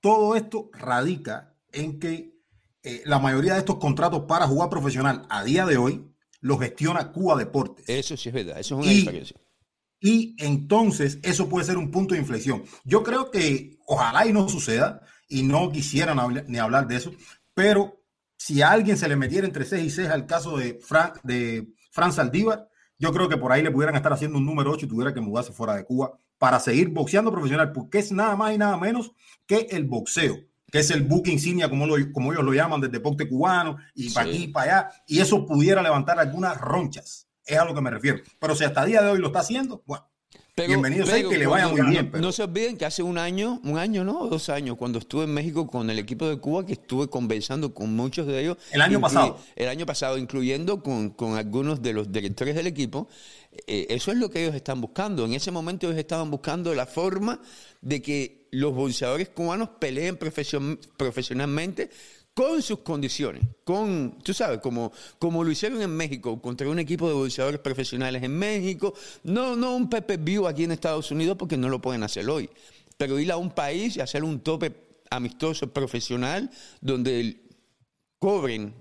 todo 0.00 0.34
esto 0.36 0.70
radica 0.72 1.54
en 1.72 1.98
que 1.98 2.31
eh, 2.82 3.02
la 3.04 3.18
mayoría 3.18 3.54
de 3.54 3.60
estos 3.60 3.76
contratos 3.76 4.24
para 4.26 4.46
jugar 4.46 4.68
profesional 4.68 5.26
a 5.28 5.44
día 5.44 5.66
de 5.66 5.76
hoy 5.76 6.04
lo 6.40 6.58
gestiona 6.58 7.12
Cuba 7.12 7.36
Deportes. 7.36 7.88
Eso 7.88 8.16
sí 8.16 8.28
es 8.28 8.34
verdad, 8.34 8.58
eso 8.58 8.78
es 8.78 8.84
una 8.84 8.92
y, 8.92 8.96
diferencia. 8.96 9.36
Y 10.00 10.34
entonces 10.38 11.20
eso 11.22 11.48
puede 11.48 11.64
ser 11.64 11.78
un 11.78 11.92
punto 11.92 12.14
de 12.14 12.20
inflexión. 12.20 12.64
Yo 12.84 13.04
creo 13.04 13.30
que 13.30 13.78
ojalá 13.86 14.26
y 14.26 14.32
no 14.32 14.48
suceda, 14.48 15.02
y 15.28 15.44
no 15.44 15.70
quisieran 15.70 16.18
ni 16.48 16.58
hablar 16.58 16.86
de 16.88 16.96
eso, 16.96 17.12
pero 17.54 18.02
si 18.36 18.60
a 18.60 18.70
alguien 18.70 18.98
se 18.98 19.08
le 19.08 19.16
metiera 19.16 19.46
entre 19.46 19.64
6 19.64 19.84
y 19.84 19.90
6 19.90 20.08
al 20.08 20.26
caso 20.26 20.58
de 20.58 20.74
Fran, 20.74 21.12
de 21.22 21.68
Fran 21.90 22.12
Saldívar, 22.12 22.68
yo 22.98 23.12
creo 23.12 23.28
que 23.28 23.36
por 23.36 23.52
ahí 23.52 23.62
le 23.62 23.70
pudieran 23.70 23.94
estar 23.94 24.12
haciendo 24.12 24.38
un 24.38 24.44
número 24.44 24.72
8 24.72 24.86
y 24.86 24.88
tuviera 24.88 25.14
que 25.14 25.20
mudarse 25.20 25.52
fuera 25.52 25.74
de 25.74 25.84
Cuba 25.84 26.18
para 26.38 26.58
seguir 26.58 26.88
boxeando 26.88 27.30
profesional, 27.30 27.72
porque 27.72 28.00
es 28.00 28.10
nada 28.10 28.34
más 28.34 28.52
y 28.52 28.58
nada 28.58 28.76
menos 28.76 29.12
que 29.46 29.68
el 29.70 29.84
boxeo 29.84 30.36
que 30.72 30.78
es 30.78 30.90
el 30.90 31.02
buque 31.02 31.30
insignia, 31.30 31.68
como, 31.68 31.86
lo, 31.86 31.96
como 32.12 32.32
ellos 32.32 32.44
lo 32.44 32.54
llaman, 32.54 32.80
del 32.80 32.90
deporte 32.90 33.28
cubano, 33.28 33.76
y 33.94 34.08
para 34.08 34.26
sí. 34.26 34.32
aquí 34.32 34.44
y 34.44 34.48
para 34.48 34.78
allá, 34.78 34.90
y 35.06 35.20
eso 35.20 35.46
pudiera 35.46 35.82
levantar 35.82 36.18
algunas 36.18 36.58
ronchas. 36.58 37.28
Es 37.44 37.58
a 37.58 37.66
lo 37.66 37.74
que 37.74 37.82
me 37.82 37.90
refiero. 37.90 38.20
Pero 38.38 38.56
si 38.56 38.64
hasta 38.64 38.82
el 38.82 38.88
día 38.88 39.02
de 39.02 39.10
hoy 39.10 39.18
lo 39.18 39.26
está 39.26 39.40
haciendo, 39.40 39.82
bueno. 39.86 40.08
Bienvenido 40.54 41.06
sea 41.06 41.28
que 41.28 41.38
le 41.38 41.46
vaya 41.46 41.68
muy 41.68 41.82
bien. 41.82 42.10
No, 42.20 42.30
se 42.30 42.42
olviden 42.42 42.76
que 42.76 42.86
hace 42.86 43.02
un 43.02 43.18
año, 43.18 43.60
un 43.64 43.78
año, 43.78 44.04
¿no? 44.04 44.26
Dos 44.28 44.48
años, 44.48 44.76
cuando 44.78 44.98
estuve 44.98 45.24
en 45.24 45.34
México 45.34 45.66
con 45.66 45.90
el 45.90 45.98
equipo 45.98 46.26
de 46.28 46.38
Cuba, 46.38 46.64
que 46.64 46.72
estuve 46.72 47.08
conversando 47.08 47.74
con 47.74 47.94
muchos 47.94 48.26
de 48.26 48.40
ellos. 48.40 48.56
El 48.70 48.80
año 48.80 49.00
pasado. 49.00 49.38
El 49.56 49.68
año 49.68 49.84
pasado, 49.84 50.16
incluyendo 50.16 50.82
con, 50.82 51.10
con 51.10 51.36
algunos 51.36 51.82
de 51.82 51.92
los 51.92 52.10
directores 52.10 52.54
del 52.54 52.66
equipo. 52.66 53.08
Eh, 53.66 53.86
eso 53.90 54.10
es 54.10 54.16
lo 54.18 54.30
que 54.30 54.42
ellos 54.42 54.54
están 54.54 54.80
buscando. 54.80 55.26
En 55.26 55.34
ese 55.34 55.50
momento 55.50 55.86
ellos 55.86 55.98
estaban 55.98 56.30
buscando 56.30 56.74
la 56.74 56.86
forma 56.86 57.40
de 57.82 58.00
que 58.00 58.41
los 58.52 58.74
boxeadores 58.74 59.30
cubanos 59.30 59.70
peleen 59.80 60.16
profesionalmente 60.16 61.90
con 62.34 62.62
sus 62.62 62.78
condiciones, 62.78 63.42
con, 63.64 64.18
tú 64.22 64.32
sabes, 64.32 64.60
como, 64.60 64.92
como 65.18 65.44
lo 65.44 65.50
hicieron 65.50 65.82
en 65.82 65.90
México, 65.90 66.40
contra 66.40 66.68
un 66.68 66.78
equipo 66.78 67.06
de 67.08 67.14
boxeadores 67.14 67.60
profesionales 67.60 68.22
en 68.22 68.38
México, 68.38 68.94
no, 69.24 69.54
no 69.56 69.74
un 69.74 69.90
Pepe 69.90 70.16
View 70.16 70.46
aquí 70.46 70.64
en 70.64 70.72
Estados 70.72 71.10
Unidos 71.10 71.36
porque 71.38 71.56
no 71.56 71.68
lo 71.68 71.80
pueden 71.82 72.02
hacer 72.02 72.28
hoy, 72.28 72.48
pero 72.96 73.18
ir 73.18 73.30
a 73.32 73.36
un 73.36 73.50
país 73.50 73.96
y 73.96 74.00
hacer 74.00 74.24
un 74.24 74.40
tope 74.40 74.72
amistoso 75.10 75.72
profesional 75.72 76.50
donde 76.80 77.42
cobren 78.18 78.74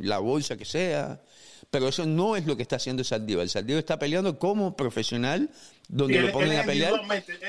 la 0.00 0.18
bolsa 0.18 0.56
que 0.56 0.64
sea, 0.64 1.22
pero 1.70 1.88
eso 1.88 2.04
no 2.04 2.36
es 2.36 2.46
lo 2.46 2.56
que 2.56 2.62
está 2.62 2.76
haciendo 2.76 3.04
Saldívar. 3.04 3.44
El 3.44 3.50
Saldívar 3.50 3.80
está 3.80 3.98
peleando 3.98 4.38
como 4.38 4.76
profesional, 4.76 5.50
donde 5.88 6.20
lo 6.20 6.32
ponen 6.32 6.60
a 6.60 6.62
pelear. 6.64 7.00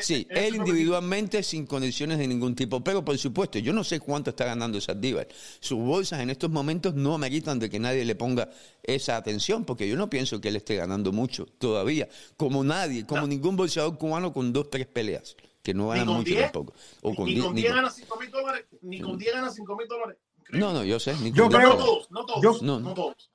Sí, 0.01 0.25
él 0.29 0.55
individualmente 0.55 1.43
sin 1.43 1.65
condiciones 1.65 2.17
de 2.17 2.27
ningún 2.27 2.55
tipo. 2.55 2.81
Pero 2.81 3.03
por 3.03 3.17
supuesto, 3.17 3.59
yo 3.59 3.73
no 3.73 3.83
sé 3.83 3.99
cuánto 3.99 4.29
está 4.29 4.45
ganando 4.45 4.79
Saldívar. 4.79 5.27
Sus 5.59 5.77
bolsas 5.77 6.21
en 6.21 6.29
estos 6.29 6.49
momentos 6.49 6.95
no 6.95 7.13
ameritan 7.13 7.59
de 7.59 7.69
que 7.69 7.79
nadie 7.79 8.05
le 8.05 8.15
ponga 8.15 8.49
esa 8.81 9.17
atención, 9.17 9.65
porque 9.65 9.87
yo 9.87 9.97
no 9.97 10.09
pienso 10.09 10.39
que 10.39 10.47
él 10.47 10.55
esté 10.55 10.75
ganando 10.75 11.11
mucho 11.11 11.45
todavía. 11.45 12.07
Como 12.37 12.63
nadie, 12.63 13.05
como 13.05 13.27
ningún 13.27 13.57
bolsador 13.57 13.97
cubano 13.97 14.31
con 14.31 14.53
dos, 14.53 14.69
tres 14.69 14.87
peleas, 14.87 15.35
que 15.61 15.73
no 15.73 15.89
ganan 15.89 16.07
mucho 16.07 16.33
tampoco. 16.35 16.73
O 17.01 17.13
con 17.13 17.25
ni, 17.25 17.39
con 17.39 17.53
10 17.53 17.73
gana 17.73 17.89
5 17.89 18.19
mil 18.19 18.31
dólares. 18.31 18.65
Ni 18.81 19.01
con 19.01 19.17
10 19.17 19.33
gana 19.33 19.51
5 19.51 19.75
mil 19.75 19.87
dólares. 19.87 20.17
No, 20.51 20.73
no, 20.73 20.83
yo 20.83 20.99
sé. 20.99 21.13
Yo 21.31 21.47
creo, 21.47 22.07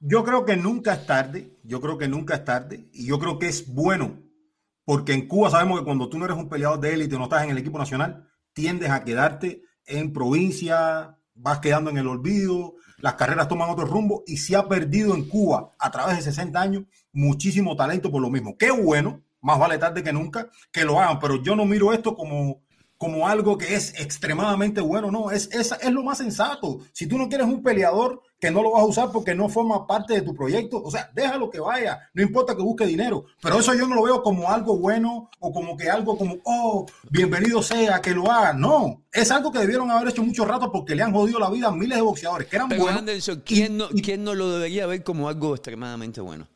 yo, 0.00 0.24
creo 0.24 0.44
que 0.44 0.57
nunca 0.57 0.94
es 0.94 1.07
tarde. 1.07 1.59
Yo 1.62 1.80
creo 1.80 1.96
que 1.96 2.09
nunca 2.09 2.34
es 2.34 2.44
tarde. 2.44 2.86
Y 2.92 3.07
yo 3.07 3.18
creo 3.18 3.38
que 3.38 3.48
es 3.48 3.72
bueno. 3.72 4.24
Porque 4.85 5.12
en 5.12 5.26
Cuba 5.26 5.51
sabemos 5.51 5.78
que 5.78 5.85
cuando 5.85 6.09
tú 6.09 6.18
no 6.18 6.24
eres 6.24 6.37
un 6.37 6.49
peleador 6.49 6.80
de 6.80 6.95
élite, 6.95 7.16
no 7.16 7.24
estás 7.24 7.45
en 7.45 7.51
el 7.51 7.59
equipo 7.59 7.78
nacional, 7.78 8.28
tiendes 8.53 8.91
a 8.91 9.05
quedarte 9.05 9.62
en 9.87 10.12
provincia, 10.12 11.18
vas 11.35 11.59
quedando 11.61 11.91
en 11.91 11.99
el 11.99 12.07
olvido, 12.07 12.74
las 12.99 13.14
carreras 13.14 13.49
toman 13.49 13.70
otro 13.70 13.87
rumbo 13.87 14.22
y 14.26 14.39
se 14.39 14.57
ha 14.57 14.68
perdido 14.68 15.14
en 15.14 15.28
Cuba 15.28 15.72
a 15.78 15.91
través 15.91 16.16
de 16.16 16.22
60 16.22 16.61
años 16.61 16.85
muchísimo 17.12 17.76
talento 17.76 18.11
por 18.11 18.22
lo 18.22 18.30
mismo. 18.30 18.57
Qué 18.57 18.70
bueno, 18.70 19.22
más 19.41 19.59
vale 19.59 19.78
tarde 19.78 20.03
que 20.03 20.12
nunca 20.12 20.49
que 20.72 20.85
lo 20.85 21.01
hagan, 21.01 21.18
pero 21.18 21.43
yo 21.43 21.57
no 21.57 21.64
miro 21.64 21.93
esto 21.93 22.16
como 22.16 22.62
como 22.97 23.28
algo 23.28 23.59
que 23.59 23.74
es 23.74 23.93
extremadamente 24.01 24.80
bueno, 24.80 25.11
no, 25.11 25.30
es, 25.30 25.51
es, 25.53 25.72
es 25.72 25.91
lo 25.91 26.03
más 26.03 26.18
sensato. 26.18 26.78
Si 26.93 27.07
tú 27.07 27.18
no 27.18 27.28
quieres 27.28 27.47
un 27.47 27.62
peleador 27.62 28.22
que 28.45 28.51
no 28.51 28.62
lo 28.62 28.72
vas 28.72 28.82
a 28.82 28.86
usar 28.86 29.11
porque 29.11 29.34
no 29.34 29.49
forma 29.49 29.86
parte 29.86 30.12
de 30.12 30.20
tu 30.20 30.34
proyecto, 30.34 30.82
o 30.82 30.90
sea, 30.90 31.11
déjalo 31.14 31.49
que 31.49 31.61
vaya, 31.61 32.11
no 32.12 32.22
importa 32.22 32.55
que 32.55 32.61
busque 32.61 32.84
dinero, 32.84 33.24
pero 33.40 33.59
eso 33.59 33.72
yo 33.72 33.88
no 33.88 33.95
lo 33.95 34.03
veo 34.03 34.22
como 34.22 34.51
algo 34.51 34.76
bueno 34.76 35.30
o 35.40 35.51
como 35.51 35.78
que 35.78 35.88
algo 35.88 36.18
como, 36.18 36.36
oh, 36.45 36.84
bienvenido 37.09 37.62
sea 37.62 38.03
que 38.03 38.11
lo 38.11 38.30
haga, 38.30 38.53
no, 38.53 39.05
es 39.11 39.30
algo 39.30 39.51
que 39.51 39.61
debieron 39.61 39.90
haber 39.90 40.09
hecho 40.09 40.22
mucho 40.22 40.45
rato 40.45 40.70
porque 40.70 40.95
le 40.95 41.03
han 41.03 41.14
jodido 41.14 41.38
la 41.38 41.49
vida 41.49 41.68
a 41.68 41.72
miles 41.72 41.97
de 41.97 42.03
boxeadores 42.03 42.47
que 42.47 42.57
eran 42.57 42.68
buenos. 42.68 43.30
¿quién, 43.47 43.78
no, 43.78 43.88
¿quién 43.88 44.22
no 44.22 44.34
lo 44.34 44.53
debería 44.53 44.84
ver 44.84 45.03
como 45.03 45.30
algo 45.30 45.55
extremadamente 45.55 46.20
bueno? 46.20 46.47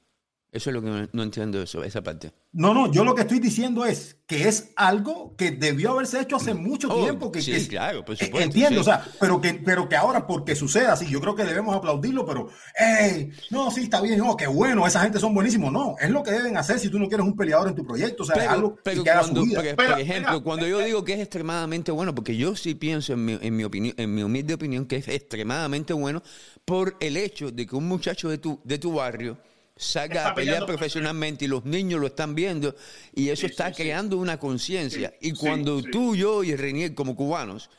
Eso 0.59 0.71
es 0.71 0.75
lo 0.75 0.83
que 0.83 1.09
no 1.13 1.23
entiendo, 1.23 1.63
eso, 1.63 1.85
esa 1.85 2.03
parte. 2.03 2.33
No, 2.51 2.75
no, 2.75 2.91
yo 2.91 3.05
lo 3.05 3.15
que 3.15 3.21
estoy 3.21 3.39
diciendo 3.39 3.85
es 3.85 4.17
que 4.27 4.49
es 4.49 4.73
algo 4.75 5.37
que 5.37 5.53
debió 5.53 5.93
haberse 5.93 6.21
hecho 6.21 6.35
hace 6.35 6.53
mucho 6.53 6.89
oh, 6.91 7.05
tiempo. 7.05 7.31
Que, 7.31 7.41
sí, 7.41 7.69
claro, 7.69 8.05
por 8.05 8.17
supuesto. 8.17 8.41
Entiendo, 8.41 8.81
o 8.81 8.85
sea, 8.85 9.07
pero 9.21 9.41
que, 9.41 9.55
pero 9.55 9.89
que 9.89 9.95
ahora 9.95 10.27
porque 10.27 10.57
suceda 10.57 10.95
así, 10.95 11.07
yo 11.07 11.21
creo 11.21 11.37
que 11.37 11.45
debemos 11.45 11.77
aplaudirlo, 11.77 12.27
pero, 12.27 12.49
hey, 12.75 13.31
no, 13.51 13.71
sí, 13.71 13.83
está 13.83 14.01
bien, 14.01 14.19
no, 14.19 14.37
qué 14.37 14.49
bueno, 14.49 14.85
esa 14.85 15.01
gente 15.03 15.21
son 15.21 15.33
buenísimos. 15.33 15.71
No, 15.71 15.95
es 16.01 16.11
lo 16.11 16.25
que 16.25 16.33
deben 16.33 16.57
hacer 16.57 16.81
si 16.81 16.89
tú 16.89 16.99
no 16.99 17.07
quieres 17.07 17.25
un 17.25 17.37
peleador 17.37 17.69
en 17.69 17.77
tu 17.77 17.87
proyecto, 17.87 18.25
o 18.25 18.27
sea, 18.27 18.35
es 18.43 18.49
algo 18.49 18.75
que 18.83 19.09
haga 19.09 19.23
su 19.23 19.35
vida. 19.35 19.77
por 19.77 20.01
ejemplo, 20.01 20.43
cuando 20.43 20.67
yo 20.67 20.81
digo 20.81 21.05
que 21.05 21.13
es 21.13 21.21
extremadamente 21.21 21.93
bueno, 21.93 22.17
porque 22.17 22.37
yo 22.37 22.57
sí 22.57 22.75
pienso 22.75 23.13
en 23.13 23.25
mi, 23.25 23.39
en 23.41 23.55
mi 23.55 23.63
opinión, 23.63 23.95
en 23.97 24.13
mi 24.13 24.25
humilde 24.25 24.55
opinión, 24.55 24.87
que 24.87 24.97
es 24.97 25.07
extremadamente 25.07 25.93
bueno 25.93 26.25
por 26.65 26.97
el 26.99 27.17
hecho 27.17 27.53
de 27.53 27.65
que 27.65 27.77
un 27.77 27.87
muchacho 27.87 28.29
de 28.29 28.39
tu, 28.39 28.61
de 28.65 28.79
tu 28.79 28.95
barrio 28.95 29.39
salga 29.79 30.29
a 30.29 30.35
pelear 30.35 30.67
profesionalmente 30.67 31.45
y 31.45 31.49
los 31.49 31.65
niños 31.65 32.01
lo 32.01 32.09
están 32.09 32.35
viendo 32.35 32.75
y 33.15 33.29
eso 33.31 33.47
está 33.47 33.73
creando 33.73 34.19
una 34.19 34.39
conciencia. 34.39 35.15
y 35.21 35.33
cuando 35.33 35.81
tú, 35.83 36.15
yo 36.15 36.45
y 36.45 36.55
Renier 36.55 36.95
como 36.95 37.17
cubanos, 37.17 37.71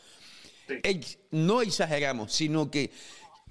no 1.31 1.61
exageramos, 1.61 2.33
sino 2.33 2.71
que, 2.71 2.91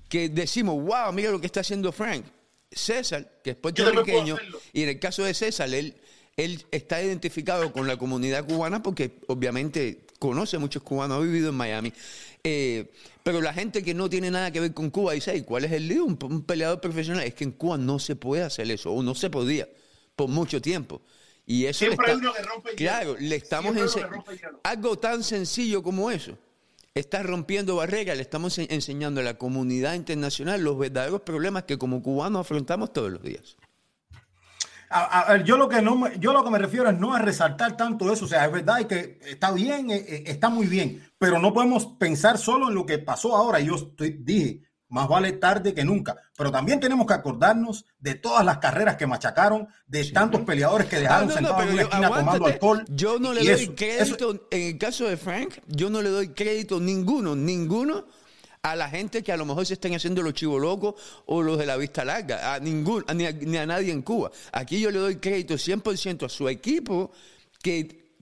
que 0.09 0.29
decimos, 0.29 0.83
wow, 0.83 1.13
mira 1.13 1.31
lo 1.31 1.41
que 1.41 1.47
está 1.47 1.61
haciendo 1.61 1.93
Frank. 1.93 2.25
César, 2.71 3.41
que 3.43 3.51
es 3.51 3.57
puertorriqueño, 3.57 4.37
y 4.73 4.83
en 4.83 4.91
el 4.91 4.99
caso 4.99 5.25
de 5.25 5.33
César, 5.33 5.73
él, 5.73 5.95
él 6.37 6.65
está 6.71 7.03
identificado 7.03 7.73
con 7.73 7.87
la 7.87 7.97
comunidad 7.97 8.47
cubana 8.47 8.83
porque 8.83 9.13
obviamente 9.27 10.07
conoce 10.19 10.57
a 10.57 10.59
muchos 10.59 10.83
cubanos, 10.83 11.19
ha 11.19 11.21
vivido 11.21 11.51
en 11.51 11.55
Miami. 11.55 11.93
Eh, 12.45 12.91
pero 13.29 13.43
la 13.43 13.53
gente 13.53 13.83
que 13.83 13.93
no 13.93 14.09
tiene 14.09 14.31
nada 14.31 14.51
que 14.51 14.59
ver 14.59 14.73
con 14.73 14.89
Cuba 14.89 15.13
dice, 15.13 15.45
¿cuál 15.45 15.67
es 15.67 15.73
el 15.73 15.87
lío? 15.87 16.07
Un, 16.07 16.17
peleador 16.47 16.81
profesional. 16.81 17.25
Es 17.25 17.35
que 17.35 17.45
en 17.45 17.53
Cuba 17.53 17.77
no 17.77 17.99
se 17.99 18.17
puede 18.17 18.43
hacer 18.43 18.71
eso, 18.71 18.91
o 18.91 19.03
no 19.03 19.15
se 19.15 19.29
podía, 19.29 19.69
por 20.17 20.31
mucho 20.31 20.63
tiempo. 20.63 21.03
Y 21.45 21.67
eso 21.67 21.81
Siempre 21.81 22.11
hay 22.11 22.17
uno 22.17 22.33
que 22.33 22.43
rompe 22.43 22.75
Claro, 22.75 23.17
le 23.21 23.37
estamos 23.37 23.77
enseñando. 23.77 24.25
Algo 24.63 24.99
tan 24.99 25.23
sencillo 25.23 25.83
como 25.83 26.11
eso. 26.11 26.39
Está 26.95 27.23
rompiendo 27.23 27.77
barreras, 27.77 28.17
le 28.17 28.23
estamos 28.23 28.57
enseñando 28.57 29.21
a 29.21 29.25
la 29.25 29.37
comunidad 29.37 29.93
internacional 29.93 30.63
los 30.63 30.79
verdaderos 30.79 31.21
problemas 31.21 31.65
que 31.65 31.77
como 31.77 32.03
cubanos 32.03 32.41
afrontamos 32.41 32.95
todos 32.95 33.13
los 33.13 33.23
días 33.23 33.59
yo 35.45 35.57
lo 35.57 35.69
que 35.69 35.83
no 35.83 36.13
yo 36.15 36.33
lo 36.33 36.45
que 36.45 36.51
me 36.51 36.59
refiero 36.59 36.89
es 36.89 36.99
no 36.99 37.15
a 37.15 37.19
resaltar 37.19 37.77
tanto 37.77 38.13
eso, 38.13 38.25
o 38.25 38.29
sea, 38.29 38.47
es 38.47 38.53
verdad 38.53 38.87
que 38.87 39.19
está 39.27 39.53
bien, 39.53 39.91
eh, 39.91 40.05
eh, 40.09 40.23
está 40.27 40.49
muy 40.49 40.67
bien, 40.67 41.03
pero 41.19 41.39
no 41.39 41.53
podemos 41.53 41.87
pensar 41.99 42.39
solo 42.39 42.69
en 42.69 42.75
lo 42.75 42.87
que 42.87 42.99
pasó 42.99 43.37
ahora. 43.37 43.61
Yo 43.61 43.75
estoy, 43.75 44.19
dije, 44.21 44.63
más 44.89 45.07
vale 45.09 45.33
tarde 45.33 45.75
que 45.75 45.85
nunca, 45.85 46.17
pero 46.37 46.51
también 46.51 46.81
tenemos 46.81 47.07
que 47.07 47.15
acordarnos 47.15 47.85
de 47.99 48.15
todas 48.15 48.45
las 48.45 48.59
carreras 48.59 48.97
que 48.97 49.07
machacaron, 49.07 49.69
de 49.87 50.05
tantos 50.11 50.41
peleadores 50.43 50.89
que 50.89 51.01
dejaron 51.01 51.31
ah, 51.31 51.35
sentados 51.35 51.63
en 51.63 51.73
una 51.73 51.83
esquina 51.83 52.09
tomando 52.09 52.47
alcohol. 52.47 52.85
Yo 52.89 53.19
no 53.19 53.35
le 53.35 53.45
doy 53.45 53.69
crédito, 53.75 54.49
en 54.51 54.63
el 54.63 54.79
caso 54.79 55.05
de 55.05 55.17
Frank, 55.17 55.59
yo 55.67 55.91
no 55.91 56.01
le 56.01 56.09
doy 56.09 56.29
crédito 56.29 56.81
ninguno, 56.81 57.37
ninguno 57.37 58.07
a 58.63 58.77
la 58.77 58.89
gente 58.89 59.23
que 59.23 59.33
a 59.33 59.37
lo 59.37 59.45
mejor 59.45 59.67
se 59.67 59.75
estén 59.75 59.95
haciendo 59.95 60.23
los 60.23 60.35
chivos 60.35 60.61
locos 60.61 60.95
o 61.27 61.43
los 61.43 61.59
de 61.59 61.67
la 61.67 61.77
vista 61.77 62.05
larga, 62.05 62.55
a 62.55 62.61
ningún, 62.61 63.05
ni 63.15 63.57
a, 63.57 63.67
nadie 63.67 63.93
en 63.93 64.03
Cuba. 64.03 64.31
Aquí 64.53 64.81
yo 64.81 64.91
le 64.91 64.99
doy 64.99 65.17
crédito 65.17 65.55
100% 65.55 66.27
a 66.27 66.29
su 66.29 66.49
equipo 66.49 67.11
que 67.63 68.13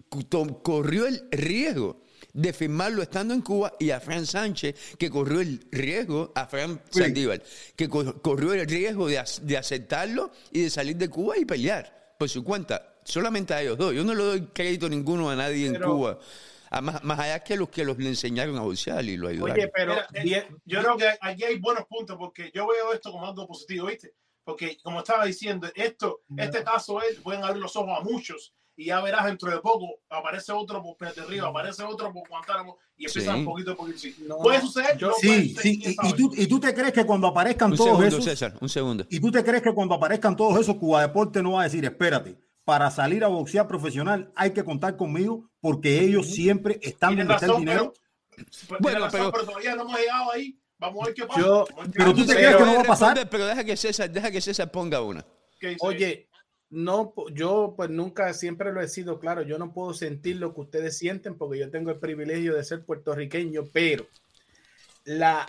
corrió 0.62 1.06
el 1.06 1.24
riesgo 1.30 2.02
de 2.32 2.52
firmarlo 2.52 3.02
estando 3.02 3.32
en 3.32 3.40
Cuba 3.40 3.72
y 3.78 3.90
a 3.90 4.00
Fran 4.00 4.26
Sánchez, 4.26 4.96
que 4.98 5.10
corrió 5.10 5.40
el 5.40 5.66
riesgo, 5.72 6.32
a 6.34 6.46
Fran 6.46 6.82
Saldívar, 6.90 7.42
que 7.74 7.88
corrió 7.88 8.52
el 8.52 8.66
riesgo 8.66 9.08
de, 9.08 9.18
aceptarlo 9.18 10.30
y 10.52 10.62
de 10.62 10.70
salir 10.70 10.96
de 10.96 11.08
Cuba 11.08 11.38
y 11.38 11.46
pelear 11.46 12.14
por 12.18 12.28
su 12.28 12.44
cuenta. 12.44 12.94
Solamente 13.04 13.54
a 13.54 13.62
ellos 13.62 13.78
dos. 13.78 13.94
Yo 13.94 14.04
no 14.04 14.14
le 14.14 14.22
doy 14.22 14.40
crédito 14.52 14.88
ninguno 14.88 15.30
a 15.30 15.36
nadie 15.36 15.66
en 15.66 15.80
Cuba. 15.80 16.18
Ah, 16.70 16.80
más, 16.80 17.02
más, 17.04 17.18
allá 17.18 17.40
que 17.40 17.56
los 17.56 17.68
que 17.68 17.84
los 17.84 17.96
le 17.98 18.08
enseñaron 18.08 18.56
a 18.56 18.62
boxear 18.62 19.04
y 19.04 19.16
lo 19.16 19.28
ayudaron. 19.28 19.56
Oye, 19.56 19.70
pero 19.74 19.94
eh, 20.14 20.48
yo 20.64 20.80
creo 20.80 20.96
que 20.96 21.08
aquí 21.20 21.44
hay 21.44 21.58
buenos 21.58 21.86
puntos 21.86 22.16
porque 22.16 22.50
yo 22.54 22.66
veo 22.66 22.92
esto 22.92 23.12
como 23.12 23.26
algo 23.26 23.46
positivo, 23.46 23.86
¿viste? 23.86 24.14
Porque 24.44 24.78
como 24.82 25.00
estaba 25.00 25.24
diciendo, 25.24 25.68
esto, 25.74 26.22
este 26.36 26.62
caso 26.62 27.02
es, 27.02 27.18
pueden 27.20 27.42
abrir 27.42 27.60
los 27.60 27.74
ojos 27.76 27.98
a 27.98 28.02
muchos 28.02 28.54
y 28.76 28.86
ya 28.86 29.00
verás 29.00 29.24
dentro 29.24 29.50
de 29.50 29.58
poco 29.58 30.00
aparece 30.10 30.52
otro 30.52 30.82
por 30.82 30.96
Pérez 30.96 31.26
Río, 31.26 31.46
aparece 31.46 31.82
otro 31.82 32.12
por 32.12 32.28
Guantánamo 32.28 32.76
y 32.96 33.06
empieza 33.06 33.34
un 33.34 33.44
poquito 33.44 33.76
por 33.76 33.92
sí. 33.98 34.14
puede 34.42 34.60
suceder. 34.60 34.98
sí, 35.20 35.56
sí. 35.60 35.80
Y, 35.82 36.12
tú, 36.12 36.30
y, 36.36 36.46
tú, 36.46 36.60
te 36.60 36.74
crees 36.74 36.92
que 36.92 37.04
cuando 37.04 37.26
aparezcan 37.26 37.74
todos 37.74 38.02
esos. 38.04 38.24
César, 38.24 38.54
un 38.60 38.68
segundo. 38.68 39.06
Y 39.10 39.18
tú 39.18 39.30
te 39.30 39.42
crees 39.42 39.62
que 39.62 39.72
cuando 39.72 39.94
aparezcan 39.94 40.36
todos 40.36 40.60
esos, 40.60 40.76
Cuba 40.76 41.02
Deporte 41.02 41.42
no 41.42 41.52
va 41.52 41.62
a 41.62 41.64
decir, 41.64 41.84
espérate, 41.84 42.38
para 42.66 42.90
salir 42.90 43.22
a 43.22 43.28
boxear 43.28 43.68
profesional 43.68 44.32
hay 44.34 44.50
que 44.50 44.64
contar 44.64 44.96
conmigo 44.96 45.48
porque 45.60 46.00
ellos 46.00 46.34
siempre 46.34 46.80
están 46.82 47.16
en 47.16 47.28
meter 47.28 47.48
dinero. 47.56 47.94
Pero, 48.68 48.80
bueno, 48.80 49.06
pero, 49.10 49.30
todavía 49.30 49.76
no 49.76 49.82
hemos 49.82 49.96
llegado 49.96 50.32
ahí. 50.32 50.58
Vamos 50.76 51.00
a 51.00 51.06
ver 51.06 51.14
qué 51.14 51.26
pasa. 51.26 51.64
pero 51.92 52.12
tú 52.12 52.26
te 52.26 52.34
crees 52.34 52.56
que 52.56 52.64
no 52.64 52.74
va 52.74 52.80
a 52.80 52.84
pasar. 52.84 53.30
Pero 53.30 53.46
deja 53.46 53.62
que 53.62 53.76
César, 53.76 54.10
deja 54.10 54.32
que 54.32 54.40
César 54.40 54.68
ponga 54.72 55.00
una. 55.00 55.24
Oye, 55.78 56.28
no, 56.68 57.14
yo 57.32 57.74
pues 57.76 57.88
nunca, 57.88 58.34
siempre 58.34 58.72
lo 58.72 58.80
he 58.80 58.88
sido 58.88 59.20
claro, 59.20 59.42
yo 59.42 59.58
no 59.58 59.72
puedo 59.72 59.94
sentir 59.94 60.36
lo 60.36 60.52
que 60.52 60.62
ustedes 60.62 60.98
sienten 60.98 61.38
porque 61.38 61.60
yo 61.60 61.70
tengo 61.70 61.92
el 61.92 62.00
privilegio 62.00 62.56
de 62.56 62.64
ser 62.64 62.84
puertorriqueño, 62.84 63.66
pero 63.72 64.08
la, 65.04 65.46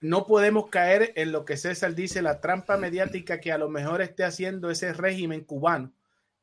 no 0.00 0.26
podemos 0.26 0.70
caer 0.70 1.12
en 1.16 1.30
lo 1.30 1.44
que 1.44 1.58
César 1.58 1.94
dice, 1.94 2.22
la 2.22 2.40
trampa 2.40 2.78
mediática 2.78 3.38
que 3.38 3.52
a 3.52 3.58
lo 3.58 3.68
mejor 3.68 4.00
esté 4.00 4.24
haciendo 4.24 4.70
ese 4.70 4.94
régimen 4.94 5.44
cubano 5.44 5.92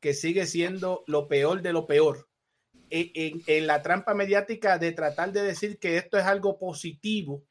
que 0.02 0.14
sigue 0.14 0.46
siendo 0.46 1.04
lo 1.06 1.28
peor 1.28 1.62
de 1.62 1.72
lo 1.72 1.86
peor. 1.86 2.28
En, 2.90 3.40
en, 3.46 3.66
la 3.66 3.80
trampa 3.80 4.12
mediática 4.12 4.76
de 4.76 4.92
tratar 4.92 5.32
de 5.32 5.42
decir 5.42 5.78
que 5.78 5.96
esto 5.96 6.18
es 6.18 6.24
algo 6.24 6.58
positivo, 6.58 7.44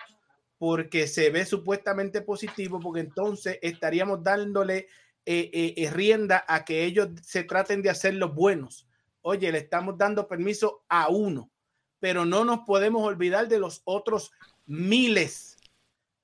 porque 0.60 1.07
se 1.07 1.32
ve 1.32 1.45
supuestamente 1.45 2.22
positivo, 2.22 2.80
porque 2.80 2.99
entonces 2.99 3.57
estaríamos 3.64 4.22
dándole 4.22 4.88
eh, 5.26 5.49
eh, 5.53 5.73
eh, 5.78 5.90
rienda 5.90 6.44
a 6.48 6.65
que 6.65 6.84
ellos 6.84 7.10
se 7.23 7.44
traten 7.44 7.82
de 7.82 7.90
hacer 7.90 8.15
los 8.15 8.36
buenos. 8.36 8.88
Oye, 9.22 9.52
le 9.52 9.60
estamos 9.60 9.98
dando 9.98 10.28
permiso 10.28 10.84
a 10.90 11.07
uno, 11.07 11.49
pero 11.99 12.26
no 12.26 12.44
nos 12.44 12.60
podemos 12.68 13.02
olvidar 13.02 13.48
de 13.48 13.60
los 13.60 13.82
otros 13.86 14.32
miles, 14.65 15.57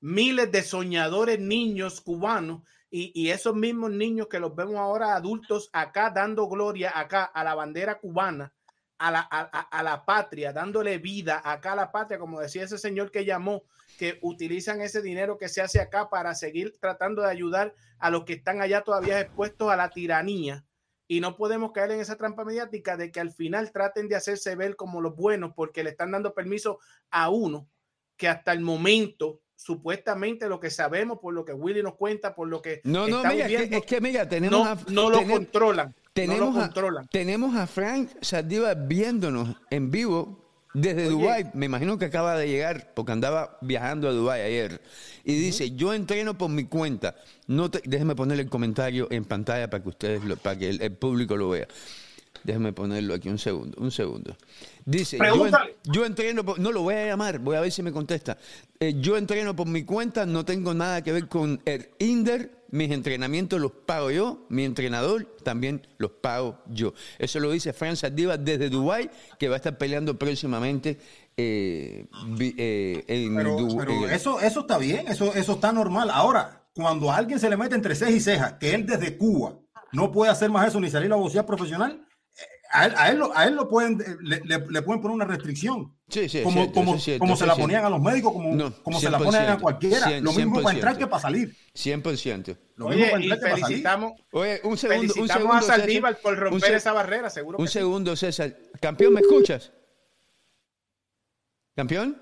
miles 0.02 0.52
de 0.52 0.62
soñadores 0.62 1.40
niños 1.40 2.02
cubanos 2.02 2.64
y, 2.90 3.30
esos 3.30 3.56
mismos 3.56 3.92
niños 3.92 4.28
que 4.28 4.40
los 4.40 4.56
vemos 4.56 4.76
ahora 4.76 5.16
adultos 5.16 5.70
acá 5.74 6.10
dando 6.10 6.48
gloria 6.48 6.98
acá 6.98 7.26
a 7.26 7.44
la 7.44 7.54
bandera 7.54 8.00
cubana, 8.00 8.54
a 8.98 9.12
la, 9.12 9.20
a 9.20 9.84
la 9.84 10.06
patria, 10.06 10.54
dándole 10.54 10.98
vida 10.98 11.42
acá 11.44 11.74
a 11.74 11.76
la 11.76 11.92
patria, 11.92 12.18
como 12.18 12.40
decía 12.40 12.64
ese 12.64 12.78
señor 12.78 13.12
que 13.12 13.26
llamó 13.26 13.64
que 13.98 14.20
utilizan 14.22 14.82
ese 14.82 15.02
dinero 15.02 15.38
que 15.38 15.50
se 15.50 15.62
hace 15.62 15.80
acá 15.80 16.10
para 16.10 16.34
seguir 16.36 16.78
tratando 16.80 17.24
de 17.24 17.30
ayudar 17.30 17.74
a 18.00 18.10
los 18.10 18.24
que 18.24 18.34
están 18.34 18.62
allá 18.62 18.82
todavía 18.82 19.20
expuestos 19.20 19.70
a 19.70 19.76
la 19.76 19.90
tiranía. 19.90 20.64
Y 21.08 21.20
no 21.20 21.36
podemos 21.36 21.72
caer 21.72 21.92
en 21.92 22.02
esa 22.02 22.18
trampa 22.18 22.44
mediática 22.44 22.98
de 22.98 23.12
que 23.12 23.20
al 23.20 23.32
final 23.32 23.72
traten 23.72 24.08
de 24.08 24.16
hacerse 24.16 24.56
ver 24.56 24.76
como 24.76 25.02
los 25.02 25.16
buenos 25.16 25.54
porque 25.56 25.84
le 25.84 25.92
están 25.92 26.12
dando 26.12 26.34
permiso 26.34 26.80
a 27.10 27.30
uno 27.30 27.70
que 28.18 28.28
hasta 28.28 28.52
el 28.52 28.60
momento 28.60 29.42
supuestamente 29.58 30.48
lo 30.48 30.62
que 30.62 30.70
sabemos 30.70 31.20
por 31.20 31.34
lo 31.34 31.44
que 31.44 31.52
Willy 31.52 31.84
nos 31.84 31.96
cuenta 31.96 32.34
por 32.34 32.48
lo 32.48 32.62
que 32.62 32.80
no 32.86 33.08
no 33.08 33.24
mira 33.24 33.48
es, 33.48 33.86
que, 33.86 34.00
mira 34.00 34.30
tenemos 34.30 34.88
no, 34.88 35.10
no 35.10 35.10
lo 35.10 35.28
controlan 35.28 35.94
tenemos 36.14 36.40
no 36.40 36.54
lo 36.54 36.60
controlan. 36.62 37.04
A, 37.04 37.08
tenemos 37.10 37.56
a 37.56 37.68
Frank 37.68 38.10
Sardiva 38.22 38.74
viéndonos 38.76 39.56
en 39.70 39.92
vivo 39.92 40.48
desde 40.74 41.10
Dubái, 41.10 41.50
me 41.54 41.66
imagino 41.66 41.98
que 41.98 42.06
acaba 42.06 42.38
de 42.38 42.48
llegar, 42.48 42.94
porque 42.94 43.12
andaba 43.12 43.58
viajando 43.62 44.08
a 44.08 44.12
Dubái 44.12 44.42
ayer, 44.42 44.82
y 45.24 45.34
dice, 45.34 45.72
yo 45.72 45.94
entreno 45.94 46.38
por 46.38 46.50
mi 46.50 46.66
cuenta. 46.66 47.16
No 47.48 47.70
déjeme 47.70 48.16
poner 48.16 48.40
el 48.40 48.50
comentario 48.50 49.08
en 49.10 49.26
pantalla 49.26 49.70
para 49.70 49.82
que 49.82 49.90
ustedes, 49.90 50.24
lo, 50.24 50.38
para 50.38 50.60
que 50.60 50.70
el, 50.70 50.92
público 50.92 51.36
lo 51.36 51.50
vea. 51.50 51.68
Déjeme 52.44 52.74
ponerlo 52.74 53.14
aquí 53.14 53.30
un 53.30 53.40
segundo, 53.40 53.78
un 53.80 53.92
segundo. 53.92 54.36
Dice, 54.86 55.18
yo, 55.84 56.06
entreno, 56.06 56.44
no 56.58 56.72
lo 56.72 56.82
voy 56.82 56.96
a 56.96 57.06
llamar, 57.06 57.40
voy 57.40 57.58
a 57.58 57.62
ver 57.62 57.72
si 57.72 57.84
me 57.84 57.92
contesta. 57.92 58.38
Eh, 58.80 58.96
yo 59.00 59.18
entreno 59.18 59.56
por 59.56 59.68
mi 59.68 59.84
cuenta, 59.84 60.26
no 60.26 60.46
tengo 60.46 60.74
nada 60.74 61.04
que 61.04 61.12
ver 61.12 61.28
con 61.28 61.62
el 61.66 61.90
Inder, 62.00 62.64
mis 62.72 62.92
entrenamientos 62.92 63.60
los 63.60 63.72
pago 63.72 64.12
yo, 64.12 64.46
mi 64.50 64.64
entrenador 64.64 65.26
también 65.44 65.86
los 65.98 66.12
pago 66.12 66.60
yo. 66.68 66.94
Eso 67.20 67.40
lo 67.40 67.52
dice 67.52 67.74
Fran 67.74 67.98
Sardiva 67.98 68.38
desde 68.38 68.70
Dubái, 68.70 69.10
que 69.38 69.50
va 69.50 69.56
a 69.56 69.58
estar 69.58 69.78
peleando 69.78 70.18
próximamente 70.18 70.98
eh, 71.36 72.08
eh, 72.40 73.04
en 73.08 73.36
pero, 73.36 74.10
eso, 74.10 74.40
eso 74.42 74.60
está 74.62 74.78
bien, 74.78 75.08
eso, 75.08 75.34
eso 75.34 75.54
está 75.54 75.72
normal. 75.72 76.10
Ahora, 76.12 76.64
cuando 76.74 77.12
a 77.12 77.18
alguien 77.18 77.40
se 77.40 77.50
le 77.50 77.58
mete 77.58 77.76
entre 77.76 77.96
ceja 77.96 78.12
y 78.12 78.20
ceja, 78.20 78.58
que 78.58 78.74
él 78.74 78.86
desde 78.86 79.18
Cuba 79.18 79.60
no 79.92 80.12
puede 80.12 80.32
hacer 80.32 80.50
más 80.50 80.68
eso 80.68 80.80
ni 80.80 80.90
salir 80.90 81.12
a 81.12 81.16
boxear 81.16 81.46
profesional, 81.46 82.07
a 82.70 82.86
él, 82.86 82.94
a 82.98 83.10
él, 83.10 83.18
lo, 83.18 83.38
a 83.38 83.46
él 83.46 83.56
lo 83.56 83.70
pueden, 83.70 83.98
le, 84.22 84.42
le, 84.46 84.82
pueden 84.82 85.02
poner 85.02 85.16
una 85.16 85.26
restricción. 85.26 85.96
Sí, 86.10 86.30
sí, 86.30 86.42
como, 86.44 86.72
como, 86.72 86.98
como 87.20 87.36
se 87.36 87.46
la 87.46 87.56
ponían 87.56 87.86
a 87.86 87.90
los 87.90 88.02
médicos, 88.02 88.34
como, 88.34 88.74
como 88.84 89.00
se 89.00 89.10
la 89.10 89.18
ponen 89.18 89.50
a 89.50 89.60
cualquiera. 89.60 90.20
lo 90.20 90.32
mismo 90.34 90.62
para 90.62 90.76
entrar 90.76 90.98
que 90.98 91.08
para 91.08 91.22
salir. 91.22 91.56
100%. 91.74 92.58
Lo 92.76 92.88
Oye, 92.88 93.12
y 93.20 93.30
felicitamos, 93.30 94.14
Oye, 94.32 94.62
un 94.64 94.78
segundo, 94.78 95.14
felicitamos 95.14 95.22
un 95.22 95.28
segundo, 95.28 95.56
a 95.56 95.62
Saldívar 95.62 96.18
por 96.22 96.38
romper 96.38 96.76
esa 96.76 96.94
barrera, 96.94 97.30
seguro. 97.30 97.58
Un 97.58 97.68
segundo, 97.68 98.16
César. 98.16 98.56
Campeón, 98.82 99.14
¿me 99.14 99.22
escuchas? 99.22 99.72
¿Campeón? 101.76 102.22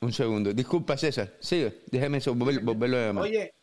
Un 0.00 0.12
segundo. 0.12 0.52
Disculpa, 0.52 0.96
César. 0.96 1.34
Sigue. 1.40 1.82
Déjame 1.90 2.20
volverlo 2.20 2.96
a 2.98 3.06
llamar. 3.06 3.24
Oye, 3.24 3.54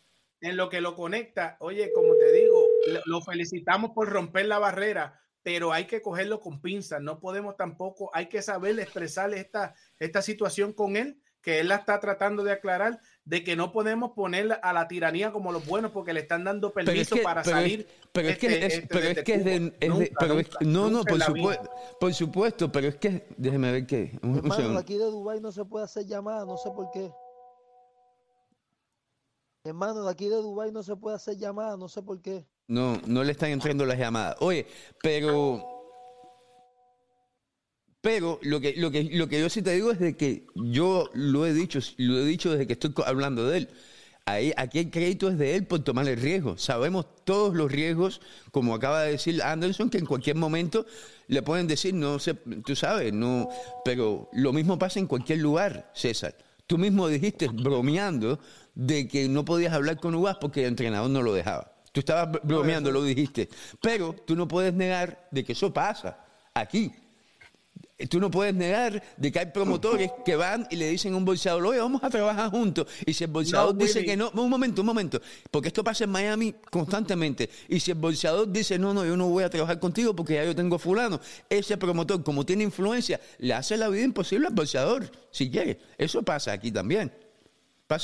en 0.41 0.57
lo 0.57 0.69
que 0.69 0.81
lo 0.81 0.95
conecta, 0.95 1.55
oye, 1.59 1.91
como 1.93 2.15
te 2.15 2.31
digo, 2.33 2.67
lo 3.05 3.21
felicitamos 3.21 3.91
por 3.91 4.09
romper 4.09 4.47
la 4.47 4.59
barrera, 4.59 5.19
pero 5.43 5.73
hay 5.73 5.85
que 5.85 6.01
cogerlo 6.01 6.39
con 6.39 6.61
pinzas, 6.61 7.01
no 7.01 7.19
podemos 7.19 7.57
tampoco, 7.57 8.11
hay 8.13 8.27
que 8.27 8.41
saber 8.41 8.79
expresarle 8.79 9.37
esta, 9.37 9.75
esta 9.99 10.21
situación 10.21 10.73
con 10.73 10.95
él, 10.95 11.19
que 11.41 11.59
él 11.59 11.69
la 11.69 11.75
está 11.75 11.99
tratando 11.99 12.43
de 12.43 12.51
aclarar, 12.51 12.99
de 13.25 13.43
que 13.43 13.55
no 13.55 13.71
podemos 13.71 14.11
poner 14.11 14.59
a 14.61 14.73
la 14.73 14.87
tiranía 14.87 15.31
como 15.31 15.51
los 15.51 15.65
buenos 15.65 15.91
porque 15.91 16.13
le 16.13 16.21
están 16.21 16.43
dando 16.43 16.71
permiso 16.71 17.15
para 17.23 17.43
salir. 17.43 17.87
pero 18.11 18.29
es 18.29 18.37
que 18.37 18.65
es, 18.65 18.83
pero 18.87 19.07
es 19.07 19.23
que 19.23 19.33
es 19.33 19.45
de, 19.45 19.59
no, 20.61 20.89
no, 20.89 21.03
por 21.03 21.21
supuesto, 21.21 21.69
por 21.99 22.13
supuesto, 22.13 22.71
pero 22.71 22.87
es 22.87 22.97
que, 22.97 23.25
déjeme 23.37 23.71
ver 23.71 23.87
qué. 23.87 24.19
aquí 24.77 24.97
de 24.97 25.05
Dubai 25.05 25.41
no 25.41 25.51
se 25.51 25.65
puede 25.65 25.85
hacer 25.85 26.05
llamada, 26.05 26.45
no 26.45 26.57
sé 26.57 26.69
por 26.69 26.91
qué. 26.91 27.11
Hermano, 29.63 30.03
de 30.03 30.11
aquí 30.11 30.27
de 30.27 30.37
Dubai 30.37 30.71
no 30.71 30.81
se 30.81 30.95
puede 30.95 31.15
hacer 31.15 31.37
llamada, 31.37 31.77
no 31.77 31.87
sé 31.87 32.01
por 32.01 32.21
qué. 32.21 32.45
No, 32.71 33.01
no 33.05 33.21
le 33.25 33.33
están 33.33 33.49
entrando 33.49 33.85
las 33.85 33.99
llamadas. 33.99 34.37
Oye, 34.39 34.65
pero 35.01 35.61
pero 37.99 38.39
lo 38.43 38.61
que, 38.61 38.73
lo 38.77 38.89
que, 38.89 39.03
lo 39.03 39.27
que 39.27 39.41
yo 39.41 39.49
sí 39.49 39.61
te 39.61 39.73
digo 39.73 39.91
es 39.91 39.99
de 39.99 40.15
que 40.15 40.47
yo 40.55 41.09
lo 41.13 41.45
he 41.45 41.53
dicho, 41.53 41.79
lo 41.97 42.17
he 42.17 42.25
dicho 42.25 42.49
desde 42.51 42.67
que 42.67 42.73
estoy 42.73 42.93
hablando 43.05 43.47
de 43.49 43.57
él. 43.57 43.69
Ahí, 44.25 44.53
aquí 44.55 44.79
el 44.79 44.89
crédito 44.89 45.29
es 45.29 45.37
de 45.37 45.55
él 45.55 45.67
por 45.67 45.83
tomar 45.83 46.07
el 46.07 46.15
riesgo. 46.15 46.57
Sabemos 46.57 47.07
todos 47.25 47.53
los 47.53 47.69
riesgos, 47.69 48.21
como 48.51 48.73
acaba 48.73 49.01
de 49.03 49.11
decir 49.11 49.43
Anderson, 49.43 49.89
que 49.89 49.97
en 49.97 50.05
cualquier 50.05 50.37
momento 50.37 50.85
le 51.27 51.41
pueden 51.41 51.67
decir, 51.67 51.93
no 51.93 52.19
sé, 52.19 52.35
tú 52.65 52.73
sabes, 52.75 53.11
no, 53.11 53.49
pero 53.83 54.29
lo 54.31 54.53
mismo 54.53 54.79
pasa 54.79 54.99
en 54.99 55.07
cualquier 55.07 55.39
lugar, 55.39 55.91
César. 55.93 56.37
Tú 56.67 56.77
mismo 56.77 57.09
dijiste, 57.09 57.49
bromeando, 57.49 58.39
de 58.75 59.09
que 59.09 59.27
no 59.27 59.43
podías 59.43 59.73
hablar 59.73 59.99
con 59.99 60.15
Uvas 60.15 60.37
porque 60.39 60.61
el 60.61 60.67
entrenador 60.67 61.09
no 61.09 61.21
lo 61.21 61.33
dejaba. 61.33 61.80
Tú 61.91 61.99
estabas 61.99 62.39
bromeando, 62.43 62.91
lo 62.91 63.03
dijiste. 63.03 63.49
Pero 63.81 64.15
tú 64.25 64.35
no 64.35 64.47
puedes 64.47 64.73
negar 64.73 65.27
de 65.31 65.43
que 65.43 65.53
eso 65.53 65.73
pasa 65.73 66.17
aquí. 66.53 66.91
Tú 68.09 68.19
no 68.19 68.31
puedes 68.31 68.55
negar 68.55 69.03
de 69.17 69.31
que 69.31 69.39
hay 69.39 69.45
promotores 69.47 70.09
que 70.25 70.35
van 70.35 70.65
y 70.71 70.75
le 70.75 70.89
dicen 70.89 71.13
a 71.13 71.17
un 71.17 71.25
bolseador, 71.25 71.63
oye, 71.65 71.79
vamos 71.79 72.03
a 72.03 72.09
trabajar 72.09 72.49
juntos. 72.49 72.87
Y 73.05 73.13
si 73.13 73.25
el 73.25 73.29
bolseador 73.29 73.75
dice 73.77 74.03
que 74.03 74.17
no, 74.17 74.31
un 74.31 74.49
momento, 74.49 74.81
un 74.81 74.87
momento, 74.87 75.21
porque 75.51 75.67
esto 75.67 75.83
pasa 75.83 76.05
en 76.05 76.09
Miami 76.09 76.55
constantemente. 76.71 77.49
Y 77.67 77.79
si 77.79 77.91
el 77.91 77.97
bolseador 77.97 78.51
dice, 78.51 78.79
no, 78.79 78.93
no, 78.93 79.05
yo 79.05 79.15
no 79.15 79.27
voy 79.27 79.43
a 79.43 79.49
trabajar 79.49 79.79
contigo 79.79 80.15
porque 80.15 80.35
ya 80.35 80.45
yo 80.45 80.55
tengo 80.55 80.79
fulano, 80.79 81.19
ese 81.47 81.77
promotor, 81.77 82.23
como 82.23 82.43
tiene 82.43 82.63
influencia, 82.63 83.19
le 83.37 83.53
hace 83.53 83.77
la 83.77 83.87
vida 83.87 84.03
imposible 84.03 84.47
al 84.47 84.53
bolseador, 84.53 85.11
si 85.29 85.51
quiere. 85.51 85.79
Eso 85.97 86.23
pasa 86.23 86.53
aquí 86.53 86.71
también 86.71 87.11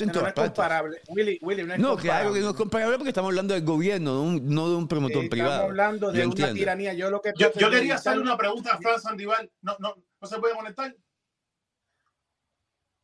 no, 0.05 0.27
es 0.27 0.33
comparable. 0.33 1.01
Willy, 1.09 1.39
Willy, 1.41 1.63
no 1.63 1.73
es 1.73 1.79
no, 1.79 1.89
comparable. 1.89 2.21
claro 2.21 2.33
que 2.33 2.39
no 2.41 2.49
es 2.49 2.55
comparable 2.55 2.97
porque 2.97 3.09
estamos 3.09 3.29
hablando 3.29 3.53
del 3.53 3.63
gobierno, 3.63 4.39
no 4.41 4.69
de 4.69 4.75
un 4.75 4.87
promotor 4.87 5.29
privado. 5.29 5.53
Estamos 5.53 5.69
hablando 5.71 6.11
de 6.11 6.25
una 6.25 6.53
tiranía. 6.53 6.93
Yo, 6.93 7.09
lo 7.09 7.21
que 7.21 7.33
yo, 7.37 7.51
quería 7.51 7.95
hacerle 7.95 8.21
una 8.21 8.37
pregunta 8.37 8.73
a 8.73 8.77
Fran 8.77 8.99
Sandival. 8.99 9.51
No, 9.61 9.75
no, 9.79 9.95
¿No 10.19 10.27
se 10.27 10.39
puede 10.39 10.55
conectar? 10.55 10.95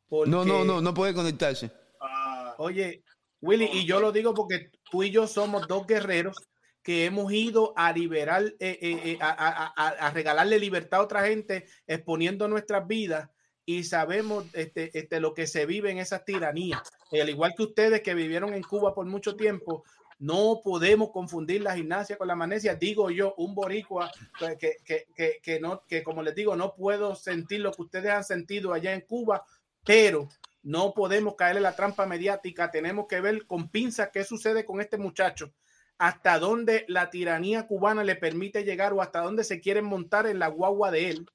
No, 0.09 0.45
no, 0.45 0.63
no, 0.63 0.81
no 0.81 0.93
puede 0.93 1.13
conectarse. 1.13 1.71
Ah. 1.99 2.55
Oye, 2.57 3.03
Willy, 3.41 3.69
y 3.73 3.85
yo 3.85 3.99
lo 3.99 4.11
digo 4.11 4.33
porque 4.33 4.69
tú 4.89 5.03
y 5.03 5.11
yo 5.11 5.27
somos 5.27 5.67
dos 5.67 5.87
guerreros 5.87 6.37
que 6.83 7.05
hemos 7.05 7.31
ido 7.31 7.73
a 7.77 7.93
liberar, 7.93 8.43
eh, 8.43 8.77
eh, 8.81 9.01
eh, 9.05 9.17
a, 9.21 9.71
a, 9.75 9.87
a, 9.87 10.11
regalarle 10.11 10.59
libertad 10.59 10.99
a 10.99 11.03
otra 11.03 11.25
gente, 11.25 11.65
exponiendo 11.87 12.47
nuestras 12.47 12.85
vidas 12.85 13.29
y 13.65 13.83
sabemos 13.83 14.45
este, 14.53 14.97
este, 14.97 15.19
lo 15.19 15.33
que 15.33 15.47
se 15.47 15.65
vive 15.65 15.91
en 15.91 15.99
esas 15.99 16.25
tiranías. 16.25 16.81
al 17.11 17.29
igual 17.29 17.53
que 17.55 17.63
ustedes 17.63 18.01
que 18.01 18.13
vivieron 18.13 18.53
en 18.53 18.63
Cuba 18.63 18.93
por 18.93 19.05
mucho 19.05 19.35
tiempo, 19.35 19.83
no 20.19 20.61
podemos 20.63 21.11
confundir 21.11 21.61
la 21.61 21.75
gimnasia 21.75 22.17
con 22.17 22.27
la 22.27 22.35
manesia. 22.35 22.75
Digo 22.75 23.09
yo, 23.09 23.33
un 23.37 23.55
boricua 23.55 24.11
que, 24.59 24.77
que, 24.85 25.05
que, 25.15 25.39
que, 25.41 25.59
no, 25.59 25.83
que 25.87 26.03
como 26.03 26.21
les 26.23 26.35
digo, 26.35 26.55
no 26.55 26.75
puedo 26.75 27.15
sentir 27.15 27.61
lo 27.61 27.71
que 27.71 27.81
ustedes 27.81 28.11
han 28.11 28.23
sentido 28.23 28.73
allá 28.73 28.93
en 28.93 29.01
Cuba, 29.01 29.45
pero 29.83 30.29
no 30.61 30.93
podemos 30.93 31.35
caer 31.35 31.57
en 31.57 31.63
la 31.63 31.75
trampa 31.75 32.05
mediática. 32.05 32.71
Tenemos 32.71 33.07
que 33.07 33.21
ver 33.21 33.45
con 33.45 33.69
pinzas 33.69 34.09
qué 34.13 34.23
sucede 34.23 34.65
con 34.65 34.79
este 34.81 34.97
muchacho, 34.97 35.53
hasta 35.97 36.39
dónde 36.39 36.85
la 36.87 37.09
tiranía 37.09 37.67
cubana 37.67 38.03
le 38.03 38.15
permite 38.15 38.63
llegar 38.63 38.93
o 38.93 39.01
hasta 39.01 39.21
dónde 39.21 39.43
se 39.43 39.59
quieren 39.59 39.85
montar 39.85 40.27
en 40.27 40.39
la 40.39 40.47
guagua 40.47 40.91
de 40.91 41.09
él 41.09 41.25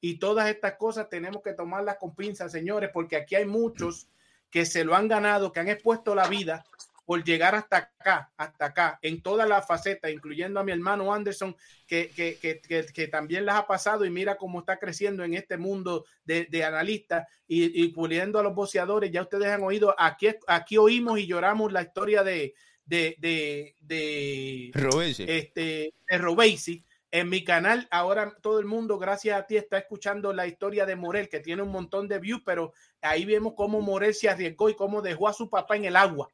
y 0.00 0.18
todas 0.18 0.48
estas 0.48 0.74
cosas 0.76 1.08
tenemos 1.08 1.42
que 1.42 1.54
tomarlas 1.54 1.96
con 1.96 2.14
pinzas, 2.14 2.52
señores, 2.52 2.90
porque 2.92 3.16
aquí 3.16 3.34
hay 3.34 3.46
muchos 3.46 4.08
que 4.50 4.64
se 4.64 4.84
lo 4.84 4.94
han 4.94 5.08
ganado, 5.08 5.52
que 5.52 5.60
han 5.60 5.68
expuesto 5.68 6.14
la 6.14 6.28
vida 6.28 6.64
por 7.04 7.24
llegar 7.24 7.54
hasta 7.54 7.76
acá, 7.78 8.30
hasta 8.36 8.66
acá, 8.66 8.98
en 9.00 9.22
todas 9.22 9.48
las 9.48 9.66
facetas, 9.66 10.10
incluyendo 10.12 10.60
a 10.60 10.62
mi 10.62 10.72
hermano 10.72 11.12
Anderson, 11.14 11.56
que, 11.86 12.10
que, 12.10 12.38
que, 12.38 12.60
que 12.92 13.08
también 13.08 13.46
las 13.46 13.56
ha 13.56 13.66
pasado 13.66 14.04
y 14.04 14.10
mira 14.10 14.36
cómo 14.36 14.60
está 14.60 14.78
creciendo 14.78 15.24
en 15.24 15.32
este 15.32 15.56
mundo 15.56 16.04
de, 16.26 16.44
de 16.50 16.64
analistas 16.64 17.26
y, 17.46 17.82
y 17.82 17.88
puliendo 17.88 18.38
a 18.38 18.42
los 18.42 18.54
boceadores. 18.54 19.10
Ya 19.10 19.22
ustedes 19.22 19.48
han 19.48 19.62
oído, 19.62 19.94
aquí, 19.96 20.28
aquí 20.46 20.76
oímos 20.76 21.18
y 21.18 21.26
lloramos 21.26 21.72
la 21.72 21.80
historia 21.80 22.22
de, 22.22 22.52
de, 22.84 23.16
de, 23.18 23.74
de, 23.80 24.70
Robesi. 24.74 25.24
este, 25.26 25.94
de 26.10 26.18
Robesi. 26.18 26.84
En 27.10 27.30
mi 27.30 27.42
canal, 27.42 27.88
ahora 27.90 28.36
todo 28.42 28.60
el 28.60 28.66
mundo, 28.66 28.98
gracias 28.98 29.38
a 29.38 29.46
ti, 29.46 29.56
está 29.56 29.78
escuchando 29.78 30.32
la 30.34 30.46
historia 30.46 30.84
de 30.84 30.94
Morel, 30.94 31.30
que 31.30 31.40
tiene 31.40 31.62
un 31.62 31.70
montón 31.70 32.06
de 32.06 32.18
views, 32.18 32.42
pero 32.44 32.74
ahí 33.00 33.24
vemos 33.24 33.54
cómo 33.56 33.80
Morel 33.80 34.14
se 34.14 34.28
arriesgó 34.28 34.68
y 34.68 34.74
cómo 34.74 35.00
dejó 35.00 35.28
a 35.28 35.32
su 35.32 35.48
papá 35.48 35.76
en 35.76 35.86
el 35.86 35.96
agua. 35.96 36.28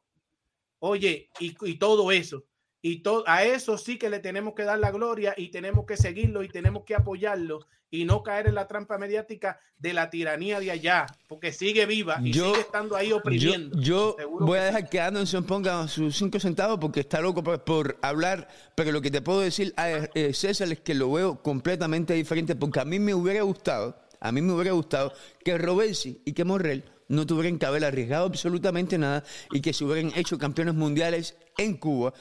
Oye, 0.79 1.29
y, 1.39 1.55
y 1.61 1.77
todo 1.77 2.11
eso. 2.11 2.43
Y 2.87 3.01
a 3.25 3.43
eso 3.43 3.79
sí 3.79 3.97
que 3.97 4.11
le 4.11 4.19
tenemos 4.19 4.53
que 4.53 4.61
dar 4.61 4.77
la 4.77 4.91
gloria 4.91 5.33
y 5.35 5.47
tenemos 5.49 5.87
que 5.87 5.97
seguirlo 5.97 6.43
y 6.43 6.49
tenemos 6.49 6.83
que 6.83 6.93
apoyarlo 6.93 7.65
y 7.89 8.05
no 8.05 8.21
caer 8.21 8.45
en 8.45 8.53
la 8.53 8.67
trampa 8.67 8.99
mediática 8.99 9.59
de 9.79 9.91
la 9.93 10.11
tiranía 10.11 10.59
de 10.59 10.69
allá, 10.69 11.07
porque 11.27 11.51
sigue 11.51 11.87
viva 11.87 12.19
y 12.23 12.31
Yo- 12.31 12.49
sigue 12.49 12.59
estando 12.59 12.95
ahí 12.95 13.11
oprimiendo. 13.11 13.75
yo 13.81 14.15
voy 14.39 14.59
a 14.59 14.61
sí. 14.61 14.65
dejar 14.67 14.89
que 14.91 15.01
Anderson 15.01 15.45
ponga 15.45 15.87
sus 15.87 16.15
cinco 16.15 16.39
centavos 16.39 16.77
porque 16.79 16.99
está 16.99 17.21
loco 17.21 17.43
por, 17.43 17.63
por 17.63 17.97
hablar, 18.03 18.47
pero 18.75 18.91
lo 18.91 19.01
que 19.01 19.09
te 19.09 19.23
puedo 19.23 19.39
decir, 19.39 19.73
a 19.77 19.89
eh, 19.89 20.31
César, 20.35 20.71
es 20.71 20.81
que 20.81 20.93
lo 20.93 21.11
veo 21.11 21.41
completamente 21.41 22.13
diferente 22.13 22.55
porque 22.55 22.81
a 22.81 22.85
mí 22.85 22.99
me 22.99 23.15
hubiera 23.15 23.41
gustado, 23.41 23.99
a 24.19 24.31
mí 24.31 24.43
me 24.43 24.53
hubiera 24.53 24.73
gustado 24.73 25.11
que 25.43 25.57
Robesi 25.57 26.21
y 26.23 26.33
que 26.33 26.43
Morrell 26.45 26.83
no 27.07 27.25
tuvieran 27.25 27.57
que 27.57 27.65
haber 27.65 27.83
arriesgado 27.83 28.27
absolutamente 28.27 28.99
nada 28.99 29.23
y 29.51 29.61
que 29.61 29.73
se 29.73 29.83
hubieran 29.85 30.11
hecho 30.15 30.37
campeones 30.37 30.75
mundiales 30.75 31.35
en 31.57 31.77
Cuba 31.77 32.13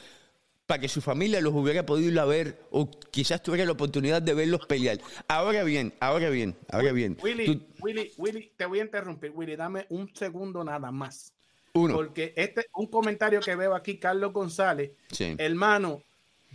para 0.66 0.80
que 0.80 0.88
su 0.88 1.02
familia 1.02 1.40
los 1.40 1.52
hubiera 1.54 1.84
podido 1.84 2.10
ir 2.10 2.18
a 2.18 2.24
ver 2.24 2.58
o 2.70 2.88
quizás 3.10 3.42
tuviera 3.42 3.66
la 3.66 3.72
oportunidad 3.72 4.22
de 4.22 4.32
verlos 4.34 4.64
pelear. 4.66 4.98
Ahora 5.28 5.62
bien, 5.62 5.92
ahora 6.00 6.30
bien, 6.30 6.56
ahora 6.70 6.92
bien. 6.92 7.18
Willy, 7.22 7.44
tú- 7.46 7.66
Willy, 7.80 8.12
Willy, 8.16 8.52
te 8.56 8.64
voy 8.64 8.80
a 8.80 8.84
interrumpir, 8.84 9.30
Willy, 9.34 9.56
dame 9.56 9.86
un 9.90 10.10
segundo 10.14 10.64
nada 10.64 10.90
más. 10.90 11.32
uno, 11.74 11.94
Porque 11.94 12.32
este 12.36 12.66
un 12.76 12.86
comentario 12.86 13.40
que 13.40 13.54
veo 13.56 13.74
aquí, 13.74 13.98
Carlos 13.98 14.32
González, 14.32 14.92
sí. 15.10 15.34
hermano, 15.38 16.02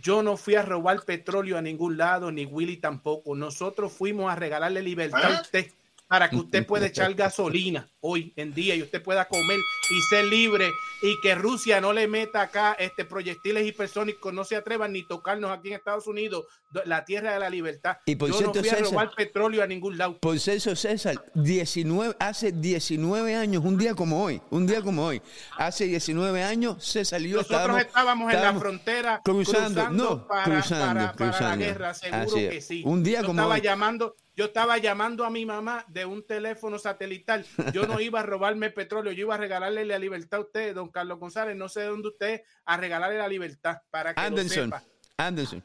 yo 0.02 0.22
no 0.22 0.36
fui 0.38 0.54
a 0.54 0.62
robar 0.62 1.04
petróleo 1.04 1.58
a 1.58 1.62
ningún 1.62 1.96
lado, 1.98 2.32
ni 2.32 2.46
Willy 2.46 2.78
tampoco. 2.78 3.36
Nosotros 3.36 3.92
fuimos 3.92 4.32
a 4.32 4.34
regalarle 4.34 4.82
libertad 4.82 5.22
a 5.22 5.36
¿Ah? 5.36 5.40
usted 5.42 5.66
para 6.10 6.28
que 6.28 6.34
usted 6.34 6.66
pueda 6.66 6.86
echar 6.88 7.14
gasolina 7.14 7.88
hoy 8.00 8.32
en 8.34 8.52
día 8.52 8.74
y 8.74 8.82
usted 8.82 9.00
pueda 9.00 9.26
comer 9.28 9.58
y 9.90 10.00
ser 10.10 10.24
libre 10.24 10.68
y 11.02 11.14
que 11.22 11.36
Rusia 11.36 11.80
no 11.80 11.92
le 11.92 12.08
meta 12.08 12.42
acá 12.42 12.72
este 12.80 13.04
proyectiles 13.04 13.64
hipersónicos, 13.64 14.34
no 14.34 14.42
se 14.44 14.56
atrevan 14.56 14.92
ni 14.92 15.06
tocarnos 15.06 15.52
aquí 15.52 15.68
en 15.68 15.74
Estados 15.74 16.08
Unidos, 16.08 16.46
do- 16.72 16.82
la 16.84 17.04
tierra 17.04 17.32
de 17.34 17.38
la 17.38 17.48
libertad. 17.48 17.98
Y 18.06 18.16
por 18.16 18.28
yo 18.30 18.38
cierto, 18.38 18.54
no 18.56 18.60
fui 18.60 18.68
a 18.70 18.74
César- 18.74 18.90
robar 18.90 19.10
petróleo 19.14 19.62
a 19.62 19.66
ningún 19.68 19.96
lado. 19.96 20.18
Por 20.18 20.40
Celso 20.40 20.74
César, 20.74 21.22
19, 21.34 22.16
hace 22.18 22.50
19 22.52 23.36
años, 23.36 23.64
un 23.64 23.78
día 23.78 23.94
como 23.94 24.24
hoy, 24.24 24.42
un 24.50 24.66
día 24.66 24.82
como 24.82 25.06
hoy, 25.06 25.22
hace 25.58 25.84
19 25.86 26.42
años 26.42 26.84
se 26.84 27.04
salió. 27.04 27.36
Nosotros 27.36 27.78
estábamos, 27.78 28.22
en 28.24 28.32
la 28.32 28.32
estábamos 28.40 28.62
frontera 28.62 29.20
cruzando, 29.24 29.80
cruzando, 29.82 29.90
no, 30.04 30.26
para, 30.26 30.44
cruzando, 30.44 30.86
para- 30.86 31.12
para 31.12 31.30
cruzando. 31.30 31.48
la 31.50 31.56
guerra, 31.56 31.94
seguro 31.94 32.22
Así 32.22 32.48
que 32.48 32.60
sí. 32.60 32.82
Un 32.84 33.02
día 33.04 33.20
yo 33.20 33.26
como 33.28 33.40
estaba 33.42 33.54
hoy. 33.54 33.60
llamando, 33.60 34.16
yo 34.40 34.46
estaba 34.46 34.78
llamando 34.78 35.26
a 35.26 35.30
mi 35.30 35.44
mamá 35.44 35.84
de 35.88 36.06
un 36.06 36.26
teléfono 36.26 36.78
satelital. 36.78 37.44
Yo 37.74 37.86
no 37.86 38.00
iba 38.00 38.20
a 38.20 38.22
robarme 38.22 38.70
petróleo, 38.70 39.12
yo 39.12 39.24
iba 39.26 39.34
a 39.34 39.38
regalarle 39.38 39.84
la 39.84 39.98
libertad 39.98 40.38
a 40.38 40.42
usted, 40.44 40.74
don 40.74 40.88
Carlos 40.88 41.18
González. 41.18 41.54
No 41.58 41.68
sé 41.68 41.80
de 41.80 41.86
dónde 41.88 42.08
usted 42.08 42.42
a 42.64 42.78
regalarle 42.78 43.18
la 43.18 43.28
libertad 43.28 43.82
para 43.90 44.14
que 44.14 44.20
lo 44.22 44.26
Anderson, 44.26 44.64
sepa. 44.64 44.82
Anderson. 45.18 45.62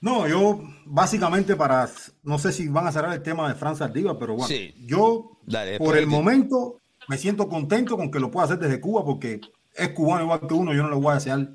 No, 0.00 0.26
yo 0.26 0.64
básicamente 0.84 1.54
para, 1.54 1.88
no 2.24 2.40
sé 2.40 2.50
si 2.50 2.66
van 2.66 2.88
a 2.88 2.92
cerrar 2.92 3.14
el 3.14 3.22
tema 3.22 3.48
de 3.48 3.54
Fran 3.54 3.76
Saldívar, 3.76 4.18
pero 4.18 4.34
bueno, 4.34 4.48
Sí. 4.48 4.74
yo 4.80 5.38
Dale, 5.46 5.78
por 5.78 5.96
el 5.96 6.08
momento 6.08 6.80
me 7.06 7.18
siento 7.18 7.48
contento 7.48 7.96
con 7.96 8.10
que 8.10 8.18
lo 8.18 8.32
pueda 8.32 8.46
hacer 8.46 8.58
desde 8.58 8.80
Cuba 8.80 9.04
porque 9.04 9.40
es 9.74 9.88
cubano 9.90 10.24
igual 10.24 10.40
que 10.48 10.54
uno, 10.54 10.74
yo 10.74 10.82
no 10.82 10.90
le 10.90 10.96
voy 10.96 11.12
a 11.12 11.14
desear 11.14 11.50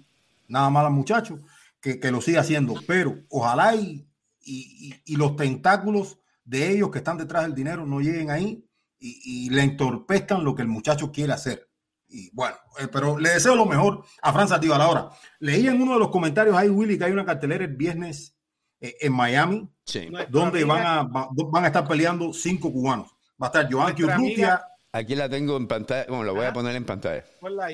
nada 0.48 0.70
mal 0.70 0.86
al 0.86 0.94
muchacho, 0.94 1.42
que, 1.82 2.00
que 2.00 2.10
lo 2.10 2.22
siga 2.22 2.40
haciendo, 2.40 2.76
pero 2.88 3.18
ojalá 3.28 3.76
y, 3.76 4.09
y- 4.50 4.88
y- 5.06 5.14
y 5.14 5.16
los 5.16 5.36
tentáculos 5.36 6.18
de 6.44 6.72
ellos 6.72 6.90
que 6.92 6.98
están 7.00 7.18
detrás 7.18 7.44
del 7.44 7.54
dinero 7.56 7.86
no 7.86 8.00
lleguen 8.00 8.32
ahí 8.32 8.66
y, 9.00 9.46
y 9.46 9.50
le 9.52 9.62
entorpezcan 9.64 10.44
lo 10.44 10.56
que 10.56 10.62
el 10.64 10.68
muchacho 10.68 11.12
quiere 11.12 11.34
hacer. 11.34 11.70
Y 12.08 12.30
bueno, 12.34 12.56
eh, 12.80 12.88
pero 12.92 13.20
le 13.20 13.30
deseo 13.30 13.56
lo 13.56 13.66
mejor 13.66 14.04
a 14.22 14.34
Fran 14.34 14.48
Saldívar. 14.48 14.82
Ahora, 14.82 15.10
leí 15.40 15.68
en 15.68 15.80
uno 15.82 15.94
de 15.94 16.00
los 16.00 16.10
comentarios 16.10 16.56
ahí, 16.58 16.68
Willy, 16.70 16.98
que 16.98 17.06
hay 17.06 17.12
una 17.12 17.26
cartelera 17.26 17.64
el 17.66 17.76
viernes 17.76 18.36
eh, 18.82 18.96
en 19.02 19.14
Miami, 19.14 19.70
Sí. 19.86 20.08
Donde 20.30 20.64
van 20.64 20.86
a, 20.86 21.04
va- 21.04 21.28
van 21.32 21.64
a 21.64 21.68
estar 21.68 21.88
peleando 21.88 22.32
cinco 22.32 22.72
cubanos. 22.72 23.10
Va 23.42 23.48
a 23.48 23.50
estar 23.50 23.72
Joan 23.72 23.94
Urrutia, 24.04 24.62
Aquí 24.92 25.14
la 25.16 25.30
tengo 25.30 25.56
en 25.58 25.68
pantalla. 25.68 26.06
Bueno, 26.08 26.24
la 26.24 26.32
voy 26.32 26.42
a 26.42 26.46
Ajá. 26.46 26.54
poner 26.54 26.76
en 26.76 26.84
pantalla. 26.86 27.24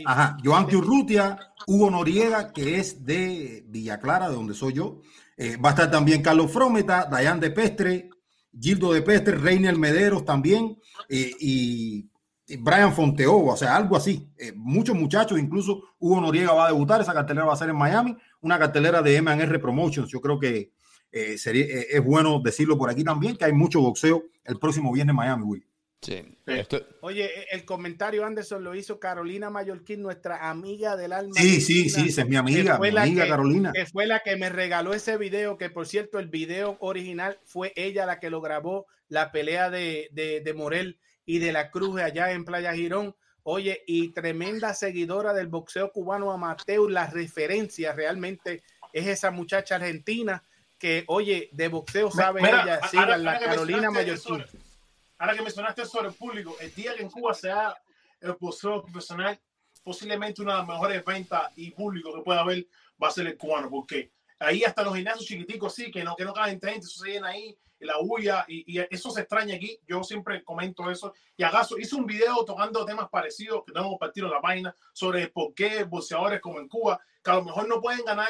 Ajá, 0.05 0.37
Joan 0.43 0.65
Urrutia, 0.75 1.37
Hugo 1.67 1.89
Noriega, 1.89 2.51
que 2.51 2.77
es 2.79 3.05
de 3.05 3.63
Villa 3.67 3.99
Clara, 4.01 4.27
de 4.29 4.35
donde 4.35 4.53
soy 4.53 4.73
yo. 4.73 5.01
Eh, 5.37 5.57
va 5.57 5.69
a 5.69 5.71
estar 5.73 5.91
también 5.91 6.21
Carlos 6.21 6.51
Frometa, 6.51 7.05
Dayan 7.05 7.39
de 7.39 7.51
Pestre, 7.51 8.09
Gildo 8.57 8.93
de 8.93 9.01
Pestre, 9.01 9.35
Reiner 9.35 9.77
Mederos 9.77 10.23
también, 10.23 10.77
eh, 11.09 11.31
y, 11.39 12.09
Brian 12.59 12.93
Fonteova, 12.93 13.53
o 13.53 13.57
sea, 13.57 13.75
algo 13.75 13.97
así. 13.97 14.29
Eh, 14.37 14.53
muchos 14.55 14.95
muchachos, 14.95 15.39
incluso 15.39 15.81
Hugo 15.97 16.21
Noriega 16.21 16.53
va 16.53 16.65
a 16.65 16.67
debutar, 16.67 17.01
esa 17.01 17.13
cartelera 17.13 17.47
va 17.47 17.53
a 17.53 17.57
ser 17.57 17.69
en 17.69 17.75
Miami, 17.75 18.15
una 18.41 18.59
cartelera 18.59 19.01
de 19.01 19.15
M&R 19.15 19.59
Promotions. 19.59 20.09
Yo 20.09 20.21
creo 20.21 20.39
que 20.39 20.71
sería, 21.37 21.65
es 21.65 22.03
bueno 22.03 22.41
decirlo 22.43 22.77
por 22.77 22.89
aquí 22.89 23.03
también, 23.03 23.35
que 23.35 23.45
hay 23.45 23.53
mucho 23.53 23.81
boxeo 23.81 24.25
el 24.43 24.59
próximo 24.59 24.91
viernes 24.91 25.13
en 25.13 25.15
Miami, 25.15 25.43
Will. 25.43 25.65
Sí. 26.05 26.23
Esto, 26.45 26.85
Oye, 27.01 27.29
el 27.51 27.65
comentario 27.65 28.25
Anderson 28.25 28.63
lo 28.63 28.75
hizo 28.75 28.99
Carolina 28.99 29.49
Mallorquín, 29.49 30.01
nuestra 30.01 30.49
amiga 30.49 30.95
del 30.95 31.13
alma. 31.13 31.33
Sí, 31.35 31.59
sí, 31.61 31.89
sí, 31.89 32.09
esa 32.09 32.21
es 32.21 32.27
mi 32.27 32.35
amiga, 32.35 32.77
fue 32.77 32.89
mi 32.89 32.95
la 32.95 33.01
amiga 33.03 33.23
que- 33.23 33.29
Carolina. 33.29 33.71
que 33.73 33.85
fue 33.87 34.05
la 34.05 34.19
que 34.19 34.35
me 34.35 34.49
regaló 34.49 34.93
ese 34.93 35.17
video, 35.17 35.57
que 35.57 35.69
por 35.69 35.87
cierto, 35.87 36.19
el 36.19 36.27
video 36.27 36.77
original 36.79 37.39
fue 37.45 37.73
ella 37.75 38.05
la 38.05 38.19
que 38.19 38.29
lo 38.29 38.39
grabó, 38.41 38.85
la 39.07 39.31
pelea 39.31 39.69
de, 39.69 40.09
de, 40.11 40.41
de 40.41 40.53
Morel 40.53 40.99
y 41.25 41.39
de 41.39 41.51
la 41.51 41.71
Cruz 41.71 41.99
allá 42.01 42.31
en 42.31 42.45
Playa 42.45 42.73
Girón. 42.73 43.15
Oye, 43.47 43.83
y 43.85 44.11
tremenda 44.13 44.73
seguidora 44.73 45.33
del 45.33 45.47
boxeo 45.47 45.91
cubano 45.91 46.31
amateur, 46.31 46.89
la 46.91 47.07
referencia 47.07 47.93
realmente 47.93 48.63
es 48.93 49.07
esa 49.07 49.29
muchacha 49.31 49.75
argentina 49.75 50.43
que, 50.79 51.03
oye, 51.07 51.49
de 51.51 51.67
boxeo 51.67 52.09
sabe 52.11 52.41
Mira, 52.41 52.63
ella, 52.63 52.79
ahora 53.01 53.17
la 53.17 53.39
Carolina 53.39 53.91
Mallorquín. 53.91 54.41
eso, 54.41 54.57
Ahora 55.17 55.35
que 55.35 55.41
mencionaste 55.41 55.85
sobre 55.85 56.09
el 56.09 56.13
público, 56.13 56.57
el 56.59 56.73
día 56.73 56.93
que 56.95 57.03
en 57.03 57.09
Cuba 57.09 57.33
sea 57.33 57.75
el 58.19 58.33
boxeo 58.33 58.83
profesional, 58.83 59.39
posiblemente 59.83 60.41
una 60.41 60.53
de 60.53 60.59
las 60.59 60.67
mejores 60.67 61.05
ventas 61.05 61.51
y 61.55 61.71
público 61.71 62.13
que 62.13 62.21
pueda 62.21 62.41
haber 62.41 62.65
va 63.01 63.07
a 63.07 63.11
ser 63.11 63.27
el 63.27 63.37
cubano, 63.37 63.69
porque 63.69 64.11
ahí 64.39 64.63
hasta 64.63 64.83
los 64.83 64.95
gimnasios 64.95 65.25
chiquiticos 65.25 65.73
sí, 65.73 65.91
que 65.91 66.03
no, 66.03 66.15
que 66.15 66.25
no 66.25 66.33
caen 66.33 66.59
gente, 66.59 66.87
llena 67.05 67.29
ahí, 67.29 67.57
la 67.79 67.97
bulla, 67.99 68.45
y, 68.47 68.79
y 68.79 68.85
eso 68.89 69.11
se 69.11 69.21
extraña 69.21 69.55
aquí. 69.55 69.79
Yo 69.87 70.03
siempre 70.03 70.43
comento 70.43 70.89
eso. 70.89 71.13
Y 71.37 71.43
acaso 71.43 71.77
hice 71.77 71.95
un 71.95 72.05
video 72.05 72.43
tocando 72.43 72.85
temas 72.85 73.09
parecidos 73.09 73.63
que 73.65 73.71
tenemos 73.71 73.91
compartido 73.91 74.27
en 74.27 74.33
la 74.33 74.41
página 74.41 74.75
sobre 74.93 75.27
por 75.27 75.53
qué 75.53 75.83
boxeadores 75.83 76.41
como 76.41 76.59
en 76.59 76.67
Cuba, 76.67 76.99
que 77.23 77.31
a 77.31 77.35
lo 77.35 77.43
mejor 77.43 77.67
no 77.67 77.79
pueden 77.79 78.03
ganar 78.03 78.29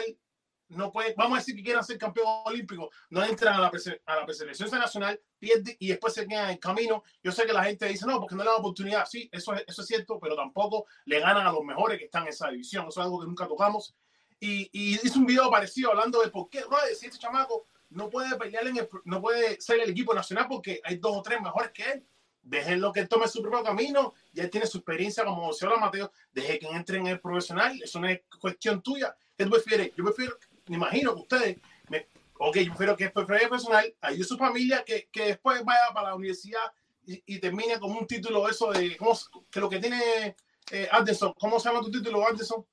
no 0.70 0.92
puede, 0.92 1.14
vamos 1.16 1.38
a 1.38 1.40
decir 1.42 1.56
que 1.56 1.64
quieran 1.64 1.84
ser 1.84 1.98
campeón 1.98 2.28
olímpico, 2.46 2.90
no 3.10 3.24
entran 3.24 3.56
a 3.56 3.60
la, 3.60 3.72
a 4.06 4.16
la 4.16 4.26
preselección 4.26 4.70
nacional, 4.72 5.20
pierden 5.38 5.76
y 5.80 5.90
después 5.90 6.14
se 6.14 6.28
quedan 6.28 6.50
en 6.50 6.58
camino. 6.58 7.04
Yo 7.24 7.32
sé 7.32 7.46
que 7.46 7.54
la 7.54 7.64
gente 7.64 7.88
dice, 7.88 8.06
no, 8.06 8.20
porque 8.20 8.36
no 8.36 8.44
le 8.44 8.50
dan 8.50 8.60
oportunidad. 8.60 9.06
Sí, 9.06 9.30
eso 9.32 9.54
es, 9.54 9.64
eso 9.68 9.82
es 9.82 9.88
cierto, 9.88 10.20
pero 10.20 10.36
tampoco 10.36 10.88
le 11.06 11.20
ganan 11.20 11.46
a 11.46 11.52
los 11.52 11.64
mejores 11.64 12.00
que 12.00 12.06
están 12.06 12.24
en 12.24 12.30
esa 12.30 12.50
división. 12.50 12.88
Eso 12.88 13.00
es 13.00 13.06
algo 13.06 13.20
que 13.20 13.28
nunca 13.28 13.48
tocamos. 13.48 13.96
Y, 14.40 14.70
y 14.74 14.96
hice 14.96 15.18
un 15.18 15.26
video 15.26 15.50
parecido 15.50 15.92
hablando 15.92 16.22
de 16.22 16.30
por 16.30 16.50
qué, 16.50 16.64
brother, 16.64 16.96
si 16.96 17.06
este 17.06 17.20
chamaco 17.20 17.68
no 17.92 18.10
puede 18.10 18.36
pelear 18.36 18.68
en 18.68 18.78
el, 18.78 18.90
no 19.06 19.22
puede 19.22 19.62
ser 19.62 19.80
el 19.80 19.92
equipo 19.92 20.14
nacional 20.14 20.48
porque 20.50 20.82
hay 20.84 20.98
dos 20.98 21.16
o 21.16 21.22
tres 21.22 21.40
mejores 21.42 21.72
que 21.72 21.84
él. 21.84 22.08
Déjenlo 22.42 22.92
que 22.92 23.08
tome 23.08 23.28
su 23.28 23.42
propio 23.42 23.64
camino. 23.64 24.14
Ya 24.34 24.48
tiene 24.50 24.68
su 24.68 24.78
experiencia 24.78 25.24
como 25.26 25.48
boxeador 25.48 25.78
amateur. 25.78 26.12
Deje 26.32 26.60
que 26.60 26.68
entre 26.68 26.98
en 27.00 27.08
el 27.08 27.20
profesional. 27.20 27.82
Eso 27.82 28.00
no 28.00 28.08
es 28.08 28.22
cuestión 28.40 28.84
tuya. 28.84 29.16
¿Qué 29.36 29.46
tú 29.46 29.50
prefieres? 29.50 29.92
Yo 29.96 30.04
prefiero, 30.04 30.38
me 30.68 30.78
imagino 30.78 31.14
que 31.16 31.22
ustedes, 31.22 31.58
me, 31.90 32.08
ok, 32.40 32.58
yo 32.58 32.70
prefiero 32.72 32.98
que 32.98 33.06
es 33.06 33.12
profesional, 33.12 33.94
ayude 34.02 34.24
a 34.24 34.28
su 34.28 34.38
familia, 34.38 34.84
que, 34.86 35.08
que 35.12 35.26
después 35.28 35.64
vaya 35.64 35.80
para 35.94 36.10
la 36.10 36.16
universidad 36.16 36.62
y, 37.06 37.22
y 37.26 37.40
termine 37.40 37.80
con 37.80 37.92
un 37.92 38.08
título 38.08 38.50
eso 38.50 38.72
de, 38.72 38.98
¿cómo, 38.98 39.16
se- 39.16 39.28
que 39.52 39.60
lo 39.60 39.70
que 39.70 39.80
tiene 39.80 40.36
eh, 40.72 40.88
Anderson, 40.92 41.34
¿cómo 41.40 41.60
se 41.60 41.70
llama 41.70 41.82
tu 41.82 41.92
título, 41.92 42.28
Anderson? 42.28 42.66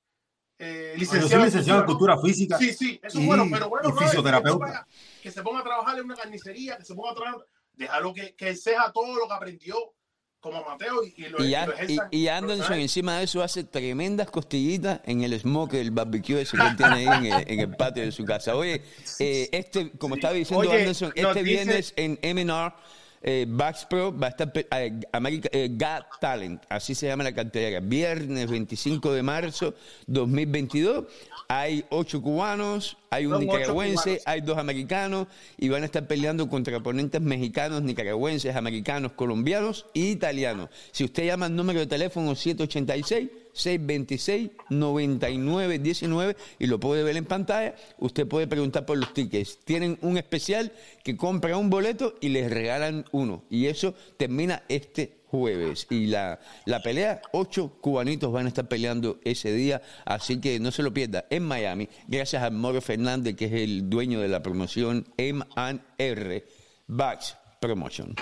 Eh, 0.57 0.93
licenciado 0.97 1.79
en 1.79 1.85
cultura 1.85 2.17
física. 2.19 2.57
Sí, 2.57 2.73
sí, 2.73 2.99
eso 3.03 3.19
es 3.19 3.25
bueno, 3.25 3.45
pero 3.51 3.69
bueno, 3.69 3.93
fisioterapeuta. 3.95 4.65
que, 4.65 4.71
vaya- 4.71 4.87
que 5.21 5.31
se 5.31 5.41
ponga 5.41 5.59
a 5.59 5.63
trabajar 5.63 5.97
en 5.99 6.05
una 6.05 6.15
carnicería, 6.15 6.77
que 6.77 6.85
se 6.85 6.95
ponga 6.95 7.11
a 7.11 7.15
trabajar, 7.15 7.45
déjalo 7.73 8.13
que, 8.13 8.35
que 8.35 8.55
seja 8.55 8.91
todo 8.91 9.15
lo 9.15 9.27
que 9.27 9.33
aprendió 9.33 9.75
como 10.43 10.61
Mateo 10.63 11.03
y, 11.05 11.13
y 11.17 11.29
lo, 11.29 11.43
y, 11.43 11.47
y 11.47 11.55
An- 11.55 11.69
lo 11.69 11.93
y- 12.11 12.17
y 12.23 12.27
Anderson 12.27 12.79
encima 12.79 13.17
de 13.17 13.23
eso 13.23 13.41
hace 13.41 13.63
tremendas 13.63 14.29
costillitas 14.29 14.99
en 15.05 15.23
el 15.23 15.39
smoke, 15.39 15.73
el 15.75 15.89
barbecue 15.91 16.41
ese 16.41 16.57
que 16.57 16.63
él 16.63 16.75
tiene 16.75 16.93
ahí 16.95 17.07
en 17.07 17.25
el, 17.33 17.43
en 17.51 17.59
el 17.61 17.75
patio 17.75 18.03
de 18.03 18.11
su 18.11 18.25
casa. 18.25 18.55
Oye, 18.55 18.81
eh, 19.19 19.49
este, 19.53 19.89
como 19.91 20.15
estaba 20.15 20.33
diciendo 20.33 20.69
Oye, 20.69 20.79
Anderson, 20.81 21.13
este 21.15 21.29
dice- 21.29 21.43
viernes 21.43 21.93
en 21.95 22.19
M&R 22.21 22.73
eh, 23.25 23.45
Bax 23.47 23.85
Pro 23.85 24.13
va 24.17 24.27
a 24.27 24.29
estar 24.31 24.51
eh, 24.53 24.99
America, 25.13 25.47
eh, 25.53 25.69
Got 25.71 26.19
Talent, 26.19 26.61
así 26.67 26.93
se 26.93 27.07
llama 27.07 27.23
la 27.23 27.33
cartelera. 27.33 27.79
Viernes 27.79 28.51
25 28.51 29.13
de 29.13 29.23
marzo 29.23 29.73
2022. 30.07 31.05
Hay 31.55 31.85
ocho 31.91 32.19
cubanos, 32.19 32.97
hay 33.11 33.27
un 33.27 33.33
Son 33.33 33.41
nicaragüense, 33.41 34.19
hay 34.25 34.41
dos 34.41 34.57
americanos 34.57 35.27
y 35.55 35.69
van 35.69 35.83
a 35.83 35.85
estar 35.85 36.07
peleando 36.07 36.49
contra 36.49 36.75
oponentes 36.75 37.21
mexicanos, 37.21 37.83
nicaragüenses, 37.83 38.55
americanos, 38.55 39.11
colombianos 39.11 39.85
e 39.93 39.99
italianos. 39.99 40.71
Si 40.91 41.03
usted 41.03 41.27
llama 41.27 41.45
al 41.45 41.55
número 41.55 41.79
de 41.79 41.85
teléfono 41.85 42.33
786 42.33 43.29
626 43.53 44.49
9919 44.71 46.35
y 46.57 46.65
lo 46.65 46.79
puede 46.79 47.03
ver 47.03 47.17
en 47.17 47.25
pantalla, 47.25 47.75
usted 47.99 48.27
puede 48.27 48.47
preguntar 48.47 48.87
por 48.87 48.97
los 48.97 49.13
tickets. 49.13 49.59
Tienen 49.63 49.99
un 50.01 50.17
especial 50.17 50.71
que 51.03 51.15
compra 51.15 51.55
un 51.55 51.69
boleto 51.69 52.15
y 52.19 52.29
les 52.29 52.49
regalan 52.49 53.05
uno. 53.11 53.43
Y 53.51 53.67
eso 53.67 53.93
termina 54.17 54.63
este 54.69 55.22
jueves. 55.33 55.87
Y 55.89 56.05
la, 56.05 56.39
la 56.65 56.79
pelea, 56.83 57.19
ocho 57.31 57.69
cubanitos 57.81 58.31
van 58.31 58.45
a 58.45 58.49
estar 58.49 58.67
peleando 58.67 59.19
ese 59.23 59.51
día, 59.51 59.81
así 60.05 60.39
que 60.39 60.59
no 60.59 60.69
se 60.71 60.83
lo 60.83 60.93
pierda. 60.93 61.25
En 61.31 61.43
Miami, 61.43 61.89
gracias 62.07 62.43
a 62.43 62.51
Moro 62.51 62.81
Fernández, 62.81 63.35
que 63.35 63.45
es 63.45 63.53
el 63.53 63.89
dueño 63.89 64.19
de 64.21 64.27
la 64.27 64.43
promoción 64.43 65.07
M&R 65.17 66.45
Bax 66.85 67.35
Promotion. 67.59 68.13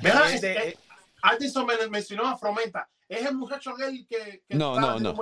Mira, 0.00 0.26
Es 0.28 0.34
este, 0.36 0.68
eh, 0.68 0.76
Anderson 1.22 1.66
me 1.66 1.88
mencionó 1.88 2.28
a 2.28 2.36
Fromenta. 2.38 2.88
¿Es 3.08 3.26
el 3.26 3.34
muchacho 3.34 3.70
aquel 3.70 4.06
que, 4.08 4.42
que 4.48 4.54
No, 4.54 4.74
está 4.76 4.92
no, 4.98 5.00
no. 5.00 5.14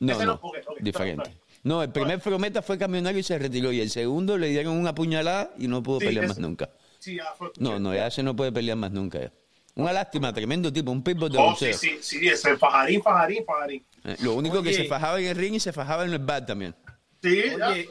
No, 0.00 0.40
Diferente. 0.80 1.30
No, 1.62 1.82
el 1.82 1.90
primer 1.92 2.20
Frometa 2.20 2.62
fue 2.62 2.78
camionero 2.78 3.18
y 3.18 3.22
se 3.22 3.38
retiró. 3.38 3.70
Y 3.70 3.80
el 3.80 3.90
segundo 3.90 4.38
le 4.38 4.48
dieron 4.48 4.74
una 4.76 4.94
puñalada 4.94 5.52
y 5.58 5.68
no 5.68 5.82
pudo 5.82 6.00
Sí, 6.00 6.06
pelear 6.06 6.24
ese- 6.24 6.34
más 6.34 6.38
nunca. 6.40 6.70
Sí, 6.98 7.16
ya 7.16 7.26
fue. 7.36 7.50
No, 7.58 7.78
no, 7.78 7.94
ya 7.94 8.10
se 8.10 8.22
no 8.24 8.34
puede 8.34 8.50
pelear 8.50 8.76
más 8.76 8.90
nunca. 8.90 9.20
ya. 9.20 9.32
Una 9.78 9.92
lástima, 9.92 10.32
tremendo 10.32 10.72
tipo, 10.72 10.90
un 10.90 11.02
pitbull 11.02 11.30
de 11.30 11.38
Oh, 11.38 11.50
boxeo. 11.50 11.72
sí, 11.72 11.98
sí, 12.02 12.18
sí, 12.20 12.28
ese 12.28 12.56
fajarín, 12.56 13.02
fajarín, 13.02 13.44
fajarín. 13.44 13.84
Eh, 14.04 14.16
Lo 14.22 14.34
único 14.34 14.62
que 14.62 14.72
se 14.74 14.84
fajaba 14.84 15.20
en 15.20 15.26
el 15.26 15.36
ring 15.36 15.54
y 15.54 15.60
se 15.60 15.72
fajaba 15.72 16.04
en 16.04 16.12
el 16.12 16.18
bar 16.18 16.44
también. 16.44 16.74
Sí, 17.22 17.42
Oye. 17.54 17.88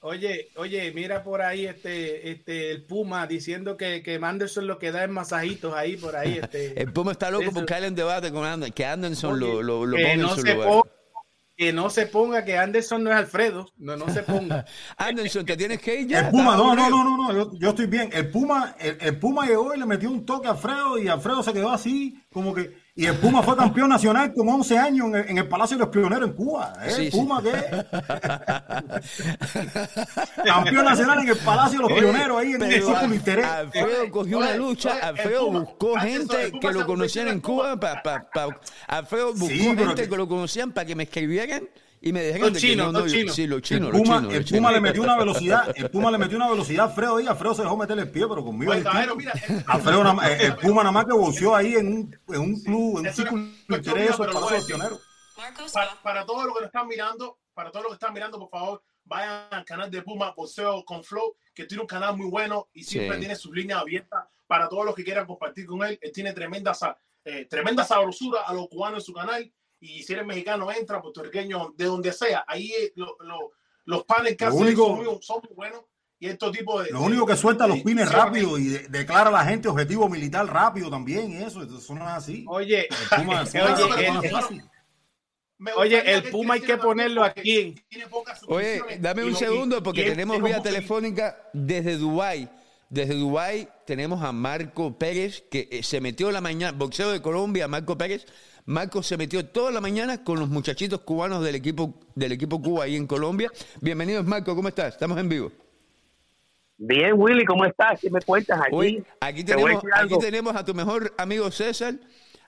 Oye, 0.00 0.48
oye, 0.56 0.92
mira 0.92 1.22
por 1.24 1.40
ahí 1.42 1.66
este, 1.66 2.30
este, 2.30 2.70
el 2.70 2.84
Puma 2.84 3.26
diciendo 3.26 3.76
que, 3.76 4.02
que 4.02 4.18
Manderson 4.18 4.66
lo 4.66 4.78
que 4.78 4.92
da 4.92 5.04
es 5.04 5.10
masajitos 5.10 5.74
ahí 5.74 5.96
por 5.96 6.14
ahí. 6.16 6.38
Este, 6.42 6.80
El 6.80 6.92
Puma 6.92 7.12
está 7.12 7.30
loco 7.30 7.50
por 7.50 7.64
caer 7.66 7.84
en 7.84 7.94
debate 7.94 8.30
con 8.30 8.44
Anderson, 8.44 8.72
que 8.74 8.84
Anderson 8.86 9.32
Oye, 9.34 9.40
lo, 9.54 9.62
lo, 9.62 9.86
lo 9.86 9.96
que 9.96 10.02
ponga 10.02 10.14
en 10.14 10.20
no 10.20 10.34
su 10.34 10.42
se 10.42 10.54
lugar. 10.54 10.68
ponga, 10.68 10.88
que 11.58 11.72
no 11.72 11.90
se 11.90 12.06
ponga 12.06 12.44
que 12.44 12.56
Anderson 12.56 13.02
no 13.02 13.10
es 13.10 13.16
Alfredo, 13.16 13.72
no, 13.78 13.96
no 13.96 14.08
se 14.10 14.22
ponga. 14.22 14.64
Anderson, 14.96 15.44
te 15.44 15.56
tienes 15.56 15.80
que 15.80 16.02
ir 16.02 16.06
ya. 16.06 16.20
El 16.20 16.30
Puma, 16.30 16.56
no, 16.56 16.72
no, 16.76 16.88
no, 16.88 17.02
no, 17.02 17.16
no, 17.16 17.32
yo, 17.32 17.50
yo 17.58 17.70
estoy 17.70 17.86
bien. 17.86 18.10
El 18.12 18.30
Puma, 18.30 18.76
el, 18.78 18.96
el 19.00 19.18
Puma 19.18 19.44
llegó 19.44 19.74
y 19.74 19.78
le 19.78 19.84
metió 19.84 20.08
un 20.08 20.24
toque 20.24 20.46
a 20.46 20.52
Alfredo 20.52 20.96
y 21.00 21.08
Alfredo 21.08 21.42
se 21.42 21.52
quedó 21.52 21.70
así, 21.70 22.22
como 22.32 22.54
que. 22.54 22.78
Y 22.98 23.06
el 23.06 23.14
Puma 23.18 23.44
fue 23.44 23.56
campeón 23.56 23.90
nacional 23.90 24.34
con 24.34 24.48
11 24.48 24.76
años 24.76 25.06
en 25.06 25.14
el, 25.14 25.28
en 25.30 25.38
el 25.38 25.46
Palacio 25.46 25.76
de 25.76 25.84
los 25.84 25.88
Pioneros 25.92 26.30
en 26.30 26.34
Cuba. 26.34 26.74
¿eh? 26.84 26.90
Sí, 26.90 27.02
el 27.06 27.12
sí. 27.12 27.16
Puma 27.16 27.40
qué? 27.40 27.52
campeón 30.44 30.84
nacional 30.84 31.20
en 31.20 31.28
el 31.28 31.36
Palacio 31.36 31.78
de 31.78 31.82
los 31.84 31.92
Oye, 31.92 32.00
Pioneros 32.02 32.38
ahí 32.40 32.52
en 32.54 32.62
el 32.64 32.82
círculo 32.82 33.14
interés. 33.14 33.46
Alfredo 33.46 34.10
cogió 34.10 34.38
una 34.38 34.54
lucha, 34.56 34.98
Alfredo 35.00 35.46
Puma, 35.46 35.60
buscó 35.60 35.94
gente 36.00 36.48
Puma 36.50 36.60
que 36.60 36.72
lo 36.72 36.86
conocían 36.86 37.28
en 37.28 37.40
Cuba, 37.40 37.78
Alfredo 38.88 39.32
buscó 39.34 39.46
gente 39.48 39.94
que- 40.02 40.08
que 40.08 40.16
lo 40.16 40.26
conocían 40.26 40.72
para 40.72 40.84
que 40.84 40.96
me 40.96 41.04
escribieran 41.04 41.68
y 42.00 42.12
me 42.12 42.22
dijeran 42.22 42.52
Los 42.52 42.60
chinos, 42.60 42.86
no, 42.86 42.92
no, 42.92 43.00
los 43.00 43.12
chinos. 43.12 43.34
sí, 43.34 43.46
los 43.46 43.56
El 43.58 43.62
chinos, 43.62 43.90
los 43.92 44.00
Puma, 44.00 44.16
chinos, 44.18 44.32
el 44.34 44.40
los 44.40 44.50
Puma 44.50 44.58
chinos. 44.68 44.72
le 44.72 44.80
metió 44.80 45.02
una 45.02 45.16
velocidad, 45.16 45.74
el 45.76 45.90
Puma 45.90 46.10
le 46.10 46.18
metió 46.18 46.36
una 46.36 46.50
velocidad 46.50 46.86
a 46.86 46.88
Alfredo 46.90 47.20
y 47.20 47.26
Alfredo 47.26 47.54
se 47.54 47.62
dejó 47.62 47.76
meter 47.76 47.98
el 47.98 48.10
pie, 48.10 48.26
pero 48.28 48.44
conmigo. 48.44 48.70
Oye, 48.72 48.80
es 48.80 48.86
caballero, 48.86 49.14
distinto. 49.16 49.38
mira. 49.48 49.58
el- 49.60 49.64
Alfredo 49.66 50.02
el, 50.22 50.40
el 50.40 50.56
Puma 50.56 50.82
nada 50.82 50.92
más 50.92 51.04
que 51.06 51.12
boxeó 51.12 51.54
ahí 51.56 51.74
en 51.74 51.86
un, 51.88 52.18
en 52.28 52.40
un 52.40 52.60
club, 52.62 52.98
en 53.00 53.06
un 53.08 53.12
círculo 53.14 53.42
de 53.68 53.76
interés, 53.76 54.16
para, 55.72 55.94
para 56.02 56.26
todos 56.26 56.44
los 56.44 56.54
que 56.54 56.60
nos 56.60 56.66
están 56.66 56.86
mirando, 56.88 57.38
para 57.54 57.70
todos 57.70 57.84
los 57.84 57.92
que 57.92 57.94
están 57.94 58.12
mirando, 58.14 58.38
por 58.38 58.50
favor, 58.50 58.82
vayan 59.04 59.46
al 59.50 59.64
canal 59.64 59.90
de 59.90 60.02
Puma 60.02 60.32
Boxeo 60.36 60.84
con 60.84 61.02
Flow, 61.04 61.36
que 61.54 61.64
tiene 61.64 61.80
un 61.82 61.86
canal 61.86 62.16
muy 62.16 62.26
bueno 62.28 62.68
y 62.72 62.84
siempre 62.84 63.14
Sí. 63.16 63.20
tiene 63.20 63.36
sus 63.36 63.52
líneas 63.54 63.80
abiertas 63.80 64.24
para 64.46 64.68
todos 64.68 64.84
los 64.84 64.94
que 64.94 65.04
quieran 65.04 65.26
compartir 65.26 65.66
con 65.66 65.82
él. 65.84 65.98
Él 66.00 66.12
tiene 66.12 66.32
tremenda, 66.32 66.72
eh, 67.24 67.46
tremenda 67.48 67.84
sabrosura 67.84 68.42
a 68.42 68.52
los 68.52 68.68
cubanos 68.68 69.00
en 69.00 69.04
su 69.04 69.12
canal. 69.12 69.52
Y 69.80 70.02
si 70.02 70.12
eres 70.12 70.26
mexicano, 70.26 70.70
entra, 70.72 71.00
puertorriqueño, 71.00 71.72
de 71.76 71.84
donde 71.84 72.12
sea. 72.12 72.44
Ahí 72.48 72.72
eh, 72.72 72.92
lo- 72.96 73.16
lo- 73.20 73.52
los 73.84 74.04
panes 74.04 74.36
que 74.36 74.44
Lo 74.44 74.50
hacen 74.50 74.62
único- 74.62 74.86
son, 74.86 74.96
muy, 75.04 75.18
son 75.22 75.40
buenos. 75.54 75.82
Y 76.20 76.26
estos 76.28 76.50
tipos 76.50 76.84
de. 76.84 76.90
Lo 76.90 77.02
único 77.02 77.24
que 77.24 77.36
suelta 77.36 77.68
los 77.68 77.80
pines 77.80 78.10
de- 78.10 78.16
rápido 78.16 78.58
y 78.58 78.64
de- 78.66 78.88
declara 78.88 79.28
a 79.28 79.32
la 79.32 79.44
gente 79.44 79.68
objetivo 79.68 80.08
militar 80.08 80.44
rápido 80.52 80.90
también, 80.90 81.30
y 81.30 81.44
eso, 81.44 81.62
eso 81.62 81.94
no 81.94 82.02
es 82.02 82.08
así. 82.10 82.44
Oye, 82.48 82.88
El 82.88 83.24
Puma, 83.24 83.44
Oye, 85.76 86.12
el- 86.12 86.22
Puma 86.30 86.54
hay 86.54 86.60
que 86.60 86.76
ponerlo 86.76 87.24
aquí 87.24 87.74
Oye, 88.46 88.80
dame 89.00 89.24
un 89.24 89.34
segundo 89.34 89.82
porque 89.82 90.04
tenemos 90.10 90.40
vía 90.42 90.62
telefónica 90.62 91.36
desde 91.52 91.96
Dubái. 91.96 92.48
Desde 92.90 93.14
Dubái 93.14 93.68
tenemos 93.86 94.22
a 94.22 94.32
Marco 94.32 94.96
Pérez 94.96 95.42
que 95.50 95.68
eh, 95.70 95.82
se 95.82 96.00
metió 96.00 96.30
la 96.30 96.40
mañana, 96.40 96.72
boxeo 96.76 97.10
de 97.12 97.20
Colombia, 97.20 97.68
Marco 97.68 97.98
Pérez. 97.98 98.26
Marco 98.64 99.02
se 99.02 99.16
metió 99.16 99.44
toda 99.46 99.70
la 99.70 99.80
mañana 99.80 100.24
con 100.24 100.38
los 100.40 100.48
muchachitos 100.48 101.00
cubanos 101.00 101.42
del 101.44 101.54
equipo 101.54 101.94
del 102.14 102.32
equipo 102.32 102.60
Cuba 102.62 102.84
ahí 102.84 102.96
en 102.96 103.06
Colombia. 103.06 103.50
Bienvenidos 103.80 104.26
Marco, 104.26 104.54
¿cómo 104.56 104.68
estás? 104.68 104.94
Estamos 104.94 105.18
en 105.18 105.28
vivo. 105.28 105.52
Bien, 106.78 107.12
Willy, 107.16 107.44
¿cómo 107.44 107.64
estás? 107.64 108.00
¿Qué 108.00 108.08
me 108.10 108.20
cuentas 108.22 108.58
aquí? 108.60 108.70
Hoy, 108.72 109.04
aquí 109.20 109.42
tenemos, 109.44 109.82
aquí 109.94 110.18
tenemos 110.18 110.54
a 110.56 110.64
tu 110.64 110.74
mejor 110.74 111.12
amigo 111.18 111.50
César, 111.50 111.94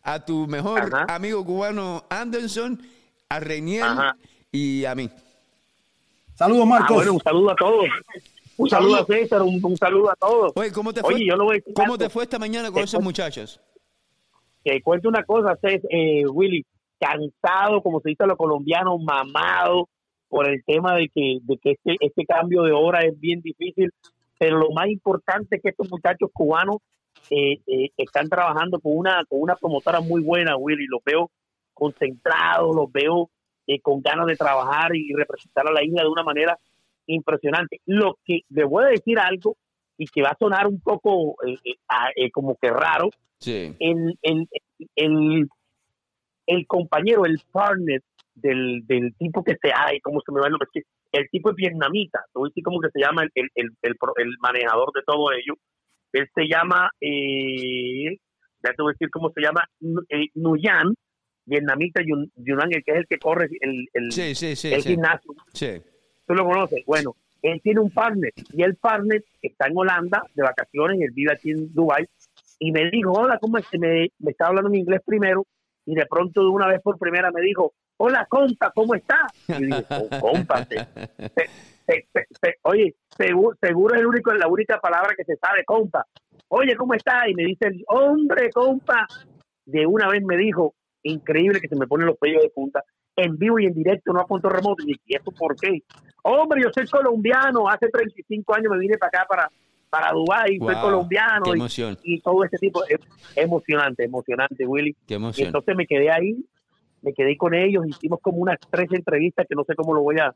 a 0.02 0.24
tu 0.24 0.46
mejor 0.46 0.94
Ajá. 0.94 1.14
amigo 1.14 1.44
cubano 1.44 2.04
Anderson, 2.08 2.80
a 3.28 3.40
Reiniel 3.40 3.82
Ajá. 3.82 4.16
y 4.52 4.84
a 4.84 4.94
mí. 4.94 5.10
Saludos, 6.34 6.62
Ah, 6.62 6.66
Marcos. 6.68 6.96
bueno, 6.96 7.12
un 7.14 7.20
saludo 7.20 7.50
a 7.50 7.56
todos. 7.56 7.86
Un 8.62 8.68
saludo 8.70 8.96
a 8.96 9.04
César, 9.06 9.42
un, 9.42 9.58
un 9.64 9.76
saludo 9.76 10.10
a 10.10 10.14
todos. 10.16 10.52
Oye, 10.54 10.70
¿cómo 10.72 10.92
te 10.92 11.00
fue? 11.00 11.14
Oye, 11.14 11.26
yo 11.26 11.36
lo 11.36 11.44
voy 11.44 11.54
a 11.54 11.58
decir 11.58 11.74
¿Cómo 11.74 11.94
algo. 11.94 11.98
te 11.98 12.10
fue 12.10 12.24
esta 12.24 12.38
mañana 12.38 12.68
con 12.68 12.76
Te 12.80 12.84
esos 12.84 13.02
muchachos? 13.02 13.60
Te 14.62 14.82
cuento 14.82 15.08
una 15.08 15.24
cosa, 15.24 15.56
Cés- 15.62 15.86
eh, 15.88 16.26
Willy, 16.26 16.64
cansado, 16.98 17.82
como 17.82 18.00
se 18.00 18.10
dice 18.10 18.24
a 18.24 18.26
los 18.26 18.36
colombianos, 18.36 19.00
mamado 19.02 19.88
por 20.28 20.48
el 20.48 20.62
tema 20.64 20.94
de 20.96 21.08
que, 21.08 21.38
de 21.42 21.56
que 21.58 21.70
este, 21.72 21.96
este 22.00 22.24
cambio 22.26 22.62
de 22.62 22.72
hora 22.72 23.00
es 23.00 23.18
bien 23.18 23.40
difícil, 23.40 23.90
pero 24.38 24.58
lo 24.58 24.70
más 24.70 24.88
importante 24.88 25.56
es 25.56 25.62
que 25.62 25.70
estos 25.70 25.90
muchachos 25.90 26.28
cubanos 26.32 26.76
eh, 27.30 27.60
eh, 27.66 27.88
están 27.96 28.28
trabajando 28.28 28.78
con 28.80 28.92
una, 28.96 29.24
con 29.28 29.40
una 29.40 29.56
promotora 29.56 30.00
muy 30.00 30.22
buena, 30.22 30.56
Willy, 30.56 30.86
los 30.86 31.02
veo 31.04 31.30
concentrados, 31.74 32.74
los 32.76 32.92
veo 32.92 33.30
eh, 33.66 33.80
con 33.80 34.00
ganas 34.02 34.26
de 34.26 34.36
trabajar 34.36 34.94
y 34.94 35.12
representar 35.14 35.66
a 35.66 35.72
la 35.72 35.82
isla 35.82 36.02
de 36.02 36.08
una 36.08 36.22
manera 36.22 36.58
impresionante. 37.14 37.80
Lo 37.86 38.18
que 38.24 38.40
le 38.48 38.64
voy 38.64 38.84
a 38.84 38.88
decir 38.88 39.18
algo 39.18 39.56
y 39.98 40.06
que 40.06 40.22
va 40.22 40.30
a 40.30 40.36
sonar 40.38 40.66
un 40.66 40.80
poco 40.80 41.36
eh, 41.46 41.56
eh, 41.64 41.74
eh, 42.16 42.30
como 42.30 42.56
que 42.60 42.70
raro, 42.70 43.10
Sí. 43.38 43.74
el, 43.78 44.18
el, 44.22 44.48
el, 44.96 45.48
el 46.46 46.66
compañero, 46.66 47.24
el 47.24 47.40
partner 47.50 48.02
del, 48.34 48.82
del 48.86 49.14
tipo 49.16 49.42
que 49.44 49.56
se 49.62 49.70
ay, 49.74 50.00
¿cómo 50.00 50.20
se 50.24 50.32
me 50.32 50.40
va 50.40 50.46
el 50.46 50.52
nombre? 50.52 50.68
El 51.12 51.28
tipo 51.30 51.50
es 51.50 51.56
vietnamita, 51.56 52.20
a 52.20 52.40
decir 52.44 52.62
cómo 52.62 52.80
que 52.80 52.88
se 52.90 53.00
llama 53.00 53.22
el, 53.24 53.30
el, 53.34 53.48
el, 53.54 53.70
el 53.82 53.96
pro- 53.96 54.14
el 54.16 54.30
manejador 54.40 54.92
de 54.94 55.02
todo 55.06 55.32
ello. 55.32 55.54
Él 56.12 56.28
se 56.34 56.42
llama, 56.48 56.90
eh, 57.00 58.16
ya 58.62 58.72
te 58.74 58.82
voy 58.82 58.90
a 58.90 58.94
decir 58.98 59.10
cómo 59.10 59.30
se 59.30 59.40
llama, 59.40 59.64
eh, 60.08 60.26
Nguyen, 60.34 60.94
vietnamita 61.46 62.02
Yun- 62.02 62.30
Yunnan, 62.36 62.68
el 62.72 62.84
que 62.84 62.92
es 62.92 62.98
el 62.98 63.06
que 63.08 63.18
corre 63.18 63.48
el, 63.60 63.86
el, 63.92 64.12
Sí, 64.12 64.34
sí, 64.34 64.54
sí. 64.56 64.72
el 64.72 64.82
sí. 64.82 64.90
gimnasio. 64.90 65.32
Sí. 65.52 65.80
Tú 66.31 66.36
lo 66.36 66.44
conoces. 66.44 66.85
Bueno, 66.86 67.16
él 67.43 67.61
tiene 67.61 67.81
un 67.81 67.90
partner 67.90 68.32
y 68.52 68.62
el 68.62 68.77
partner 68.77 69.24
está 69.43 69.66
en 69.66 69.77
Holanda 69.77 70.23
de 70.32 70.43
vacaciones 70.44 71.01
él 71.01 71.11
vive 71.12 71.32
aquí 71.32 71.51
en 71.51 71.74
Dubai 71.74 72.07
y 72.61 72.70
me 72.70 72.89
dijo, 72.89 73.11
hola, 73.11 73.36
¿cómo 73.40 73.59
es? 73.59 73.66
Me, 73.73 74.12
me 74.20 74.31
estaba 74.31 74.51
hablando 74.51 74.70
en 74.70 74.77
inglés 74.77 75.01
primero 75.05 75.44
y 75.86 75.97
de 75.97 76.07
pronto 76.07 76.40
de 76.43 76.47
una 76.47 76.69
vez 76.69 76.81
por 76.82 76.98
primera 77.01 77.32
me 77.32 77.40
dijo, 77.40 77.73
hola, 77.97 78.27
compa, 78.31 78.70
¿cómo 78.73 78.94
estás? 78.94 79.32
Y 79.48 79.65
dije, 79.65 79.85
"Oh, 79.90 80.20
compa, 80.20 80.65
te- 80.66 80.86
te- 81.35 81.48
te- 82.40 82.59
oye, 82.62 82.94
seguro, 83.16 83.57
seguro 83.61 83.94
es 83.97 84.01
el 84.01 84.07
único, 84.07 84.32
la 84.32 84.47
única 84.47 84.78
palabra 84.81 85.15
que 85.16 85.24
se 85.24 85.35
sabe, 85.35 85.65
compa. 85.65 86.07
Oye, 86.47 86.77
¿cómo 86.77 86.94
estás? 86.94 87.27
Y 87.28 87.35
me 87.35 87.43
dice, 87.43 87.66
hombre, 87.89 88.51
compa. 88.52 89.05
De 89.66 89.85
una 89.85 90.09
vez 90.09 90.23
me 90.23 90.36
dijo, 90.36 90.74
increíble 91.02 91.61
que 91.61 91.66
se 91.69 91.74
me 91.77 91.89
ponen 91.89 92.07
los 92.07 92.19
pellos 92.19 92.43
de 92.43 92.51
punta, 92.51 92.85
en 93.16 93.36
vivo 93.38 93.58
y 93.58 93.66
en 93.66 93.74
directo, 93.74 94.12
no 94.12 94.20
a 94.20 94.26
punto 94.26 94.48
remoto. 94.48 94.82
Y 94.82 94.86
dije, 94.86 95.00
¿y 95.06 95.16
eso 95.16 95.32
por 95.32 95.56
qué? 95.58 95.80
Hombre, 96.22 96.62
yo 96.62 96.70
soy 96.74 96.86
colombiano, 96.88 97.68
hace 97.68 97.88
35 97.88 98.54
años 98.54 98.70
me 98.72 98.78
vine 98.78 98.98
para 98.98 99.08
acá, 99.08 99.26
para, 99.28 99.50
para 99.88 100.12
Dubái, 100.12 100.58
soy 100.58 100.74
Wow, 100.74 100.80
colombiano. 100.82 101.44
Qué 101.44 101.50
y- 101.50 101.54
emoción, 101.54 101.98
y 102.02 102.20
todo 102.20 102.44
ese 102.44 102.58
tipo 102.58 102.84
es 102.86 102.98
emocionante, 103.34 104.04
emocionante, 104.04 104.66
Willy. 104.66 104.94
qué 105.06 105.14
Y 105.14 105.16
emoción. 105.16 105.46
entonces 105.46 105.76
me 105.76 105.86
quedé 105.86 106.10
ahí, 106.10 106.36
me 107.02 107.12
quedé 107.14 107.36
con 107.36 107.54
ellos, 107.54 107.86
hicimos 107.86 108.20
como 108.20 108.38
unas 108.38 108.58
tres 108.70 108.88
entrevistas 108.92 109.46
que 109.48 109.54
no 109.54 109.64
sé 109.64 109.74
cómo 109.74 109.94
lo 109.94 110.02
voy 110.02 110.18
a 110.18 110.34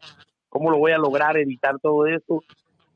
cómo 0.48 0.70
lo 0.70 0.78
voy 0.78 0.92
a 0.92 0.98
lograr 0.98 1.36
editar 1.36 1.78
todo 1.80 2.06
eso. 2.06 2.44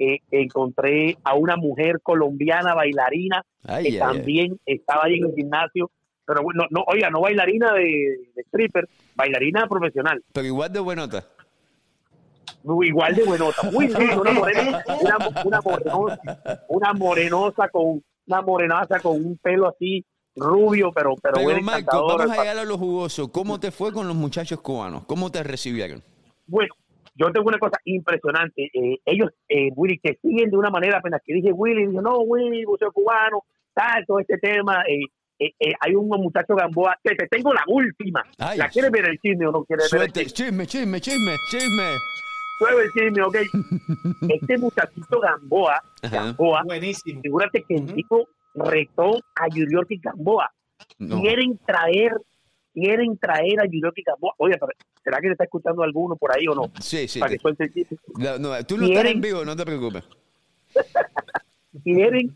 eh, 0.00 0.20
encontré 0.30 1.18
a 1.24 1.34
una 1.34 1.56
mujer 1.56 1.96
colombiana 2.00 2.72
bailarina 2.72 3.42
Ay, 3.64 3.82
que 3.82 3.88
ay, 3.90 3.94
ay. 3.94 3.98
también 3.98 4.56
estaba 4.64 5.06
ahí 5.06 5.18
en 5.18 5.24
el 5.26 5.34
gimnasio. 5.34 5.90
Pero 6.28 6.42
bueno, 6.42 6.64
no, 6.68 6.84
oiga, 6.86 7.08
no 7.08 7.22
bailarina 7.22 7.72
de, 7.72 8.18
de 8.36 8.42
stripper, 8.42 8.86
bailarina 9.14 9.66
profesional. 9.66 10.22
Pero 10.34 10.46
igual 10.46 10.70
de 10.70 10.80
buenota. 10.80 11.24
igual 12.84 13.14
de 13.14 13.24
buenota, 13.24 13.62
muy 13.72 13.88
linda, 13.88 14.20
una 14.20 14.32
morena, 14.32 14.84
una, 15.00 15.16
una 15.44 15.60
morenosa, 15.62 16.20
una 16.68 16.92
morenosa 16.92 17.68
con 17.70 18.02
una 18.26 18.42
morenaza 18.42 19.00
con 19.00 19.16
un 19.24 19.38
pelo 19.38 19.68
así 19.68 20.04
rubio, 20.36 20.92
pero 20.94 21.14
pero, 21.22 21.36
Pero 21.46 21.62
Marco, 21.62 22.06
vamos 22.06 22.30
a 22.30 22.40
llegar 22.42 22.58
a 22.58 22.64
lo 22.64 22.76
jugoso. 22.76 23.32
¿Cómo 23.32 23.58
te 23.58 23.70
fue 23.70 23.90
con 23.90 24.06
los 24.06 24.14
muchachos 24.14 24.60
cubanos? 24.60 25.04
¿Cómo 25.06 25.30
te 25.32 25.42
recibieron? 25.42 26.02
Bueno, 26.46 26.74
yo 27.14 27.32
tengo 27.32 27.48
una 27.48 27.58
cosa 27.58 27.78
impresionante. 27.86 28.70
Eh, 28.72 28.98
ellos, 29.06 29.30
eh, 29.48 29.70
Willy, 29.74 29.98
te 29.98 30.18
siguen 30.20 30.50
de 30.50 30.56
una 30.58 30.68
manera, 30.70 30.98
apenas 30.98 31.22
que 31.24 31.32
dije 31.32 31.52
Willy, 31.52 31.86
dijo, 31.86 32.02
no, 32.02 32.18
Willy, 32.18 32.66
buceo 32.66 32.92
cubano, 32.92 33.44
tal, 33.72 34.04
todo 34.06 34.20
este 34.20 34.36
tema. 34.36 34.82
eh, 34.86 35.06
eh, 35.38 35.52
eh, 35.60 35.72
hay 35.80 35.94
un 35.94 36.08
muchacho 36.08 36.54
Gamboa, 36.54 36.98
que 37.02 37.14
te 37.14 37.26
tengo 37.28 37.52
la 37.54 37.62
última. 37.68 38.24
Ay. 38.38 38.58
¿La 38.58 38.68
quieres 38.68 38.90
ver 38.90 39.08
el 39.08 39.18
chisme 39.20 39.46
o 39.46 39.52
no 39.52 39.64
quieres 39.64 39.90
ver 39.90 40.02
el 40.02 40.10
Suerte. 40.12 40.26
chisme? 40.32 40.66
Chisme, 40.66 41.00
chisme, 41.00 41.00
chisme, 41.00 41.36
chisme. 41.50 41.84
Suave 42.58 42.82
el 42.84 42.92
chisme, 42.92 43.22
ok. 43.22 43.36
este 44.30 44.58
muchachito 44.58 45.20
Gamboa, 45.20 45.80
Ajá. 46.02 46.16
Gamboa, 46.16 46.62
Buenísimo. 46.64 47.20
figúrate 47.22 47.62
que 47.62 47.74
el 47.76 47.94
tipo 47.94 48.28
retó 48.54 49.16
a 49.36 49.48
Yuriorki 49.54 49.98
Gamboa. 50.02 50.50
No. 50.98 51.20
Quieren 51.20 51.56
traer, 51.64 52.12
quieren 52.74 53.16
traer 53.18 53.60
a 53.60 53.64
Yuriorki 53.64 54.02
Gamboa. 54.02 54.34
Oye, 54.38 54.54
pero 54.58 54.72
¿será 55.04 55.20
que 55.20 55.26
le 55.28 55.32
está 55.34 55.44
escuchando 55.44 55.82
alguno 55.84 56.16
por 56.16 56.36
ahí 56.36 56.48
o 56.48 56.54
no? 56.56 56.70
Sí, 56.80 57.06
sí. 57.06 57.20
Para 57.20 57.30
te- 57.30 57.36
que 57.36 57.42
suelte 57.42 57.64
el 57.64 57.72
chisme. 57.72 57.98
no, 58.18 58.38
no, 58.38 58.64
tú 58.64 58.76
no 58.76 58.86
estás 58.86 59.02
Quieren- 59.04 59.12
en 59.12 59.20
vivo, 59.20 59.44
no 59.44 59.54
te 59.54 59.64
preocupes. 59.64 60.02
quieren, 61.84 62.34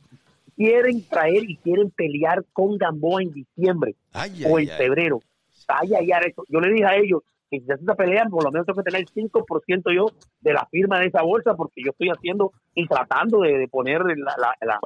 quieren 0.64 1.04
traer 1.08 1.42
y 1.48 1.56
quieren 1.56 1.90
pelear 1.90 2.44
con 2.52 2.76
Gamboa 2.78 3.22
en 3.22 3.32
diciembre 3.32 3.94
Ay, 4.12 4.44
o 4.44 4.56
ay, 4.56 4.64
en 4.66 4.70
ay. 4.70 4.76
febrero. 4.78 5.20
Ay, 5.68 5.90
ay, 5.98 6.12
ay, 6.12 6.22
eso. 6.28 6.44
Yo 6.48 6.60
le 6.60 6.72
dije 6.72 6.84
a 6.84 6.96
ellos 6.96 7.22
que 7.50 7.60
si 7.60 7.66
se 7.66 7.72
hace 7.74 7.82
esa 7.82 7.94
pelea, 7.94 8.24
por 8.30 8.44
lo 8.44 8.50
menos 8.50 8.66
tengo 8.66 8.82
que 8.82 8.90
tener 8.90 9.00
el 9.02 9.08
5% 9.30 9.94
yo 9.94 10.06
de 10.40 10.52
la 10.52 10.66
firma 10.70 10.98
de 11.00 11.06
esa 11.06 11.22
bolsa, 11.22 11.54
porque 11.54 11.82
yo 11.84 11.90
estoy 11.90 12.08
haciendo 12.08 12.52
y 12.74 12.86
tratando 12.86 13.40
de, 13.40 13.58
de 13.58 13.68
poner 13.68 14.00
la, 14.02 14.34
la, 14.38 14.54
la, 14.60 14.80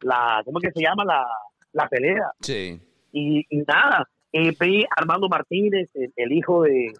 la- 0.00 0.42
¿cómo 0.44 0.58
es 0.58 0.64
que 0.72 0.72
se 0.80 0.84
llama? 0.86 1.04
La, 1.04 1.24
la 1.72 1.88
pelea. 1.88 2.30
Sí. 2.40 2.80
Y, 3.12 3.46
y 3.48 3.58
nada, 3.66 4.08
eh, 4.32 4.52
Armando 4.96 5.28
Martínez, 5.28 5.88
el, 5.94 6.12
el 6.16 6.32
hijo 6.32 6.62
de, 6.62 6.92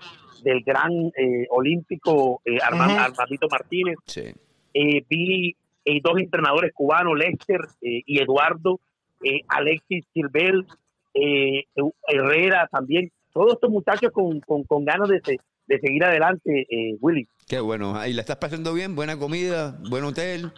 del 0.42 0.62
gran 0.62 0.92
eh, 1.16 1.46
olímpico 1.50 2.40
eh, 2.44 2.58
Armando. 2.62 2.98
Armandito 3.00 3.48
Martínez 3.50 3.96
Sí. 4.06 4.32
eh, 4.74 5.04
vi 5.08 5.54
eh, 5.88 6.00
dos 6.02 6.18
entrenadores 6.18 6.72
cubanos, 6.74 7.16
Lester 7.16 7.60
eh, 7.80 8.02
y 8.04 8.20
Eduardo, 8.20 8.78
eh, 9.24 9.40
Alexis 9.48 10.04
Silvel, 10.12 10.66
eh, 11.14 11.64
Herrera 12.06 12.68
también, 12.70 13.10
todos 13.32 13.54
estos 13.54 13.70
muchachos 13.70 14.12
con, 14.12 14.40
con, 14.40 14.64
con 14.64 14.84
ganas 14.84 15.08
de, 15.08 15.20
de 15.66 15.80
seguir 15.80 16.04
adelante, 16.04 16.66
eh, 16.68 16.96
Willy. 17.00 17.26
Qué 17.48 17.60
bueno. 17.60 17.96
Ahí 17.96 18.12
la 18.12 18.20
estás 18.20 18.36
pasando 18.36 18.74
bien, 18.74 18.94
buena 18.94 19.18
comida, 19.18 19.78
buen 19.88 20.04
hotel. 20.04 20.52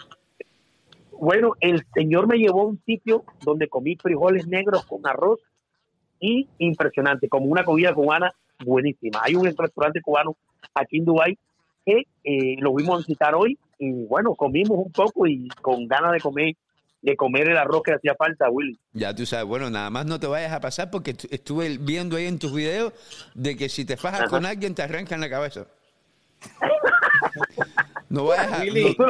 Bueno, 1.13 1.53
el 1.61 1.85
señor 1.95 2.27
me 2.27 2.37
llevó 2.37 2.63
a 2.63 2.67
un 2.67 2.83
sitio 2.85 3.25
donde 3.45 3.69
comí 3.69 3.95
frijoles 3.97 4.49
negros 4.49 4.85
con 4.87 5.07
arroz 5.07 5.39
y 6.19 6.49
impresionante, 6.59 7.29
como 7.29 7.47
una 7.47 7.65
comida 7.65 7.95
cubana 7.95 8.33
buenísima. 8.65 9.21
Hay 9.23 9.37
un 9.37 9.45
restaurante 9.45 10.01
cubano 10.01 10.37
aquí 10.75 10.99
en 10.99 11.05
Dubái 11.05 11.39
que 11.87 12.05
lo 12.59 12.75
vimos 12.75 12.97
a 12.97 12.99
visitar 12.99 13.35
hoy 13.35 13.57
y 13.81 14.05
bueno, 14.07 14.35
comimos 14.37 14.79
un 14.79 14.93
poco 14.93 15.27
y 15.27 15.49
con 15.61 15.89
ganas 15.89 16.13
de 16.13 16.21
comer 16.21 16.55
de 17.03 17.17
comer 17.17 17.49
el 17.49 17.57
arroz 17.57 17.83
que 17.83 17.95
hacía 17.95 18.15
falta, 18.15 18.51
Willy. 18.51 18.79
Ya 18.93 19.15
tú 19.15 19.25
sabes, 19.25 19.47
bueno, 19.47 19.71
nada 19.71 19.89
más 19.89 20.05
no 20.05 20.21
te 20.21 20.27
vayas 20.27 20.53
a 20.53 20.61
pasar 20.61 20.91
porque 20.91 21.15
tu- 21.15 21.29
estuve 21.31 21.79
viendo 21.79 22.17
ahí 22.17 22.27
en 22.27 22.39
tus 22.39 22.53
videos 22.55 22.93
de 23.35 23.57
que 23.57 23.71
si 23.71 23.87
te 23.87 23.97
fajas 23.97 24.21
Ajá. 24.21 24.29
con 24.29 24.45
alguien 24.45 24.75
te 24.75 24.83
arrancan 24.83 25.19
la 25.19 25.31
cabeza. 25.31 25.67
No 28.11 28.25
vayas 28.27 28.53
a, 28.53 28.61
Willy. 28.61 28.97
no, 28.99 29.07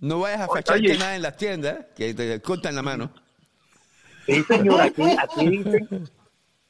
no 0.00 0.20
vayas 0.20 0.40
a 0.40 0.46
Oye. 0.46 0.54
facharte 0.62 0.98
nada 0.98 1.16
en 1.16 1.22
las 1.22 1.36
tiendas, 1.36 1.80
¿eh? 1.80 1.86
que 1.96 2.14
te 2.14 2.40
cortan 2.40 2.74
la 2.74 2.82
mano. 2.82 3.10
Sí, 4.24 4.42
señor, 4.44 4.80
aquí, 4.80 5.02
aquí 5.18 5.48
dicen 5.48 5.88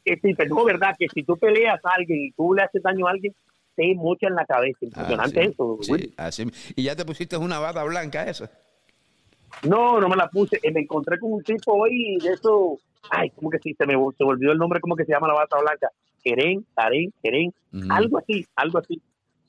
que 0.05 0.17
si 0.21 0.33
digo 0.35 0.65
verdad, 0.65 0.95
que 0.99 1.07
si 1.15 1.23
tú 1.23 1.37
peleas 1.37 1.79
a 1.85 1.91
alguien 1.97 2.25
y 2.27 2.33
tú 2.33 2.55
le 2.55 2.63
haces 2.63 2.83
daño 2.83 3.07
a 3.07 3.11
alguien, 3.11 3.35
te 3.77 3.95
mocha 3.95 4.27
en 4.29 4.35
la 4.35 4.45
cabeza. 4.47 4.79
Impresionante 4.81 5.41
Ah, 5.41 5.45
sí, 5.45 5.51
eso, 5.53 5.79
sí, 5.83 6.15
así. 6.17 6.45
Y 6.75 6.83
ya 6.85 6.97
te 6.97 7.05
pusiste 7.05 7.37
una 7.37 7.59
bata 7.59 7.85
blanca 7.85 8.25
esa. 8.29 8.51
No, 9.63 10.01
no 10.01 10.09
me 10.09 10.17
la 10.17 10.29
puse. 10.29 10.59
Eh, 10.63 10.73
Me 10.73 10.81
encontré 10.81 11.19
con 11.19 11.33
un 11.33 11.43
tipo 11.43 11.73
hoy 11.75 12.19
de 12.23 12.33
eso. 12.33 12.79
Ay, 13.11 13.31
¿cómo 13.31 13.51
que 13.51 13.59
sí? 13.59 13.75
Se 13.75 13.87
me 13.87 13.93
se 13.93 14.25
me 14.25 14.31
olvidó 14.31 14.53
el 14.53 14.59
nombre, 14.59 14.81
¿cómo 14.81 14.97
que 14.97 15.05
se 15.05 15.13
llama 15.13 15.29
la 15.29 15.35
bata 15.35 15.59
blanca? 15.61 15.89
Querén, 16.25 16.67
Tarén, 16.75 17.13
Querén, 17.23 17.55
algo 17.91 18.19
así, 18.19 18.45
algo 18.57 18.79
así. 18.79 19.01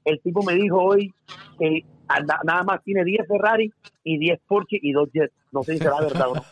El 0.06 0.20
tipo 0.22 0.44
me 0.44 0.54
dijo 0.54 0.78
hoy 0.80 1.12
que 1.60 1.84
anda- 2.08 2.40
nada 2.46 2.64
más 2.64 2.84
tiene 2.84 3.04
10 3.04 3.28
Ferrari 3.28 3.74
y 4.04 4.18
10 4.20 4.40
Porsche 4.48 4.78
y 4.82 4.92
2 4.92 5.10
Jets. 5.12 5.34
No 5.52 5.64
sé 5.64 5.74
si 5.74 5.80
será 5.80 6.00
verdad 6.02 6.28
o 6.30 6.36
no. 6.36 6.44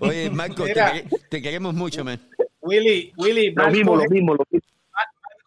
Oye, 0.08 0.30
Marco, 0.30 0.64
te, 0.64 1.04
te 1.28 1.42
queremos 1.42 1.74
mucho, 1.74 2.04
man. 2.04 2.18
Willy, 2.62 3.12
Willy, 3.18 3.50
Lo 3.50 3.56
Marcos 3.64 3.76
mismo, 3.76 3.96
lo 3.96 4.04
mismo, 4.10 4.34
lo 4.34 4.44
mismo. 4.50 4.68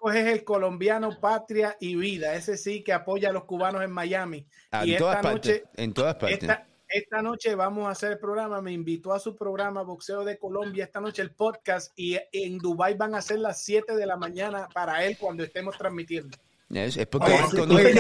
Marcos 0.02 0.16
es 0.16 0.28
el 0.34 0.44
colombiano 0.44 1.20
patria 1.20 1.78
y 1.80 1.96
vida. 1.96 2.34
Ese 2.36 2.58
sí 2.58 2.84
que 2.84 2.94
apoya 2.94 3.30
a 3.30 3.32
los 3.32 3.46
cubanos 3.46 3.84
en 3.84 3.92
Miami. 3.92 4.46
Ah, 4.72 4.86
y 4.86 4.94
En 4.94 5.00
todas 5.00 5.16
esta 5.18 5.30
partes. 5.30 5.62
noche, 5.62 5.70
En 5.84 5.94
todas 5.94 6.16
partes. 6.16 6.42
esta, 6.42 6.68
esta 6.88 7.22
noche 7.22 7.56
vamos 7.56 7.88
a 7.88 7.92
hacer 7.92 8.14
el 8.14 8.20
programa. 8.20 8.62
Me 8.62 8.72
invitó 8.72 9.14
a 9.14 9.20
su 9.20 9.36
programa 9.36 9.84
Boxeo 9.84 10.24
de 10.24 10.38
Colombia. 10.40 10.86
Esta 10.86 11.00
noche 11.00 11.22
el 11.22 11.32
podcast. 11.32 11.92
Y 11.96 12.18
en 12.32 12.58
Dubai 12.58 12.96
van 12.96 13.16
a 13.16 13.22
ser 13.22 13.40
las 13.40 13.64
7 13.64 13.96
de 13.96 14.06
la 14.06 14.18
mañana 14.18 14.68
para 14.74 15.06
él 15.06 15.18
cuando 15.20 15.44
estemos 15.44 15.78
transmitiendo. 15.78 16.36
Es, 16.74 16.96
es 16.98 17.06
porque 17.06 17.32
yo 17.54 17.66
le 17.66 17.74
voy 17.76 17.86
a 17.86 17.92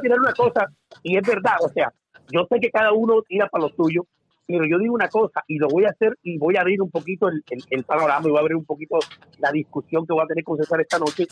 tirar 0.00 0.18
una 0.18 0.32
cosa, 0.32 0.66
y 1.04 1.16
es 1.16 1.22
verdad, 1.22 1.54
o 1.60 1.68
sea, 1.68 1.92
yo 2.32 2.48
sé 2.50 2.58
que 2.58 2.70
cada 2.72 2.92
uno 2.92 3.22
tira 3.22 3.48
para 3.48 3.62
lo 3.62 3.70
suyo, 3.76 4.04
pero 4.46 4.64
yo 4.66 4.78
digo 4.78 4.94
una 4.94 5.08
cosa, 5.08 5.42
y 5.46 5.58
lo 5.58 5.68
voy 5.68 5.84
a 5.84 5.90
hacer, 5.90 6.16
y 6.22 6.38
voy 6.38 6.56
a 6.56 6.60
abrir 6.60 6.80
un 6.82 6.90
poquito 6.90 7.28
el, 7.28 7.42
el- 7.50 7.64
el 7.70 7.84
panorama, 7.84 8.26
y 8.26 8.30
voy 8.30 8.38
a 8.38 8.40
abrir 8.40 8.56
un 8.56 8.64
poquito 8.64 8.98
la 9.38 9.50
discusión 9.52 10.06
que 10.06 10.12
voy 10.12 10.22
a 10.24 10.26
tener 10.26 10.44
con 10.44 10.56
César 10.58 10.80
esta 10.80 10.98
noche. 10.98 11.26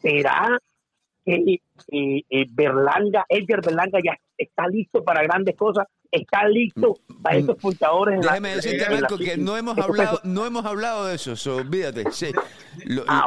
¿Será 0.00 0.58
eh, 1.34 2.22
eh, 2.30 2.46
Berlanga, 2.50 3.24
Edgar 3.28 3.62
Berlanga 3.64 3.98
ya 4.04 4.16
está 4.36 4.66
listo 4.68 5.02
para 5.04 5.22
grandes 5.22 5.56
cosas? 5.56 5.86
¿Está 6.12 6.48
listo 6.48 6.98
para 7.22 7.38
la- 7.38 7.54
Déjame 8.20 8.56
decirte, 8.56 8.84
en 8.84 8.94
la- 8.94 9.00
Marco, 9.02 9.16
que 9.18 9.36
no 9.36 9.56
hemos 9.56 9.78
hablado, 9.78 10.20
no 10.24 10.44
hemos 10.44 10.64
hablado 10.64 11.06
de 11.06 11.14
eso, 11.14 11.36
so, 11.36 11.56
olvídate. 11.58 12.10
Sí. 12.10 12.32
Lo- 12.86 13.04
Ah, 13.06 13.26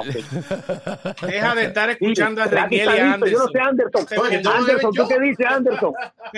Deja 1.26 1.56
de 1.56 1.64
estar 1.66 1.90
escuchando 1.90 2.42
a 2.42 2.48
¿Será 2.48 2.68
que 2.68 2.86
Reniel 2.86 2.88
y 2.88 3.04
está 3.04 3.26
listo? 3.26 3.28
Yo 3.28 3.38
no 3.38 3.44
Anderson. 3.46 3.52
sé, 3.54 3.60
Anderson. 3.60 4.06
Oye, 4.20 4.42
Anderson, 4.46 4.94
¿tú 4.94 5.08
qué 5.08 5.20
dices, 5.20 5.46
Anderson? 5.46 5.94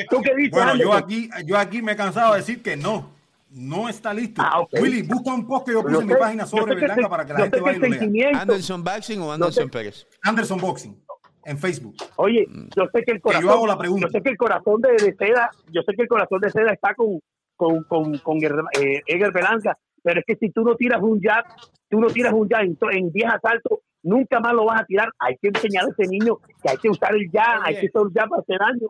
¿Tú 0.09 0.21
qué 0.21 0.35
dices, 0.35 0.51
Bueno, 0.51 0.75
yo 0.75 0.93
Anderson? 0.93 1.03
aquí, 1.03 1.29
yo 1.45 1.57
aquí 1.57 1.81
me 1.81 1.91
he 1.93 1.95
cansado 1.95 2.33
de 2.33 2.39
decir 2.39 2.61
que 2.61 2.75
no, 2.77 3.09
no 3.49 3.89
está 3.89 4.13
listo. 4.13 4.41
Ah. 4.45 4.65
Willy, 4.73 5.01
busca 5.03 5.33
un 5.33 5.47
post 5.47 5.65
que 5.65 5.71
yo 5.73 5.81
puse 5.81 5.93
Yo 5.93 6.01
en 6.01 6.07
mi 6.07 6.15
página 6.15 6.45
sobre 6.45 6.75
Berlanga 6.75 7.09
para 7.09 7.25
que 7.25 7.33
la 7.33 7.39
gente 7.39 7.59
vaya 7.61 7.77
y 7.77 7.89
lo 7.89 8.05
lea. 8.11 8.41
Anderson 8.41 8.83
Boxing 8.83 9.21
o 9.21 9.31
Anderson 9.31 9.69
Pérez. 9.69 10.05
Anderson 10.21 10.59
Boxing 10.59 11.01
en 11.45 11.57
Facebook. 11.57 11.95
Oye, 12.17 12.45
yo 12.75 12.83
sé 12.93 13.03
que 13.03 13.11
el 13.13 13.21
corazón, 13.21 13.45
yo 13.47 13.51
hago 13.53 13.67
la 13.67 13.77
pregunta. 13.77 14.07
yo 14.07 14.11
sé 14.11 14.21
que 14.21 14.29
el 14.31 14.37
corazón 14.37 14.81
de, 14.81 14.91
de 14.91 15.15
Seda, 15.15 15.49
yo 15.71 15.81
sé 15.83 15.93
que 15.95 16.01
el 16.03 16.07
corazón 16.07 16.41
de 16.41 16.49
Seda 16.49 16.71
está 16.73 16.93
con 16.95 17.19
con 17.55 17.83
con, 17.83 18.17
con 18.19 18.37
eh, 18.43 19.01
Edgar 19.07 19.31
Belanca, 19.31 19.77
pero 20.03 20.19
es 20.19 20.25
que 20.25 20.35
si 20.35 20.49
tú 20.51 20.63
no 20.63 20.75
tiras 20.75 21.01
un 21.01 21.21
jab, 21.21 21.45
tú 21.89 21.99
no 22.01 22.07
tiras 22.07 22.33
un 22.33 22.49
jab 22.49 22.63
en, 22.63 22.75
to- 22.75 22.91
en 22.91 23.11
10 23.11 23.27
asaltos, 23.33 23.79
nunca 24.03 24.39
más 24.41 24.53
lo 24.53 24.65
vas 24.65 24.81
a 24.81 24.85
tirar. 24.85 25.09
Hay 25.19 25.37
que 25.41 25.47
enseñar 25.47 25.85
a 25.85 25.89
ese 25.89 26.09
niño 26.09 26.37
que 26.61 26.69
hay 26.69 26.77
que 26.77 26.89
usar 26.89 27.15
el 27.15 27.29
jab, 27.31 27.61
hay 27.63 27.75
que 27.79 27.87
usar 27.87 28.03
el 28.07 28.13
jab 28.13 28.29
para 28.29 28.41
hacer 28.41 28.57
daño. 28.59 28.89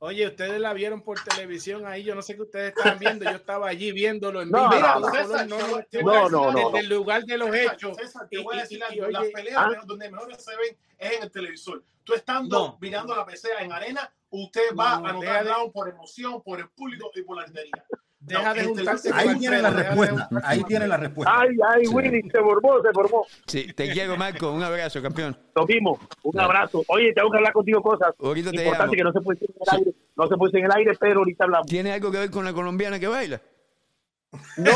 Oye, 0.00 0.28
ustedes 0.28 0.60
la 0.60 0.72
vieron 0.74 1.02
por 1.02 1.18
televisión 1.24 1.84
ahí. 1.86 2.04
Yo 2.04 2.14
no 2.14 2.22
sé 2.22 2.36
qué 2.36 2.42
ustedes 2.42 2.68
estaban 2.76 2.98
viendo. 3.00 3.24
Yo 3.24 3.36
estaba 3.36 3.68
allí 3.68 3.90
viéndolo 3.90 4.42
en 4.42 4.50
No, 4.50 4.68
vivo. 4.70 4.80
no, 4.80 5.00
no. 5.00 5.10
César, 5.10 5.48
no, 5.48 5.56
te 5.90 6.02
no, 6.04 6.28
no, 6.28 6.52
No. 6.52 6.70
Desde 6.70 6.80
el 6.80 6.88
lugar 6.94 7.24
de 7.24 7.36
los 7.36 7.50
César, 7.50 7.74
hechos. 7.74 7.96
César, 7.96 8.28
te 8.30 8.38
voy 8.38 8.56
a 8.56 8.60
decir 8.60 8.82
algo. 8.84 9.08
Las 9.08 9.26
peleas 9.28 9.56
¿Ah? 9.58 9.82
donde 9.84 10.08
mejor 10.10 10.32
se 10.36 10.56
ven 10.56 10.76
es 10.98 11.12
en 11.16 11.22
el 11.24 11.30
televisor. 11.32 11.82
Tú 12.04 12.14
estando 12.14 12.58
No. 12.58 12.78
mirando 12.80 13.14
la 13.16 13.26
pelea 13.26 13.60
en 13.60 13.72
arena, 13.72 14.12
usted 14.30 14.74
va 14.78 14.98
No, 15.00 15.06
a 15.06 15.10
anotar 15.10 15.44
de- 15.44 15.70
por 15.72 15.88
emoción, 15.88 16.42
por 16.44 16.60
el 16.60 16.68
público 16.70 17.10
y 17.14 17.22
por 17.22 17.36
la 17.36 17.42
artería. 17.42 17.84
Deja 18.20 18.52
de 18.52 18.64
juntarse 18.64 19.10
televisor- 19.10 19.30
Ahí 19.32 19.38
tiene 19.38 19.62
la 19.62 19.70
respuesta. 19.70 20.28
Ahí 20.44 20.64
tiene 20.64 20.88
la 20.88 20.96
respuesta. 20.96 21.34
Ay, 21.40 21.48
ay, 21.74 21.86
Sí. 21.86 21.94
Willy, 21.94 22.22
se 22.30 22.38
formó, 22.40 22.82
se 22.82 22.92
formó. 22.92 23.24
Sí, 23.46 23.72
te 23.72 23.90
quiero, 23.92 24.16
Marco. 24.16 24.50
Un 24.50 24.62
abrazo, 24.62 25.00
campeón. 25.00 25.38
Lo 25.54 25.66
mismo, 25.66 25.98
un 26.24 26.40
abrazo. 26.40 26.82
Oye, 26.88 27.12
tengo 27.14 27.30
que 27.30 27.36
hablar 27.38 27.52
contigo 27.52 27.80
cosas 27.80 28.12
Ahorita 28.20 28.50
importantes 28.52 28.96
que 28.96 29.04
no 29.04 29.12
se 29.12 29.20
puede 29.20 29.38
decir 29.38 29.50
en 29.54 29.60
el 29.62 29.68
Sí. 29.70 29.76
aire, 29.76 29.92
no 30.16 30.26
se 30.26 30.36
puede 30.36 30.50
decir 30.50 30.60
en 30.64 30.66
el 30.72 30.76
aire, 30.76 30.92
pero 30.98 31.18
ahorita 31.20 31.44
hablamos. 31.44 31.66
¿Tiene 31.68 31.92
algo 31.92 32.10
que 32.10 32.18
ver 32.18 32.30
con 32.30 32.44
la 32.44 32.52
colombiana 32.52 32.98
que 32.98 33.06
baila? 33.06 33.40
No, 34.58 34.72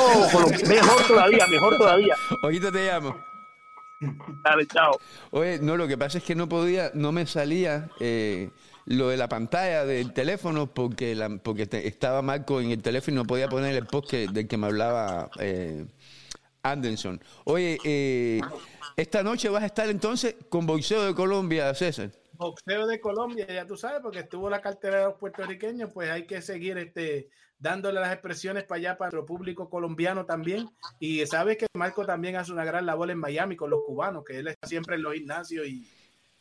mejor 0.69 1.07
todavía, 1.09 1.47
mejor 1.49 1.77
todavía. 1.77 2.15
Ahorita 2.43 2.73
te 2.73 2.87
llamo. 2.87 3.15
Dale, 4.45 4.67
chao. 4.67 4.99
Oye, 5.31 5.59
no, 5.61 5.77
lo 5.77 5.87
que 5.87 5.97
pasa 5.99 6.19
es 6.19 6.25
que 6.25 6.35
no 6.35 6.49
podía, 6.49 6.91
no 6.95 7.13
me 7.13 7.27
salía 7.27 7.89
eh, 8.01 8.51
lo 8.87 9.09
de 9.09 9.17
la 9.17 9.29
pantalla 9.29 9.85
del 9.85 10.13
teléfono 10.13 10.73
porque 10.73 11.15
la, 11.15 11.29
porque 11.39 11.69
estaba 11.85 12.23
Marco 12.23 12.61
en 12.61 12.71
el 12.71 12.83
teléfono 12.83 13.15
y 13.15 13.19
no 13.19 13.25
podía 13.27 13.49
poner 13.49 13.75
el 13.77 13.87
post 13.87 14.11
que- 14.11 14.29
del 14.29 14.49
que 14.49 14.57
me 14.57 14.67
hablaba 14.67 15.31
eh, 15.39 15.87
Anderson. 16.63 17.21
Oye, 17.45 17.79
eh, 17.85 18.41
esta 18.97 19.23
noche 19.23 19.49
vas 19.49 19.63
a 19.63 19.67
estar 19.67 19.89
entonces 19.89 20.37
con 20.49 20.67
Boxeo 20.67 21.05
de 21.05 21.15
Colombia, 21.15 21.75
César. 21.75 22.11
boxeo 22.35 22.87
de 22.87 23.01
Colombia, 23.01 23.47
ya 23.49 23.67
tú 23.67 23.77
sabes, 23.77 24.01
porque 24.03 24.21
estuvo 24.21 24.51
la 24.51 24.61
cartera 24.61 24.99
de 24.99 25.05
los 25.05 25.15
puertorriqueños, 25.15 25.91
pues 25.93 26.11
hay 26.11 26.27
que 26.27 26.43
seguir 26.43 26.77
este 26.79 27.29
dándole 27.59 28.01
las 28.01 28.13
expresiones 28.13 28.65
para 28.65 28.79
allá 28.81 28.99
para 28.99 29.13
nuestro 29.13 29.25
público 29.25 29.71
colombiano 29.71 30.27
también. 30.27 30.69
Y 30.99 31.25
sabes 31.27 31.57
que 31.59 31.67
Marco 31.75 32.05
también 32.05 32.35
hace 32.35 32.51
una 32.53 32.65
gran 32.65 32.85
labor 32.85 33.09
en 33.13 33.19
Miami 33.19 33.55
con 33.55 33.71
los 33.71 33.83
cubanos, 33.87 34.25
que 34.25 34.41
él 34.41 34.49
está 34.49 34.67
siempre 34.67 34.97
en 34.97 35.03
los 35.03 35.15
gimnasios 35.15 35.67
y, 35.69 35.87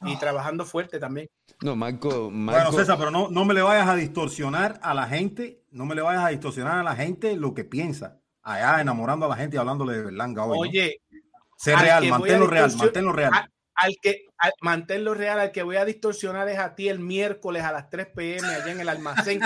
y 0.03 0.18
trabajando 0.18 0.65
fuerte 0.65 0.99
también. 0.99 1.28
No, 1.61 1.76
Marco, 1.76 2.32
Marco 2.32 2.64
Bueno, 2.64 2.78
César, 2.78 2.98
pero 2.98 3.11
no, 3.11 3.30
no 3.30 3.45
me 3.45 3.53
le 3.53 3.61
vayas 3.61 3.88
a 3.88 3.95
distorsionar 3.95 4.80
a 4.82 4.94
la 4.94 5.07
gente, 5.07 5.64
no 5.72 5.86
me 5.86 5.95
le 5.95 6.02
vayas 6.02 6.26
a 6.26 6.30
distorsionar 6.30 6.80
a 6.80 6.84
la 6.84 6.95
gente 6.95 7.36
lo 7.36 7.53
que 7.53 7.64
piensa. 7.64 8.19
Allá 8.44 8.82
enamorando 8.82 9.28
a 9.28 9.30
la 9.30 9.36
gente 9.36 9.57
y 9.57 9.60
hablándole 9.60 9.98
de 9.98 10.03
Berlanga 10.06 10.44
hoy. 10.45 10.57
¿no? 10.57 10.61
Oye, 10.61 11.02
sé 11.57 11.73
al 11.73 11.82
real, 11.82 12.07
manténlo 12.07 12.48
real, 12.48 12.76
manténlo 12.76 13.14
real. 13.14 13.32
Al 13.82 13.98
que 14.02 14.26
al, 14.38 14.53
manténlo 14.62 15.14
real, 15.14 15.40
al 15.40 15.52
que 15.52 15.64
voy 15.64 15.76
a 15.76 15.86
distorsionar 15.86 16.48
es 16.49 16.60
a 16.60 16.76
ti 16.76 16.88
el 16.90 16.99
miércoles 16.99 17.64
a 17.64 17.72
las 17.72 17.90
3 17.90 18.08
pm 18.16 18.48
allá 18.48 18.72
en 18.72 18.80
el 18.80 18.90
almacén. 18.90 19.40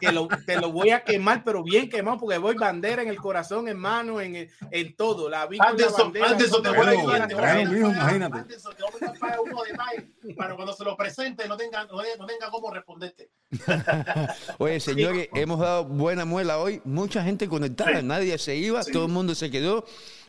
que 0.00 0.12
lo, 0.12 0.28
te 0.46 0.60
lo 0.60 0.72
voy 0.72 0.90
a 0.90 1.04
quemar, 1.04 1.44
pero 1.44 1.62
bien 1.62 1.88
quemado, 1.88 2.18
porque 2.18 2.38
voy 2.38 2.54
bandera 2.56 3.02
en 3.02 3.08
el 3.08 3.16
corazón, 3.16 3.68
en 3.68 3.78
mano, 3.78 4.20
en, 4.20 4.50
en 4.70 4.96
todo. 4.96 5.28
La 5.28 5.46
vi 5.46 5.58
la 5.58 5.64
Anderson, 5.64 6.12
bandera, 6.12 6.26
Anderson, 6.30 6.62
te 6.62 6.68
con 6.68 6.78
voy 6.78 6.86
a 6.86 7.18
la 7.18 7.18
bandera. 7.26 7.62
imagínate. 7.62 8.38
Anderson, 8.38 8.74
te 8.76 8.82
voy 8.82 8.90
a 8.90 9.04
mandar 9.04 9.18
para 9.20 9.40
uno 9.40 9.62
de 9.62 9.74
mayo, 9.74 10.02
para 10.36 10.54
cuando 10.54 10.72
se 10.72 10.84
lo 10.84 10.96
presente 10.96 11.46
no 11.48 11.56
tenga, 11.56 11.84
no, 11.84 11.96
no 12.18 12.26
tenga 12.26 12.50
cómo 12.50 12.70
responderte. 12.70 13.30
Oye, 14.58 14.80
señores, 14.80 15.28
hemos 15.34 15.60
dado 15.60 15.84
buena 15.84 16.24
muela 16.24 16.58
hoy. 16.58 16.80
Mucha 16.84 17.22
gente 17.22 17.48
conectada, 17.48 18.00
nadie 18.02 18.38
se 18.38 18.56
iba, 18.56 18.82
todo 18.84 19.06
el 19.06 19.12
mundo 19.12 19.34
se 19.34 19.50
quedó. 19.50 19.84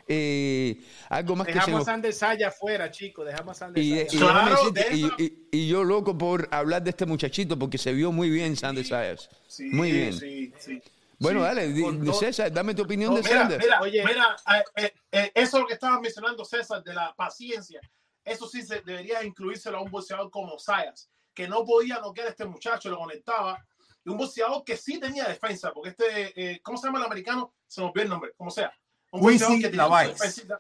Eh, 0.08 0.82
algo 1.10 1.36
más 1.36 1.48
que 1.48 1.54
se 1.54 1.60
Dejamos 1.60 1.80
nos 1.80 1.88
a 1.88 1.92
Sander 1.92 2.14
Saya 2.14 2.48
afuera, 2.50 2.92
chicos. 2.92 3.26
Dejamos 3.26 3.56
a 3.58 3.60
Sander 3.60 3.84
Y, 3.84 3.90
Saya. 4.10 4.58
y 4.68 4.72
decirte, 4.72 4.96
y- 5.18 5.24
y- 5.24 5.48
y 5.52 5.68
yo 5.68 5.84
loco 5.84 6.18
por 6.18 6.48
hablar 6.52 6.84
de 6.84 6.90
este 6.90 7.06
muchachito 7.06 7.58
porque 7.58 7.78
se 7.78 7.94
vio 7.94 8.12
muy 8.12 8.30
bien 8.30 8.56
Sander 8.56 8.86
Sayas. 8.86 9.30
Sí, 9.48 9.66
muy 9.72 9.92
bien. 9.92 10.14
Sí, 10.14 10.54
sí. 10.60 10.82
Bueno, 11.20 11.40
Sí, 11.40 11.46
dale, 11.46 11.74
todo- 12.04 12.14
César, 12.14 12.52
dame 12.52 12.74
tu 12.76 12.82
opinión 12.84 13.12
No, 13.12 13.18
de 13.18 13.24
mira, 13.24 13.40
Sander. 13.42 13.60
mira, 13.60 13.80
mira, 13.82 14.36
eh, 14.58 14.64
eh, 14.84 14.94
eh, 15.12 15.32
eso 15.36 15.60
lo 15.60 15.68
que 15.68 15.74
estabas 15.76 16.02
mencionando, 16.02 16.44
César, 16.44 16.84
de 16.84 16.94
la 16.94 17.14
paciencia. 17.16 17.80
Eso 18.26 18.48
sí 18.48 18.62
se 18.62 18.82
debería 18.82 19.24
incluírselo 19.24 19.78
a 19.78 19.82
un 19.82 19.92
boxeador 19.92 20.30
como 20.32 20.58
Sayas, 20.60 21.10
que 21.34 21.48
no 21.48 21.64
podía 21.64 22.00
noquear 22.00 22.28
a 22.28 22.30
este 22.32 22.46
muchacho, 22.46 22.90
lo 22.90 22.98
conectaba. 22.98 23.64
Y 24.06 24.10
un 24.10 24.18
boxeador 24.18 24.66
que 24.66 24.76
sí 24.76 25.00
tenía 25.00 25.24
defensa, 25.26 25.72
porque 25.72 25.92
este, 25.92 26.34
eh, 26.52 26.60
¿cómo 26.62 26.78
se 26.78 26.88
llama 26.88 27.00
el 27.00 27.06
americano? 27.06 27.54
Se 27.68 27.80
me 27.80 27.88
olvidó 27.88 28.04
el 28.04 28.10
nombre, 28.10 28.32
como 28.36 28.52
sea. 28.52 28.74
Quincy 29.20 29.62
que 29.62 29.72
su 29.72 29.96
defensita. 29.96 30.60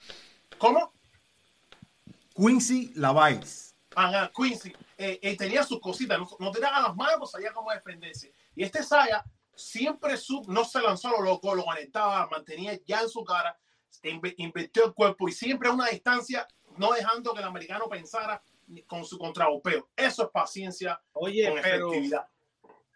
¿Cómo? 0.57 0.93
Quincy 2.35 2.91
Lavaez. 2.95 3.75
Ajá, 3.95 4.31
Quincy. 4.35 4.73
Eh, 4.97 5.19
eh, 5.21 5.37
tenía 5.37 5.63
sus 5.63 5.79
cositas, 5.79 6.19
no, 6.19 6.27
no 6.39 6.51
tenía 6.51 6.71
las 6.71 6.95
manos, 6.95 7.31
sabía 7.31 7.51
cómo 7.51 7.71
defenderse. 7.71 8.33
Y 8.55 8.63
este 8.63 8.83
Saya 8.83 9.23
siempre 9.55 10.17
sub, 10.17 10.47
no 10.47 10.63
se 10.65 10.81
lanzó 10.81 11.09
a 11.09 11.11
lo 11.11 11.21
loco, 11.21 11.53
lo 11.53 11.63
conectaba, 11.63 12.27
mantenía 12.27 12.79
ya 12.85 13.01
en 13.01 13.09
su 13.09 13.23
cara, 13.23 13.57
invirtió 14.37 14.85
el 14.85 14.93
cuerpo 14.93 15.27
y 15.27 15.31
siempre 15.31 15.69
a 15.69 15.73
una 15.73 15.87
distancia, 15.87 16.47
no 16.77 16.93
dejando 16.93 17.33
que 17.33 17.39
el 17.39 17.47
americano 17.47 17.87
pensara 17.87 18.41
con 18.87 19.05
su 19.05 19.17
contragolpeo. 19.17 19.89
Eso 19.95 20.23
es 20.23 20.29
paciencia 20.29 20.99
Oye, 21.13 21.49
con 21.49 21.61
pero 21.61 21.87
efectividad. 21.89 22.27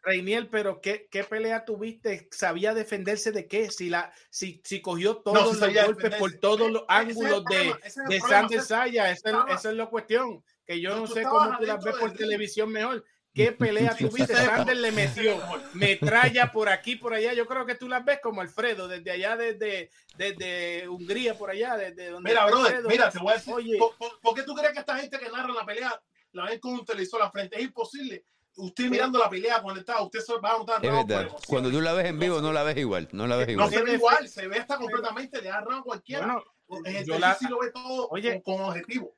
Reiniel, 0.07 0.47
pero 0.47 0.79
¿qué, 0.79 1.07
qué 1.11 1.23
pelea 1.25 1.65
tuviste? 1.65 2.29
¿Sabía 2.31 2.73
defenderse 2.73 3.33
de 3.33 3.45
qué? 3.45 3.69
Si 3.69 3.89
la, 3.89 4.13
si, 4.29 4.61
si 4.63 4.81
cogió 4.81 5.15
No, 5.15 5.21
todos 5.21 5.39
sí 5.39 5.45
los 5.49 5.59
sabía 5.59 5.85
golpes 5.85 6.03
defenderse. 6.03 6.19
por 6.19 6.39
todos 6.39 6.71
los 6.71 6.81
el 6.83 6.87
ángulos 6.87 7.43
de, 7.45 7.75
es 7.83 7.95
de 8.07 8.19
Sander. 8.21 8.61
Saya, 8.61 9.11
esa, 9.11 9.45
es- 9.49 9.65
la 9.75 9.85
cuestión, 9.87 10.43
que 10.65 10.79
yo 10.79 10.91
No, 10.91 10.99
no 11.01 11.07
sé 11.07 11.23
cómo 11.23 11.57
tú 11.57 11.65
las 11.65 11.83
ves 11.83 11.95
por 11.97 12.13
televisión 12.13 12.71
mejor. 12.71 13.03
¿Qué 13.33 13.51
pelea 13.51 13.95
tuviste? 13.95 14.33
Sander 14.33 14.77
le 14.77 14.91
metió 14.91 15.37
metralla 15.73 16.51
por 16.51 16.69
aquí, 16.69 16.95
por 16.95 17.13
allá. 17.13 17.33
Yo 17.33 17.45
creo 17.45 17.65
que 17.65 17.75
tú 17.75 17.87
las 17.87 18.03
ves 18.03 18.19
como 18.23 18.41
Alfredo, 18.41 18.87
desde 18.87 19.11
allá, 19.11 19.35
desde, 19.37 19.91
desde 20.17 20.87
Hungría, 20.87 21.37
por 21.37 21.51
allá, 21.51 21.77
desde 21.77 22.09
donde 22.09 22.29
Mira, 22.31 22.45
brother, 22.45 22.65
Alfredo. 22.77 22.89
mira, 22.89 23.11
te 23.11 23.19
voy 23.19 23.33
a 23.33 23.35
decir, 23.35 23.53
Oye. 23.53 23.77
¿por, 23.77 23.95
por, 23.97 24.19
por 24.21 24.33
qué 24.33 24.43
tú 24.43 24.55
crees 24.55 24.73
que 24.73 24.79
esta 24.79 24.97
gente 24.97 25.19
que 25.19 25.29
narra 25.29 25.53
la 25.53 25.65
pelea 25.65 26.01
la 26.31 26.45
ven 26.45 26.59
con 26.59 26.73
un 26.73 26.85
televisor 26.85 27.21
al 27.21 27.31
frente? 27.31 27.57
Es 27.57 27.63
imposible. 27.63 28.25
Usted 28.59 28.89
mirando 28.89 29.19
la 29.19 29.29
pelea 29.29 29.61
conectada, 29.61 30.01
usted 30.01 30.19
se 30.19 30.33
va 30.39 30.55
a 30.55 30.57
notar 30.57 30.83
Es 30.83 30.91
verdad. 30.91 31.21
emoción. 31.21 31.41
Cuando 31.47 31.69
tú 31.69 31.79
la 31.79 31.93
ves 31.93 32.07
en 32.07 32.19
vivo, 32.19 32.41
no 32.41 32.51
la 32.51 32.63
ves 32.63 32.77
igual. 32.77 33.07
No 33.11 33.27
la 33.27 33.35
ves 33.35 33.47
No 33.47 33.53
igual. 33.53 33.69
se 33.69 33.83
ve 33.83 33.93
igual, 33.93 34.27
se 34.27 34.47
ve 34.47 34.57
hasta 34.57 34.77
completamente, 34.77 35.41
le 35.41 35.49
da 35.49 35.61
round 35.61 35.83
cualquiera. 35.83 36.25
Bueno, 36.67 36.87
En 36.89 36.95
el 36.97 37.05
yo 37.05 37.13
televisor 37.15 37.19
la- 37.19 37.35
sí 37.35 37.45
lo 37.47 37.59
ve 37.59 37.71
todo 37.71 38.07
Oye. 38.09 38.41
con, 38.41 38.55
con 38.57 38.65
objetivo. 38.65 39.13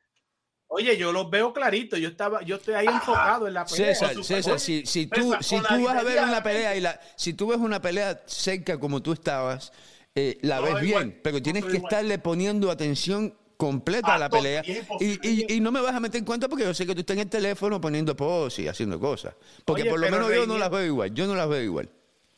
Oye, 0.68 0.98
yo 0.98 1.12
los 1.12 1.30
veo 1.32 1.52
clarito. 1.54 1.98
Yo 1.98 2.10
estaba, 2.10 2.42
yo 2.44 2.58
estoy 2.58 2.76
ahí 2.76 2.86
enfocado 2.88 3.48
en 3.48 3.54
la 3.56 3.66
pelea. 3.66 3.96
César, 3.96 4.24
César, 4.24 4.60
si, 4.60 4.86
si 4.86 5.08
tú, 5.08 5.32
César, 5.40 5.44
si 5.44 5.56
tú 5.62 5.84
vas 5.86 5.96
a 5.96 6.04
ver 6.04 6.22
una 6.24 6.44
pelea 6.44 6.76
y 6.76 6.82
la, 6.82 7.00
si 7.16 7.34
tú 7.34 7.48
ves 7.48 7.58
una 7.58 7.82
pelea 7.82 8.22
cerca 8.28 8.78
como 8.80 9.02
tú 9.02 9.14
estabas, 9.14 9.72
eh, 10.14 10.38
la 10.42 10.58
No, 10.58 10.64
ves 10.64 10.74
bien, 10.76 10.88
igual, 10.90 11.20
pero 11.24 11.38
no 11.38 11.44
tienes 11.44 11.64
que 11.66 11.78
igual. 11.78 11.84
estarle 11.92 12.20
poniendo 12.20 12.70
atención 12.70 13.36
completa 13.60 14.14
a 14.16 14.18
la 14.18 14.30
pelea 14.30 14.64
y 15.02 15.54
y, 15.54 15.60
no 15.60 15.70
me 15.70 15.82
vas 15.82 15.94
a 15.94 16.00
meter 16.00 16.20
en 16.20 16.24
cuenta 16.26 16.48
porque 16.48 16.64
yo 16.64 16.74
sé 16.74 16.88
que 16.88 16.94
tú 16.96 17.02
estás 17.02 17.16
en 17.16 17.24
el 17.24 17.30
teléfono 17.30 17.82
poniendo 17.82 18.16
pose 18.16 18.62
y 18.62 18.68
haciendo 18.70 18.98
cosas. 18.98 19.36
Porque 19.66 19.82
Oye, 19.82 19.92
por 19.92 20.00
lo 20.00 20.10
menos 20.10 20.34
yo 20.34 20.48
no 20.48 20.58
las 20.58 20.72
veo 20.72 20.86
igual. 20.86 21.14
Yo 21.14 21.28
no 21.28 21.36
las 21.36 21.50
veo 21.50 21.62
igual. 21.62 21.90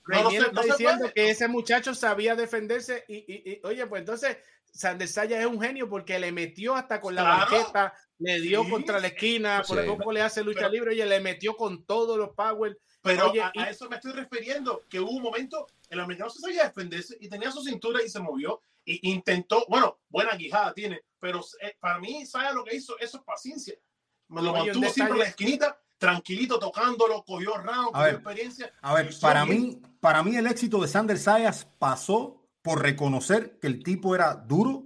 No, 0.07 0.23
no 0.23 0.29
se- 0.31 0.37
está 0.37 0.51
no 0.51 0.61
se 0.63 0.67
diciendo 0.69 1.11
que 1.13 1.29
ese 1.29 1.47
muchacho 1.47 1.93
sabía 1.93 2.35
defenderse 2.35 3.05
y, 3.07 3.17
y- 3.17 3.51
y, 3.51 3.61
oye, 3.65 3.85
pues 3.85 3.99
entonces 3.99 4.37
Sander 4.73 5.07
Saya 5.07 5.39
es 5.39 5.45
un 5.45 5.61
genio 5.61 5.87
porque 5.87 6.17
le 6.17 6.31
metió 6.31 6.73
hasta 6.75 6.99
con 6.99 7.13
la 7.13 7.21
Claro. 7.21 7.51
banqueta, 7.51 7.93
le 8.17 8.41
dio 8.41 8.63
Sí. 8.63 8.71
contra 8.71 8.99
la 8.99 9.07
esquina, 9.07 9.61
por 9.67 9.79
Sí. 9.79 9.87
poco 9.87 10.11
le 10.11 10.21
hace 10.23 10.43
lucha 10.43 10.61
Pero- 10.61 10.71
libre, 10.71 10.89
oye, 10.91 11.05
le 11.05 11.19
metió 11.19 11.55
con 11.55 11.83
todos 11.85 12.17
los 12.17 12.29
power. 12.31 12.79
Pero 13.03 13.29
Oye, 13.29 13.41
a, 13.43 13.51
y- 13.53 13.59
a 13.59 13.69
eso 13.69 13.87
me 13.89 13.97
estoy 13.97 14.13
refiriendo, 14.13 14.81
que 14.89 14.99
hubo 14.99 15.11
un 15.11 15.21
momento, 15.21 15.67
el 15.89 15.99
americano 15.99 16.31
se 16.31 16.39
sabía 16.39 16.63
defenderse 16.63 17.15
y 17.19 17.29
tenía 17.29 17.51
su 17.51 17.61
cintura 17.63 18.01
y 18.03 18.09
se 18.09 18.19
movió 18.19 18.59
intentó, 19.03 19.65
bueno, 19.69 19.99
buena 20.09 20.37
quijada 20.37 20.73
tiene, 20.73 21.01
pero 21.19 21.41
eh, 21.61 21.75
para 21.79 21.99
mí, 21.99 22.25
¿sabe 22.25 22.53
lo 22.53 22.63
que 22.63 22.75
hizo? 22.75 22.97
Eso 22.99 23.17
es 23.17 23.23
paciencia. 23.23 23.75
Me 24.27 24.41
lo 24.41 24.53
Oye, 24.53 24.65
mantuvo 24.65 24.89
siempre 24.89 25.13
en 25.13 25.19
la 25.19 25.25
esquinita, 25.25 25.81
tranquilito, 25.97 26.57
tocándolo, 26.57 27.23
cogió 27.23 27.57
round, 27.57 27.89
A 27.89 27.91
cogió 27.91 28.03
ver, 28.05 28.13
experiencia. 28.15 28.73
A 28.81 28.93
ver, 28.93 29.13
para 29.19 29.45
bien. 29.45 29.61
mí, 29.61 29.81
para 29.99 30.23
mí 30.23 30.35
el 30.35 30.47
éxito 30.47 30.81
de 30.81 30.87
Sander 30.87 31.19
Sayas 31.19 31.65
pasó 31.77 32.47
por 32.61 32.81
reconocer 32.81 33.59
que 33.59 33.67
el 33.67 33.83
tipo 33.83 34.15
era 34.15 34.35
duro 34.35 34.85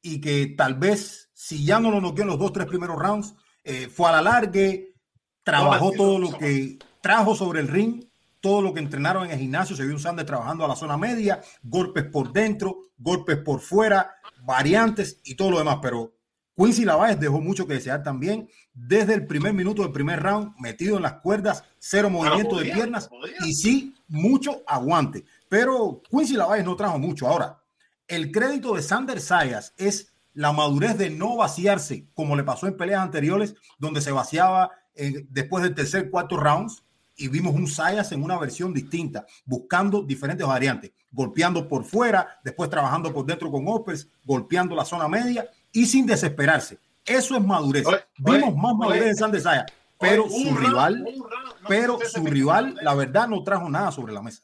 y 0.00 0.20
que 0.20 0.46
tal 0.56 0.74
vez 0.74 1.30
si 1.32 1.64
ya 1.64 1.80
no 1.80 1.90
lo 1.90 2.00
noqueó 2.00 2.22
en 2.22 2.28
los 2.28 2.38
dos, 2.38 2.52
tres 2.52 2.66
primeros 2.66 2.98
rounds, 2.98 3.34
eh, 3.64 3.88
fue 3.88 4.08
a 4.08 4.12
la 4.12 4.22
largue, 4.22 4.94
trabajó 5.42 5.90
No, 5.90 5.96
todo 5.96 6.18
lo 6.18 6.38
que 6.38 6.78
trajo 7.00 7.34
sobre 7.34 7.60
el 7.60 7.68
ring, 7.68 8.04
todo 8.44 8.60
lo 8.60 8.74
que 8.74 8.80
entrenaron 8.80 9.24
en 9.24 9.30
el 9.30 9.38
gimnasio, 9.38 9.74
se 9.74 9.84
vio 9.84 9.94
un 9.94 9.98
Sander 9.98 10.26
trabajando 10.26 10.66
a 10.66 10.68
la 10.68 10.76
zona 10.76 10.98
media, 10.98 11.40
golpes 11.62 12.04
por 12.04 12.30
dentro, 12.30 12.90
golpes 12.98 13.38
por 13.38 13.60
fuera, 13.60 14.16
variantes 14.42 15.18
y 15.24 15.34
todo 15.34 15.52
lo 15.52 15.58
demás, 15.60 15.78
pero 15.80 16.12
Quincy 16.54 16.84
Lavaez 16.84 17.18
dejó 17.18 17.40
mucho 17.40 17.66
que 17.66 17.72
desear 17.72 18.02
también. 18.02 18.50
Desde 18.74 19.14
el 19.14 19.26
primer 19.26 19.54
minuto 19.54 19.80
del 19.80 19.92
primer 19.92 20.22
round, 20.22 20.52
metido 20.60 20.98
en 20.98 21.04
las 21.04 21.22
cuerdas, 21.22 21.64
cero 21.78 22.10
movimiento 22.10 22.58
de 22.58 22.70
piernas 22.70 23.08
y 23.46 23.54
sí, 23.54 23.94
mucho 24.08 24.62
aguante. 24.66 25.24
Pero 25.48 26.02
Quincy 26.10 26.34
Lavaez 26.34 26.66
no 26.66 26.76
trajo 26.76 26.98
mucho. 26.98 27.26
Ahora, 27.26 27.62
el 28.06 28.30
crédito 28.30 28.74
de 28.74 28.82
Sander 28.82 29.22
Sayas 29.22 29.72
es 29.78 30.12
la 30.34 30.52
madurez 30.52 30.98
de 30.98 31.08
no 31.08 31.34
vaciarse, 31.36 32.08
como 32.12 32.36
le 32.36 32.44
pasó 32.44 32.66
en 32.66 32.76
peleas 32.76 33.00
anteriores, 33.00 33.54
donde 33.78 34.02
se 34.02 34.12
vaciaba 34.12 34.70
eh, 34.94 35.24
después 35.30 35.64
del 35.64 35.74
tercer, 35.74 36.10
cuarto 36.10 36.36
rounds, 36.36 36.84
y 37.16 37.28
vimos 37.28 37.54
un 37.54 37.66
Sayas 37.66 38.12
en 38.12 38.22
una 38.22 38.38
versión 38.38 38.72
distinta, 38.72 39.26
buscando 39.44 40.02
diferentes 40.02 40.46
variantes, 40.46 40.92
golpeando 41.10 41.68
por 41.68 41.84
fuera, 41.84 42.40
después 42.42 42.68
trabajando 42.70 43.12
por 43.12 43.24
dentro 43.24 43.50
con 43.50 43.64
Opers, 43.68 44.08
golpeando 44.24 44.74
la 44.74 44.84
zona 44.84 45.08
media 45.08 45.48
y 45.72 45.86
sin 45.86 46.06
desesperarse. 46.06 46.78
Eso 47.04 47.36
es 47.36 47.42
madurez. 47.42 47.86
Oye, 47.86 48.04
Vimos 48.18 48.50
oye, 48.50 48.60
más 48.60 48.74
madurez 48.74 49.04
de 49.04 49.14
Sander 49.14 49.40
Sayas, 49.40 49.66
pero 49.98 50.24
Oye, 50.24 50.48
su 50.48 50.56
rival, 50.56 50.94
round. 50.96 51.16
No 51.16 51.24
si 51.54 51.64
pero 51.68 51.98
su 52.04 52.24
rival, 52.24 52.74
la 52.82 52.90
eso. 52.92 52.96
verdad, 52.98 53.28
no 53.28 53.42
trajo 53.42 53.68
nada 53.68 53.92
sobre 53.92 54.12
la 54.12 54.22
mesa. 54.22 54.42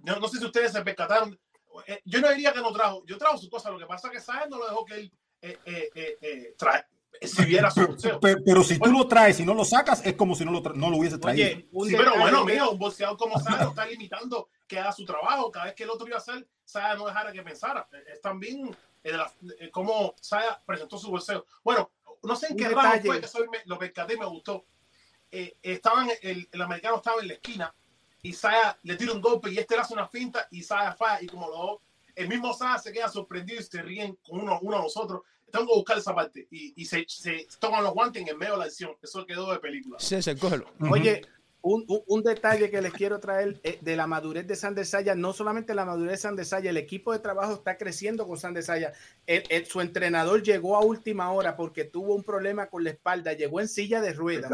Yo 0.00 0.16
no 0.18 0.28
sé 0.28 0.38
si 0.38 0.44
ustedes 0.44 0.72
se 0.72 0.82
percataron. 0.82 1.38
Eh, 1.86 2.00
Yo 2.04 2.20
no 2.20 2.28
diría 2.30 2.52
que 2.52 2.60
no 2.60 2.72
trajo. 2.72 3.04
Yo 3.06 3.16
trajo 3.16 3.38
su 3.38 3.48
cosa. 3.48 3.70
Lo 3.70 3.78
que 3.78 3.86
pasa 3.86 4.08
es 4.08 4.14
que 4.14 4.20
Sáenz 4.20 4.50
no 4.50 4.58
lo 4.58 4.66
dejó 4.66 4.84
que 4.84 4.94
él 4.94 5.12
eh, 5.40 5.58
eh, 5.64 5.90
eh, 5.94 6.16
eh, 6.20 6.54
trae, 6.58 6.84
exhibiera 7.20 7.70
su 7.70 7.86
boxeo. 7.86 8.20
Pero, 8.20 8.40
pero 8.44 8.64
si 8.64 8.78
tú 8.78 8.90
lo 8.90 9.06
traes 9.06 9.40
y 9.40 9.46
no 9.46 9.54
lo 9.54 9.64
sacas, 9.64 10.04
es 10.04 10.14
como 10.14 10.34
si 10.34 10.44
no 10.44 10.50
lo, 10.52 10.62
tra- 10.62 10.74
no 10.74 10.90
lo 10.90 10.96
hubiese 10.96 11.18
traído. 11.18 11.46
Oye, 11.46 11.68
un 11.72 11.88
Sí, 11.88 11.94
pero 11.96 12.18
bueno, 12.18 12.44
mira, 12.44 12.68
un 12.68 12.78
boxeador 12.78 13.16
como 13.16 13.34
lo 13.38 13.68
está 13.68 13.86
limitando 13.86 14.48
que 14.66 14.78
haga 14.78 14.92
su 14.92 15.04
trabajo. 15.04 15.50
Cada 15.50 15.66
vez 15.66 15.74
que 15.74 15.84
el 15.84 15.90
otro 15.90 16.06
iba 16.06 16.16
a 16.16 16.20
hacer, 16.20 16.46
Sáenz 16.64 16.98
no 16.98 17.06
dejara 17.06 17.32
que 17.32 17.42
pensara. 17.42 17.88
Es 18.12 18.20
también 18.20 18.74
eh, 19.04 19.12
eh, 19.60 19.70
cómo 19.70 20.14
Saya 20.20 20.60
presentó 20.64 20.98
su 20.98 21.10
boxeo. 21.10 21.46
Bueno, 21.62 21.90
no 22.22 22.36
sé 22.36 22.48
en 22.50 22.56
qué 22.56 22.68
detalle. 22.68 22.88
round 22.88 23.06
fue 23.06 23.20
que 23.20 23.28
soy, 23.28 23.48
me, 23.48 23.58
lo 23.66 23.78
percaté 23.78 24.14
y 24.14 24.18
me 24.18 24.26
gustó. 24.26 24.64
Eh, 25.30 25.56
estaban, 25.62 26.08
el, 26.22 26.48
el 26.50 26.62
americano 26.62 26.96
estaba 26.96 27.20
en 27.22 27.28
la 27.28 27.34
esquina 27.34 27.74
y 28.22 28.32
Saya 28.32 28.78
le 28.82 28.96
tira 28.96 29.12
un 29.12 29.20
golpe 29.20 29.50
y 29.50 29.58
este 29.58 29.74
le 29.74 29.80
hace 29.80 29.94
una 29.94 30.06
finta 30.06 30.46
y 30.50 30.62
Saya 30.62 30.92
falla 30.92 31.22
y 31.22 31.26
como 31.26 31.48
lo 31.48 31.80
el 32.14 32.28
mismo 32.28 32.52
Saya 32.52 32.78
se 32.78 32.92
queda 32.92 33.08
sorprendido 33.08 33.58
y 33.60 33.64
se 33.64 33.80
ríen 33.80 34.18
con 34.22 34.40
uno, 34.40 34.58
uno 34.60 34.76
a 34.76 34.82
los 34.82 34.96
otros. 34.96 35.22
Tengo 35.52 35.66
que 35.66 35.74
buscar 35.74 35.98
esa 35.98 36.14
parte 36.14 36.48
y, 36.50 36.72
y 36.74 36.84
se, 36.86 37.04
se 37.06 37.46
toman 37.60 37.84
los 37.84 37.92
guantes 37.92 38.22
en 38.22 38.28
el 38.28 38.36
medio 38.38 38.54
de 38.54 38.58
la 38.60 38.64
acción. 38.64 38.92
Eso 39.02 39.24
quedó 39.26 39.52
de 39.52 39.58
película. 39.58 39.98
César, 40.00 40.36
cógelo. 40.38 40.66
Oye, 40.90 41.20
un, 41.64 41.84
un- 41.86 42.02
un 42.08 42.22
detalle 42.24 42.70
que 42.70 42.82
les 42.82 42.92
quiero 42.92 43.20
traer 43.20 43.60
eh, 43.62 43.78
de 43.80 43.94
la 43.94 44.08
madurez 44.08 44.46
de 44.48 44.56
Sander 44.56 44.84
Saya, 44.84 45.14
no 45.14 45.32
solamente 45.32 45.74
la 45.76 45.84
madurez 45.84 46.12
de 46.12 46.16
Sander 46.16 46.44
Saya, 46.44 46.70
el 46.70 46.76
equipo 46.76 47.12
de 47.12 47.20
trabajo 47.20 47.52
está 47.52 47.76
creciendo 47.76 48.26
con 48.26 48.36
Sander 48.36 48.64
Saya. 48.64 48.92
El- 49.26 49.44
el- 49.48 49.66
su 49.66 49.80
entrenador 49.80 50.42
llegó 50.42 50.74
a 50.76 50.80
última 50.80 51.30
hora 51.30 51.54
porque 51.54 51.84
tuvo 51.84 52.14
un 52.16 52.24
problema 52.24 52.66
con 52.68 52.82
la 52.82 52.90
espalda, 52.90 53.34
llegó 53.34 53.60
en 53.60 53.68
silla 53.68 54.00
de 54.00 54.12
ruedas 54.12 54.50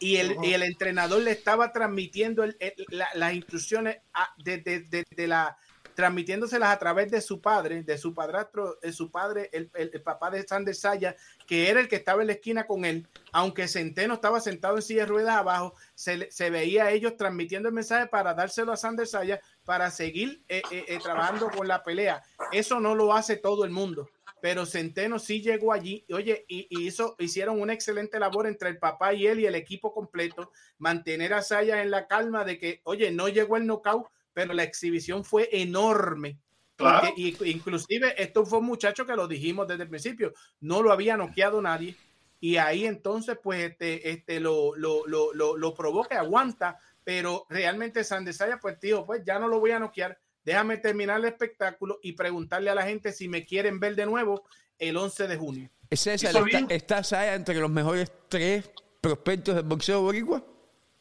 y 0.00 0.16
el, 0.16 0.34
y 0.42 0.54
el 0.54 0.62
entrenador 0.64 1.22
le 1.22 1.30
estaba 1.30 1.70
transmitiendo 1.72 2.42
el- 2.42 2.56
el- 2.58 2.72
la- 2.88 3.10
las 3.14 3.34
instrucciones 3.34 3.98
a- 4.14 4.30
de, 4.38 4.58
de- 4.58 4.80
de- 4.80 5.04
de 5.14 5.26
la 5.28 5.56
transmitiéndoselas 5.98 6.70
a 6.70 6.78
través 6.78 7.10
de 7.10 7.20
su 7.20 7.40
padre, 7.40 7.82
de 7.82 7.98
su 7.98 8.14
padrastro, 8.14 8.78
de 8.80 8.92
su 8.92 9.10
padre, 9.10 9.50
el, 9.52 9.68
papá 10.04 10.30
de 10.30 10.46
Sander 10.46 10.76
Saya, 10.76 11.16
que 11.44 11.68
era 11.68 11.80
el 11.80 11.88
que 11.88 11.96
estaba 11.96 12.20
en 12.20 12.28
la 12.28 12.34
esquina 12.34 12.68
con 12.68 12.84
él, 12.84 13.08
aunque 13.32 13.66
Centeno 13.66 14.14
estaba 14.14 14.38
sentado 14.38 14.76
en 14.76 14.82
silla 14.82 15.00
de 15.00 15.06
ruedas 15.06 15.34
abajo, 15.34 15.74
se, 15.96 16.50
veía 16.50 16.84
a 16.84 16.92
ellos 16.92 17.16
transmitiendo 17.16 17.68
el 17.68 17.74
mensaje 17.74 18.06
para 18.06 18.32
dárselo 18.32 18.70
a 18.70 18.76
Sander 18.76 19.08
Saya 19.08 19.40
para 19.64 19.90
seguir 19.90 20.44
eh, 20.48 20.62
eh, 20.70 20.84
eh, 20.86 21.00
trabajando 21.02 21.50
con 21.50 21.66
la 21.66 21.82
pelea. 21.82 22.22
Eso 22.52 22.78
no 22.78 22.94
lo 22.94 23.12
hace 23.12 23.34
todo 23.34 23.64
el 23.64 23.72
mundo 23.72 24.08
pero 24.40 24.66
Centeno 24.66 25.18
sí 25.18 25.42
llegó 25.42 25.72
allí, 25.72 26.04
oye, 26.12 26.44
y, 26.46 26.68
y 26.70 26.94
hicieron 27.18 27.60
una 27.60 27.72
excelente 27.72 28.20
labor 28.20 28.46
entre 28.46 28.68
el 28.68 28.78
papá 28.78 29.12
y 29.12 29.26
él 29.26 29.40
y 29.40 29.46
el 29.46 29.56
equipo 29.56 29.92
completo, 29.92 30.52
mantener 30.78 31.34
a 31.34 31.42
Saya 31.42 31.82
en 31.82 31.90
la 31.90 32.06
calma 32.06 32.44
de 32.44 32.56
que, 32.56 32.80
oye, 32.84 33.10
no 33.10 33.28
llegó 33.28 33.56
el 33.56 33.66
knockout, 33.66 34.06
pero 34.38 34.54
la 34.54 34.62
exhibición 34.62 35.24
fue 35.24 35.48
enorme. 35.50 36.38
Claro. 36.76 37.08
Porque, 37.08 37.20
y- 37.20 37.50
inclusive 37.50 38.14
esto 38.22 38.46
fue 38.46 38.60
un 38.60 38.66
muchacho 38.66 39.04
que 39.04 39.16
lo 39.16 39.26
dijimos 39.26 39.66
desde 39.66 39.82
el 39.82 39.88
principio, 39.88 40.32
no 40.60 40.80
lo 40.80 40.92
había 40.92 41.16
noqueado 41.16 41.60
nadie. 41.60 41.96
Y 42.38 42.56
ahí 42.56 42.86
entonces, 42.86 43.36
pues, 43.42 43.68
este, 43.70 44.10
este 44.10 44.38
lo, 44.38 44.76
lo, 44.76 45.04
lo, 45.08 45.34
lo, 45.34 45.56
lo 45.56 45.74
provoca, 45.74 46.20
aguanta, 46.20 46.78
pero 47.02 47.46
realmente 47.48 48.04
Sandesaya, 48.04 48.60
pues, 48.60 48.78
tío, 48.78 49.04
pues 49.04 49.24
ya 49.26 49.40
no 49.40 49.48
lo 49.48 49.58
voy 49.58 49.72
a 49.72 49.80
noquear. 49.80 50.16
Déjame 50.44 50.76
terminar 50.76 51.18
el 51.18 51.24
espectáculo 51.24 51.98
y 52.00 52.12
preguntarle 52.12 52.70
a 52.70 52.76
la 52.76 52.84
gente 52.84 53.10
si 53.12 53.26
me 53.26 53.44
quieren 53.44 53.80
ver 53.80 53.96
de 53.96 54.06
nuevo 54.06 54.44
el 54.78 54.96
11 54.96 55.26
de 55.26 55.36
junio. 55.36 55.68
César, 55.90 56.30
Hizo 56.30 56.46
¿está, 56.46 56.74
está 56.74 57.02
Saya 57.02 57.34
entre 57.34 57.56
los 57.56 57.70
mejores 57.70 58.12
tres 58.28 58.70
prospectos 59.00 59.56
del 59.56 59.64
boxeo 59.64 60.00
boricua? 60.02 60.44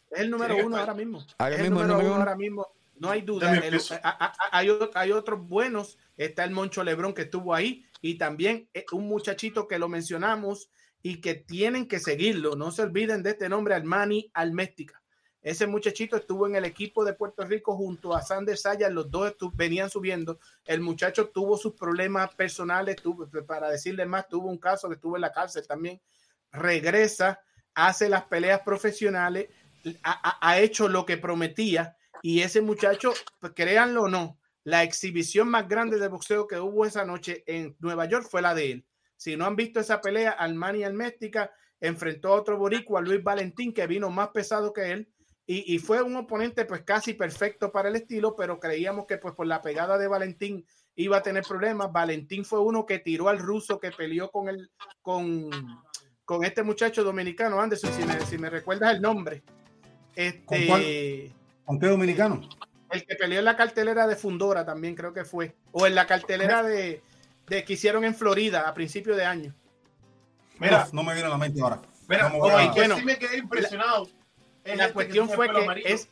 Es 0.09 0.21
el 0.21 0.31
número 0.31 0.55
Sí, 0.55 0.61
uno 0.61 0.77
ahora 0.77 0.93
mismo. 0.95 1.23
Ahora 1.37 1.55
es 1.55 1.61
mismo 1.61 1.81
el 1.81 1.85
el 1.85 1.87
número 1.91 1.97
número 1.97 2.07
uno 2.07 2.15
uno. 2.15 2.23
ahora 2.23 2.35
mismo. 2.35 2.67
No 2.99 3.09
hay 3.09 3.21
duda. 3.21 3.47
También 3.47 3.63
El- 3.65 3.69
pienso. 3.71 3.95
a- 3.95 3.99
a- 4.03 4.25
a- 4.25 4.57
hay, 4.57 5.11
otros 5.11 5.47
buenos. 5.47 5.97
Está 6.15 6.43
el 6.43 6.51
Moncho 6.51 6.83
Lebrón 6.83 7.13
que 7.13 7.23
estuvo 7.23 7.53
ahí 7.53 7.85
y 8.01 8.17
también 8.17 8.69
eh, 8.73 8.85
un 8.91 9.07
muchachito 9.07 9.67
que 9.67 9.79
lo 9.79 9.87
mencionamos 9.89 10.69
y 11.03 11.21
que 11.21 11.35
tienen 11.35 11.87
que 11.87 11.99
seguirlo. 11.99 12.55
No 12.55 12.71
se 12.71 12.81
olviden 12.81 13.23
de 13.23 13.31
este 13.31 13.49
nombre, 13.49 13.75
Almani 13.75 14.29
Alméstica. 14.33 15.01
Ese 15.41 15.67
muchachito 15.67 16.17
estuvo 16.17 16.47
en 16.47 16.55
el 16.55 16.65
equipo 16.65 17.05
de 17.05 17.13
Puerto 17.13 17.45
Rico 17.45 17.77
junto 17.77 18.13
a 18.15 18.21
Sander 18.21 18.57
Saya, 18.57 18.89
los 18.89 19.09
dos 19.09 19.33
venían 19.53 19.89
subiendo. 19.89 20.39
El 20.65 20.81
muchacho 20.81 21.29
tuvo 21.29 21.55
sus 21.57 21.73
problemas 21.73 22.33
personales, 22.35 22.97
tuvo, 22.97 23.29
para 23.45 23.69
decirle 23.69 24.05
más, 24.05 24.27
tuvo 24.27 24.49
un 24.49 24.57
caso 24.57 24.89
que 24.89 24.95
estuvo 24.95 25.15
en 25.15 25.21
la 25.21 25.31
cárcel 25.31 25.65
también. 25.65 26.01
Regresa, 26.51 27.39
hace 27.75 28.09
las 28.09 28.23
peleas 28.23 28.61
profesionales, 28.61 29.47
ha 30.03 30.59
hecho 30.59 30.89
lo 30.89 31.05
que 31.05 31.17
prometía 31.17 31.95
y 32.21 32.41
ese 32.41 32.61
muchacho, 32.61 33.13
pues, 33.39 33.53
créanlo 33.55 34.03
o 34.03 34.07
no, 34.07 34.39
la 34.63 34.83
exhibición 34.83 35.49
más 35.49 35.67
grande 35.67 35.97
de 35.97 36.07
boxeo 36.07 36.47
que 36.47 36.59
hubo 36.59 36.85
esa 36.85 37.05
noche 37.05 37.43
en 37.47 37.75
Nueva 37.79 38.05
York 38.05 38.27
fue 38.29 38.41
la 38.41 38.53
de 38.53 38.71
él. 38.71 38.85
Si 39.15 39.35
no 39.37 39.45
han 39.45 39.55
visto 39.55 39.79
esa 39.79 40.01
pelea, 40.01 40.31
Almani 40.31 40.83
Alméstica 40.83 41.51
enfrentó 41.79 42.29
a 42.29 42.35
otro 42.35 42.57
boricua, 42.57 43.01
Luis 43.01 43.23
Valentín, 43.23 43.73
que 43.73 43.87
vino 43.87 44.09
más 44.09 44.29
pesado 44.29 44.73
que 44.73 44.91
él 44.91 45.09
y, 45.45 45.73
y 45.73 45.79
fue 45.79 46.01
un 46.01 46.15
oponente 46.17 46.65
pues 46.65 46.81
casi 46.81 47.13
perfecto 47.13 47.71
para 47.71 47.87
el 47.87 47.95
estilo, 47.95 48.35
pero 48.35 48.59
creíamos 48.59 49.05
que 49.05 49.17
pues 49.17 49.33
por 49.33 49.47
la 49.47 49.61
pegada 49.61 49.97
de 49.97 50.07
Valentín 50.07 50.65
iba 50.95 51.17
a 51.17 51.23
tener 51.23 51.43
problemas. 51.43 51.93
Valentín 51.93 52.43
fue 52.43 52.59
uno 52.59 52.85
que 52.85 52.99
tiró 52.99 53.29
al 53.29 53.39
ruso 53.39 53.79
que 53.79 53.91
peleó 53.91 54.29
con 54.29 54.49
el 54.49 54.69
con, 55.01 55.49
con 56.25 56.43
este 56.43 56.63
muchacho 56.63 57.05
dominicano, 57.05 57.61
Anderson, 57.61 57.93
si 57.93 58.03
me, 58.03 58.19
si 58.25 58.37
me 58.37 58.49
recuerdas 58.49 58.95
el 58.95 59.01
nombre. 59.01 59.43
Este, 60.13 61.33
¿Con 61.67 61.79
qué 61.79 61.87
dominicano? 61.87 62.41
el 62.89 63.05
que 63.05 63.15
peleó 63.17 63.39
en 63.39 63.45
la 63.45 63.57
cartelera 63.57 64.07
de 64.07 64.15
Fundora 64.15 64.65
también 64.65 64.95
creo 64.95 65.11
que 65.13 65.25
fue. 65.25 65.53
O 65.73 65.85
en 65.85 65.93
la 65.93 66.07
cartelera 66.07 66.63
de, 66.63 67.01
de 67.47 67.65
que 67.65 67.73
hicieron 67.73 68.05
en 68.05 68.15
Florida 68.15 68.65
a 68.69 68.73
principio 68.73 69.13
de 69.17 69.25
año. 69.25 69.53
Mira, 70.57 70.85
Uf, 70.85 70.93
no 70.93 71.03
me 71.03 71.11
viene 71.13 71.27
a 71.27 71.31
la 71.31 71.37
mente 71.37 71.61
ahora. 71.61 71.81
mira, 72.07 72.29
No 72.29 72.39
me 72.47 72.53
a- 72.53 72.71
Bueno, 72.71 72.95
sí 72.95 73.03
me 73.03 73.17
quedé 73.17 73.37
impresionado. 73.39 74.07
Es 74.63 74.77
la 74.77 74.83
este 74.85 74.93
cuestión 74.93 75.29
fue 75.29 75.49
que 75.51 75.57
amarillo. 75.63 75.85
es, 75.89 76.07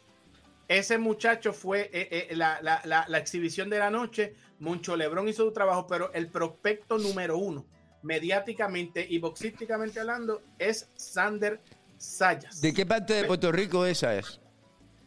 ese 0.68 0.98
muchacho 0.98 1.54
fue 1.54 1.90
eh, 1.94 2.28
eh, 2.30 2.36
la, 2.36 2.60
la- 2.62 2.82
la- 2.84 3.06
la 3.08 3.18
exhibición 3.20 3.70
de 3.70 3.80
la 3.80 3.90
noche. 3.90 4.36
Moncho 4.60 4.98
Lebrón 4.98 5.30
hizo 5.30 5.46
su 5.46 5.54
trabajo, 5.54 5.88
pero 5.88 6.12
el 6.14 6.28
prospecto 6.28 6.98
número 6.98 7.38
uno, 7.38 7.66
mediáticamente 8.04 9.06
y 9.10 9.18
boxísticamente 9.20 10.02
hablando, 10.02 10.42
es 10.60 10.90
Sander 10.96 11.62
Sayas. 11.98 12.60
¿De 12.60 12.74
qué 12.74 12.86
parte 12.86 13.14
de 13.14 13.24
Puerto 13.24 13.50
Rico 13.54 13.86
esa 13.86 14.14
es? 14.16 14.42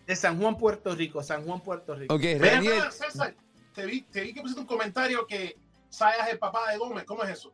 De 0.09 0.17
San 0.17 0.41
Juan, 0.41 0.57
Puerto 0.57 0.95
Rico. 0.95 1.23
San 1.23 1.45
Juan, 1.45 1.61
Puerto 1.61 1.95
Rico. 1.95 2.15
Ok, 2.15 2.23
Raniel, 2.39 2.91
César, 2.91 3.35
te 3.75 3.85
vi, 3.85 4.01
te 4.01 4.23
vi 4.23 4.33
que 4.33 4.41
pusiste 4.41 4.63
un 4.63 4.67
comentario 4.67 5.27
que 5.27 5.59
Saya 5.91 6.25
es 6.25 6.33
el 6.33 6.39
papá 6.39 6.73
de 6.73 6.79
Gómez. 6.79 7.05
¿Cómo 7.05 7.23
es 7.25 7.31
eso? 7.31 7.53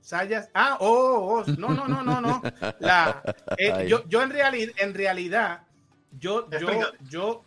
Sayas. 0.00 0.48
Ah, 0.54 0.78
oh, 0.80 1.44
oh, 1.44 1.52
no, 1.58 1.68
no, 1.68 1.86
no, 1.86 2.02
no, 2.02 2.22
no. 2.22 2.42
La, 2.80 3.22
eh, 3.58 3.86
yo, 3.86 4.02
yo 4.08 4.22
en 4.22 4.30
realidad, 4.30 4.74
en 4.78 4.94
realidad, 4.94 5.66
yo, 6.12 6.48
yo, 6.50 6.58
yo, 7.10 7.44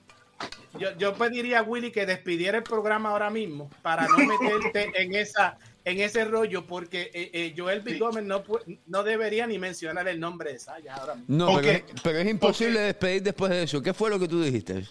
yo, 0.77 0.95
yo 0.98 1.14
pediría 1.15 1.60
a 1.60 1.64
Willy 1.64 1.91
que 1.91 2.06
despidiera 2.06 2.60
el 2.60 2.64
programa 2.64 3.10
ahora 3.10 3.32
mismo 3.32 3.72
para 3.82 4.07
no 4.07 4.18
meterte 4.19 5.02
en 5.02 5.15
esa, 5.15 5.57
en 5.86 5.99
ese 6.02 6.26
rollo, 6.26 6.66
porque 6.66 7.12
eh, 7.14 7.30
eh, 7.34 7.53
Joel 7.56 7.82
B. 7.82 7.94
Sí. 7.94 7.99
Gómez 7.99 8.24
no, 8.26 8.44
no 8.88 9.03
debería 9.03 9.45
ni 9.48 9.57
mencionar 9.60 10.07
el 10.07 10.20
nombre 10.20 10.52
de 10.53 10.60
Sayas 10.60 10.99
ahora 10.99 11.16
mismo. 11.16 11.36
no, 11.38 11.56
pero, 11.62 11.70
es- 11.72 11.84
pero 12.03 12.18
es 12.20 12.28
imposible 12.28 12.80
despedir 12.80 13.24
después 13.24 13.52
de 13.52 13.64
eso. 13.64 13.82
¿Qué 13.82 13.94
fue 13.94 14.10
lo 14.10 14.20
que 14.20 14.28
tú 14.28 14.41
dijiste? 14.41 14.84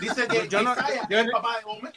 Dice 0.00 0.26
que, 0.28 0.48
Yo 0.48 0.62
no- 0.62 0.74
yo- 1.10 1.18
es 1.18 1.24
el 1.26 1.30
papá 1.32 1.58
de 1.58 1.64
Gómez. 1.64 1.92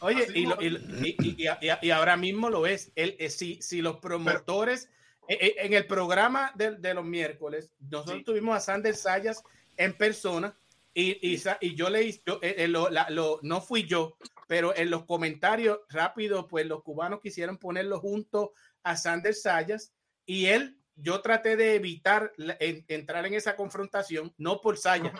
Oye, 0.00 0.26
y, 0.34 0.46
lo- 0.46 0.60
y 0.60 0.70
lo- 0.70 0.78
y- 1.06 1.16
y- 1.22 1.44
y- 1.44 1.48
y- 1.48 1.86
y 1.86 1.90
ahora 1.92 2.16
mismo 2.16 2.50
lo 2.50 2.66
es. 2.66 2.90
El, 2.96 3.14
eh, 3.20 3.30
si, 3.30 3.62
si 3.62 3.80
los 3.80 3.98
promotores, 3.98 4.90
eh, 5.28 5.38
eh, 5.40 5.54
en 5.58 5.72
el 5.74 5.86
programa 5.86 6.50
de, 6.56 6.72
de 6.72 6.94
los 6.94 7.04
miércoles, 7.04 7.70
nosotros 7.88 8.18
Sí. 8.18 8.24
tuvimos 8.24 8.56
a 8.56 8.60
Sander 8.60 8.96
Sayas 8.96 9.44
en 9.76 9.92
persona 9.96 10.56
y, 10.94 11.34
y, 11.34 11.42
y 11.60 11.74
yo 11.74 11.88
le 11.90 12.02
hice, 12.04 12.22
yo, 12.26 12.38
eh, 12.42 12.54
eh, 12.58 12.68
lo- 12.68 12.90
la- 12.90 13.08
lo- 13.10 13.38
no 13.42 13.60
fui 13.60 13.84
yo, 13.84 14.16
pero 14.46 14.76
en 14.76 14.90
los 14.90 15.04
comentarios 15.04 15.78
rápido, 15.88 16.46
pues 16.48 16.66
los 16.66 16.82
cubanos 16.82 17.20
quisieron 17.20 17.56
ponerlo 17.58 17.98
junto 18.00 18.52
a 18.82 18.96
Sander 18.96 19.34
Sayas 19.34 19.92
y 20.26 20.46
él, 20.46 20.78
yo 20.94 21.20
traté 21.22 21.56
de 21.56 21.74
evitar 21.74 22.32
la- 22.36 22.56
en- 22.60 22.84
entrar 22.88 23.24
en 23.26 23.34
esa 23.34 23.56
confrontación, 23.56 24.34
no 24.36 24.60
por 24.60 24.76
Sayas, 24.76 25.12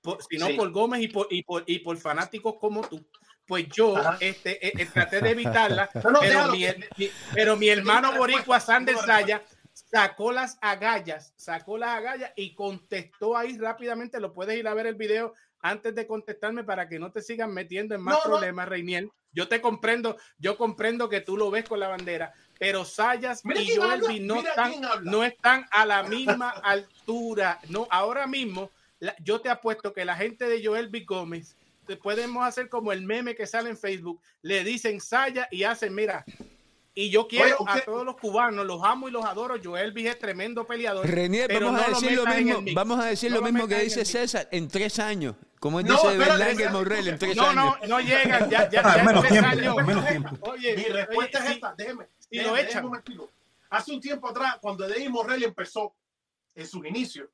por- 0.00 0.18
sino 0.30 0.46
Sí. 0.46 0.54
por 0.54 0.70
Gómez 0.70 1.02
y 1.02 1.08
por, 1.08 1.26
y, 1.30 1.42
por, 1.42 1.64
y 1.66 1.80
por 1.80 1.96
fanáticos 1.98 2.54
como 2.58 2.86
tú. 2.88 3.06
Pues 3.46 3.66
yo 3.74 3.96
Ajá. 3.96 4.18
este, 4.20 4.66
eh, 4.66 4.72
eh, 4.78 4.86
traté 4.92 5.20
de 5.22 5.30
evitarla, 5.30 5.88
No, 6.04 6.10
no, 6.10 6.20
pero, 6.20 6.48
mi, 6.48 6.66
mi- 6.98 7.10
pero 7.32 7.56
mi 7.56 7.68
hermano 7.70 8.10
una 8.10 8.18
boricua 8.18 8.38
respuesta, 8.56 8.72
Sander 8.74 8.94
tengo 8.94 9.04
una 9.06 9.14
Saya 9.18 9.42
sacó 9.90 10.32
las 10.32 10.58
agallas, 10.60 11.32
sacó 11.36 11.78
las 11.78 11.90
agallas 11.90 12.32
y 12.36 12.54
contestó 12.54 13.36
ahí 13.36 13.56
rápidamente. 13.58 14.20
Lo 14.20 14.32
puedes 14.32 14.56
ir 14.58 14.68
a 14.68 14.74
ver 14.74 14.86
el 14.86 14.94
video 14.96 15.34
antes 15.60 15.94
de 15.94 16.06
contestarme 16.06 16.62
para 16.64 16.88
que 16.88 16.98
no 16.98 17.10
te 17.10 17.22
sigan 17.22 17.52
metiendo 17.52 17.94
en 17.94 18.02
más 18.02 18.18
No, 18.18 18.24
no. 18.24 18.30
problemas, 18.36 18.68
Reiniel. 18.68 19.10
Yo 19.32 19.48
te 19.48 19.60
comprendo, 19.60 20.16
yo 20.38 20.56
comprendo 20.56 21.08
que 21.08 21.20
tú 21.20 21.36
lo 21.36 21.50
ves 21.50 21.64
con 21.68 21.80
la 21.80 21.88
bandera, 21.88 22.32
pero 22.58 22.84
Sayas 22.84 23.44
Mira 23.44 23.60
y 23.60 23.66
quién 23.66 23.78
Joel 23.78 23.92
habla, 23.92 24.08
B 24.08 24.20
no 24.20 24.40
están, 24.40 24.74
no 25.02 25.24
están 25.24 25.66
a 25.70 25.84
la 25.86 26.02
misma 26.02 26.50
altura. 26.62 27.58
No, 27.68 27.86
ahora 27.90 28.26
mismo, 28.26 28.70
la- 29.00 29.14
yo 29.20 29.40
te 29.40 29.48
apuesto 29.48 29.92
que 29.92 30.04
la 30.04 30.16
gente 30.16 30.48
de 30.48 30.64
Joel 30.64 30.88
B. 30.88 31.04
Gómez 31.04 31.56
te 31.86 31.96
podemos 31.96 32.44
hacer 32.44 32.68
como 32.68 32.92
el 32.92 33.02
meme 33.02 33.34
que 33.34 33.46
sale 33.46 33.70
en 33.70 33.76
Facebook, 33.78 34.20
le 34.42 34.64
dicen 34.64 35.00
Saya 35.00 35.48
y 35.50 35.64
hacen, 35.64 35.94
mira, 35.94 36.24
y 37.00 37.10
yo 37.10 37.28
quiero 37.28 37.56
Oye, 37.60 37.70
a 37.80 37.84
todos 37.84 38.04
los 38.04 38.16
cubanos, 38.16 38.66
los 38.66 38.82
amo 38.82 39.08
y 39.08 39.12
los 39.12 39.24
adoro. 39.24 39.54
Joel 39.62 39.92
B 39.92 40.08
es 40.08 40.18
tremendo 40.18 40.66
peleador. 40.66 41.06
Renier, 41.08 41.46
pero 41.46 41.66
vamos, 41.66 41.80
no 41.80 41.86
a 41.86 41.90
lo 41.90 42.00
decir 42.00 42.16
lo 42.16 42.26
mismo, 42.26 42.62
vamos 42.74 42.98
a 42.98 43.04
decir 43.04 43.30
No 43.30 43.36
lo 43.36 43.40
lo 43.46 43.52
mismo 43.52 43.68
que 43.68 43.78
dice. 43.84 44.04
César. 44.04 44.48
En 44.50 44.66
tres 44.66 44.98
años, 44.98 45.36
como 45.60 45.80
No, 45.80 45.92
dice 45.94 46.18
Berlanga 46.18 46.64
y 46.64 46.68
Morrell 46.72 47.06
en 47.06 47.18
tres 47.20 47.36
No, 47.36 47.50
años. 47.50 47.76
no, 47.82 47.86
no 47.86 48.00
llegan. 48.00 48.50
Ya, 48.50 48.68
ya, 48.68 48.82
Ah, 48.84 48.96
ya 48.96 49.04
menos 49.04 49.20
tres 49.28 49.32
tiempo, 49.32 49.48
años. 49.48 49.86
menos 49.86 50.06
tiempo. 50.08 50.36
Oye, 50.50 50.76
Mi 50.76 50.82
respuesta 50.84 51.38
oye, 51.38 51.48
es 51.48 51.54
esta, 51.54 51.74
déjeme. 51.78 52.02
lo 52.04 52.08
déjeme, 52.30 52.48
echan. 52.48 52.66
déjeme 52.66 52.80
un 52.80 52.88
momentito. 52.88 53.30
Hace 53.70 53.92
un 53.92 54.00
tiempo 54.00 54.28
atrás, 54.28 54.56
cuando 54.60 54.88
David 54.88 55.08
Morrell 55.10 55.44
empezó 55.44 55.94
en 56.56 56.66
sus 56.66 56.84
inicios, 56.84 57.28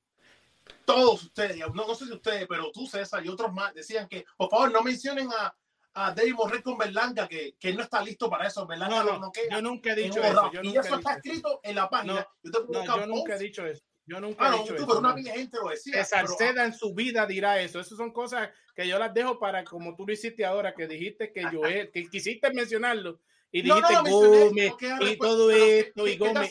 todos 0.85 1.23
ustedes, 1.23 1.57
no, 1.73 1.86
no 1.86 1.95
sé 1.95 2.05
si 2.05 2.12
ustedes, 2.12 2.47
pero 2.47 2.70
tú, 2.70 2.86
César, 2.86 3.24
y 3.24 3.28
otros 3.31 3.51
más, 3.53 3.73
decían 3.73 4.07
que, 4.09 4.27
por 4.36 4.51
favor, 4.51 4.70
no 4.73 4.82
mencionen 4.82 5.28
a, 5.32 5.55
a 5.95 6.12
David 6.12 6.35
Morrell 6.35 6.62
con 6.62 6.77
Berlanga, 6.77 7.29
que, 7.29 7.55
que 7.59 7.73
no 7.73 7.83
está 7.83 8.03
listo 8.03 8.29
para 8.29 8.47
eso. 8.49 8.66
Berlanga 8.66 9.05
No, 9.05 9.12
no, 9.12 9.19
no, 9.21 9.33
queda 9.33 9.49
yo 9.51 9.62
nunca 9.62 9.93
he 9.93 9.95
dicho 9.95 10.21
eso. 10.23 10.51
Yo 10.53 10.61
y 10.62 10.66
nunca 10.66 10.81
eso 10.81 10.95
está 10.97 11.11
eso. 11.11 11.19
escrito 11.25 11.61
en 11.62 11.75
la 11.77 11.89
página. 11.89 12.15
No, 12.15 12.51
yo 12.53 12.66
No, 12.69 12.85
yo 12.99 13.07
nunca 13.07 13.37
he 13.37 13.39
dicho 13.39 13.66
eso. 13.66 13.85
Yo 14.07 14.21
nunca 14.21 14.51
Ah, 14.51 14.55
he 14.57 14.59
dicho 14.59 14.75
tú, 14.75 14.83
eso. 14.83 14.87
pero 14.87 14.99
una 14.99 15.15
gente 15.23 15.57
lo 15.62 15.69
decía. 15.71 15.93
que 15.93 15.99
pero- 16.11 16.27
Salceda 16.29 16.65
en 16.66 16.75
su 16.75 16.95
vida 16.95 17.27
dirá 17.27 17.61
eso. 17.61 17.81
Esas 17.81 17.97
son 17.97 18.12
cosas 18.12 18.51
que 18.75 18.87
yo 18.89 18.99
las 18.99 19.15
dejo 19.15 19.39
para, 19.39 19.65
como 19.65 19.95
tú 19.97 20.05
lo 20.07 20.12
hiciste 20.12 20.45
ahora, 20.45 20.75
que 20.75 20.87
dijiste 20.89 21.33
que 21.33 21.45
Joel, 21.45 21.91
que 21.93 22.09
quisiste 22.09 22.53
mencionarlo 22.53 23.21
y 23.53 23.62
dijiste 23.62 23.95
Gómez 23.95 24.12
y 24.12 25.19
todo 25.19 25.49
pero 25.49 25.57
¿qué- 25.65 25.79
esto 25.81 26.07
y 26.09 26.11
¿qué 26.11 26.19
te 26.19 26.29
Gómez. 26.29 26.51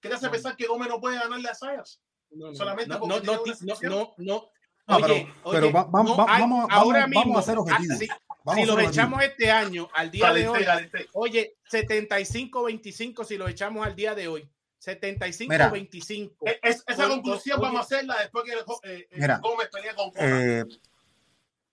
¿Qué 0.00 0.08
te 0.10 0.14
hace 0.16 0.26
No. 0.26 0.32
pensar 0.32 0.56
que 0.56 0.66
Gómez 0.66 0.88
no 0.88 1.00
puede 1.00 1.16
ganarle 1.18 1.48
a 1.48 1.54
Sayas? 1.54 2.02
No, 2.30 2.48
no, 2.48 2.54
Solamente 2.54 2.90
no, 2.90 3.06
no, 3.06 4.14
no, 4.18 4.50
no, 4.86 4.98
pero- 5.00 5.14
Oye, 5.14 5.28
pero 5.50 5.66
oye, 5.66 5.72
va- 5.72 5.84
va- 5.84 6.02
no 6.02 6.16
va- 6.16 6.26
hay- 6.28 6.40
vamos- 6.42 6.66
ahora 6.70 7.00
vamos- 7.00 7.14
vamos 7.14 7.26
mismo, 7.26 7.38
a 7.38 7.42
ser 7.42 7.58
objetivos. 7.58 7.96
ah, 7.96 7.98
si- 7.98 8.08
Vamos 8.46 8.56
si 8.56 8.62
a 8.62 8.66
lo 8.74 8.80
ser 8.80 8.90
echamos 8.90 9.22
este 9.22 9.50
año, 9.50 9.88
al 9.94 10.10
día 10.10 10.32
de 10.34 10.48
hoy, 10.48 10.64
calenté. 10.64 11.06
oye, 11.14 11.56
75-25 11.70 13.24
si 13.24 13.38
lo 13.38 13.48
echamos 13.48 13.86
al 13.86 13.96
día 13.96 14.14
de 14.14 14.28
hoy. 14.28 14.50
75-25. 14.78 16.44
Es- 16.46 16.58
es- 16.62 16.84
esa 16.86 17.06
Oye, 17.06 17.14
conclusión 17.14 17.58
oye, 17.58 17.66
vamos 17.66 17.80
a 17.80 17.84
hacerla 17.84 18.16
después 18.20 18.44
que 18.44 18.52
eh, 18.52 18.98
eh, 19.10 19.16
Mira, 19.16 19.38
Gómez 19.42 19.68
pelea 19.72 19.94
con. 19.94 20.10
Eh, 20.18 20.64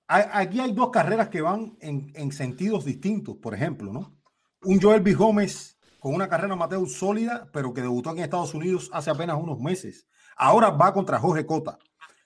aquí 0.07 0.59
hay 0.61 0.71
dos 0.71 0.89
carreras 0.91 1.27
que 1.29 1.41
van 1.41 1.77
en, 1.81 2.11
en 2.15 2.31
sentidos 2.31 2.85
distintos, 2.85 3.35
por 3.37 3.53
ejemplo, 3.53 3.91
¿no? 3.91 4.17
Un 4.63 4.79
Joel 4.81 5.01
B. 5.01 5.13
Gómez 5.13 5.77
con 5.99 6.13
una 6.13 6.29
carrera 6.29 6.53
amateur 6.53 6.87
sólida, 6.87 7.49
pero 7.51 7.73
que 7.73 7.81
debutó 7.81 8.09
aquí 8.11 8.19
en 8.19 8.23
Estados 8.25 8.53
Unidos 8.53 8.89
hace 8.93 9.09
apenas 9.09 9.37
unos 9.37 9.59
meses. 9.59 10.07
Ahora 10.37 10.69
va 10.69 10.93
contra 10.93 11.19
Jorge 11.19 11.45
Cota. 11.45 11.77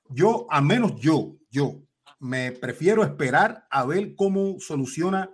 Yo, 0.10 0.48
al 0.50 0.64
menos 0.64 0.96
yo, 0.98 1.36
yo, 1.50 1.76
me 2.20 2.52
prefiero 2.52 3.04
esperar 3.04 3.66
a 3.70 3.86
ver 3.86 4.16
cómo 4.16 4.56
soluciona 4.60 5.30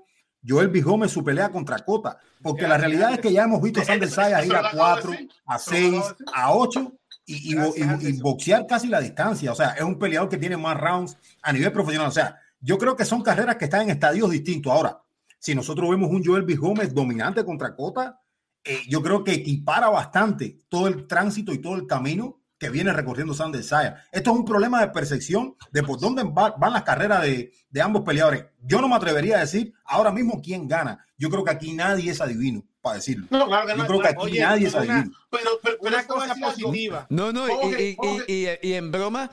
Joel 0.45 0.69
B. 0.69 0.81
Gómez 0.81 1.11
su 1.11 1.23
pelea 1.23 1.49
contra 1.51 1.79
Cota, 1.79 2.17
porque 2.41 2.67
la 2.67 2.77
realidad 2.77 3.13
es 3.13 3.19
que 3.19 3.31
ya 3.31 3.43
hemos 3.43 3.61
visto 3.61 3.81
a 3.81 3.85
Sander 3.85 4.09
Sayas 4.09 4.45
ir 4.45 4.55
a 4.55 4.71
4, 4.71 5.11
a 5.45 5.59
6, 5.59 6.03
a 6.33 6.53
8 6.55 6.93
y, 7.25 7.53
y- 7.53 7.57
y- 7.77 8.07
y 8.07 8.19
boxear 8.19 8.65
casi 8.65 8.87
la 8.87 8.99
distancia. 8.99 9.51
O 9.51 9.55
sea, 9.55 9.69
es 9.71 9.83
un 9.83 9.99
peleador 9.99 10.27
que 10.29 10.37
tiene 10.37 10.57
más 10.57 10.75
rounds 10.79 11.17
a 11.43 11.53
nivel 11.53 11.71
profesional. 11.71 12.07
O 12.09 12.11
sea, 12.11 12.39
yo 12.59 12.77
creo 12.79 12.95
que 12.95 13.05
son 13.05 13.21
carreras 13.21 13.57
que 13.57 13.65
están 13.65 13.81
en 13.83 13.91
estadios 13.91 14.31
distintos. 14.31 14.71
Ahora, 14.73 14.99
si 15.37 15.53
nosotros 15.53 15.89
vemos 15.89 16.09
un 16.09 16.23
Joel 16.25 16.43
B. 16.43 16.55
Gómez 16.55 16.93
dominante 16.93 17.45
contra 17.45 17.75
Cota, 17.75 18.19
eh, 18.63 18.79
yo 18.89 19.01
creo 19.03 19.23
que 19.23 19.33
equipara 19.33 19.89
bastante 19.89 20.59
todo 20.69 20.87
el 20.87 21.05
tránsito 21.07 21.53
y 21.53 21.59
todo 21.59 21.75
el 21.75 21.85
camino 21.87 22.40
que 22.61 22.69
viene 22.69 22.93
recorriendo 22.93 23.33
Sander 23.33 23.63
Saya. 23.63 24.03
Esto 24.11 24.29
es 24.31 24.37
un 24.37 24.45
problema 24.45 24.79
de 24.81 24.89
percepción 24.89 25.55
de 25.71 25.81
por 25.81 25.99
dónde 25.99 26.21
va- 26.23 26.51
van 26.59 26.73
las 26.73 26.83
carreras 26.83 27.23
de, 27.23 27.51
de 27.71 27.81
ambos 27.81 28.03
peleadores. 28.03 28.45
Yo 28.61 28.79
no 28.81 28.87
me 28.87 28.93
atrevería 28.95 29.37
a 29.37 29.39
decir 29.39 29.73
ahora 29.83 30.11
mismo 30.11 30.39
quién 30.43 30.67
gana. 30.67 31.03
Yo 31.17 31.31
creo 31.31 31.43
que 31.43 31.49
aquí 31.49 31.73
nadie 31.73 32.11
es 32.11 32.21
adivino 32.21 32.63
para 32.81 32.95
decirlo. 32.95 33.27
No, 33.29 33.45
claro 33.47 33.67
que 33.67 33.73
Yo 33.73 33.77
no. 33.77 33.85
creo 33.87 33.99
que 34.01 34.07
aquí 34.07 34.17
Oye, 34.19 34.39
nadie 34.41 34.67
es. 34.67 34.73
Pero, 34.73 35.11
pero, 35.29 35.51
pero 35.61 35.77
Una 35.81 36.05
cosa 36.07 36.35
positiva. 36.35 37.05
No, 37.09 37.31
no, 37.31 37.47
y- 37.47 37.51
y, 37.51 37.83
y- 37.91 37.95
Jorge. 37.95 38.25
y- 38.27 38.67
y 38.69 38.73
en 38.73 38.91
broma, 38.91 39.29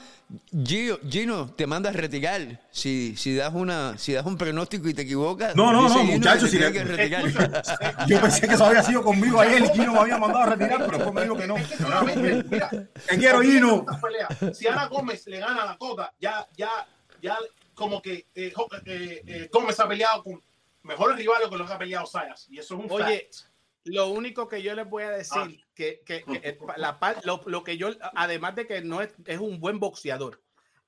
Gino, 0.64 0.98
Gino 1.08 1.50
te 1.56 1.66
manda 1.66 1.88
a 1.90 1.92
retirar. 1.92 2.60
Si, 2.70 3.16
si, 3.16 3.34
das 3.34 3.52
una, 3.54 3.96
si 3.98 4.12
das 4.12 4.24
un 4.26 4.36
pronóstico 4.36 4.88
y 4.88 4.94
te 4.94 5.02
equivocas. 5.02 5.56
No, 5.56 5.72
no, 5.72 5.88
no, 5.88 6.04
muchachos, 6.04 6.50
si 6.50 6.58
le- 6.58 6.70
que 6.72 6.84
retirar. 6.84 7.26
Escucha, 7.26 8.06
Yo 8.06 8.20
pensé 8.20 8.46
que 8.46 8.54
eso 8.54 8.64
había 8.66 8.82
sido 8.82 9.02
conmigo 9.02 9.40
ayer 9.40 9.62
y 9.64 9.68
Gino 9.70 9.92
me 9.94 9.98
había 10.00 10.18
mandado 10.18 10.44
a 10.44 10.46
retirar, 10.50 10.78
pero 10.84 10.90
después 10.98 11.14
me 11.14 11.22
dijo 11.22 11.36
que 11.36 11.46
no. 11.46 11.56
Es 11.56 11.66
que 11.68 11.76
solamente, 11.78 12.44
mira, 12.50 12.68
Te 13.08 13.18
quiero, 13.18 13.40
Gino. 13.40 13.86
Si 14.52 14.66
Ana 14.66 14.86
Gómez 14.88 15.26
le 15.26 15.38
gana 15.38 15.62
a 15.62 15.66
la 15.66 15.76
Cota, 15.78 16.12
ya, 16.20 16.46
ya, 16.56 16.68
ya, 17.22 17.36
como 17.74 18.02
que 18.02 18.26
eh, 18.34 18.52
Jo- 18.54 18.68
eh, 18.84 19.22
eh, 19.26 19.48
Gómez 19.52 19.78
ha 19.80 19.88
peleado 19.88 20.22
con 20.22 20.40
mejores 20.88 21.16
rivales 21.16 21.48
que 21.48 21.56
los 21.56 21.66
que 21.68 21.72
ha 21.74 21.78
peleado 21.78 22.06
Sayas. 22.06 22.46
Y 22.50 22.58
eso 22.58 22.74
es 22.76 22.84
un 22.84 22.90
Oye, 22.90 23.28
fact. 23.30 23.34
Lo 23.84 24.08
único 24.08 24.48
que 24.48 24.60
yo 24.62 24.74
les 24.74 24.88
voy 24.88 25.04
a 25.04 25.10
decir, 25.10 25.38
Ah. 25.62 25.66
que, 25.74 26.02
que- 26.04 26.24
que 26.24 26.36
el- 26.48 26.58
la, 26.76 26.98
lo, 27.24 27.40
lo 27.46 27.62
que 27.64 27.76
yo, 27.78 27.90
además 28.14 28.54
de 28.56 28.66
que 28.66 28.82
no 28.82 29.00
es, 29.00 29.14
es 29.24 29.38
un 29.38 29.60
buen 29.60 29.78
boxeador, 29.78 30.42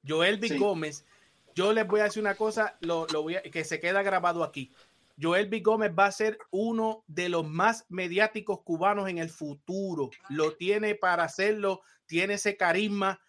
Joel 0.07 0.39
B. 0.39 0.49
Sí. 0.49 0.59
Gómez, 0.59 1.07
yo 1.55 1.73
les 1.73 1.87
voy 1.87 2.01
a 2.01 2.05
decir 2.05 2.21
una 2.21 2.35
cosa, 2.35 2.77
lo, 2.81 3.07
lo 3.13 3.23
voy 3.23 3.37
a- 3.37 3.43
que 3.43 3.65
se 3.65 3.81
queda 3.81 4.03
grabado 4.03 4.43
aquí. 4.45 4.73
Joel 5.23 5.49
B. 5.49 5.61
Gómez 5.61 5.93
va 5.99 6.07
a 6.07 6.13
ser 6.13 6.39
uno 6.51 7.05
de 7.07 7.29
los 7.29 7.47
más 7.47 7.85
mediáticos 7.89 8.61
cubanos 8.63 9.09
en 9.09 9.19
el 9.19 9.31
futuro. 9.31 10.11
Lo 10.29 10.57
tiene 10.57 10.95
para 10.95 11.25
hacerlo, 11.25 11.83
tiene 12.07 12.35
ese 12.35 12.57
carisma, 12.57 13.21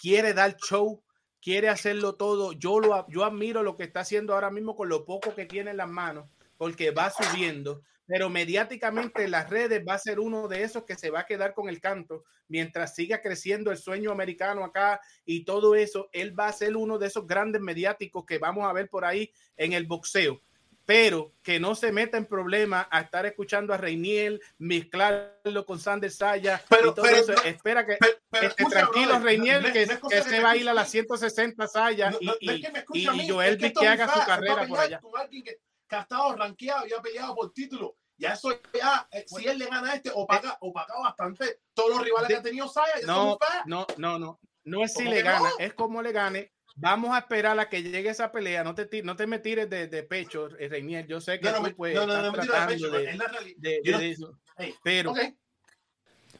quiere 0.00 0.32
dar 0.34 0.56
show, 0.56 1.02
quiere 1.40 1.68
hacerlo 1.68 2.14
todo. 2.14 2.52
Yo, 2.52 2.80
lo, 2.80 3.06
yo 3.08 3.24
admiro 3.24 3.62
lo 3.62 3.76
que 3.76 3.84
está 3.84 4.00
haciendo 4.00 4.34
ahora 4.34 4.50
mismo 4.50 4.76
con 4.76 4.88
lo 4.88 5.04
poco 5.04 5.34
que 5.34 5.46
tiene 5.46 5.70
en 5.70 5.76
las 5.76 5.88
manos, 5.88 6.26
porque 6.56 6.90
va 6.90 7.10
subiendo 7.10 7.82
pero 8.10 8.28
mediáticamente 8.28 9.22
en 9.22 9.30
las 9.30 9.48
redes 9.48 9.84
va 9.88 9.94
a 9.94 9.98
ser 9.98 10.18
uno 10.18 10.48
de 10.48 10.64
esos 10.64 10.82
que 10.82 10.96
se 10.96 11.10
va 11.10 11.20
a 11.20 11.26
quedar 11.26 11.54
con 11.54 11.68
el 11.68 11.80
canto 11.80 12.24
mientras 12.48 12.96
siga 12.96 13.22
creciendo 13.22 13.70
el 13.70 13.78
sueño 13.78 14.10
americano 14.10 14.64
acá 14.64 15.00
y 15.24 15.44
todo 15.44 15.76
eso, 15.76 16.08
él 16.12 16.36
va 16.36 16.48
a 16.48 16.52
ser 16.52 16.76
uno 16.76 16.98
de 16.98 17.06
esos 17.06 17.24
grandes 17.24 17.62
mediáticos 17.62 18.26
que 18.26 18.38
vamos 18.38 18.66
a 18.66 18.72
ver 18.72 18.88
por 18.88 19.04
ahí 19.04 19.32
en 19.56 19.74
el 19.74 19.86
boxeo. 19.86 20.42
Pero 20.90 21.36
que 21.44 21.60
no 21.60 21.76
se 21.76 21.92
meta 21.92 22.16
en 22.16 22.26
problemas 22.26 22.84
a 22.90 23.02
estar 23.02 23.24
escuchando 23.24 23.72
a 23.72 23.76
Reiniel, 23.76 24.40
mezclarlo 24.58 25.64
con 25.64 25.78
Sander 25.78 26.10
Saya 26.10 26.60
Pero- 26.68 26.90
y 26.90 26.94
todo 26.94 27.02
pero 27.04 27.16
eso. 27.16 27.32
no- 27.32 27.42
Espera 27.42 27.86
que 27.86 27.96
Pero, 28.28 28.48
esté 28.48 28.64
tranquilo, 28.64 29.06
brother, 29.10 29.22
Reiniel, 29.24 29.62
no- 29.62 29.72
que, 29.72 29.86
no 29.86 30.08
que 30.08 30.22
se 30.22 30.40
va 30.40 30.50
a 30.50 30.56
ir 30.56 30.68
a 30.68 30.74
las 30.74 30.90
160 30.90 31.68
Saya 31.68 32.12
y, 32.20 32.28
y, 32.40 32.50
y- 32.50 32.66
mí, 32.92 33.22
y 33.22 33.28
Joel 33.28 33.64
es 33.64 33.72
que 33.72 33.86
haga 33.86 34.12
su 34.12 34.26
carrera 34.26 34.66
por 34.66 34.80
allá. 34.80 34.98
Con 35.00 35.16
alguien 35.20 35.44
que, 35.44 35.58
que 35.88 35.94
ha 35.94 36.00
estado 36.00 36.34
rankeado 36.34 36.84
y 36.88 36.92
ha 36.92 37.00
peleado 37.00 37.36
por 37.36 37.52
título. 37.52 37.96
Ya 38.16 38.32
eso 38.32 38.50
ya, 38.76 39.08
eh, 39.12 39.24
si 39.28 39.46
él 39.46 39.58
le 39.58 39.66
gana 39.66 39.92
a 39.92 39.94
este, 39.94 40.10
opaca, 40.12 40.58
opaca 40.60 40.98
bastante 40.98 41.60
todos 41.72 41.90
los 41.90 42.02
rivales 42.04 42.26
De- 42.26 42.34
que 42.34 42.38
ha 42.40 42.42
tenido 42.42 42.66
Saya. 42.68 42.94
No, 43.06 43.38
no, 43.66 43.86
no, 43.96 44.18
no. 44.18 44.40
No 44.64 44.84
es 44.84 44.92
si 44.92 44.98
¿Cómo 45.04 45.10
le 45.10 45.22
gana, 45.22 45.50
es 45.60 45.72
como 45.72 46.02
le 46.02 46.10
gane. 46.12 46.52
Vamos 46.76 47.14
a 47.14 47.18
esperar 47.18 47.58
a 47.60 47.68
que 47.68 47.82
llegue 47.82 48.08
esa 48.10 48.32
pelea. 48.32 48.64
No 48.64 48.74
te, 48.74 49.02
no 49.02 49.16
te 49.16 49.26
me 49.26 49.38
tires 49.38 49.68
de, 49.68 49.86
de 49.88 50.02
pecho, 50.02 50.48
eh, 50.58 50.68
Reinier. 50.68 51.06
Yo 51.06 51.20
sé 51.20 51.38
que 51.40 51.46
No, 51.46 51.52
no, 51.52 51.56
tú 51.58 51.62
me- 51.64 51.74
pues, 51.74 51.94
no, 51.94 52.06
no, 52.06 52.22
no, 52.22 52.32
me 52.32 52.38
tiro 52.38 52.42
de 52.42 52.48
tratando 52.48 52.74
pecho, 52.74 52.90
de, 52.90 53.10
es 53.10 53.16
la 53.16 53.26
realidad. 53.26 53.56
de- 53.58 53.80
Yo 53.84 53.92
no- 53.92 53.98
de 53.98 54.10
eso. 54.10 54.38
Hey, 54.56 54.74
Pero. 54.82 55.12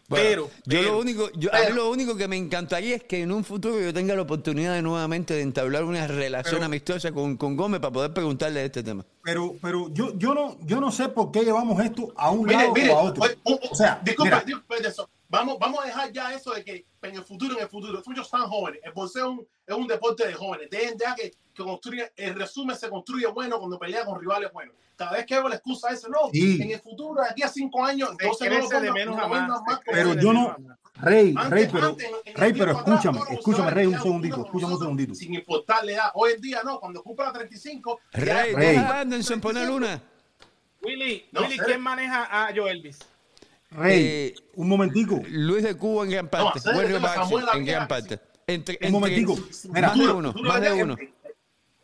Bueno, 0.08 0.24
pero, 0.24 0.46
yo 0.46 0.50
pero- 0.80 0.82
lo 0.92 0.98
único, 0.98 1.30
yo, 1.34 1.50
a 1.54 1.58
mí 1.58 1.62
pero- 1.66 1.76
lo 1.76 1.90
único 1.90 2.16
que 2.16 2.26
me 2.26 2.36
encantaría 2.36 2.96
es 2.96 3.04
que 3.04 3.22
en 3.22 3.30
un 3.30 3.44
futuro 3.44 3.80
yo 3.80 3.94
tenga 3.94 4.14
la 4.16 4.22
oportunidad 4.22 4.74
de 4.74 4.82
nuevamente 4.82 5.34
de 5.34 5.42
entablar 5.42 5.84
una 5.84 6.06
relación 6.08 6.56
Pero- 6.56 6.66
amistosa 6.66 7.12
con, 7.12 7.36
con 7.36 7.56
Gómez 7.56 7.78
para 7.80 7.92
poder 7.92 8.12
preguntarle 8.12 8.58
de 8.60 8.66
este 8.66 8.82
tema. 8.82 9.06
Pero, 9.22 9.54
pero 9.62 9.88
yo, 9.92 10.18
yo 10.18 10.34
no, 10.34 10.58
yo 10.66 10.80
no 10.80 10.90
sé 10.90 11.10
por 11.10 11.30
qué 11.30 11.44
llevamos 11.44 11.80
esto 11.84 12.12
a 12.16 12.30
un 12.32 12.44
Mire, 12.46 12.56
lado 12.58 12.72
mire, 12.74 12.90
o 12.90 12.98
a 12.98 13.02
otro. 13.02 13.22
O 13.70 13.74
sea, 13.76 14.00
disculpe, 14.02 14.30
mira, 14.32 14.44
disculpe 14.44 14.82
de 14.82 14.88
eso. 14.88 15.08
Vamos, 15.30 15.58
vamos 15.60 15.80
a 15.82 15.86
dejar 15.86 16.10
ya 16.12 16.34
eso 16.34 16.52
de 16.52 16.64
que 16.64 16.84
en 17.02 17.14
el 17.14 17.22
futuro, 17.22 17.54
en 17.56 17.62
el 17.62 17.68
futuro, 17.68 18.02
muchos 18.04 18.26
están 18.26 18.42
jóvenes. 18.48 18.80
El 18.82 18.92
boxeo 18.92 19.22
es 19.32 19.38
un, 19.38 19.46
es 19.66 19.74
un 19.76 19.86
deporte 19.86 20.26
de 20.26 20.34
jóvenes. 20.34 20.68
Dejen 20.68 20.98
ya 20.98 21.14
que, 21.14 21.30
que 21.54 21.62
construye, 21.62 22.12
el 22.16 22.34
resumen 22.34 22.76
se 22.76 22.90
construye 22.90 23.26
bueno 23.28 23.58
cuando 23.60 23.78
pelea 23.78 24.04
con 24.04 24.20
rivales 24.20 24.52
buenos. 24.52 24.74
Cada 24.96 25.12
vez 25.12 25.24
que 25.24 25.36
hago 25.36 25.48
la 25.48 25.54
excusa 25.54 25.88
esa, 25.90 26.08
no, 26.08 26.28
Sí. 26.32 26.60
en 26.60 26.72
el 26.72 26.80
futuro, 26.80 27.22
de 27.22 27.28
aquí 27.30 27.42
a 27.42 27.48
cinco 27.48 27.82
años, 27.84 28.10
entonces 28.18 28.50
no 28.50 28.58
lo 28.58 28.68
crece 28.68 28.82
de 28.82 28.88
pongan- 28.90 28.94
menos 28.94 29.16
no 29.16 29.22
a 29.22 29.28
más, 29.28 29.48
más 29.48 29.80
pero 29.86 30.14
yo 30.14 30.32
no. 30.32 30.56
Rey, 30.96 31.32
Antes- 31.38 31.50
Rey, 31.50 31.68
pero, 31.72 31.86
antes, 31.86 32.06
en- 32.08 32.14
en 32.24 32.34
Rey, 32.34 32.52
pero 32.52 32.70
atrás, 32.78 32.86
escúchame, 33.04 33.34
escúchame, 33.34 33.70
Rey, 33.70 33.86
un 33.86 34.02
segundito, 34.02 34.44
escúchame 34.44 34.72
un 34.74 34.78
segundito. 34.80 35.14
Sin 35.14 35.32
importar 35.32 35.84
la 35.84 35.92
edad. 35.92 36.10
Hoy 36.14 36.32
en 36.32 36.40
día 36.42 36.62
no, 36.64 36.78
cuando 36.80 37.02
cumpla 37.02 37.26
la 37.26 37.32
35, 37.32 38.00
ya- 38.12 38.20
Rey, 38.42 38.52
Rey. 38.54 38.68
deja 38.76 38.96
a 38.96 39.00
Anderson 39.00 39.40
poner 39.40 39.70
una. 39.70 40.02
Willy, 40.82 41.28
No, 41.32 41.42
Willy. 41.42 41.58
¿quién 41.58 41.80
maneja 41.80 42.28
a 42.48 42.52
Joelvis? 42.54 42.98
Rey, 43.70 44.02
Eh, 44.04 44.34
un 44.56 44.68
momentico, 44.68 45.20
Luis 45.28 45.62
de 45.62 45.76
Cuba 45.76 46.04
en 46.04 46.10
gran 46.10 46.28
parte. 46.28 46.60
Samuel 46.60 46.94
en 47.54 47.64
gran 47.64 47.86
parte. 47.88 48.18
Entre, 48.46 48.78
un 48.86 48.92
momentico. 48.92 49.38
Mira, 49.72 49.88
más 49.88 49.98
de 49.98 50.08
uno, 50.12 50.34
más 50.42 50.60
de 50.60 50.82
uno. 50.82 50.96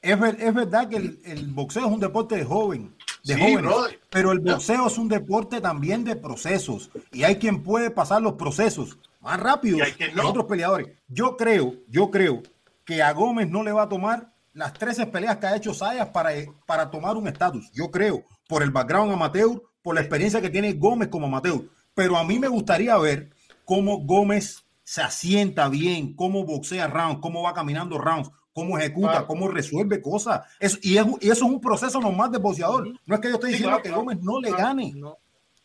es, 0.02 0.18
ver- 0.20 0.36
es 0.40 0.52
verdad 0.54 0.88
que 0.88 0.96
el, 0.96 1.20
el 1.24 1.46
boxeo 1.46 1.86
es 1.86 1.92
un 1.92 2.00
deporte 2.00 2.34
de 2.36 2.44
joven, 2.44 2.96
de 3.22 3.34
Sí, 3.34 3.40
jóvenes, 3.40 3.62
brother. 3.62 4.00
pero 4.10 4.32
el 4.32 4.40
boxeo 4.40 4.86
es 4.88 4.98
un 4.98 5.08
deporte 5.08 5.60
también 5.60 6.02
de 6.02 6.16
procesos 6.16 6.90
y 7.12 7.22
hay 7.22 7.36
quien 7.36 7.62
puede 7.62 7.90
pasar 7.90 8.20
los 8.20 8.32
procesos 8.34 8.98
más 9.20 9.38
rápido 9.38 9.78
que 9.96 10.10
no. 10.12 10.28
otros 10.28 10.46
peleadores. 10.46 10.88
Yo 11.06 11.36
creo, 11.36 11.74
yo 11.88 12.10
creo 12.10 12.42
que 12.84 13.00
a 13.02 13.12
Gómez 13.12 13.48
no 13.48 13.62
le 13.62 13.70
va 13.72 13.82
a 13.84 13.88
tomar 13.88 14.32
las 14.52 14.72
13 14.72 15.06
peleas 15.06 15.36
que 15.36 15.46
ha 15.46 15.56
hecho 15.56 15.72
Sayas 15.74 16.08
para, 16.08 16.30
para 16.66 16.90
tomar 16.90 17.16
un 17.16 17.28
estatus. 17.28 17.70
Yo 17.72 17.90
creo, 17.92 18.24
por 18.48 18.62
el 18.64 18.70
background 18.72 19.12
amateur, 19.12 19.62
por 19.82 19.94
la 19.94 20.00
experiencia 20.00 20.40
que 20.40 20.50
tiene 20.50 20.72
Gómez 20.72 21.08
como 21.08 21.26
amateur. 21.26 21.60
Pero 21.96 22.18
a 22.18 22.24
mí 22.24 22.38
me 22.38 22.46
gustaría 22.46 22.94
ver 22.98 23.30
cómo 23.64 24.04
Gómez 24.04 24.66
se 24.84 25.00
asienta 25.00 25.70
bien, 25.70 26.14
cómo 26.14 26.44
boxea 26.44 26.86
rounds, 26.88 27.20
cómo 27.22 27.42
va 27.42 27.54
caminando 27.54 27.96
rounds, 27.96 28.30
cómo 28.52 28.76
ejecuta, 28.78 29.26
cómo 29.26 29.48
resuelve 29.48 30.02
cosas. 30.02 30.42
Eso, 30.60 30.76
y, 30.82 30.98
eso 30.98 31.16
es 31.20 31.42
un 31.42 31.58
proceso 31.58 31.98
normal 31.98 32.30
de 32.30 32.38
boxeador. 32.38 32.86
No 33.06 33.14
es 33.14 33.20
que 33.22 33.28
yo 33.28 33.34
estoy 33.36 33.52
diciendo 33.52 33.80
que 33.82 33.90
Gómez 33.90 34.18
no 34.20 34.38
le 34.38 34.52
gane. 34.52 34.94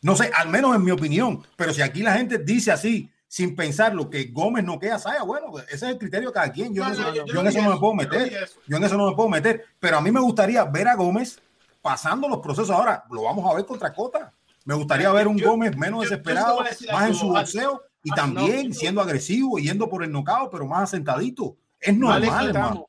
No. 0.00 0.16
sé, 0.16 0.30
al 0.34 0.48
menos 0.48 0.74
en 0.74 0.82
mi 0.82 0.90
opinión. 0.90 1.46
Pero 1.54 1.74
si 1.74 1.82
aquí 1.82 2.02
la 2.02 2.14
gente 2.14 2.38
dice 2.38 2.72
así, 2.72 3.10
sin 3.28 3.54
pensarlo, 3.54 4.08
que 4.08 4.24
Gómez 4.24 4.64
no 4.64 4.78
queda 4.78 4.98
Saya, 4.98 5.24
bueno, 5.24 5.48
pues, 5.50 5.64
ese 5.66 5.84
es 5.84 5.92
el 5.92 5.98
criterio 5.98 6.30
de 6.30 6.34
cada 6.34 6.50
quien. 6.50 6.74
Yo, 6.74 6.82
en, 6.82 6.92
eso, 6.92 7.12
yo 7.26 7.40
en 7.40 7.46
eso 7.46 7.60
no 7.60 7.74
me 7.74 7.78
puedo 7.78 7.94
meter. 7.94 8.48
Yo 8.66 8.78
en 8.78 8.84
eso 8.84 8.96
no 8.96 9.10
me 9.10 9.14
puedo 9.14 9.28
meter. 9.28 9.66
Pero 9.78 9.98
a 9.98 10.00
mí 10.00 10.10
me 10.10 10.20
gustaría 10.20 10.64
ver 10.64 10.88
a 10.88 10.94
Gómez 10.94 11.42
pasando 11.82 12.26
los 12.26 12.38
procesos. 12.38 12.70
Ahora 12.70 13.04
lo 13.10 13.24
vamos 13.24 13.48
a 13.50 13.54
ver 13.54 13.66
contra 13.66 13.92
Cota. 13.92 14.32
Me 14.64 14.74
gustaría 14.74 15.10
ver 15.12 15.28
un 15.28 15.38
Gómez 15.38 15.76
menos 15.76 16.02
desesperado, 16.02 16.60
más 16.92 17.08
en 17.08 17.14
su 17.14 17.28
boxeo 17.28 17.82
y 18.02 18.10
también 18.10 18.72
siendo 18.72 19.00
agresivo, 19.00 19.58
yendo 19.58 19.88
por 19.88 20.04
el 20.04 20.12
nocao, 20.12 20.50
pero 20.50 20.66
más 20.66 20.84
asentadito. 20.84 21.56
Es 21.80 21.96
normal, 21.96 22.48
hermano. 22.48 22.88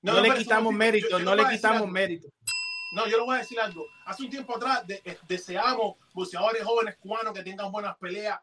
No, 0.00 0.20
le 0.20 0.34
quitamos 0.34 0.72
mérito, 0.72 1.18
no 1.18 1.34
le 1.34 1.48
quitamos 1.48 1.88
mérito. 1.88 2.28
No, 2.94 3.06
yo 3.06 3.18
le 3.18 3.24
voy 3.24 3.36
a 3.36 3.38
decir 3.40 3.60
algo. 3.60 3.84
Hace 4.06 4.22
un 4.22 4.30
tiempo 4.30 4.56
atrás 4.56 4.82
eh, 4.88 5.18
deseamos 5.28 5.96
boxeadores 6.14 6.62
jóvenes 6.62 6.96
cubanos 6.96 7.34
que 7.34 7.42
tengan 7.42 7.70
buenas 7.70 7.96
peleas. 7.98 8.40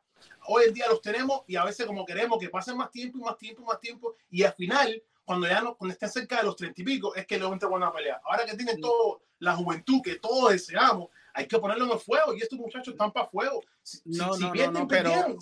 Hoy 0.47 0.65
en 0.67 0.73
día 0.73 0.87
los 0.87 1.01
tenemos 1.01 1.41
y 1.47 1.55
a 1.55 1.63
veces 1.63 1.85
como 1.85 2.05
queremos 2.05 2.37
que 2.39 2.49
pasen 2.49 2.77
más 2.77 2.91
tiempo 2.91 3.17
y 3.17 3.21
más 3.21 3.37
tiempo 3.37 3.63
y 3.63 3.65
más 3.65 3.79
tiempo. 3.79 4.15
Y 4.29 4.43
al 4.43 4.53
final, 4.53 5.01
cuando 5.23 5.47
ya 5.47 5.61
no, 5.61 5.75
cuando 5.75 5.93
estén 5.93 6.09
cerca 6.09 6.37
de 6.37 6.43
los 6.43 6.55
treinta 6.55 6.79
y 6.81 6.85
pico, 6.85 7.15
es 7.15 7.25
que 7.25 7.39
luego 7.39 7.53
entra 7.53 7.69
buena 7.69 7.91
pelea. 7.91 8.21
Ahora 8.25 8.45
que 8.45 8.55
tienen 8.55 8.79
toda 8.79 9.17
la 9.39 9.55
juventud 9.55 10.01
que 10.03 10.15
todos 10.17 10.51
deseamos, 10.51 11.09
hay 11.35 11.47
que 11.47 11.59
ponerlo 11.59 11.85
en 11.85 11.91
el 11.91 11.99
fuego 11.99 12.33
y 12.33 12.41
estos 12.41 12.57
muchachos 12.57 12.93
están 12.93 13.11
para 13.11 13.27
fuego. 13.27 13.61
Si, 13.83 13.99
no, 14.05 14.37
no, 14.37 14.53
no, 14.71 14.87
pero, 14.87 15.37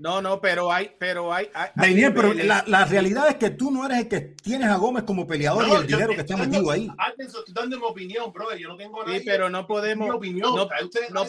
no, 0.00 0.20
no, 0.20 0.40
pero 0.40 0.72
hay, 0.72 0.90
pero 0.98 1.32
hay. 1.32 1.48
pero 1.76 2.34
la, 2.34 2.84
realidad 2.84 3.28
es 3.28 3.36
que 3.36 3.50
tú 3.50 3.70
no 3.70 3.86
eres 3.86 3.98
el 3.98 4.08
que 4.08 4.20
tienes 4.20 4.68
a 4.68 4.76
Gómez 4.76 5.04
como 5.04 5.26
peleador 5.26 5.68
y 5.68 5.70
el 5.70 5.86
dinero 5.86 6.14
que 6.14 6.22
está 6.22 6.36
metido 6.36 6.70
ahí. 6.70 6.90
Estoy 7.18 7.44
dando 7.54 7.78
mi 7.78 7.84
opinión, 7.84 8.32
bro. 8.32 8.54
Yo 8.56 8.68
no 8.68 8.76
tengo 8.76 9.04
nada. 9.04 9.16
Sí, 9.16 9.24
pero 9.24 9.48
no 9.48 9.66
podemos. 9.66 10.08
Mi 10.08 10.14
opinión. 10.14 10.54
No, 10.56 10.68
ustedes 10.82 11.10
no, 11.10 11.24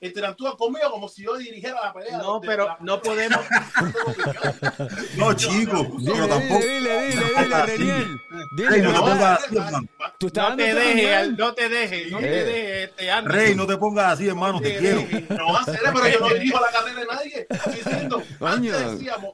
interactúa 0.00 0.56
conmigo 0.56 0.90
como 0.90 1.08
si 1.08 1.24
yo 1.24 1.36
dirigiera 1.36 1.80
la 1.82 1.92
pelea. 1.92 2.18
No, 2.18 2.40
pero 2.40 2.76
no 2.80 3.00
podemos. 3.02 3.40
no, 5.16 5.34
chico, 5.34 5.86
pero 6.04 6.26
tampoco. 6.26 6.60
Dile, 6.60 7.06
dile, 7.08 7.24
dile, 7.38 7.66
Reniel. 7.66 8.20
Dile, 8.56 8.82
no, 8.82 8.92
te 8.92 8.98
pongas 8.98 9.44
así, 9.44 9.56
hermano. 9.56 9.88
no 10.20 10.56
te 10.56 10.74
dejes, 10.74 11.38
no 11.38 11.54
te 11.54 11.68
dejes, 11.68 12.12
no 12.12 12.18
te 12.18 12.26
dejes. 12.26 12.90
Este, 12.90 13.20
Rey, 13.22 13.54
no 13.54 13.66
te 13.66 13.76
pongas 13.76 14.12
así, 14.14 14.28
hermano, 14.28 14.60
te 14.60 14.78
quiero. 14.78 15.02
No 15.28 15.52
va 15.52 15.60
a 15.60 15.64
ser, 15.64 15.80
pero 15.82 16.08
yo 16.08 16.20
no 16.20 16.28
dirijo 16.34 16.60
la 16.60 16.70
carrera 16.70 17.00
de 17.00 17.06
nadie. 17.06 17.46
Diciendo, 17.74 18.22
coño, 18.38 18.74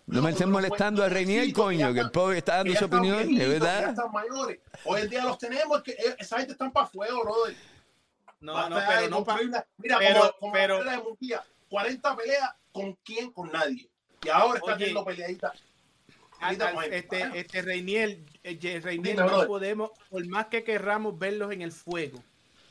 no 0.06 0.22
me 0.22 0.30
estén 0.30 0.50
molestando 0.50 1.04
a 1.04 1.08
Reniel, 1.08 1.52
coño, 1.52 1.92
que 1.94 2.00
el 2.00 2.10
pobre 2.10 2.38
está 2.38 2.56
dando 2.56 2.74
su 2.74 2.84
opinión, 2.84 3.40
es 3.40 3.48
verdad. 3.48 3.94
Hoy 4.84 5.00
en 5.02 5.10
día 5.10 5.24
los 5.24 5.38
tenemos, 5.38 5.82
que 5.82 5.96
esa 6.18 6.38
gente 6.38 6.52
están 6.52 6.72
para 6.72 6.86
fuego, 6.86 7.22
brother. 7.22 7.54
No, 8.46 8.68
no, 8.68 8.76
pero 8.86 9.08
no 9.08 9.26
Mira, 9.78 9.98
pero, 9.98 10.36
como, 10.38 10.52
pero, 10.52 10.84
la 10.84 10.92
de 10.92 11.40
40 11.68 12.16
peleas, 12.16 12.50
¿con 12.70 12.92
quién? 13.04 13.32
Con 13.32 13.50
nadie. 13.50 13.90
Y 14.22 14.28
ahora 14.28 14.58
está 14.58 14.74
haciendo 14.74 15.04
peleadita. 15.04 15.52
Este, 16.90 17.40
este 17.40 17.62
Reiniel, 17.62 18.24
eh, 18.44 18.80
Reiniel 18.80 19.16
no 19.16 19.46
podemos, 19.46 19.90
por 20.08 20.24
más 20.28 20.46
que 20.46 20.62
querramos 20.62 21.18
verlos 21.18 21.50
en 21.50 21.62
el 21.62 21.72
fuego, 21.72 22.22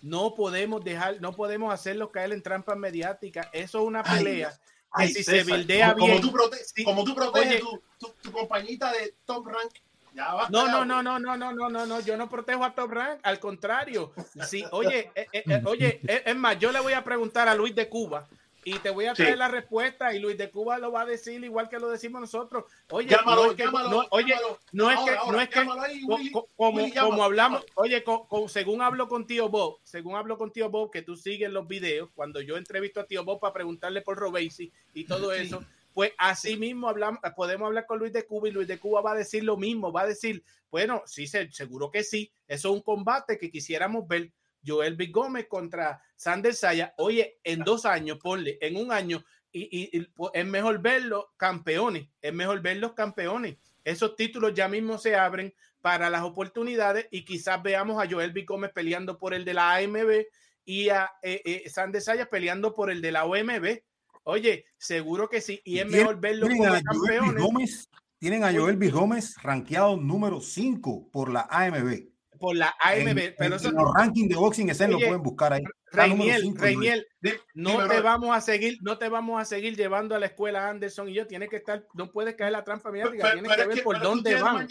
no 0.01 0.33
podemos 0.33 0.83
dejar, 0.83 1.19
no 1.19 1.33
podemos 1.33 1.73
hacerlos 1.73 2.11
caer 2.11 2.31
en 2.31 2.41
trampas 2.41 2.77
mediáticas. 2.77 3.47
Eso 3.51 3.79
es 3.79 3.85
una 3.85 4.03
pelea. 4.03 4.57
Ay, 4.91 5.09
si 5.09 5.23
se 5.23 5.43
bildea 5.43 5.93
bien. 5.93 6.07
Como 6.07 6.21
tú, 6.21 6.31
prote 6.31 6.57
como 6.85 7.03
tú 7.03 7.15
proteges 7.15 7.59
tu, 7.59 7.81
tu, 7.99 8.13
tu, 8.21 8.31
compañita 8.31 8.93
de 8.93 9.13
top 9.25 9.47
rank 9.47 9.73
no, 10.15 10.67
no, 10.67 10.85
no, 10.85 11.03
no, 11.03 11.19
no, 11.19 11.37
no, 11.37 11.51
no, 11.51 11.69
no, 11.69 11.85
no, 11.85 11.99
yo 12.01 12.17
no 12.17 12.29
protejo 12.29 12.63
a 12.63 12.73
Top 12.73 12.91
Rank, 12.91 13.19
al 13.23 13.39
contrario. 13.39 14.13
Sí, 14.47 14.63
oye, 14.71 15.11
eh, 15.15 15.27
eh, 15.31 15.43
eh, 15.45 15.61
oye, 15.65 15.99
es 16.03 16.35
más, 16.35 16.57
yo 16.59 16.71
le 16.71 16.79
voy 16.79 16.93
a 16.93 17.03
preguntar 17.03 17.47
a 17.47 17.55
Luis 17.55 17.75
de 17.75 17.89
Cuba 17.89 18.27
y 18.65 18.79
te 18.79 18.89
voy 18.89 19.05
a 19.05 19.13
traer 19.13 19.37
la 19.37 19.47
respuesta 19.47 20.13
y 20.13 20.19
Luis 20.19 20.37
de 20.37 20.49
Cuba 20.49 20.79
lo 20.79 20.91
va 20.91 21.01
a 21.01 21.05
decir 21.05 21.41
igual 21.43 21.69
que 21.69 21.77
lo 21.77 21.87
decimos 21.87 22.19
nosotros. 22.19 22.65
Oye, 22.89 23.07
llámalo, 23.07 23.43
no 23.43 23.51
es 23.51 23.57
que, 23.57 23.63
llámalo, 23.63 23.89
no, 23.89 24.07
oye, 24.09 24.35
no 24.71 24.89
es 24.89 24.99
que, 24.99 25.11
no 25.31 25.39
es 25.39 25.49
que, 25.49 26.31
como, 26.57 26.89
como 26.99 27.23
hablamos, 27.23 27.63
oye, 27.75 28.03
según 28.47 28.81
hablo 28.81 29.07
con 29.07 29.27
tío 29.27 29.49
Bob, 29.49 29.77
según 29.83 30.15
hablo 30.15 30.39
con 30.39 30.51
tío 30.51 30.71
Bob, 30.71 30.89
que 30.89 31.03
tú 31.03 31.15
sigues 31.15 31.51
los 31.51 31.67
videos, 31.67 32.09
cuando 32.15 32.41
yo 32.41 32.57
entrevisto 32.57 32.99
a 32.99 33.05
tío 33.05 33.23
Bob 33.23 33.39
para 33.39 33.53
preguntarle 33.53 34.01
por 34.01 34.17
Robesi 34.17 34.73
y 34.95 35.05
todo 35.05 35.31
eso, 35.31 35.63
pues 35.95 36.11
así 36.17 36.57
mismo 36.57 36.89
hablamos, 36.89 37.21
podemos 37.37 37.67
hablar 37.67 37.85
con 37.85 37.99
Luis 37.99 38.11
de 38.11 38.25
Cuba 38.25 38.49
y 38.49 38.51
Luis 38.51 38.67
de 38.67 38.77
Cuba 38.77 38.99
va 38.99 39.13
a 39.13 39.15
decir 39.15 39.45
lo 39.45 39.55
mismo, 39.55 39.93
va 39.93 40.01
a 40.01 40.07
decir, 40.07 40.43
bueno, 40.69 41.01
sí, 41.05 41.25
seguro 41.25 41.89
que 41.89 42.03
sí, 42.03 42.29
eso 42.49 42.67
es 42.67 42.75
un 42.75 42.81
combate 42.81 43.37
que 43.37 43.49
quisiéramos 43.49 44.05
ver. 44.05 44.33
Joel 44.67 44.97
Big 44.97 45.13
Gómez 45.13 45.47
contra 45.47 46.01
Sander 46.17 46.53
Saya, 46.53 46.93
oye, 46.97 47.39
en 47.45 47.61
dos 47.61 47.85
años, 47.85 48.17
ponle, 48.21 48.57
en 48.59 48.75
un 48.75 48.91
año, 48.91 49.23
y, 49.53 50.05
es 50.33 50.45
mejor 50.45 50.81
verlos 50.81 51.27
campeones, 51.37 52.09
es 52.21 52.33
mejor 52.33 52.61
verlos 52.61 52.91
campeones. 52.91 53.55
Esos 53.85 54.17
títulos 54.17 54.53
ya 54.53 54.67
mismo 54.67 54.97
se 54.97 55.15
abren 55.15 55.53
para 55.79 56.09
las 56.09 56.23
oportunidades 56.23 57.07
y 57.09 57.23
quizás 57.23 57.63
veamos 57.63 58.03
a 58.03 58.09
Joel 58.09 58.33
Big 58.33 58.47
Gómez 58.47 58.71
peleando 58.73 59.17
por 59.17 59.33
el 59.33 59.45
de 59.45 59.53
la 59.53 59.75
AMB 59.75 60.25
y 60.65 60.89
a 60.89 61.09
eh, 61.21 61.41
eh, 61.45 61.69
Sander 61.69 62.01
Saya 62.01 62.29
peleando 62.29 62.73
por 62.73 62.91
el 62.91 63.01
de 63.01 63.13
la 63.13 63.23
OMB 63.23 63.79
Oye, 64.25 64.65
seguro 64.77 65.29
que 65.29 65.39
sí. 65.39 65.61
Y 65.63 65.79
es 65.79 65.87
mejor 65.87 66.19
verlo 66.19 66.47
como 66.49 66.63
campeones. 66.63 67.43
Gómez, 67.43 67.89
tienen 68.17 68.43
a 68.43 68.51
Joel 68.51 68.75
B. 68.75 68.89
Gómez 68.89 69.35
rankeado 69.41 69.97
número 69.97 70.41
5 70.41 71.09
por 71.11 71.31
la 71.31 71.47
AMB. 71.49 72.09
Por 72.39 72.55
la 72.55 72.75
AMB. 72.79 73.17
En, 73.17 73.35
pero 73.37 73.57
en, 73.57 73.75
los 73.75 73.93
rankings 73.93 74.29
de 74.29 74.35
boxing 74.35 74.69
ese 74.69 74.87
lo 74.87 74.97
pueden 74.97 75.21
buscar 75.21 75.53
ahí. 75.53 75.63
Reiniel, 75.91 76.55
Reiniel, 76.55 77.07
no 77.53 77.87
te 77.87 78.01
vamos 78.01 78.35
a 78.35 78.41
seguir, 78.41 78.79
no 78.81 78.97
te 78.97 79.09
vamos 79.09 79.39
a 79.39 79.45
seguir 79.45 79.77
llevando 79.77 80.15
a 80.15 80.19
la 80.19 80.25
escuela 80.25 80.69
Anderson 80.69 81.07
y 81.07 81.13
yo. 81.13 81.27
Tiene 81.27 81.47
que 81.47 81.57
estar, 81.57 81.85
no 81.93 82.11
puedes 82.11 82.35
caer 82.35 82.51
la 82.51 82.63
trampa 82.63 82.91
mediática, 82.91 83.31
tienes 83.31 83.55
que 83.55 83.67
ver 83.67 83.83
por 83.83 84.01
dónde 84.01 84.41
van. 84.41 84.67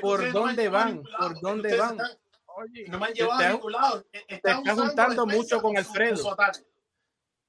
Por 0.00 0.32
dónde 0.32 0.68
van, 0.68 1.02
por 1.18 1.40
dónde 1.40 1.76
van. 1.76 1.98
Oye, 2.58 2.86
no 2.88 2.98
me 2.98 3.06
han 3.06 3.12
llevado 3.12 3.40
a 3.40 3.52
ningún 3.52 3.72
lado. 3.72 4.06
Te 4.10 4.34
estás 4.34 4.60
juntando 4.64 5.26
mucho 5.26 5.60
con 5.62 5.76
Alfredo. 5.76 6.36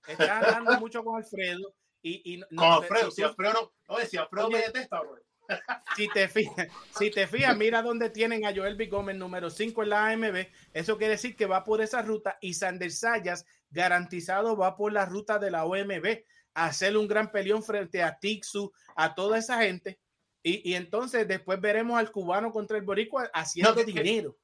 Está 0.07 0.39
hablando 0.39 0.79
mucho 0.79 1.03
con 1.03 1.17
Alfredo. 1.17 1.73
Y, 2.01 2.34
y 2.34 2.38
no, 2.38 2.45
con 2.49 2.84
Alfredo, 2.84 3.11
si, 3.11 3.23
Alfredo 3.23 3.53
no, 3.53 3.95
oye, 3.95 4.05
si 4.05 4.17
Alfredo 4.17 4.49
me 4.49 4.59
detesta, 4.59 5.01
bro. 5.01 5.17
Si 5.95 6.09
te, 6.09 6.27
fijas, 6.27 6.67
si 6.99 7.09
te 7.09 7.25
fijas, 7.25 7.55
mira 7.55 7.81
dónde 7.81 8.09
tienen 8.09 8.45
a 8.45 8.53
Joel 8.53 8.75
B. 8.75 8.88
Gómez, 8.88 9.15
número 9.15 9.49
5 9.49 9.84
en 9.84 9.89
la 9.89 10.07
AMB. 10.07 10.45
Eso 10.73 10.97
quiere 10.97 11.13
decir 11.13 11.38
que 11.38 11.45
va 11.45 11.63
por 11.63 11.81
esa 11.81 12.01
ruta 12.01 12.38
y 12.41 12.53
Sander 12.53 12.91
Sayas, 12.91 13.45
garantizado, 13.69 14.57
va 14.57 14.75
por 14.75 14.91
la 14.91 15.05
ruta 15.05 15.39
de 15.39 15.49
la 15.49 15.63
OMB 15.63 16.05
a 16.53 16.65
hacer 16.65 16.97
un 16.97 17.07
gran 17.07 17.31
peleón 17.31 17.63
frente 17.63 18.03
a 18.03 18.19
Tixu, 18.19 18.73
a 18.95 19.15
toda 19.15 19.38
esa 19.38 19.61
gente. 19.61 19.99
Y, 20.43 20.69
y 20.69 20.75
entonces 20.75 21.25
después 21.27 21.61
veremos 21.61 21.97
al 21.97 22.11
cubano 22.11 22.51
contra 22.51 22.77
el 22.77 22.84
boricua 22.84 23.29
haciendo 23.34 23.73
dinero 23.85 24.38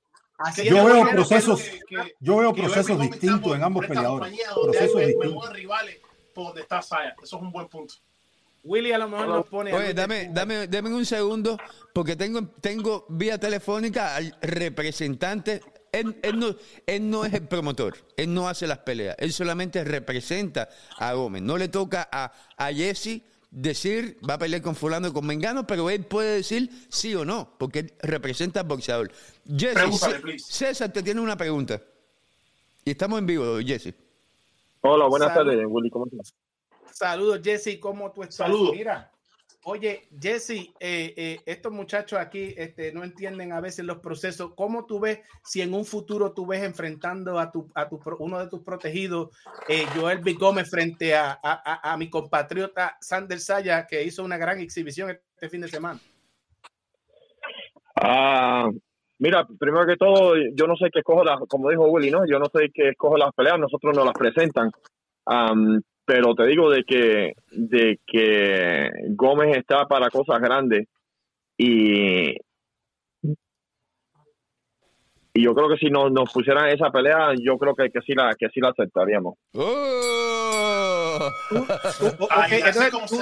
yo 0.63 0.85
veo 0.85 1.09
procesos, 1.09 1.63
yo 2.19 2.37
veo 2.37 2.53
procesos 2.53 2.99
distintos 2.99 3.55
en 3.55 3.63
ambos 3.63 3.85
peleadores. 3.85 4.33
Procesos 4.53 5.01
distintos. 5.05 5.53
rivales 5.53 5.97
por 6.33 6.47
donde 6.47 6.61
está 6.61 6.81
Saya. 6.81 7.15
Eso 7.21 7.37
es 7.37 7.41
un 7.41 7.51
buen 7.51 7.67
punto. 7.67 7.95
Willy 8.63 8.93
a 8.93 8.97
lo 8.97 9.09
mejor 9.09 9.27
nos 9.27 9.47
pone. 9.47 9.73
Oye, 9.73 9.93
dame, 9.93 10.29
dame, 10.31 10.67
dame 10.67 10.93
un 10.93 11.05
segundo, 11.05 11.57
porque 11.93 12.15
tengo, 12.15 12.47
tengo 12.61 13.05
vía 13.09 13.37
telefónica 13.37 14.15
al 14.15 14.35
representante. 14.41 15.61
Él, 15.91 16.17
él, 16.23 16.39
no, 16.39 16.55
él 16.87 17.09
no 17.09 17.23
es 17.23 17.33
el 17.33 17.47
promotor, 17.47 17.95
él 18.17 18.33
no 18.33 18.49
hace 18.49 18.65
las 18.65 18.79
peleas, 18.79 19.15
él 19.19 19.31
solamente 19.31 19.83
representa 19.83 20.69
a 20.97 21.13
Gómez. 21.13 21.43
No 21.43 21.55
le 21.57 21.67
toca 21.67 22.09
a, 22.11 22.31
a 22.57 22.73
Jesse 22.73 23.21
decir 23.53 24.17
va 24.27 24.33
a 24.33 24.37
pelear 24.39 24.61
con 24.61 24.75
fulano 24.75 25.07
y 25.07 25.13
con 25.13 25.25
Mengano, 25.25 25.65
pero 25.67 25.89
él 25.89 26.05
puede 26.05 26.37
decir 26.37 26.69
sí 26.89 27.13
o 27.13 27.23
no, 27.23 27.55
porque 27.57 27.79
él 27.79 27.93
representa 28.01 28.61
al 28.61 28.67
boxeador. 28.67 29.11
Jesse, 29.45 29.77
César 30.45 30.91
te 30.91 31.03
tiene 31.03 31.21
una 31.21 31.37
pregunta. 31.37 31.81
Y 32.83 32.91
estamos 32.91 33.19
en 33.19 33.27
vivo, 33.27 33.59
Jesse. 33.59 33.93
Hola, 34.81 35.05
buenas 35.05 35.33
tardes, 35.33 35.63
Willy, 35.67 35.89
¿cómo 35.89 36.07
estás? 36.07 36.33
Saludos, 36.91 37.39
Jesse, 37.43 37.79
¿cómo 37.79 38.11
tú 38.11 38.23
estás? 38.23 38.37
Saludos. 38.37 38.75
Mira, 38.75 39.11
Oye, 39.65 40.09
Jesse, 40.19 40.73
eh, 40.79 41.13
eh, 41.15 41.39
estos 41.45 41.71
muchachos 41.71 42.19
aquí 42.19 42.53
este, 42.57 42.91
no 42.91 43.03
entienden 43.03 43.53
a 43.53 43.61
veces 43.61 43.85
los 43.85 43.99
procesos. 43.99 44.53
¿Cómo 44.55 44.85
tú 44.85 44.99
ves 44.99 45.21
si 45.41 45.61
en 45.61 45.73
un 45.73 45.85
futuro 45.85 46.33
tú 46.33 46.45
ves 46.45 46.63
enfrentando 46.63 47.39
a, 47.39 47.49
tu, 47.49 47.71
a 47.73 47.87
tu, 47.87 47.97
uno 48.19 48.39
de 48.39 48.47
tus 48.47 48.61
protegidos, 48.61 49.29
eh, 49.69 49.85
Joel 49.95 50.19
B. 50.19 50.33
Gómez, 50.33 50.69
frente 50.69 51.15
a, 51.15 51.39
mi 51.97 52.09
compatriota 52.09 52.97
Sander 52.99 53.39
Saya, 53.39 53.87
que 53.87 54.03
hizo 54.03 54.23
una 54.25 54.37
gran 54.37 54.59
exhibición 54.59 55.11
este 55.11 55.49
fin 55.49 55.61
de 55.61 55.69
semana? 55.69 55.99
Ah, 57.95 58.69
mira, 59.19 59.47
primero 59.57 59.85
que 59.85 59.95
todo, 59.95 60.35
yo 60.53 60.67
no 60.67 60.75
sé 60.75 60.89
qué 60.91 60.99
escojo 60.99 61.23
las, 61.23 61.39
como 61.47 61.69
dijo 61.69 61.87
Willy, 61.87 62.11
¿no? 62.11 62.25
Yo 62.27 62.37
no 62.37 62.47
sé 62.53 62.69
qué 62.73 62.89
escojo 62.89 63.17
las 63.17 63.31
peleas, 63.33 63.57
nosotros 63.57 63.95
nos 63.95 64.05
las 64.05 64.13
presentan. 64.13 64.71
Pero 66.05 66.35
te 66.35 66.45
digo 66.47 66.69
de 66.69 66.83
que 66.83 67.33
de 67.51 67.99
que 68.05 68.89
Gómez 69.09 69.57
está 69.57 69.85
para 69.87 70.09
cosas 70.09 70.39
grandes 70.41 70.87
y 71.57 72.35
y 75.35 75.41
yo 75.43 75.55
creo 75.55 75.67
que 75.69 75.77
si 75.77 75.89
nos, 75.89 76.11
nos 76.11 76.31
pusieran 76.31 76.67
esa 76.69 76.91
pelea 76.91 77.33
yo 77.41 77.57
creo 77.57 77.73
que, 77.75 77.89
que 77.89 78.01
sí 78.01 78.13
la 78.13 78.35
que 78.37 78.49
sí 78.49 78.59
la 78.59 78.69
aceptaríamos 78.69 79.35
¡Oh! 79.53 81.31
Entonces 82.51 82.91
tú, 83.09 83.17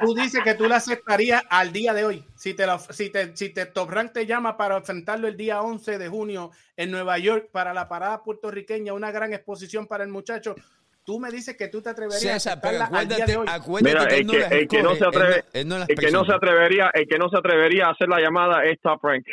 tú 0.00 0.14
dices 0.14 0.42
que 0.42 0.54
tú 0.54 0.68
la 0.68 0.76
aceptarías 0.76 1.42
al 1.50 1.72
día 1.72 1.92
de 1.92 2.04
hoy. 2.04 2.24
Si 2.34 2.54
te, 2.54 2.66
lo- 2.66 2.78
si 2.78 3.10
te, 3.10 3.36
si 3.36 3.50
te 3.50 3.66
Top 3.66 3.90
Rank 3.90 4.12
te 4.12 4.26
llama 4.26 4.56
para 4.56 4.78
enfrentarlo 4.78 5.28
el 5.28 5.36
día 5.36 5.60
11 5.62 5.98
de 5.98 6.08
junio 6.08 6.50
en 6.76 6.90
Nueva 6.90 7.18
York 7.18 7.50
para 7.52 7.74
la 7.74 7.88
parada 7.88 8.22
puertorriqueña, 8.22 8.94
una 8.94 9.10
gran 9.12 9.32
exposición 9.32 9.86
para 9.86 10.02
el 10.04 10.10
muchacho, 10.10 10.54
tú 11.04 11.18
me 11.18 11.30
dices 11.30 11.56
que 11.56 11.68
tú 11.68 11.82
te 11.82 11.90
atreverías 11.90 12.20
César, 12.42 12.58
a 12.58 12.60
pero 12.60 12.76
aceptarla 12.82 12.98
al 13.00 13.08
día 13.08 13.26
de 13.26 13.36
hoy. 13.36 13.46
acuérdate 13.50 13.94
Mira, 13.94 14.08
que 14.08 14.16
el 14.20 14.26
no 14.26 14.32
que, 14.32 14.38
las 14.38 14.52
el 14.52 14.68
que 14.68 14.82
no 14.82 14.92
escoge, 14.92 14.98
se 14.98 15.04
atreve, 15.18 15.34
él 15.36 15.42
no- 15.44 15.60
él 15.60 15.68
no 15.68 15.78
las 15.78 15.88
el 15.88 15.96
que 15.98 16.10
no 16.10 16.24
se 16.24 16.32
atrevería, 16.34 16.90
el 16.94 17.06
que 17.08 17.18
no 17.18 17.28
se 17.28 17.38
atrevería 17.38 17.86
a 17.86 17.90
hacer 17.90 18.08
la 18.08 18.20
llamada 18.20 18.64
es 18.64 18.80
Top 18.80 19.00
Rank. 19.04 19.24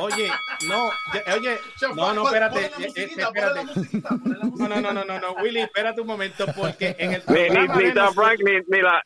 Oye, 0.00 0.30
no, 0.66 0.90
ya- 1.12 1.34
oye, 1.36 1.58
no, 1.94 2.12
no, 2.14 2.24
espérate, 2.26 2.66
eh, 2.78 2.92
eh, 2.96 3.10
espérate. 3.16 3.64
No, 4.56 4.68
no, 4.68 4.80
no, 4.80 4.92
no, 4.92 5.04
no, 5.04 5.18
no, 5.20 5.32
Willy, 5.42 5.60
espérate 5.60 6.00
un 6.00 6.06
momento, 6.06 6.46
porque 6.56 6.94
en 6.98 7.12
el 7.14 7.22
Ni, 7.28 7.34
ni, 7.42 7.48
programa 7.92 8.34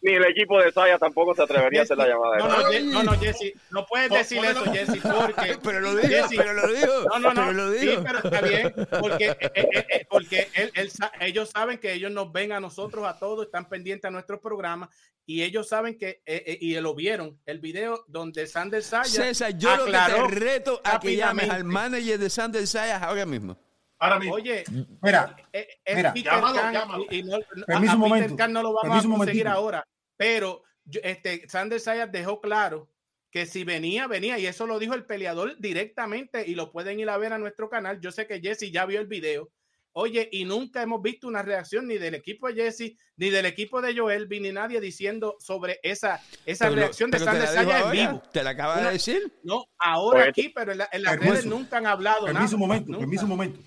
ni 0.03 0.13
el 0.15 0.25
equipo 0.27 0.61
de 0.61 0.73
Saya 0.73 0.99
tampoco 0.99 1.35
se 1.35 1.43
atrevería 1.43 1.81
a 1.81 1.83
hacer 1.85 1.97
la 1.97 2.07
llamada. 2.09 2.37
No, 2.39 2.49
no, 2.49 2.81
no, 2.93 3.03
no, 3.03 3.19
Jesse, 3.21 3.53
no 3.71 3.87
puedes 3.87 4.11
decir 4.11 4.45
eso, 4.45 4.65
Jesse, 4.73 5.01
porque. 5.03 5.59
Pero 5.63 5.81
lo 5.81 5.95
digo, 5.97 6.09
Jesse, 6.09 6.37
pero 6.37 6.53
lo 6.53 6.67
digo, 6.73 6.93
No, 7.11 7.19
no, 7.19 7.35
no. 7.35 7.41
pero 7.47 7.53
lo 7.53 7.73
Sí, 7.73 7.87
digo. 7.87 8.03
pero 8.05 8.19
está 8.19 8.41
bien, 8.41 8.75
porque, 9.01 9.27
eh, 9.31 9.39
eh, 9.55 9.87
eh, 9.91 10.07
porque 10.09 10.49
él- 10.55 10.71
él 10.75 10.91
sa- 10.91 11.13
ellos 11.21 11.51
saben 11.51 11.79
que 11.79 11.93
ellos 11.93 12.11
nos 12.13 12.33
ven 12.33 12.53
a 12.53 12.61
nosotros 12.61 13.05
a 13.07 13.19
todos, 13.19 13.47
están 13.47 13.69
pendientes 13.69 14.09
a 14.09 14.11
nuestros 14.13 14.41
programas 14.41 14.89
y 15.29 15.43
ellos 15.43 15.69
saben 15.69 15.99
que, 15.99 16.23
eh, 16.25 16.45
eh, 16.47 16.59
y 16.61 16.75
lo 16.81 16.95
vieron, 16.95 17.41
el 17.47 17.59
video 17.59 18.05
donde 18.07 18.47
Sander 18.47 18.83
Saya. 18.83 19.05
César, 19.05 19.57
yo 19.59 19.71
aclaró 19.71 20.29
reto 20.37 20.81
a 20.85 21.01
que 21.01 21.17
llames 21.17 21.51
al 21.51 21.65
manager 21.65 22.19
de 22.19 22.31
Sander 22.31 22.67
Sayas 22.67 23.03
ahora 23.03 23.27
mismo. 23.27 23.59
Ahora 23.99 24.19
mismo. 24.19 24.35
Oye, 24.35 24.63
Mira, 25.03 25.35
eh, 25.53 25.67
es 25.85 25.97
mira. 25.97 26.13
Peter 26.13 26.33
Llámalo, 26.33 26.55
Khan 26.61 26.73
llámalo. 26.73 27.07
y- 27.11 27.23
no- 27.23 27.37
a- 27.37 27.67
Permiso 27.67 27.93
a 27.93 27.97
un 27.97 28.03
Peter 28.03 28.19
momento, 28.21 28.37
Khan 28.37 28.53
no 28.53 28.63
lo 28.63 28.69
vamos 28.75 28.83
permiso 28.83 29.09
a 29.09 29.17
conseguir 29.17 29.45
momentito. 29.45 29.51
ahora, 29.51 29.85
pero 30.17 30.63
yo- 30.85 31.01
este, 31.03 31.49
Sander 31.49 31.81
Sayas 31.81 32.13
dejó 32.13 32.41
claro 32.41 32.91
que 33.31 33.47
si 33.47 33.65
venía, 33.65 34.07
venía, 34.07 34.39
y 34.39 34.47
eso 34.47 34.67
lo 34.67 34.79
dijo 34.79 34.95
el 34.95 35.05
peleador 35.07 35.57
directamente, 35.59 36.47
y 36.47 36.55
lo 36.55 36.73
pueden 36.73 37.01
ir 37.01 37.09
a 37.11 37.17
ver 37.17 37.33
a 37.33 37.39
nuestro 37.39 37.69
canal. 37.71 38.01
Yo 38.01 38.11
sé 38.13 38.27
que 38.27 38.41
Jesse 38.41 38.71
ya 38.71 38.85
vio 38.87 39.01
el 39.01 39.07
video. 39.07 39.51
Oye, 39.99 40.29
y 40.31 40.45
nunca 40.45 40.83
hemos 40.83 41.01
visto 41.01 41.27
una 41.27 41.41
reacción 41.41 41.87
ni 41.89 41.97
del 41.97 42.15
equipo 42.15 42.49
de 42.49 42.55
Jesse, 42.65 42.99
ni 43.17 43.31
del 43.31 43.47
equipo 43.47 43.81
de 43.81 43.97
Joel, 43.97 44.29
ni 44.29 44.53
nadie 44.53 44.79
diciendo 44.79 45.37
sobre 45.39 45.81
esa, 45.83 46.21
esa 46.45 46.67
Pero 46.67 46.77
reacción 46.77 47.11
de 47.11 47.17
pero 47.19 47.31
te 47.33 47.47
Sander 47.47 47.55
la 47.55 47.61
dijo 47.63 47.71
Sayas 47.73 47.85
en 47.87 47.93
vivo. 48.11 48.23
Te 48.31 48.43
la 48.45 48.51
acaba 48.51 48.81
de 48.83 48.91
decir. 48.91 49.33
No, 49.43 49.65
ahora 49.79 50.19
Pues, 50.19 50.29
aquí, 50.29 50.53
pero 50.55 50.73
en, 50.73 50.79
la- 50.79 50.89
en 50.93 51.03
las 51.03 51.13
permiso. 51.15 51.33
redes 51.33 51.47
nunca 51.47 51.79
han 51.79 51.87
hablado 51.87 52.21
nada. 52.27 52.33
permiso 52.35 52.57
un 52.57 52.61
momento, 52.61 52.87
Nunca. 52.89 52.99
permiso 53.01 53.23
un 53.25 53.29
momento, 53.31 53.61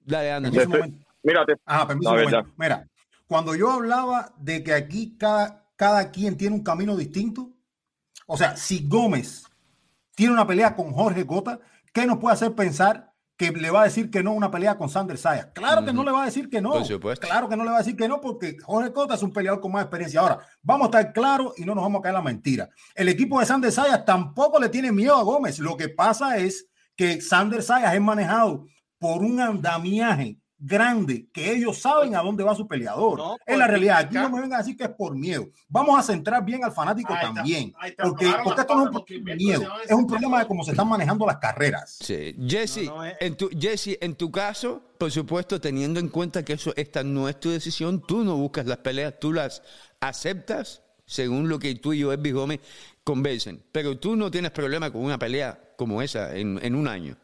Dale, 0.00 0.32
anda. 0.32 0.50
permiso 0.50 0.64
un 0.68 0.78
momento. 0.80 1.06
Mírate, 1.22 1.52
Ajá, 1.64 1.86
permiso 1.86 2.10
un 2.10 2.16
momento. 2.24 2.52
Mira, 2.56 2.88
cuando 3.28 3.54
yo 3.54 3.70
hablaba 3.70 4.34
de 4.38 4.64
que 4.64 4.72
aquí 4.72 5.16
cada, 5.16 5.70
cada 5.76 6.10
quien 6.10 6.36
tiene 6.36 6.56
un 6.56 6.64
camino 6.64 6.96
distinto, 6.96 7.52
o 8.26 8.36
sea, 8.36 8.56
si 8.56 8.84
Gómez 8.88 9.44
tiene 10.16 10.32
una 10.32 10.44
pelea 10.44 10.74
con 10.74 10.90
Jorge 10.90 11.24
Cota, 11.24 11.60
¿qué 11.92 12.04
nos 12.04 12.18
puede 12.18 12.34
hacer 12.34 12.52
pensar 12.52 13.11
que 13.42 13.58
le 13.58 13.70
va 13.70 13.82
a 13.82 13.84
decir 13.84 14.10
que 14.10 14.22
no 14.22 14.30
a 14.30 14.34
una 14.34 14.50
pelea 14.50 14.78
con 14.78 14.88
Sander 14.88 15.18
Sayas? 15.18 15.48
Claro 15.52 15.84
que 15.84 15.92
no 15.92 16.04
le 16.04 16.12
va 16.12 16.22
a 16.22 16.26
decir 16.26 16.48
que 16.48 16.60
no. 16.60 16.70
Por 16.70 16.84
supuesto. 16.84 17.26
Claro 17.26 17.48
que 17.48 17.56
no 17.56 17.64
le 17.64 17.70
va 17.70 17.76
a 17.76 17.80
decir 17.80 17.96
que 17.96 18.06
no, 18.06 18.20
porque 18.20 18.56
Jorge 18.62 18.92
Cota 18.92 19.14
es 19.14 19.22
un 19.22 19.32
peleador 19.32 19.60
con 19.60 19.72
más 19.72 19.82
experiencia. 19.82 20.20
Ahora, 20.20 20.38
vamos 20.62 20.86
a 20.86 21.00
estar 21.00 21.12
claros 21.12 21.54
y 21.56 21.64
no 21.64 21.74
nos 21.74 21.82
vamos 21.82 21.98
a 21.98 22.02
caer 22.02 22.14
en 22.14 22.18
la 22.18 22.22
mentira. 22.22 22.68
El 22.94 23.08
equipo 23.08 23.40
de 23.40 23.46
Sander 23.46 23.72
Sayas 23.72 24.04
tampoco 24.04 24.60
le 24.60 24.68
tiene 24.68 24.92
miedo 24.92 25.16
a 25.16 25.22
Gómez. 25.22 25.58
Lo 25.58 25.76
que 25.76 25.88
pasa 25.88 26.36
es 26.36 26.68
que 26.96 27.20
Sander 27.20 27.62
Sayas 27.62 27.94
es 27.94 28.00
manejado 28.00 28.66
por 28.98 29.22
un 29.22 29.40
andamiaje 29.40 30.38
grande 30.64 31.26
que 31.32 31.52
ellos 31.52 31.78
saben 31.80 32.14
a 32.14 32.22
dónde 32.22 32.44
va 32.44 32.54
su 32.54 32.66
peleador. 32.68 33.18
No, 33.18 33.36
es 33.44 33.58
la 33.58 33.66
realidad. 33.66 33.98
Aquí 33.98 34.14
no 34.14 34.30
me 34.30 34.40
vengan 34.40 34.54
a 34.60 34.62
decir 34.62 34.76
que 34.76 34.84
es 34.84 34.90
por 34.90 35.14
miedo. 35.16 35.48
Vamos 35.68 35.98
a 35.98 36.02
centrar 36.02 36.44
bien 36.44 36.62
al 36.64 36.72
fanático 36.72 37.12
Ahí 37.12 37.20
también. 37.34 37.74
está. 37.84 38.04
Porque, 38.04 38.26
Claro, 38.26 38.44
porque 38.44 38.60
esto 38.60 38.74
no 38.76 38.80
es 38.82 38.86
un 38.86 38.92
porque 38.92 39.14
problema 39.14 39.30
de 39.30 39.36
miedo. 39.36 39.72
Es 39.84 39.92
un 39.92 40.06
problema 40.06 40.38
de 40.40 40.46
cómo 40.46 40.64
se 40.64 40.70
están 40.70 40.88
manejando 40.88 41.26
las 41.26 41.38
carreras. 41.38 41.96
Sí. 42.00 42.36
Jesse, 42.46 42.84
No, 42.86 42.96
no, 42.96 43.04
es- 43.04 43.16
en 43.20 43.36
tu, 43.36 43.50
Jesse, 43.50 43.98
en 44.00 44.14
tu 44.14 44.30
caso, 44.30 44.82
por 44.98 45.10
supuesto, 45.10 45.60
teniendo 45.60 45.98
en 45.98 46.08
cuenta 46.08 46.44
que 46.44 46.52
eso 46.52 46.72
esta 46.76 47.02
no 47.02 47.28
es 47.28 47.40
tu 47.40 47.50
decisión, 47.50 48.00
tú 48.06 48.22
no 48.24 48.36
buscas 48.36 48.66
las 48.66 48.78
peleas, 48.78 49.14
tú 49.18 49.32
las 49.32 49.62
aceptas 50.00 50.82
según 51.06 51.48
lo 51.48 51.58
que 51.58 51.74
tú 51.74 51.92
y 51.92 51.98
yo, 51.98 52.10
Gómez, 52.16 52.60
convencen. 53.04 53.62
Pero 53.72 53.98
tú 53.98 54.16
no 54.16 54.30
tienes 54.30 54.50
problema 54.52 54.90
con 54.90 55.02
una 55.04 55.18
pelea 55.18 55.58
como 55.76 56.00
esa 56.00 56.34
en, 56.36 56.58
en 56.62 56.74
un 56.74 56.86
año. 56.88 57.16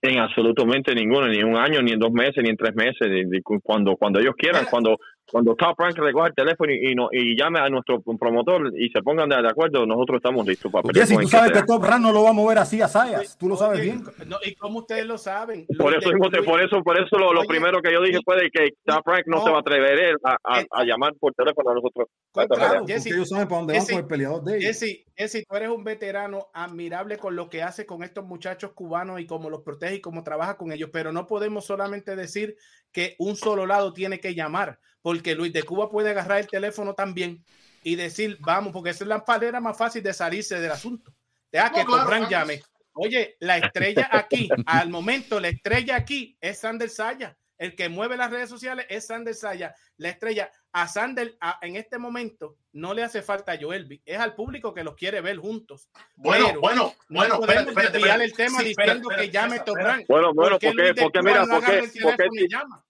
En 0.00 0.18
absolutamente 0.18 0.94
ninguno, 0.94 1.28
ni 1.28 1.38
en 1.38 1.48
un 1.48 1.56
año, 1.58 1.82
ni 1.82 1.92
en 1.92 1.98
dos 1.98 2.12
meses, 2.12 2.42
ni 2.42 2.48
en 2.48 2.56
tres 2.56 2.74
meses, 2.74 3.06
ni- 3.08 3.24
ni 3.26 3.42
cu- 3.42 3.60
cuando 3.62 3.96
cuando 3.96 4.18
ellos 4.18 4.34
quieran, 4.36 4.64
cuando 4.70 4.98
cuando 5.30 5.54
Top 5.56 5.78
Rank 5.78 5.96
recoja 5.98 6.28
el 6.28 6.34
teléfono 6.34 6.72
y, 6.72 6.90
y, 6.92 6.94
no, 6.94 7.08
y 7.10 7.36
llame 7.36 7.58
a 7.58 7.68
nuestro 7.68 8.00
promotor 8.00 8.72
y 8.78 8.88
se 8.90 9.02
pongan 9.02 9.28
de, 9.28 9.40
de 9.42 9.48
acuerdo, 9.48 9.86
nosotros 9.86 10.16
estamos 10.18 10.46
listos 10.46 10.70
para 10.70 10.82
pelear 10.82 11.06
Jesse, 11.06 11.14
con 11.16 11.24
tú 11.24 11.28
sabes 11.30 11.52
que. 11.52 11.62
Top 11.62 11.82
Rank 11.84 12.02
no 12.02 12.12
lo 12.12 12.22
va 12.24 12.30
a 12.30 12.32
mover 12.34 12.58
así 12.58 12.80
a 12.82 12.88
Sayas. 12.88 13.36
Tú 13.38 13.48
lo 13.48 13.56
sabes 13.56 13.80
Oye, 13.80 13.92
bien. 13.92 14.04
no, 14.26 14.36
¿Y 14.44 14.54
cómo 14.54 14.80
ustedes 14.80 15.06
lo 15.06 15.16
saben? 15.18 15.66
Por 15.78 15.94
eso, 15.96 16.08
de- 16.10 16.14
mismo 16.16 16.30
por 16.44 16.60
eso, 16.60 16.82
por 16.82 16.98
eso 16.98 17.18
lo, 17.18 17.32
lo 17.32 17.40
Oye, 17.40 17.48
primero 17.48 17.80
que 17.80 17.92
yo 17.92 18.02
dije 18.02 18.18
fue 18.24 18.36
de 18.36 18.50
que 18.50 18.70
Top 18.84 19.02
Rank 19.06 19.24
no, 19.26 19.38
no. 19.38 19.44
se 19.44 19.50
va 19.50 19.56
a 19.56 19.60
atrever 19.60 20.16
a, 20.22 20.36
a- 20.44 20.60
Eh, 20.60 20.66
a 20.70 20.84
llamar 20.84 21.14
por 21.18 21.32
teléfono 21.34 21.70
a 21.70 21.74
nosotros. 21.74 22.06
esta 22.34 22.46
Claro, 22.54 22.86
Jesse, 22.86 23.06
ellos 23.06 23.28
saben 23.28 23.48
para 23.48 23.58
dónde 23.60 23.78
van 23.78 23.86
con 23.86 23.96
el 23.96 24.06
peleador 24.06 24.42
de 24.44 24.56
ellos. 24.58 24.66
Jesse, 24.78 25.04
Jesse, 25.16 25.44
tú 25.48 25.56
eres 25.56 25.68
un 25.70 25.84
veterano 25.84 26.48
admirable 26.52 27.16
con 27.18 27.34
lo 27.34 27.48
que 27.48 27.62
hace 27.62 27.86
con 27.86 28.02
estos 28.02 28.24
muchachos 28.24 28.72
cubanos 28.72 29.20
y 29.20 29.26
cómo 29.26 29.48
los 29.50 29.62
protege 29.62 29.96
y 29.96 30.00
cómo 30.00 30.22
trabaja 30.22 30.56
con 30.56 30.70
ellos, 30.70 30.90
pero 30.92 31.12
no 31.12 31.26
podemos 31.26 31.64
solamente 31.64 32.14
decir 32.14 32.56
que 32.94 33.16
un 33.18 33.36
solo 33.36 33.66
lado 33.66 33.92
tiene 33.92 34.20
que 34.20 34.34
llamar, 34.34 34.78
porque 35.02 35.34
Luis 35.34 35.52
de 35.52 35.64
Cuba 35.64 35.90
puede 35.90 36.10
agarrar 36.10 36.38
el 36.38 36.46
teléfono 36.46 36.94
también 36.94 37.44
y 37.82 37.96
decir, 37.96 38.38
vamos, 38.40 38.72
porque 38.72 38.90
esa 38.90 39.04
es 39.04 39.08
la 39.08 39.22
manera 39.26 39.60
más 39.60 39.76
fácil 39.76 40.02
de 40.02 40.14
salirse 40.14 40.58
del 40.60 40.70
asunto. 40.70 41.12
Deja 41.52 41.70
que 41.70 41.84
claro, 41.84 42.04
Cobran 42.04 42.22
vamos. 42.22 42.30
llame. 42.30 42.62
Oye, 42.92 43.36
la 43.40 43.58
estrella 43.58 44.08
aquí, 44.12 44.48
al 44.64 44.88
momento, 44.88 45.40
la 45.40 45.48
estrella 45.48 45.96
aquí 45.96 46.38
es 46.40 46.60
Sander 46.60 46.88
Saya. 46.88 47.36
El 47.58 47.76
que 47.76 47.88
mueve 47.88 48.16
las 48.16 48.30
redes 48.30 48.48
sociales 48.48 48.86
es 48.88 49.06
Sander 49.06 49.34
Saya. 49.34 49.74
La 49.96 50.08
estrella 50.08 50.50
a 50.72 50.88
Sander 50.88 51.36
a- 51.40 51.58
en 51.62 51.76
este 51.76 51.98
momento 51.98 52.56
no 52.72 52.94
le 52.94 53.02
hace 53.04 53.22
falta 53.22 53.52
a 53.52 53.58
Joelby. 53.60 54.02
Es 54.04 54.18
al 54.18 54.34
público 54.34 54.74
que 54.74 54.82
los 54.82 54.96
quiere 54.96 55.20
ver 55.20 55.36
juntos. 55.36 55.88
Bueno, 56.16 56.46
Pero 56.48 56.60
bueno, 56.60 56.94
no 57.08 57.18
bueno, 57.20 57.36
podemos 57.38 57.68
espérate, 57.68 57.98
espérate, 57.98 58.24
el 58.24 58.32
tema 58.34 58.58
Sí, 58.58 58.64
diciendo 58.66 59.10
espérate, 59.10 59.26
que 59.26 59.30
llame. 59.32 59.60
Bueno, 60.08 60.32
bueno, 60.34 60.58
¿Por 60.58 60.60
qué 60.60 60.66
porque, 60.76 60.94
porque 61.02 61.22
mira, 61.22 61.46
no 61.46 61.54
porque, 61.60 61.90
porque 62.02 62.26
y 62.32 62.48
llama? 62.48 62.84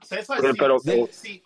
César, 0.00 0.38
Pero- 0.40 0.52
sí, 0.52 0.58
pero- 0.58 0.78
sí, 1.10 1.42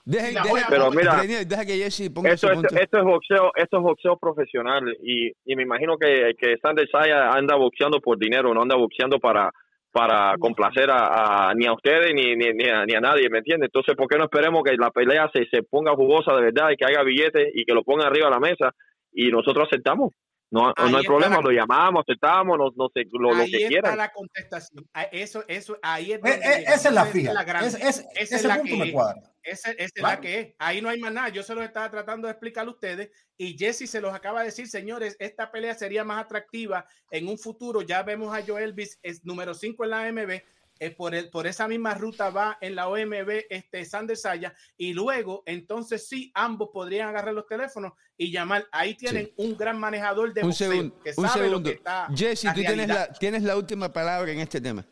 mira, 0.90 1.44
deja 1.47 1.64
que 1.64 1.78
Jesse 1.78 2.10
ponga 2.10 2.30
esto 2.32 2.98
es 2.98 3.05
boxeo, 3.05 3.51
esto 3.56 3.76
es 3.78 3.82
boxeo 3.82 4.18
profesional 4.18 4.94
y, 5.02 5.32
y 5.47 5.56
me 5.56 5.62
imagino 5.62 5.97
que, 5.97 6.34
que 6.39 6.59
Sander 6.59 6.86
Saya 6.90 7.30
anda 7.32 7.56
boxeando 7.56 7.98
por 8.01 8.18
dinero, 8.18 8.52
no 8.52 8.60
anda 8.62 8.76
boxeando 8.76 9.18
para 9.18 9.51
para 9.93 10.36
complacer 10.39 10.90
a, 10.90 11.51
a- 11.51 11.55
ni 11.55 11.66
a 11.66 11.73
ustedes 11.74 12.12
ni, 12.14 12.35
ni, 12.36 12.52
ni 12.55 12.64
a, 12.69 12.85
ni 12.86 12.94
a 12.94 13.01
nadie, 13.01 13.28
¿me 13.31 13.39
entiendes? 13.39 13.69
Entonces, 13.69 13.94
¿por 13.97 14.09
qué 14.09 14.19
no 14.19 14.24
esperemos 14.24 14.62
que 14.64 14.77
la 14.77 14.90
pelea 14.90 15.31
se, 15.32 15.44
se 15.47 15.62
ponga 15.62 15.94
jugosa 15.94 16.35
de 16.35 16.43
verdad 16.43 16.70
y 16.70 16.77
que 16.77 16.86
haya 16.86 17.02
billetes 17.05 17.48
y 17.55 17.64
que 17.64 17.74
lo 17.74 17.82
ponga 17.85 18.06
arriba 18.06 18.27
de 18.27 18.32
la 18.35 18.40
mesa 18.40 18.70
y 19.12 19.31
nosotros 19.31 19.69
aceptamos? 19.70 20.12
No, 20.53 20.70
Ahí 20.77 20.93
no 20.93 20.99
hay 20.99 21.05
problema, 21.07 21.37
la- 21.37 21.41
lo 21.43 21.51
llamamos, 21.51 22.05
aceptamos, 22.07 22.59
no, 22.59 22.70
no 22.77 22.91
sé, 22.93 23.05
lo, 23.11 23.33
lo 23.33 23.35
ahí 23.43 23.51
que 23.51 23.57
está 23.57 23.69
quieran. 23.69 23.97
la 23.97 24.12
contestación. 24.12 24.87
Ah, 24.93 25.05
Eso, 25.11 25.43
eso, 25.49 25.79
ahí 25.83 26.12
es 26.12 26.19
Eh, 26.19 26.20
donde 26.20 26.35
eh, 26.47 26.65
esa 26.69 26.89
es 26.91 26.95
la 26.95 27.07
fija. 27.07 27.43
gran- 27.43 27.65
Es- 27.65 27.74
es- 27.74 27.83
esa 27.83 28.03
es 28.15 28.33
ese 28.33 28.49
la 28.49 28.57
punto 28.59 28.70
que 28.73 28.77
me 28.79 28.87
es. 28.89 28.93
cuadra. 28.93 29.23
Esa, 29.43 29.70
esa 29.70 29.83
es 29.85 29.93
Claro. 29.93 30.15
la 30.15 30.20
que 30.20 30.39
es. 30.41 30.55
Ahí 30.59 30.83
no 30.83 30.91
hay 30.91 31.01
más 31.01 31.11
nada. 31.12 31.31
Yo 31.31 31.43
se 31.43 31.55
los 31.55 31.65
estaba 31.65 31.91
tratando 31.91 32.29
de 32.29 32.33
explicar 32.33 32.66
a 32.66 32.70
ustedes 32.70 33.11
y 33.39 33.57
Jesse 33.57 33.89
se 33.91 34.01
los 34.03 34.12
acaba 34.15 34.41
de 34.41 34.47
decir, 34.47 34.69
señores, 34.69 35.16
esta 35.19 35.51
pelea 35.51 35.74
sería 35.74 36.05
más 36.05 36.23
atractiva 36.23 36.87
en 37.11 37.29
un 37.29 37.39
futuro. 37.39 37.81
Ya 37.81 38.03
vemos 38.03 38.37
a 38.37 38.43
Joel 38.47 38.74
Bis, 38.74 38.99
es 39.03 39.24
número 39.24 39.55
5 39.55 39.85
en 39.85 39.91
la 39.91 40.03
AMB. 40.03 40.43
Eh, 40.85 40.91
por, 40.91 41.15
el, 41.15 41.31
por 41.31 41.47
esa 41.47 41.69
misma 41.69 41.95
ruta 41.95 42.31
va 42.31 42.59
en 42.61 42.75
la 42.75 42.89
OMB 42.89 43.31
este 43.49 43.85
Sander 43.85 44.17
Saya 44.17 44.53
y 44.77 44.93
luego 44.93 45.43
entonces 45.47 46.09
sí 46.09 46.33
ambos 46.35 46.71
podrían 46.73 47.09
agarrar 47.09 47.35
los 47.35 47.47
teléfonos 47.47 47.93
y 48.17 48.33
llamar 48.33 48.65
ahí 48.73 48.95
tienen 48.97 49.31
un 49.37 49.57
gran 49.57 49.79
manejador 49.79 50.33
de 50.35 50.41
un 50.43 50.49
boxeo 50.49 50.71
segundo, 50.73 50.99
que 51.05 51.11
un 51.17 51.29
sabe 51.29 51.41
lo 51.45 51.49
segundo. 51.51 51.71
que 51.71 51.77
está 51.77 52.09
Jesse, 52.15 52.45
la 52.45 52.55
tú 52.55 52.61
tienes 52.63 52.89
la, 52.89 53.13
tienes 53.13 53.43
la 53.45 53.57
última 53.57 53.93
palabra 53.93 54.33
en 54.33 54.41
este 54.41 54.61
tema. 54.61 54.85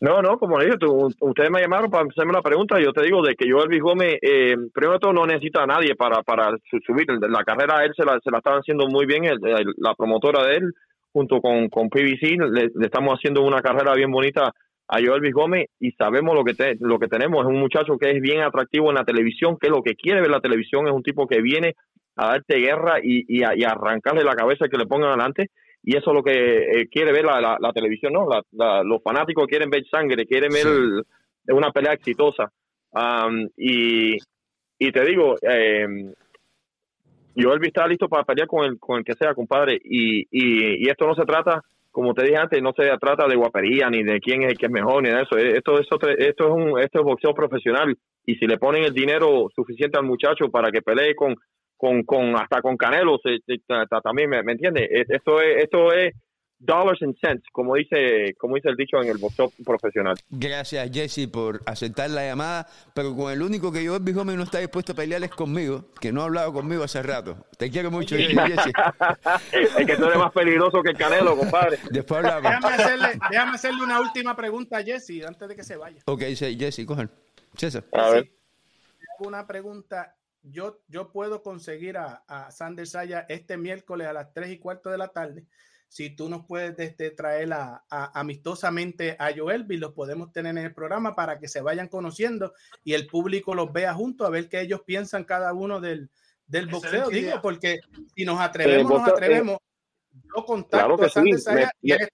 No, 0.00 0.22
no, 0.22 0.38
como 0.38 0.58
le 0.58 0.64
dije, 0.64 0.78
tú- 0.78 1.10
ustedes 1.20 1.50
me 1.50 1.60
llamaron 1.60 1.90
para 1.90 2.06
hacerme 2.08 2.32
la 2.32 2.40
pregunta. 2.40 2.80
Yo 2.80 2.90
te 2.90 3.02
digo 3.02 3.22
de 3.22 3.34
que 3.36 3.46
yo, 3.46 3.58
Elvis 3.62 3.82
Gómez, 3.82 4.16
eh, 4.22 4.56
primero 4.72 4.94
de 4.94 4.98
todo, 4.98 5.12
no 5.12 5.26
necesita 5.26 5.62
a 5.62 5.66
nadie 5.66 5.94
para, 5.94 6.22
para 6.22 6.52
su- 6.70 6.78
subir. 6.86 7.06
La 7.28 7.44
carrera 7.44 7.78
a 7.80 7.84
él 7.84 7.92
se 7.94 8.04
la, 8.06 8.18
se 8.24 8.30
la 8.30 8.38
estaban 8.38 8.60
haciendo 8.60 8.86
muy 8.88 9.04
bien, 9.04 9.24
el- 9.26 9.46
el- 9.46 9.74
la 9.76 9.94
promotora 9.94 10.46
de 10.46 10.54
él, 10.56 10.72
junto 11.12 11.40
con, 11.40 11.68
con 11.68 11.88
PBC. 11.88 12.38
Le, 12.50 12.70
le 12.74 12.86
estamos 12.86 13.14
haciendo 13.14 13.42
una 13.42 13.60
carrera 13.62 13.94
bien 13.94 14.10
bonita 14.10 14.52
a 14.92 14.98
Joel 15.04 15.32
Gómez 15.32 15.66
y 15.78 15.92
sabemos 15.92 16.34
lo 16.34 16.42
que 16.44 16.54
te- 16.54 16.76
lo 16.80 16.98
que 16.98 17.06
tenemos. 17.08 17.40
Es 17.44 17.46
un 17.48 17.60
muchacho 17.60 17.96
que 17.98 18.10
es 18.10 18.20
bien 18.20 18.40
atractivo 18.42 18.88
en 18.90 18.96
la 18.96 19.04
televisión, 19.04 19.56
que 19.60 19.68
lo 19.68 19.82
que 19.82 19.94
quiere 19.94 20.20
ver 20.20 20.30
la 20.30 20.40
televisión. 20.40 20.86
Es 20.88 20.92
un 20.92 21.02
tipo 21.02 21.26
que 21.26 21.40
viene 21.40 21.74
a 22.16 22.26
darte 22.28 22.56
guerra 22.58 22.98
y, 23.02 23.24
y, 23.28 23.42
a, 23.44 23.54
y 23.56 23.62
arrancarle 23.64 24.24
la 24.24 24.34
cabeza 24.34 24.68
que 24.68 24.76
le 24.78 24.86
pongan 24.86 25.10
adelante. 25.10 25.46
Y 25.82 25.96
eso 25.96 26.10
es 26.10 26.14
lo 26.14 26.22
que 26.22 26.32
eh, 26.82 26.88
quiere 26.90 27.12
ver 27.12 27.24
la, 27.24 27.40
la, 27.40 27.56
la 27.58 27.72
televisión, 27.72 28.12
¿no? 28.12 28.26
La- 28.52 28.82
los 28.82 29.02
fanáticos 29.02 29.46
quieren 29.46 29.70
ver 29.70 29.84
sangre, 29.90 30.26
quieren 30.26 30.50
ver 30.52 30.66
el- 30.66 31.02
una 31.54 31.70
pelea 31.70 31.94
exitosa. 31.94 32.50
Am, 32.92 33.48
y, 33.56 34.16
y 34.78 34.92
te 34.92 35.04
digo, 35.04 35.36
eh, 35.40 35.86
Joel 37.36 37.64
está 37.64 37.86
listo 37.86 38.08
para 38.08 38.24
pelear 38.24 38.48
con 38.48 38.64
el, 38.64 38.78
con 38.78 38.98
el 38.98 39.04
que 39.04 39.14
sea, 39.14 39.34
compadre. 39.34 39.78
Y, 39.82 40.20
y, 40.30 40.84
y 40.84 40.88
esto 40.88 41.06
no 41.06 41.14
se 41.14 41.24
trata, 41.24 41.62
como 41.90 42.14
te 42.14 42.24
dije 42.24 42.36
antes, 42.36 42.62
no 42.62 42.72
se 42.76 42.84
trata 42.98 43.26
de 43.26 43.36
guapería 43.36 43.88
ni 43.90 44.02
de 44.02 44.20
quién 44.20 44.42
es 44.42 44.52
el 44.52 44.58
que 44.58 44.66
es 44.66 44.72
mejor 44.72 45.02
ni 45.02 45.10
de 45.10 45.22
eso. 45.22 45.36
Esto, 45.36 45.78
esto, 45.78 45.96
esto 46.08 46.44
es 46.46 46.50
un 46.50 46.80
esto 46.80 46.98
es 47.00 47.04
boxeo 47.04 47.34
profesional. 47.34 47.96
Y 48.26 48.34
si 48.36 48.46
le 48.46 48.58
ponen 48.58 48.84
el 48.84 48.92
dinero 48.94 49.48
suficiente 49.54 49.98
al 49.98 50.04
muchacho 50.04 50.50
para 50.50 50.70
que 50.70 50.82
pelee 50.82 51.14
con, 51.14 51.34
con, 51.76 52.02
con 52.04 52.36
hasta 52.36 52.60
con 52.60 52.76
Canelo, 52.76 53.18
se, 53.22 53.38
se- 53.46 53.60
ta- 53.66 53.86
ta- 53.86 54.00
también 54.00 54.28
me, 54.30 54.42
me 54.42 54.52
entiende. 54.52 54.86
Esto 54.90 55.40
es, 55.40 55.64
esto 55.64 55.92
es 55.92 56.14
dollars 56.60 57.00
and 57.02 57.16
cents, 57.18 57.42
como 57.52 57.74
dice, 57.74 58.34
como 58.38 58.54
dice 58.54 58.68
el 58.68 58.76
dicho 58.76 59.02
en 59.02 59.08
el 59.08 59.18
boxeo 59.18 59.50
profesional. 59.64 60.14
Gracias, 60.28 60.90
Jesse, 60.92 61.26
por 61.26 61.60
aceptar 61.66 62.10
la 62.10 62.24
llamada, 62.24 62.66
pero 62.94 63.16
con 63.16 63.32
el 63.32 63.42
único 63.42 63.72
que 63.72 63.82
yo 63.82 63.96
el 63.96 64.12
Gómez 64.12 64.36
no 64.36 64.42
está 64.42 64.58
dispuesto 64.58 64.92
a 64.92 64.94
pelear 64.94 65.22
es 65.24 65.30
conmigo, 65.30 65.86
que 66.00 66.12
no 66.12 66.20
ha 66.20 66.24
hablado 66.24 66.52
conmigo 66.52 66.84
hace 66.84 67.02
rato. 67.02 67.46
Te 67.56 67.70
quiero 67.70 67.90
mucho, 67.90 68.14
Jesse. 68.16 68.72
es 69.52 69.86
que 69.86 69.96
tú 69.96 70.04
eres 70.04 70.18
más 70.18 70.32
peligroso 70.32 70.82
que 70.82 70.90
el 70.90 70.96
Canelo, 70.96 71.36
compadre. 71.36 71.78
Después 71.90 72.18
hablamos. 72.18 72.42
Déjame 72.42 72.82
hacerle, 72.82 73.18
déjame 73.30 73.52
hacerle 73.52 73.82
una 73.82 74.00
última 74.00 74.36
pregunta 74.36 74.78
a 74.78 74.82
Jesse 74.82 75.24
antes 75.26 75.48
de 75.48 75.56
que 75.56 75.64
se 75.64 75.76
vaya. 75.76 76.02
Ok, 76.04 76.22
sí, 76.34 76.56
Jesse, 76.58 76.84
cojan. 76.84 77.10
César. 77.56 77.84
A 77.92 78.10
ver. 78.10 78.30
Una 79.20 79.46
pregunta. 79.46 80.16
Yo, 80.42 80.80
yo 80.88 81.12
puedo 81.12 81.42
conseguir 81.42 81.98
a, 81.98 82.22
a 82.26 82.50
Sander 82.50 82.86
Saya 82.86 83.26
este 83.28 83.58
miércoles 83.58 84.06
a 84.06 84.14
las 84.14 84.32
3 84.32 84.52
y 84.52 84.58
cuarto 84.58 84.88
de 84.88 84.96
la 84.96 85.08
tarde. 85.08 85.44
Si 85.92 86.10
tú 86.10 86.28
nos 86.28 86.46
puedes 86.46 86.78
este, 86.78 87.10
traer 87.10 87.52
a, 87.52 87.84
a- 87.90 88.18
amistosamente 88.20 89.16
a 89.18 89.32
Joelvi, 89.36 89.76
los 89.76 89.92
podemos 89.92 90.30
tener 90.32 90.56
en 90.56 90.64
el 90.64 90.72
programa 90.72 91.16
para 91.16 91.40
que 91.40 91.48
se 91.48 91.60
vayan 91.60 91.88
conociendo 91.88 92.54
y 92.84 92.94
el 92.94 93.08
público 93.08 93.56
los 93.56 93.72
vea 93.72 93.92
juntos 93.92 94.24
a 94.24 94.30
ver 94.30 94.48
qué 94.48 94.60
ellos 94.60 94.82
piensan 94.86 95.24
cada 95.24 95.52
uno 95.52 95.80
del, 95.80 96.08
del 96.46 96.68
boxeo. 96.68 97.08
Digo, 97.08 97.26
idea. 97.26 97.42
porque 97.42 97.80
si 98.14 98.24
nos 98.24 98.40
atrevemos, 98.40 98.84
nos 98.88 99.00
boxeo, 99.00 99.14
atrevemos. 99.16 99.58
Yo 100.36 100.44
contacto 100.44 100.76
claro 100.78 100.96
que 100.96 101.06
a 101.06 101.08
sí, 101.08 101.20
me- 101.52 101.68
y 101.82 101.92
me- 101.92 102.08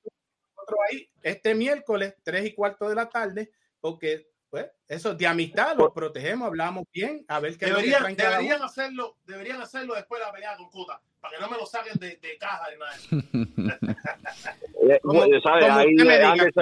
ahí 0.90 1.08
este 1.22 1.54
miércoles, 1.54 2.14
3 2.22 2.46
y 2.46 2.54
cuarto 2.54 2.88
de 2.88 2.94
la 2.94 3.08
tarde, 3.08 3.50
porque 3.80 4.30
pues 4.48 4.66
eso 4.88 5.14
de 5.14 5.26
amistad 5.26 5.76
los 5.76 5.92
protegemos, 5.92 6.46
hablamos 6.48 6.84
bien, 6.92 7.24
a 7.28 7.40
ver 7.40 7.58
qué 7.58 7.66
Deberían, 7.66 8.16
deberían 8.16 8.62
hacerlo, 8.62 9.18
deberían 9.26 9.60
hacerlo 9.60 9.94
después 9.94 10.20
de 10.20 10.26
la 10.26 10.32
pelea 10.32 10.56
con 10.56 10.70
Cota, 10.70 11.02
para 11.26 11.36
que 11.36 11.42
no 11.42 11.50
me 11.50 11.56
lo 11.56 11.66
saquen 11.66 11.92
de, 11.98 12.08
de 12.08 12.38
caja 12.38 12.62
de 12.70 12.76
nada. 12.78 13.96
Eh, 14.88 15.40
¿sabe? 15.42 15.64
Ahí, 15.66 15.96
Andes, 16.24 16.52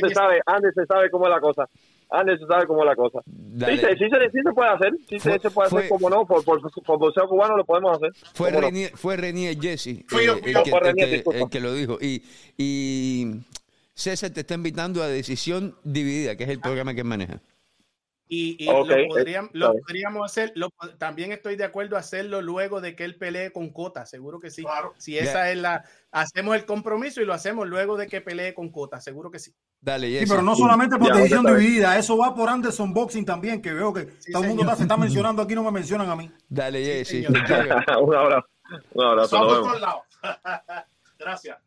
se 0.00 0.14
sabe, 0.14 0.40
Andes 0.46 0.74
se 0.74 0.86
sabe 0.86 1.10
cómo 1.10 1.26
es 1.26 1.30
la 1.30 1.40
cosa. 1.40 1.68
Andes 2.10 2.40
se 2.40 2.46
sabe 2.46 2.66
cómo 2.66 2.82
es 2.82 2.86
la 2.88 2.96
cosa. 2.96 3.20
Sí 3.24 3.78
se, 3.78 3.96
sí, 3.96 4.04
se, 4.10 4.30
sí 4.30 4.38
se 4.44 4.52
puede 4.52 4.70
hacer, 4.70 4.92
sí 5.08 5.18
se, 5.18 5.30
Fue- 5.30 5.38
se 5.38 5.50
puede 5.50 5.70
fue- 5.70 5.78
hacer, 5.80 5.88
como 5.88 6.10
no, 6.10 6.26
por, 6.26 6.44
por, 6.44 6.60
por 6.84 6.98
boxeo 6.98 7.26
cubano 7.28 7.56
lo 7.56 7.64
podemos 7.64 7.96
hacer. 7.96 8.10
Fue 8.34 8.48
¿Cómo 8.50 8.60
no? 8.60 8.66
Renier, 8.66 8.90
fue 8.96 9.16
Renier 9.16 9.58
Jesse 9.60 10.04
Fui 10.08 10.26
yo, 10.26 10.34
eh, 10.36 10.40
el, 10.44 10.52
yo. 10.54 10.62
que, 10.62 10.70
Fue 10.70 10.78
el 10.80 10.84
Renier, 10.86 11.08
que- 11.08 11.14
disculpa. 11.14 11.40
el 11.40 11.48
que 11.50 11.60
lo 11.60 11.72
dijo. 11.74 11.98
Y, 12.00 12.22
y 12.58 13.40
César 13.94 14.30
te 14.30 14.40
está 14.40 14.54
invitando 14.54 15.02
a 15.02 15.06
Decisión 15.06 15.74
Dividida, 15.84 16.36
que 16.36 16.44
es 16.44 16.50
el 16.50 16.60
programa 16.60 16.94
que 16.94 17.04
maneja. 17.04 17.40
Y, 18.28 18.64
lo, 18.64 19.74
podríamos 19.74 20.24
hacer, 20.24 20.52
lo- 20.54 20.70
también 20.96 21.32
estoy 21.32 21.56
de 21.56 21.64
acuerdo 21.64 21.96
a 21.96 21.98
hacerlo 21.98 22.40
luego 22.40 22.80
de 22.80 22.96
que 22.96 23.04
él 23.04 23.16
pelee 23.16 23.52
con 23.52 23.68
Cota, 23.70 24.06
seguro 24.06 24.40
que 24.40 24.50
sí. 24.50 24.64
Si 24.96 25.18
esa 25.18 25.50
es 25.50 25.58
la, 25.58 25.84
hacemos 26.10 26.56
el 26.56 26.64
compromiso 26.64 27.20
y 27.20 27.26
lo 27.26 27.34
hacemos 27.34 27.68
luego 27.68 27.98
de 27.98 28.06
que 28.06 28.22
pelee 28.22 28.54
con 28.54 28.70
Cota, 28.70 29.02
seguro 29.02 29.30
que 29.30 29.38
sí. 29.38 29.52
Dale, 29.82 30.06
Sí, 30.06 30.12
Jesse. 30.20 30.30
pero 30.30 30.40
no 30.42 30.56
solamente 30.56 30.96
por 30.96 31.14
decisión 31.14 31.44
dividida, 31.44 31.98
eso 31.98 32.16
va 32.16 32.34
por 32.34 32.48
Anderson 32.48 32.94
Boxing 32.94 33.26
también, 33.26 33.60
que 33.60 33.72
veo 33.74 33.92
que 33.92 34.04
todo 34.32 34.42
el 34.44 34.48
mundo 34.48 34.62
está, 34.62 34.76
se 34.76 34.82
está 34.84 34.96
mencionando 34.96 35.42
aquí, 35.42 35.54
no 35.54 35.64
me 35.64 35.70
mencionan 35.72 36.08
a 36.08 36.16
mí. 36.16 36.30
Dale, 36.48 37.04
quiero. 37.04 37.32
un 38.02 38.14
abrazo. 38.14 38.46
Un 38.94 39.04
abrazo. 39.04 40.04
Gracias. 41.18 41.58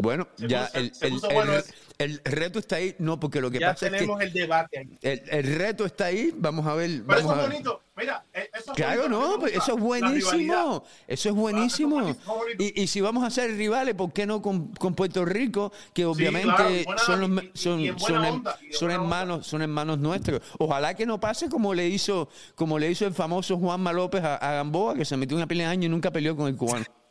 Bueno, 0.00 0.28
Se 0.34 0.46
ya 0.48 0.66
puso- 0.66 0.78
el, 0.78 0.94
se 0.94 1.06
el- 1.06 1.12
puso 1.14 1.28
el- 1.28 1.34
bueno 1.34 1.52
eso. 1.54 1.72
El 2.04 2.20
reto 2.24 2.58
está 2.58 2.76
ahí. 2.76 2.94
No, 2.98 3.18
porque 3.18 3.40
lo 3.40 3.50
que 3.50 3.58
Ya 3.58 3.72
pasa 3.72 3.86
es 3.86 3.92
que 3.92 3.98
tenemos 3.98 4.20
el 4.22 4.32
debate 4.32 4.78
ahí. 4.78 4.98
el, 5.02 5.22
el 5.30 5.56
reto 5.56 5.84
está 5.84 6.06
ahí. 6.06 6.32
Vamos 6.36 6.66
a 6.66 6.74
ver. 6.74 6.90
Pero 6.90 7.06
Vamos 7.06 7.22
eso 7.24 7.32
a 7.34 7.42
es 7.44 7.48
bonito. 7.50 7.80
Mira, 7.96 8.24
eh, 8.34 8.50
eso 8.52 8.72
es 8.72 8.76
Claro, 8.76 9.02
bonito, 9.02 9.20
no, 9.30 9.38
pues 9.38 9.54
eso 9.54 9.74
es 9.76 9.80
buenísimo. 9.80 10.84
Eso 11.06 11.28
es 11.28 11.34
buenísimo. 11.34 12.16
Y, 12.58 12.82
y 12.82 12.86
si 12.88 13.00
vamos 13.00 13.22
a 13.24 13.30
ser 13.30 13.52
rivales, 13.56 13.94
¿por 13.94 14.12
qué 14.12 14.26
no 14.26 14.42
con, 14.42 14.68
con 14.74 14.94
Puerto 14.94 15.24
Rico? 15.24 15.72
Que 15.92 16.04
obviamente 16.04 16.54
claro, 16.56 16.70
buena- 16.84 16.98
son, 17.02 17.20
los, 17.20 17.42
y- 17.44 17.50
son, 17.54 17.80
y 17.80 17.98
son, 17.98 18.16
onda, 18.24 18.58
son 18.72 18.90
onda. 18.90 18.94
hermanos, 19.02 19.46
son 19.46 19.62
hermanos 19.62 19.98
nuestros. 19.98 20.40
Ojalá 20.58 20.94
que 20.94 21.06
no 21.06 21.20
pase 21.20 21.48
como 21.48 21.72
le 21.72 21.86
hizo, 21.88 22.28
como 22.56 22.78
le 22.80 22.90
hizo 22.90 23.06
el 23.06 23.14
famoso 23.14 23.56
Juanma 23.58 23.92
López 23.92 24.24
a, 24.24 24.36
a 24.36 24.52
Gamboa, 24.54 24.94
que 24.96 25.04
se 25.04 25.16
metió 25.16 25.36
una 25.36 25.46
pelea 25.46 25.68
de 25.68 25.72
año 25.72 25.86
y 25.86 25.88
nunca 25.88 26.10
peleó 26.10 26.36
con 26.36 26.48
el 26.48 26.56
cubano. 26.56 26.84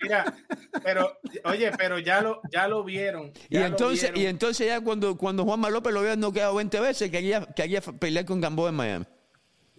Mira, 0.00 0.34
pero, 0.82 1.18
oye, 1.44 1.70
pero 1.76 1.98
ya 1.98 2.20
lo, 2.20 2.40
ya 2.52 2.68
lo 2.68 2.84
vieron. 2.84 3.32
Y 3.48 3.56
ya 3.58 3.66
entonces, 3.66 4.12
vieron. 4.12 4.20
y 4.20 4.26
entonces 4.26 4.66
ya 4.66 4.80
cuando, 4.80 5.16
cuando 5.16 5.44
Juanma 5.44 5.70
López 5.70 5.92
lo 5.92 6.00
había 6.00 6.16
noqueado 6.16 6.54
20 6.54 6.80
veces, 6.80 7.10
quería, 7.10 7.46
quería 7.54 7.80
pelear 7.80 8.24
con 8.24 8.40
Gamboa 8.40 8.68
en 8.70 8.74
Miami. 8.74 9.04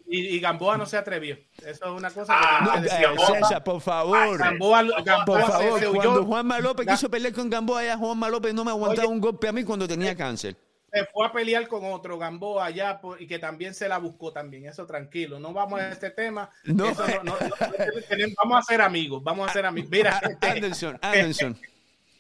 Y, 0.06 0.36
y 0.36 0.40
Gamboa 0.40 0.78
no 0.78 0.86
se 0.86 0.98
atrevió. 0.98 1.38
Eso 1.66 1.86
es 1.86 1.92
una 1.92 2.12
cosa 2.12 2.34
Ah, 2.38 2.60
que 2.60 2.82
No, 2.82 2.88
tenemos 2.88 3.26
que 3.26 3.34
eh. 3.34 3.36
César, 3.42 3.64
por 3.64 3.82
favor. 3.82 4.38
Gamboa, 4.38 4.84
Gamboa 5.04 5.26
Por 5.26 5.42
favor, 5.42 5.80
se 5.80 5.88
huyó. 5.88 6.02
cuando 6.02 6.26
Juanma 6.26 6.60
López 6.60 6.86
quiso 6.88 7.10
pelear 7.10 7.34
con 7.34 7.50
Gamboa, 7.50 7.84
ya 7.84 7.98
Juanma 7.98 8.30
López 8.30 8.54
no 8.54 8.64
me 8.66 8.72
aguantaba 8.72 9.08
un 9.08 9.20
golpe 9.22 9.48
a 9.48 9.52
mí 9.54 9.64
cuando 9.64 9.88
tenía 9.88 10.16
cáncer. 10.16 10.56
Se 10.94 11.06
fue 11.06 11.26
a 11.26 11.32
pelear 11.32 11.68
con 11.68 11.84
otro 11.86 12.20
Gamboa 12.20 12.66
allá 12.66 13.02
por- 13.02 13.20
y 13.22 13.26
que 13.26 13.40
también 13.40 13.74
se 13.74 13.90
la 13.90 13.98
buscó 13.98 14.32
también. 14.32 14.68
Eso 14.68 14.86
tranquilo. 14.86 15.40
No 15.40 15.52
vamos 15.52 15.80
a 15.82 15.90
este 15.92 16.12
tema. 16.12 16.50
No. 16.66 16.90
Eso 16.90 17.08
no- 17.08 17.24
no- 17.24 17.38
no- 17.40 18.02
tenemos- 18.08 18.36
vamos 18.44 18.60
a 18.60 18.62
ser 18.62 18.82
amigos. 18.82 19.24
Vamos 19.24 19.50
a 19.50 19.54
ser 19.54 19.66
amigos. 19.66 19.90
Mira, 19.90 20.20
este, 20.24 20.48
Anderson, 20.48 21.00
Anderson. 21.02 21.60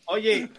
Oye, 0.05 0.49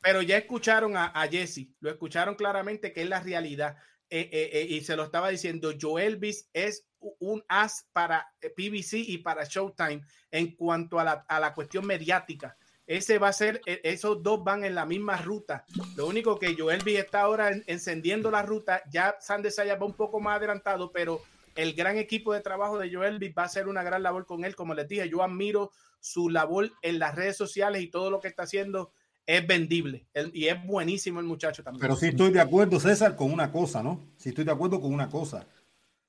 pero 0.00 0.20
ya 0.22 0.36
escucharon 0.36 0.96
a, 0.96 1.06
a 1.06 1.26
Jesse, 1.28 1.68
lo 1.80 1.90
escucharon 1.90 2.34
claramente 2.34 2.92
que 2.92 3.02
es 3.02 3.08
la 3.08 3.20
realidad. 3.20 3.76
Eh, 4.10 4.28
eh, 4.30 4.50
eh, 4.52 4.66
y 4.68 4.82
se 4.82 4.94
lo 4.96 5.04
estaba 5.04 5.30
diciendo, 5.30 5.72
Joelvis 5.80 6.48
es 6.52 6.86
un 7.18 7.42
as 7.48 7.88
para 7.92 8.28
PBC 8.40 8.98
y 8.98 9.18
para 9.18 9.44
Showtime 9.44 10.02
en 10.30 10.54
cuanto 10.54 11.00
a 11.00 11.04
la, 11.04 11.12
a 11.26 11.40
la 11.40 11.54
cuestión 11.54 11.86
mediática. 11.86 12.56
Ese 12.86 13.18
va 13.18 13.28
a 13.28 13.32
ser, 13.32 13.60
eh, 13.66 13.80
esos 13.84 14.22
dos 14.22 14.44
van 14.44 14.64
en 14.64 14.74
la 14.74 14.84
misma 14.84 15.16
ruta. 15.16 15.64
Lo 15.96 16.06
único 16.06 16.38
que 16.38 16.54
Joelvis 16.54 16.98
está 16.98 17.22
ahora 17.22 17.50
en- 17.50 17.64
encendiendo 17.66 18.30
la 18.30 18.42
ruta, 18.42 18.82
ya 18.90 19.16
Sanders 19.20 19.54
Saya 19.54 19.76
va 19.76 19.86
un 19.86 19.94
poco 19.94 20.20
más 20.20 20.36
adelantado, 20.36 20.92
pero 20.92 21.20
el 21.54 21.72
gran 21.74 21.96
equipo 21.96 22.32
de 22.34 22.40
trabajo 22.40 22.78
de 22.78 22.92
Joelvis 22.92 23.32
va 23.36 23.42
a 23.42 23.46
hacer 23.46 23.68
una 23.68 23.82
gran 23.82 24.02
labor 24.02 24.26
con 24.26 24.44
él. 24.44 24.54
Como 24.54 24.74
les 24.74 24.86
dije, 24.88 25.08
yo 25.08 25.22
admiro 25.22 25.70
su 26.00 26.28
labor 26.28 26.70
en 26.82 26.98
las 26.98 27.14
redes 27.14 27.36
sociales 27.36 27.80
y 27.82 27.88
todo 27.88 28.10
lo 28.10 28.20
que 28.20 28.28
está 28.28 28.42
haciendo 28.42 28.92
es 29.24 29.46
vendible. 29.46 30.06
Y 30.34 30.48
es 30.48 30.66
buenísimo 30.66 31.20
el 31.20 31.26
muchacho 31.26 31.62
también. 31.62 31.80
Pero 31.80 31.96
sí 31.96 32.08
estoy 32.08 32.30
de 32.32 32.40
acuerdo, 32.40 32.78
César, 32.78 33.16
con 33.16 33.32
una 33.32 33.50
cosa, 33.50 33.82
¿no? 33.82 34.04
Sí 34.18 34.28
estoy 34.28 34.44
de 34.44 34.52
acuerdo 34.52 34.78
con 34.82 34.92
una 34.92 35.08
cosa. 35.08 35.46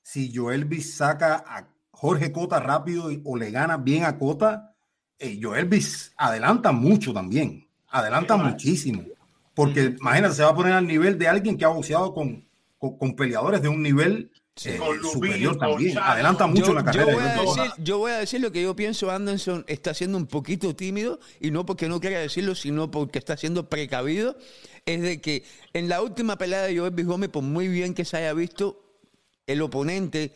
Si 0.01 0.35
Joelvis 0.35 0.97
saca 0.97 1.35
a 1.47 1.69
Jorge 1.91 2.33
Cota 2.33 2.59
rápido 2.59 3.09
y- 3.11 3.21
o 3.23 3.37
le 3.37 3.51
gana 3.51 3.77
bien 3.77 4.03
a 4.03 4.17
Cota, 4.19 4.74
eh, 5.19 5.39
Joelvis 5.41 6.13
adelanta 6.17 6.71
mucho 6.71 7.13
también. 7.13 7.67
Adelanta 7.87 8.35
muchísimo. 8.37 9.03
Porque 9.53 9.95
imagínate, 9.99 10.35
se 10.35 10.43
va 10.43 10.49
a 10.49 10.55
poner 10.55 10.73
al 10.73 10.85
nivel 10.85 11.17
de 11.17 11.27
alguien 11.27 11.57
que 11.57 11.63
ha 11.65 11.69
boxeado 11.69 12.13
con, 12.13 12.45
con, 12.77 12.97
con 12.97 13.15
peleadores 13.15 13.61
de 13.61 13.69
un 13.69 13.81
nivel 13.81 14.31
eh, 14.63 14.77
Con 14.77 14.97
Lubin, 14.97 15.11
superior 15.11 15.57
con 15.57 15.69
también. 15.69 15.97
Adelanta 15.97 16.47
mucho 16.47 16.65
Yo, 16.65 16.69
en 16.71 16.75
la 16.85 16.91
yo 16.91 16.99
carrera. 16.99 17.05
de 17.05 17.15
voy 17.15 17.59
a 17.59 17.63
decir, 17.63 17.83
yo 17.83 17.97
voy 17.97 18.11
a 18.11 18.17
decir 18.17 18.41
lo 18.41 18.51
que 18.51 18.61
yo 18.61 18.75
pienso. 18.75 19.11
Anderson 19.11 19.65
está 19.67 19.93
siendo 19.93 20.17
un 20.17 20.27
poquito 20.27 20.75
tímido 20.75 21.19
y 21.39 21.51
no 21.51 21.65
porque 21.65 21.87
no 21.87 21.99
quiera 21.99 22.19
decirlo, 22.19 22.55
sino 22.55 22.91
porque 22.91 23.19
está 23.19 23.37
siendo 23.37 23.69
precavido. 23.69 24.37
Es 24.85 25.01
de 25.01 25.19
que 25.19 25.43
en 25.73 25.89
la 25.89 26.01
última 26.01 26.37
pelea 26.37 26.63
de 26.63 26.77
Joel 26.77 27.05
Gómez, 27.05 27.29
por 27.29 27.43
muy 27.43 27.67
bien 27.67 27.93
que 27.93 28.05
se 28.05 28.17
haya 28.17 28.33
visto, 28.33 28.81
el 29.47 29.61
oponente 29.61 30.33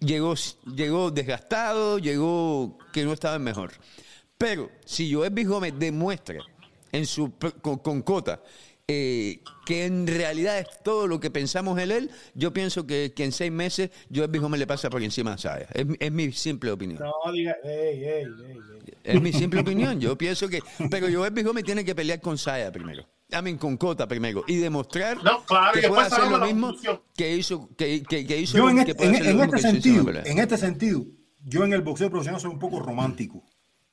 llegó, 0.00 0.34
llegó 0.74 1.10
desgastado, 1.10 1.98
llegó 1.98 2.78
que 2.92 3.04
no 3.04 3.12
estaba 3.12 3.38
mejor. 3.38 3.72
Pero 4.42 4.70
si 4.84 5.12
Joel 5.12 5.32
Gómez 5.46 5.74
demuestra 5.78 6.40
en 6.90 7.06
su, 7.06 7.32
con, 7.62 7.78
con 7.78 8.02
Cota 8.02 8.42
eh, 8.88 9.40
que 9.64 9.86
en 9.86 10.06
realidad 10.06 10.58
es 10.58 10.66
todo 10.82 11.06
lo 11.06 11.20
que 11.20 11.30
pensamos 11.30 11.78
en 11.78 11.90
él, 11.92 12.10
yo 12.34 12.52
pienso 12.52 12.84
que, 12.86 13.12
que 13.14 13.24
en 13.24 13.30
seis 13.32 13.52
meses 13.52 13.90
Joel 14.14 14.30
Gómez 14.40 14.58
le 14.58 14.66
pasa 14.66 14.90
por 14.90 15.02
encima 15.02 15.34
a 15.34 15.38
Saya. 15.38 15.68
Es, 15.72 15.86
mi- 15.86 15.96
es 15.98 16.12
mi 16.12 16.32
simple 16.32 16.70
opinión. 16.72 16.98
No 17.00 17.32
diga, 17.32 17.56
ey, 17.62 18.04
ey, 18.04 18.04
ey, 18.04 18.24
ey. 18.84 18.94
Es 19.04 19.22
mi 19.22 19.32
simple 19.32 19.60
opinión. 19.60 20.00
Yo 20.00 20.18
pienso 20.18 20.48
que. 20.48 20.60
Pero 20.90 21.06
Joel 21.12 21.32
Gómez 21.44 21.64
tiene 21.64 21.84
que 21.84 21.94
pelear 21.94 22.20
con 22.20 22.36
Saya 22.36 22.70
primero. 22.72 23.06
también 23.28 23.56
con 23.56 23.76
Cota 23.76 24.06
primero 24.06 24.44
y 24.46 24.56
demostrar 24.56 25.16
No, 25.24 25.42
claro, 25.46 25.80
que 25.80 25.88
puede 25.88 26.02
hacer 26.02 26.28
lo 26.30 26.38
mismo 26.40 26.74
que 27.16 27.36
hizo 27.36 27.68
que, 27.78 28.02
que, 28.02 28.26
que 28.26 28.38
hizo 28.40 28.58
Yo 28.58 28.68
en, 28.68 28.84
que 28.84 28.90
este, 28.90 29.04
en- 29.06 29.14
en 29.14 29.40
este 29.40 29.58
sentido, 29.58 30.10
en 30.24 30.38
este 30.38 30.58
sentido, 30.58 31.06
yo 31.44 31.64
en 31.64 31.72
el 31.72 31.80
boxeo 31.82 32.10
profesional 32.10 32.40
soy 32.40 32.50
un 32.50 32.58
poco 32.58 32.80
romántico. 32.80 33.42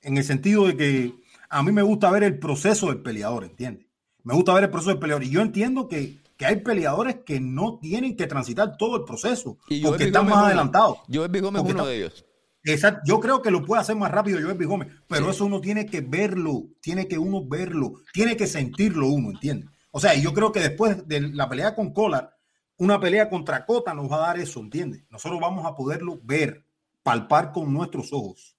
En 0.01 0.17
el 0.17 0.23
sentido 0.23 0.67
de 0.67 0.77
que 0.77 1.13
a 1.49 1.63
mí 1.63 1.71
me 1.71 1.81
gusta 1.81 2.09
ver 2.11 2.23
el 2.23 2.39
proceso 2.39 2.87
del 2.87 3.01
peleador, 3.01 3.43
¿entiendes? 3.43 3.85
Me 4.23 4.33
gusta 4.33 4.53
ver 4.53 4.65
el 4.65 4.69
proceso 4.69 4.91
del 4.91 4.99
peleador. 4.99 5.23
Y 5.23 5.29
yo 5.29 5.41
entiendo 5.41 5.87
que, 5.87 6.17
que 6.37 6.45
hay 6.45 6.57
peleadores 6.57 7.17
que 7.25 7.39
no 7.39 7.79
tienen 7.79 8.15
que 8.15 8.27
transitar 8.27 8.77
todo 8.77 8.97
el 8.97 9.03
proceso 9.03 9.57
Y 9.67 9.81
porque 9.83 10.05
están 10.05 10.25
más 10.27 10.45
adelantados. 10.45 10.99
Gómez 11.07 11.41
es 11.41 11.41
uno 11.49 11.59
está- 11.69 11.85
de 11.85 11.97
ellos. 11.97 12.25
Exacto. 12.63 13.01
Yo 13.05 13.19
creo 13.21 13.41
que 13.41 13.51
lo 13.51 13.65
puede 13.65 13.81
hacer 13.81 13.95
más 13.95 14.11
rápido 14.11 14.39
Joel. 14.41 14.67
Gómez, 14.67 14.89
pero 15.07 15.25
Sí. 15.25 15.31
eso 15.31 15.45
uno 15.45 15.61
tiene 15.61 15.85
que 15.85 16.01
verlo, 16.01 16.65
tiene 16.81 17.07
que 17.07 17.17
uno 17.17 17.45
verlo, 17.47 17.93
tiene 18.13 18.35
que 18.35 18.47
sentirlo 18.47 19.07
uno, 19.07 19.31
¿entiendes? 19.31 19.69
O 19.91 19.99
sea, 19.99 20.13
yo 20.15 20.33
creo 20.33 20.51
que 20.51 20.59
después 20.59 21.07
de 21.07 21.21
la 21.21 21.47
pelea 21.49 21.73
con 21.73 21.93
Collar, 21.93 22.35
una 22.77 22.99
pelea 22.99 23.29
contra 23.29 23.65
Cota 23.65 23.93
nos 23.93 24.11
va 24.11 24.17
a 24.17 24.27
dar 24.27 24.39
eso, 24.39 24.59
¿entiendes? 24.59 25.03
Nosotros 25.09 25.39
vamos 25.39 25.65
a 25.65 25.73
poderlo 25.75 26.19
ver, 26.23 26.65
palpar 27.01 27.51
con 27.53 27.73
nuestros 27.73 28.11
ojos 28.13 28.55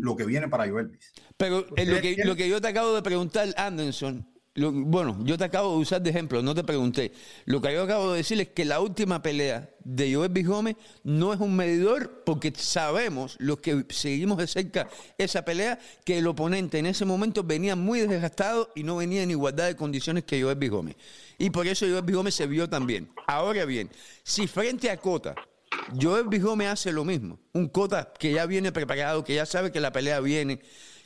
lo 0.00 0.16
que 0.16 0.24
viene 0.24 0.48
para 0.48 0.68
Joel 0.68 0.88
Bis. 0.88 1.12
Pero 1.36 1.66
eh, 1.76 1.86
lo, 1.86 2.00
que, 2.00 2.16
lo 2.24 2.36
que 2.36 2.48
yo 2.48 2.60
te 2.60 2.68
acabo 2.68 2.94
de 2.94 3.02
preguntar, 3.02 3.52
Anderson, 3.56 4.26
lo- 4.54 4.70
bueno, 4.70 5.18
yo 5.24 5.36
te 5.36 5.44
acabo 5.44 5.72
de 5.72 5.78
usar 5.78 6.00
de 6.00 6.10
ejemplo, 6.10 6.42
no 6.42 6.54
te 6.54 6.62
pregunté. 6.62 7.12
Lo 7.44 7.60
que 7.60 7.72
yo 7.72 7.82
acabo 7.82 8.12
de 8.12 8.18
decir 8.18 8.40
es 8.40 8.48
que 8.48 8.64
la 8.64 8.80
última 8.80 9.20
pelea 9.20 9.70
de 9.84 10.14
Joel 10.14 10.30
B. 10.30 10.42
Gómez 10.44 10.76
no 11.02 11.32
es 11.32 11.40
un 11.40 11.56
medidor 11.56 12.22
porque 12.24 12.52
sabemos, 12.56 13.36
los 13.40 13.58
que 13.58 13.84
seguimos 13.90 14.38
de 14.38 14.46
cerca 14.46 14.88
esa 15.18 15.44
pelea, 15.44 15.78
que 16.04 16.18
el 16.18 16.26
oponente 16.28 16.78
en 16.78 16.86
ese 16.86 17.04
momento 17.04 17.42
venía 17.42 17.74
muy 17.74 18.00
desgastado 18.00 18.70
y 18.76 18.82
no 18.84 18.96
venía 18.96 19.22
en 19.22 19.30
igualdad 19.32 19.66
de 19.66 19.76
condiciones 19.76 20.24
que 20.24 20.40
Joel 20.40 20.56
B. 20.56 20.68
Gómez. 20.68 20.96
Y 21.36 21.50
por 21.50 21.66
eso 21.66 21.84
Joel 21.86 22.02
B. 22.02 22.12
Gómez 22.12 22.34
se 22.34 22.46
vio 22.46 22.68
también. 22.68 23.10
Ahora 23.26 23.64
bien, 23.64 23.90
si 24.22 24.46
frente 24.46 24.88
a 24.90 24.96
Cota 24.98 25.34
Joel 26.00 26.28
B. 26.28 26.38
Gómez 26.38 26.68
hace 26.68 26.92
lo 26.92 27.04
mismo. 27.04 27.38
Un 27.52 27.68
Cota 27.68 28.12
que 28.18 28.32
ya 28.32 28.46
viene 28.46 28.72
preparado, 28.72 29.24
que 29.24 29.34
ya 29.34 29.46
sabe 29.46 29.70
que 29.72 29.80
la 29.80 29.92
pelea 29.92 30.20
viene. 30.20 30.60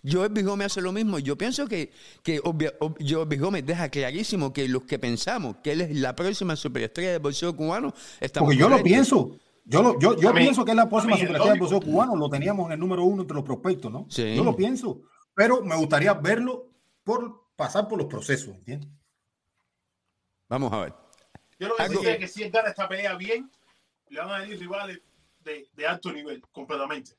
Joel 0.09 0.31
B. 0.33 0.43
Gómez 0.43 0.67
hace 0.67 0.81
lo 0.81 0.93
mismo. 0.93 1.19
Yo 1.19 1.37
pienso 1.37 1.67
que, 1.67 1.93
que 2.23 2.41
obvia- 2.41 2.75
ob- 2.79 2.97
Joel 3.07 3.67
deja 3.67 3.89
clarísimo 3.89 4.53
que 4.53 4.69
los 4.69 4.85
que 4.85 4.99
pensamos 4.99 5.57
que 5.63 5.73
él 5.73 5.81
es 5.81 5.97
la 5.97 6.15
próxima 6.15 6.55
superestrella 6.57 7.13
del 7.13 7.21
boxeo 7.21 7.55
cubano, 7.57 7.93
estamos 8.21 8.49
Porque 8.49 8.59
yo 8.59 8.69
lo 8.69 8.83
pienso. 8.83 9.37
Yo, 9.65 9.83
lo, 9.83 9.99
yo, 9.99 10.17
yo 10.19 10.33
mí- 10.33 10.41
pienso 10.41 10.65
que 10.65 10.71
es 10.71 10.77
la 10.77 10.89
próxima 10.89 11.15
es 11.15 11.21
superestrella 11.21 11.51
del 11.53 11.61
boxeo 11.61 11.81
cubano. 11.81 12.17
Lo 12.17 12.31
teníamos 12.31 12.67
en 12.67 12.73
el 12.73 12.79
número 12.79 13.05
uno 13.05 13.23
entre 13.23 13.35
los 13.35 13.45
prospectos, 13.45 13.91
¿no? 13.93 14.07
Sí. 14.09 14.35
Yo 14.37 14.45
lo 14.45 14.55
pienso. 14.57 15.03
Pero 15.35 15.63
me 15.63 15.77
gustaría 15.77 16.15
verlo 16.15 16.71
por 17.05 17.49
pasar 17.57 17.87
por 17.89 17.99
los 17.99 18.07
procesos, 18.07 18.55
¿entiendes? 18.55 18.89
Vamos 20.49 20.73
a 20.73 20.81
ver. 20.81 20.95
Yo 21.59 21.69
lo 21.69 21.77
que 21.77 21.89
sí 21.89 21.97
sé 22.03 22.19
que 22.19 22.29
si 22.29 22.43
él 22.45 22.51
gana 22.51 22.69
esta 22.69 22.89
pelea 22.89 23.15
bien, 23.17 23.51
le 24.11 24.21
van 24.21 24.31
a 24.31 24.39
venir 24.41 24.59
rivales 24.59 25.01
de, 25.45 25.67
de 25.75 25.87
alto 25.87 26.13
nivel, 26.13 26.43
completamente. 26.53 27.13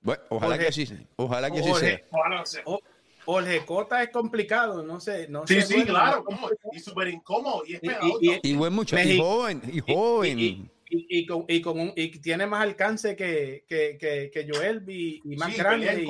Bueno, 0.00 0.22
ojalá 0.28 0.52
Jorge. 0.52 0.62
que 0.62 0.68
así 0.68 0.86
sea. 0.86 0.98
Ojalá 1.16 1.50
que 1.50 1.58
así 1.60 1.68
Jorge. 1.68 1.86
sea. 1.86 2.06
Ojalá 2.10 2.46
sea. 2.46 2.62
O- 2.66 2.80
Jorge 3.24 3.64
Cota 3.66 4.04
es 4.04 4.10
complicado, 4.10 4.84
no 4.84 5.00
sé. 5.00 5.26
No 5.28 5.44
Sí, 5.48 5.54
sé, 5.54 5.62
sí, 5.62 5.74
bueno, 5.74 5.90
claro. 5.90 6.24
Y 6.72 6.78
súper 6.78 7.08
incómodo. 7.08 7.64
Y 7.66 7.74
es 7.74 7.80
Y- 8.20 8.50
y- 8.50 8.54
buen 8.54 8.72
muchacho. 8.72 9.02
Y 9.08 9.18
joven. 9.18 9.62
Y 9.66 9.80
joven. 9.80 10.38
y- 10.38 10.70
y- 10.88 11.06
y 11.18 11.26
con, 11.26 11.44
y 11.48 11.60
con 11.60 11.80
un- 11.80 11.92
y 11.96 12.08
tiene 12.20 12.46
más 12.46 12.62
alcance 12.62 13.16
que, 13.16 13.64
que, 13.68 13.98
que, 13.98 14.30
que 14.32 14.46
Joel 14.48 14.84
y, 14.88 15.20
y 15.24 15.36
más 15.36 15.50
Sí, 15.52 15.58
grande 15.58 16.06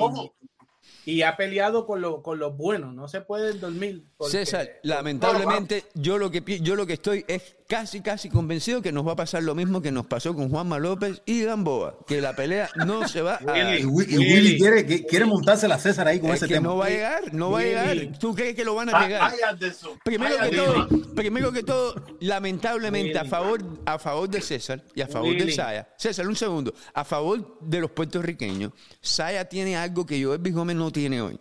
y, 1.11 1.21
ha 1.21 1.37
peleado 1.37 1.85
con, 1.85 2.01
lo- 2.01 2.21
con 2.21 2.37
los 2.39 2.55
buenos 2.57 2.93
no 2.93 3.07
se 3.07 3.21
pueden 3.21 3.59
dormir 3.59 4.05
porque- 4.17 4.31
César, 4.31 4.67
lamentablemente, 4.83 5.85
yo 5.95 6.17
lo 6.17 6.29
que 6.31 6.59
yo 6.61 6.75
lo 6.75 6.85
que 6.85 6.93
estoy 6.93 7.23
es 7.27 7.55
casi 7.67 8.01
casi 8.01 8.29
convencido 8.29 8.81
que 8.81 8.91
nos 8.91 9.05
va 9.05 9.11
a 9.13 9.15
pasar 9.15 9.43
lo 9.43 9.53
mismo 9.55 9.81
que 9.81 9.91
nos 9.91 10.05
pasó 10.05 10.33
con 10.33 10.49
Juanma 10.49 10.79
López 10.79 11.21
y 11.25 11.43
Gamboa, 11.43 11.97
que 12.07 12.21
la 12.21 12.35
pelea 12.35 12.69
no 12.85 13.07
se 13.07 13.21
va 13.21 13.39
a 13.45 13.77
Y, 13.79 13.85
Wi- 13.85 14.05
y 14.09 14.17
Willy. 14.17 14.33
Willy 14.33 14.57
quiere, 14.57 14.85
que- 14.85 15.05
quiere 15.05 15.25
montarse 15.25 15.67
la 15.67 15.77
César 15.79 16.07
ahí 16.07 16.19
con 16.19 16.29
es 16.31 16.37
ese 16.37 16.47
que 16.47 16.53
tema. 16.55 16.69
no 16.69 16.77
va 16.77 16.85
a 16.85 16.89
llegar, 16.89 17.33
no 17.33 17.51
va 17.51 17.59
a 17.59 17.61
Willy. 17.63 17.69
llegar. 17.99 18.19
¿Tú 18.19 18.33
crees 18.35 18.55
que 18.55 18.63
lo 18.65 18.75
van 18.75 18.89
a 18.89 18.97
ay, 18.99 19.35
Anderson. 19.47 19.91
Primero 20.03 20.35
Ay, 20.39 20.49
que 20.51 20.55
todo, 20.57 20.87
primero 21.15 21.51
que 21.51 21.63
todo, 21.63 21.95
lamentablemente 22.19 23.17
a 23.17 23.21
Willy. 23.21 23.29
favor, 23.29 23.63
a 23.85 23.99
favor 23.99 24.29
de 24.29 24.41
César 24.41 24.83
y 24.95 25.01
a 25.01 25.07
favor 25.07 25.29
de 25.31 25.41
Willy. 25.43 25.51
Saya. 25.53 25.87
César, 25.97 26.27
un 26.27 26.35
segundo. 26.35 26.73
A 26.93 27.03
favor 27.03 27.57
de 27.61 27.79
los 27.79 27.91
puertorriqueños, 27.91 28.71
Saya 29.01 29.45
tiene 29.45 29.75
algo 29.77 30.05
que 30.05 30.25
B. 30.37 30.51
Gómez 30.51 30.75
no 30.75 30.91
tiene 30.97 31.21
hoy 31.21 31.39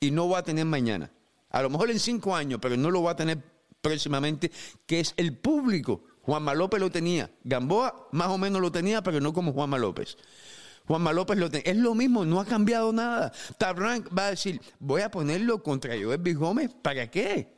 y 0.00 0.10
no 0.10 0.28
va 0.28 0.38
a 0.38 0.42
tener 0.42 0.64
mañana. 0.64 1.10
A 1.50 1.62
lo 1.62 1.70
mejor 1.70 1.90
en 1.90 1.98
cinco 2.00 2.34
años, 2.34 2.58
pero 2.60 2.76
no 2.76 2.90
lo 2.90 3.02
va 3.02 3.12
a 3.12 3.16
tener 3.16 3.38
próximamente, 3.80 4.50
que 4.86 5.00
es 5.00 5.14
el 5.16 5.36
público. 5.36 6.02
Juanma 6.22 6.54
López 6.54 6.80
lo 6.80 6.90
tenía. 6.90 7.30
Gamboa 7.44 8.08
más 8.10 8.28
o 8.28 8.36
menos 8.38 8.60
lo 8.60 8.72
tenía, 8.72 9.02
pero 9.02 9.20
no 9.20 9.32
como 9.32 9.52
Juanma 9.52 9.78
López. 9.78 10.16
Juanma 10.88 11.12
López 11.12 11.38
lo 11.38 11.48
tenía. 11.50 11.70
Es 11.70 11.76
lo 11.78 11.94
mismo, 11.94 12.24
no 12.24 12.40
ha 12.40 12.44
cambiado 12.44 12.92
nada. 12.92 13.32
Tabrank 13.58 14.08
va 14.16 14.26
a 14.26 14.30
decir, 14.30 14.60
voy 14.80 15.02
a 15.02 15.10
ponerlo 15.10 15.62
contra 15.62 15.94
Joel 16.00 16.18
B. 16.18 16.34
Gómez, 16.34 16.70
¿para 16.82 17.08
qué? 17.10 17.54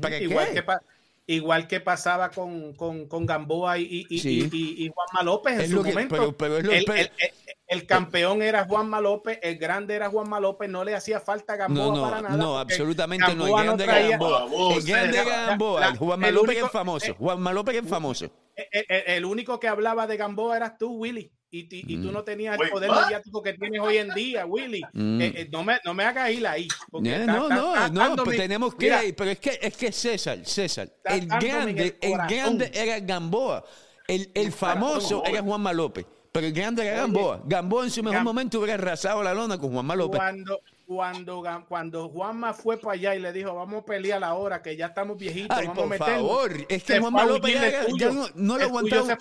¿Para 0.00 0.18
igual 0.20 0.48
qué? 0.48 0.54
que 0.54 0.62
pa- 0.62 0.82
igual 1.26 1.66
que 1.66 1.80
pasaba 1.80 2.30
con, 2.30 2.74
con, 2.74 3.06
con 3.08 3.26
Gamboa 3.26 3.78
y, 3.78 3.84
y, 3.84 4.06
y- 4.16 4.18
Sí. 4.20 4.48
y- 4.52 4.84
y 4.84 4.90
Juanma 4.94 5.22
López 5.24 5.54
en 5.54 5.60
Es 5.62 5.70
su 5.70 5.76
lo 5.76 5.82
que- 5.82 5.90
momento. 5.90 6.14
pero- 6.14 6.36
pero 6.36 6.56
es 6.58 6.64
lo- 6.64 6.72
el, 6.72 6.84
pero- 6.84 6.98
el- 7.00 7.10
el- 7.18 7.30
el 7.68 7.86
campeón 7.86 8.42
era 8.42 8.64
Juanma 8.64 9.00
López, 9.00 9.38
el 9.42 9.58
grande 9.58 9.94
era 9.94 10.08
Juanma 10.08 10.38
López, 10.40 10.68
no 10.70 10.84
le 10.84 10.94
hacía 10.94 11.20
falta 11.20 11.54
a 11.54 11.56
Gamboa 11.56 11.86
No, 11.86 11.96
no, 11.96 12.02
para 12.02 12.22
nada. 12.22 12.36
no, 12.36 12.58
absolutamente 12.58 13.24
no. 13.26 13.32
El 13.32 13.38
Gamboa 13.52 13.62
grande 13.64 13.84
era 13.84 13.92
traía- 13.92 14.10
Gamboa. 14.18 14.74
El 14.76 14.82
grande 14.84 15.24
Gamboa. 15.24 15.80
la- 15.80 15.96
Juanma 15.96 16.28
el 16.28 16.34
López 16.34 16.50
único- 16.50 16.66
es 16.66 16.72
famoso. 16.72 17.06
eh, 17.06 17.14
Juanma 17.18 17.52
López 17.52 17.76
es 17.82 17.88
famoso. 17.88 18.24
el, 18.54 18.84
el- 18.88 19.02
el 19.06 19.24
único 19.24 19.58
que 19.60 19.68
hablaba 19.68 20.06
de 20.06 20.16
Gamboa 20.16 20.56
eras 20.56 20.78
tú, 20.78 20.92
Willy. 20.96 21.32
Y, 21.48 21.64
tú 22.02 22.08
Mm. 22.08 22.12
no 22.12 22.22
tenías 22.24 22.58
el 22.60 22.68
poder 22.70 22.90
mediático 22.90 23.40
que 23.42 23.54
tienes 23.54 23.80
hoy 23.80 23.96
en 23.98 24.10
día, 24.10 24.44
Willy. 24.44 24.82
Mm. 24.92 25.20
Eh, 25.22 25.32
eh, 25.36 25.48
no, 25.50 25.62
me, 25.64 25.78
no 25.84 25.94
me 25.94 26.04
hagas 26.04 26.30
ir 26.30 26.46
ahí. 26.46 26.68
porque 26.90 27.08
Eh, 27.08 27.20
está- 27.20 27.32
no, 27.32 27.42
está- 27.44 27.54
no, 27.56 27.74
está 27.74 27.88
no, 27.88 28.00
dándome- 28.00 28.24
pues 28.24 28.36
tenemos 28.36 28.74
que 28.74 28.86
mira, 28.86 29.04
ir, 29.04 29.14
pero 29.16 29.30
es 29.30 29.38
que 29.38 29.58
es 29.62 29.76
que 29.76 29.92
César, 29.92 30.38
César, 30.44 30.88
el 31.04 31.26
grande, 31.26 31.96
el 32.00 32.12
grande 32.28 32.70
era 32.74 32.98
Gamboa. 33.00 33.64
El, 34.06 34.30
el 34.34 34.52
famoso 34.52 35.22
era 35.24 35.40
Juanma 35.42 35.72
López, 35.72 36.04
pero 36.36 36.46
el 36.48 36.52
grande 36.52 36.86
era 36.86 37.00
Gamboa. 37.00 37.40
Gamboa 37.44 37.84
en 37.84 37.90
su 37.90 38.02
mejor 38.02 38.22
momento 38.22 38.58
hubiera 38.58 38.74
arrasado 38.74 39.22
la 39.22 39.34
lona 39.34 39.58
con 39.58 39.72
Juanma 39.72 39.96
López. 39.96 40.18
Cuando, 40.18 40.60
cuando, 40.86 41.64
cuando 41.68 42.08
Juanma 42.08 42.52
fue 42.54 42.76
para 42.78 42.94
allá 42.94 43.14
y 43.14 43.20
le 43.20 43.32
dijo, 43.32 43.54
vamos 43.54 43.82
a 43.82 43.84
pelear 43.86 44.22
ahora 44.22 44.62
que 44.62 44.76
ya 44.76 44.86
estamos 44.86 45.18
viejitos, 45.18 45.56
Ay, 45.56 45.66
vamos 45.66 45.82
por 45.82 45.88
meternos", 45.90 46.16
favor, 46.16 46.52
es 46.68 46.82
que 46.84 46.92
se 46.94 47.00
Juanma 47.00 47.24
López 47.24 47.54
ya, 47.54 47.86
ya 47.98 48.10
no, 48.12 48.26
no 48.34 48.58
lo 48.58 48.64
aguantaba. 48.64 49.18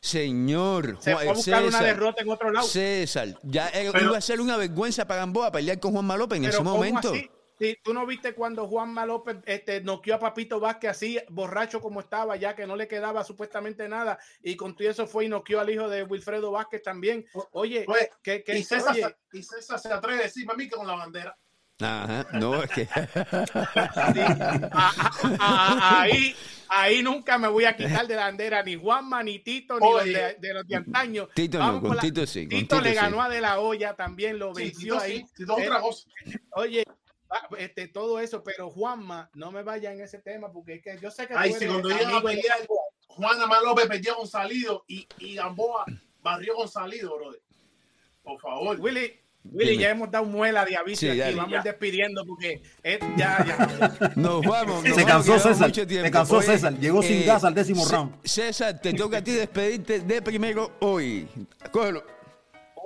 Señor, 0.00 0.98
Se 1.00 1.12
Juan- 1.12 1.24
fue 1.24 1.30
a 1.30 1.34
buscar 1.34 1.62
una 1.62 1.70
César, 1.72 1.84
derrota 1.84 2.22
en 2.22 2.28
otro 2.30 2.50
lado. 2.52 2.66
César, 2.66 3.28
ya 3.42 3.68
era- 3.70 3.92
Pero- 3.92 4.04
iba 4.06 4.18
a 4.18 4.20
ser 4.20 4.40
una 4.40 4.56
vergüenza 4.56 5.06
para 5.06 5.20
Gamboa 5.20 5.50
pelear 5.50 5.80
con 5.80 5.92
Juanma 5.92 6.16
López 6.16 6.36
en 6.36 6.42
Pero 6.44 6.50
ese 6.54 6.58
¿cómo 6.58 6.74
momento. 6.76 7.10
así? 7.12 7.28
Sí, 7.58 7.78
tú 7.82 7.94
no 7.94 8.04
viste 8.04 8.34
cuando 8.34 8.66
Juanma 8.68 9.06
López 9.06 9.36
este, 9.46 9.80
noqueó 9.80 10.16
a 10.16 10.18
Papito 10.18 10.60
Vázquez 10.60 10.90
así, 10.90 11.18
borracho 11.30 11.80
como 11.80 12.00
estaba, 12.00 12.36
ya 12.36 12.54
que 12.54 12.66
no 12.66 12.76
le 12.76 12.86
quedaba 12.86 13.24
supuestamente 13.24 13.88
nada, 13.88 14.18
y 14.42 14.56
con 14.56 14.76
todo 14.76 14.90
eso 14.90 15.06
fue 15.06 15.24
y 15.24 15.28
noqueó 15.28 15.60
al 15.60 15.70
hijo 15.70 15.88
de 15.88 16.02
Wilfredo 16.02 16.50
Vázquez 16.50 16.82
también. 16.82 17.24
Oye, 17.52 17.86
Oye, 17.88 18.10
que, 18.22 18.44
que- 18.44 18.58
Y 18.58 18.62
César, 18.62 18.92
oye, 18.92 19.02
se- 19.30 19.38
y 19.38 19.42
César 19.42 19.78
se 19.78 19.90
atreve 19.90 20.20
a 20.20 20.22
decirme 20.24 20.52
a 20.52 20.56
mí 20.56 20.68
que 20.68 20.76
con 20.76 20.86
la 20.86 20.96
bandera. 20.96 21.34
Ajá, 21.80 22.26
no, 22.32 22.62
es 22.62 22.70
que. 22.70 22.84
sí, 22.86 24.20
a- 24.20 24.70
a- 24.72 25.32
a- 25.38 26.00
ahí, 26.02 26.34
ahí 26.68 27.02
nunca 27.02 27.38
me 27.38 27.48
voy 27.48 27.64
a 27.64 27.76
quitar 27.76 28.06
de 28.06 28.16
la 28.16 28.22
bandera 28.24 28.62
ni 28.62 28.76
Juanma, 28.76 29.22
ni 29.22 29.38
Tito, 29.40 29.78
ni 29.80 29.90
los 29.92 30.04
de, 30.04 30.36
de 30.38 30.54
los 30.54 30.66
de 30.66 30.76
antaño. 30.76 31.28
Tito 31.34 31.58
no, 31.58 31.64
Vamos 31.64 31.80
con 31.80 31.88
por 31.88 31.96
la- 31.96 32.02
Tito 32.02 32.26
sí. 32.26 32.42
con 32.48 32.58
Tito 32.58 32.80
le 32.80 32.90
sí. 32.90 32.94
ganó 32.96 33.22
a 33.22 33.28
De 33.28 33.40
La 33.40 33.60
Hoya 33.60 33.94
también, 33.94 34.38
lo 34.38 34.54
Sí, 34.54 34.62
venció 34.64 34.94
Tito 34.94 35.04
ahí. 35.04 35.18
sí, 35.18 35.26
Tito 35.36 35.54
otra 35.54 35.78
Eh, 35.78 35.80
cosa. 35.80 36.08
Oye, 36.52 36.84
ah, 37.30 37.48
este, 37.58 37.88
todo 37.88 38.20
eso, 38.20 38.42
pero 38.44 38.70
Juanma, 38.70 39.30
no 39.34 39.50
me 39.52 39.62
vaya 39.62 39.92
en 39.92 40.00
ese 40.00 40.18
tema 40.18 40.52
porque 40.52 40.74
es 40.74 40.82
que 40.82 40.98
yo 41.00 41.10
sé 41.10 41.26
que 41.26 41.34
Ay, 41.36 41.52
si 41.52 41.66
cuando 41.66 41.88
llegan 41.90 42.14
a 42.14 42.22
pelear, 42.22 42.58
Juan 43.08 43.40
Amán 43.40 43.64
López 43.64 43.86
perdió 43.86 44.16
con 44.16 44.26
Salido 44.28 44.84
y, 44.86 45.06
y 45.18 45.34
Gamboa 45.36 45.84
barrió 46.22 46.54
con 46.54 46.68
Salido, 46.68 47.16
brother. 47.16 47.40
Por 48.22 48.40
favor. 48.40 48.78
Willy, 48.80 49.12
Willy, 49.44 49.70
Dime. 49.72 49.82
ya 49.82 49.90
hemos 49.90 50.10
dado 50.10 50.24
muela 50.24 50.64
de 50.64 50.76
aviso 50.76 51.00
Sí, 51.00 51.20
aquí, 51.20 51.34
vamos 51.34 51.52
Ya. 51.52 51.62
despidiendo 51.62 52.24
porque 52.26 52.60
es- 52.82 52.98
ya, 53.16 53.44
ya. 53.46 54.12
Nos 54.16 54.44
vamos. 54.44 54.82
nos 54.84 54.96
Se 54.96 55.04
vamos, 55.04 55.26
cansó 55.26 55.38
César, 55.38 55.72
se 55.72 56.10
cansó 56.10 56.42
César, 56.42 56.74
llegó 56.78 57.02
sin 57.02 57.24
gas 57.24 57.44
al 57.44 57.54
décimo 57.54 57.84
C- 57.84 57.94
round. 57.94 58.16
César, 58.24 58.80
te 58.80 58.92
toca 58.94 59.18
a 59.18 59.22
ti 59.22 59.30
despedirte 59.32 60.00
de 60.00 60.20
primero 60.20 60.72
hoy. 60.80 61.28
Cógelo. 61.70 62.04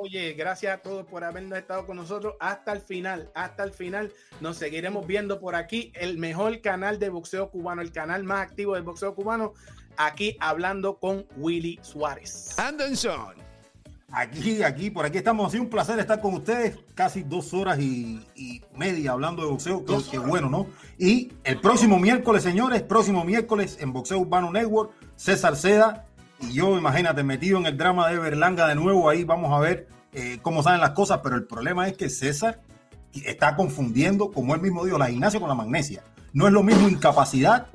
Oye, 0.02 0.32
gracias 0.32 0.72
a 0.74 0.78
todos 0.78 1.04
por 1.04 1.24
habernos 1.24 1.58
estado 1.58 1.84
con 1.84 1.98
nosotros 1.98 2.34
hasta 2.40 2.72
el 2.72 2.80
final, 2.80 3.30
hasta 3.34 3.64
el 3.64 3.72
final. 3.74 4.10
Nos 4.40 4.56
seguiremos 4.56 5.06
viendo 5.06 5.38
por 5.38 5.54
aquí, 5.54 5.92
el 5.94 6.16
mejor 6.16 6.62
canal 6.62 6.98
de 6.98 7.10
boxeo 7.10 7.50
cubano, 7.50 7.82
el 7.82 7.92
canal 7.92 8.24
más 8.24 8.40
activo 8.40 8.76
del 8.76 8.82
boxeo 8.82 9.14
cubano, 9.14 9.52
aquí 9.98 10.38
hablando 10.40 10.98
con 10.98 11.26
Willy 11.36 11.78
Suárez. 11.82 12.58
Anderson. 12.58 13.34
Aquí, 14.10 14.62
aquí, 14.62 14.90
por 14.90 15.04
aquí 15.04 15.18
estamos. 15.18 15.46
Ha 15.46 15.50
sido 15.50 15.64
un 15.64 15.68
placer 15.68 15.98
estar 15.98 16.18
con 16.18 16.32
ustedes. 16.32 16.78
Casi 16.94 17.22
dos 17.22 17.52
horas 17.52 17.78
y, 17.78 18.26
y 18.34 18.62
media 18.74 19.12
hablando 19.12 19.42
de 19.42 19.50
boxeo. 19.50 19.84
Que, 19.84 19.98
que 20.10 20.18
bueno, 20.18 20.48
¿no? 20.48 20.66
Y 20.96 21.30
el 21.44 21.60
próximo 21.60 21.98
miércoles, 21.98 22.42
señores, 22.42 22.82
próximo 22.82 23.22
miércoles 23.22 23.76
en 23.78 23.92
Boxeo 23.92 24.18
Urbano 24.18 24.50
Network, 24.50 24.92
César 25.14 25.56
Seda 25.56 26.06
y 26.40 26.54
yo, 26.54 26.78
imagínate, 26.78 27.22
metido 27.22 27.58
en 27.58 27.66
el 27.66 27.76
drama 27.76 28.08
de 28.08 28.18
Berlanga 28.18 28.66
de 28.66 28.74
nuevo. 28.74 29.08
Ahí 29.08 29.24
vamos 29.24 29.52
a 29.52 29.58
ver 29.58 29.88
eh, 30.12 30.38
cómo 30.42 30.62
salen 30.62 30.80
las 30.80 30.90
cosas. 30.90 31.20
Pero 31.22 31.36
el 31.36 31.44
problema 31.44 31.86
es 31.86 31.96
que 31.96 32.08
César 32.08 32.60
está 33.12 33.56
confundiendo, 33.56 34.32
como 34.32 34.54
él 34.54 34.60
mismo 34.60 34.84
dijo, 34.84 34.98
la 34.98 35.08
gimnasia 35.08 35.40
con 35.40 35.48
la 35.48 35.54
magnesia. 35.54 36.02
No 36.32 36.46
es 36.46 36.52
lo 36.52 36.62
mismo 36.62 36.88
incapacidad, 36.88 37.66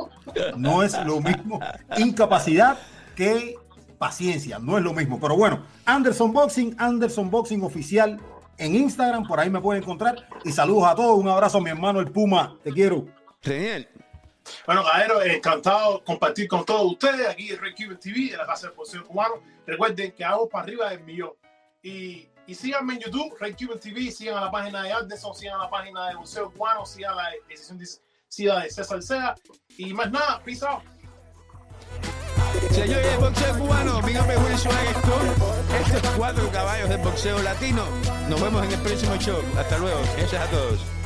no 0.58 0.82
es 0.82 0.98
lo 1.06 1.20
mismo 1.20 1.60
incapacidad 1.98 2.78
que 3.16 3.56
paciencia, 3.98 4.60
no 4.60 4.78
es 4.78 4.84
lo 4.84 4.94
mismo. 4.94 5.20
Pero 5.20 5.36
bueno, 5.36 5.64
Anderson 5.86 6.32
Boxing, 6.32 6.76
Anderson 6.78 7.30
Boxing 7.30 7.64
oficial 7.64 8.20
en 8.58 8.76
Instagram, 8.76 9.28
por 9.28 9.40
ahí 9.40 9.50
me 9.50 9.60
pueden 9.60 9.84
encontrar. 9.84 10.28
Y 10.44 10.52
saludos 10.52 10.86
a 10.88 10.96
todos, 10.96 11.20
un 11.20 11.28
abrazo 11.28 11.58
a 11.58 11.62
mi 11.62 11.70
hermano 11.70 12.00
el 12.00 12.12
Puma, 12.12 12.58
te 12.64 12.72
quiero. 12.72 13.06
Genial. 13.42 13.88
Bueno, 14.66 14.84
Gaero, 14.84 15.22
encantado 15.22 16.04
compartir 16.04 16.48
con 16.48 16.66
todos 16.66 16.92
ustedes 16.92 17.28
aquí 17.28 17.52
en 17.52 17.60
Red 17.60 17.76
Cuban 17.76 18.00
TV, 18.00 18.32
en 18.32 18.38
la 18.38 18.46
casa 18.46 18.68
del 18.68 18.76
boxeo 18.76 19.06
cubano. 19.06 19.36
Recuerden 19.66 20.12
que 20.12 20.24
hago 20.24 20.48
para 20.48 20.64
arriba 20.64 20.90
del 20.90 21.04
millón. 21.04 21.32
Y, 21.82 22.28
y 22.48 22.56
síganme 22.56 22.96
en 22.96 23.00
YouTube, 23.02 23.36
Red 23.40 23.56
Cuban 23.58 23.80
TV, 23.80 24.12
sigan 24.12 24.38
a 24.38 24.42
la 24.42 24.52
página 24.52 24.84
de 24.84 24.92
Anderson, 24.92 25.36
sigan 25.36 25.60
a 25.60 25.64
la 25.64 25.70
página 25.70 26.10
de 26.10 26.16
Boxeo 26.16 26.52
Cubano, 26.52 26.86
sigan 26.86 27.16
la 27.16 27.32
edición 27.50 27.78
de, 27.78 27.88
sigan 28.28 28.62
de 28.62 28.70
César 28.70 29.02
Sea. 29.02 29.36
Y 29.78 29.94
más 29.94 30.12
nada, 30.12 30.42
peace 30.44 30.66
out. 30.66 30.84
Señores, 32.72 33.20
boxeo 33.20 33.58
cubano, 33.58 34.02
mi 34.02 34.14
nombre 34.14 34.36
es 34.36 34.64
con 34.64 35.76
estos 35.76 36.12
cuatro 36.18 36.50
caballos 36.52 36.90
del 36.90 37.00
boxeo 37.00 37.42
latino. 37.42 37.86
Nos 38.30 38.42
vemos 38.42 38.66
en 38.66 38.72
el 38.72 38.80
próximo 38.82 39.16
show. 39.18 39.42
Hasta 39.58 39.78
luego. 39.78 40.00
Gracias 40.18 40.42
a 40.42 40.52
todos. 40.52 41.05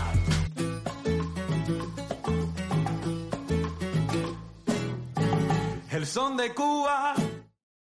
El 5.99 6.07
son 6.07 6.38
de 6.38 6.53
Cuba 6.53 7.13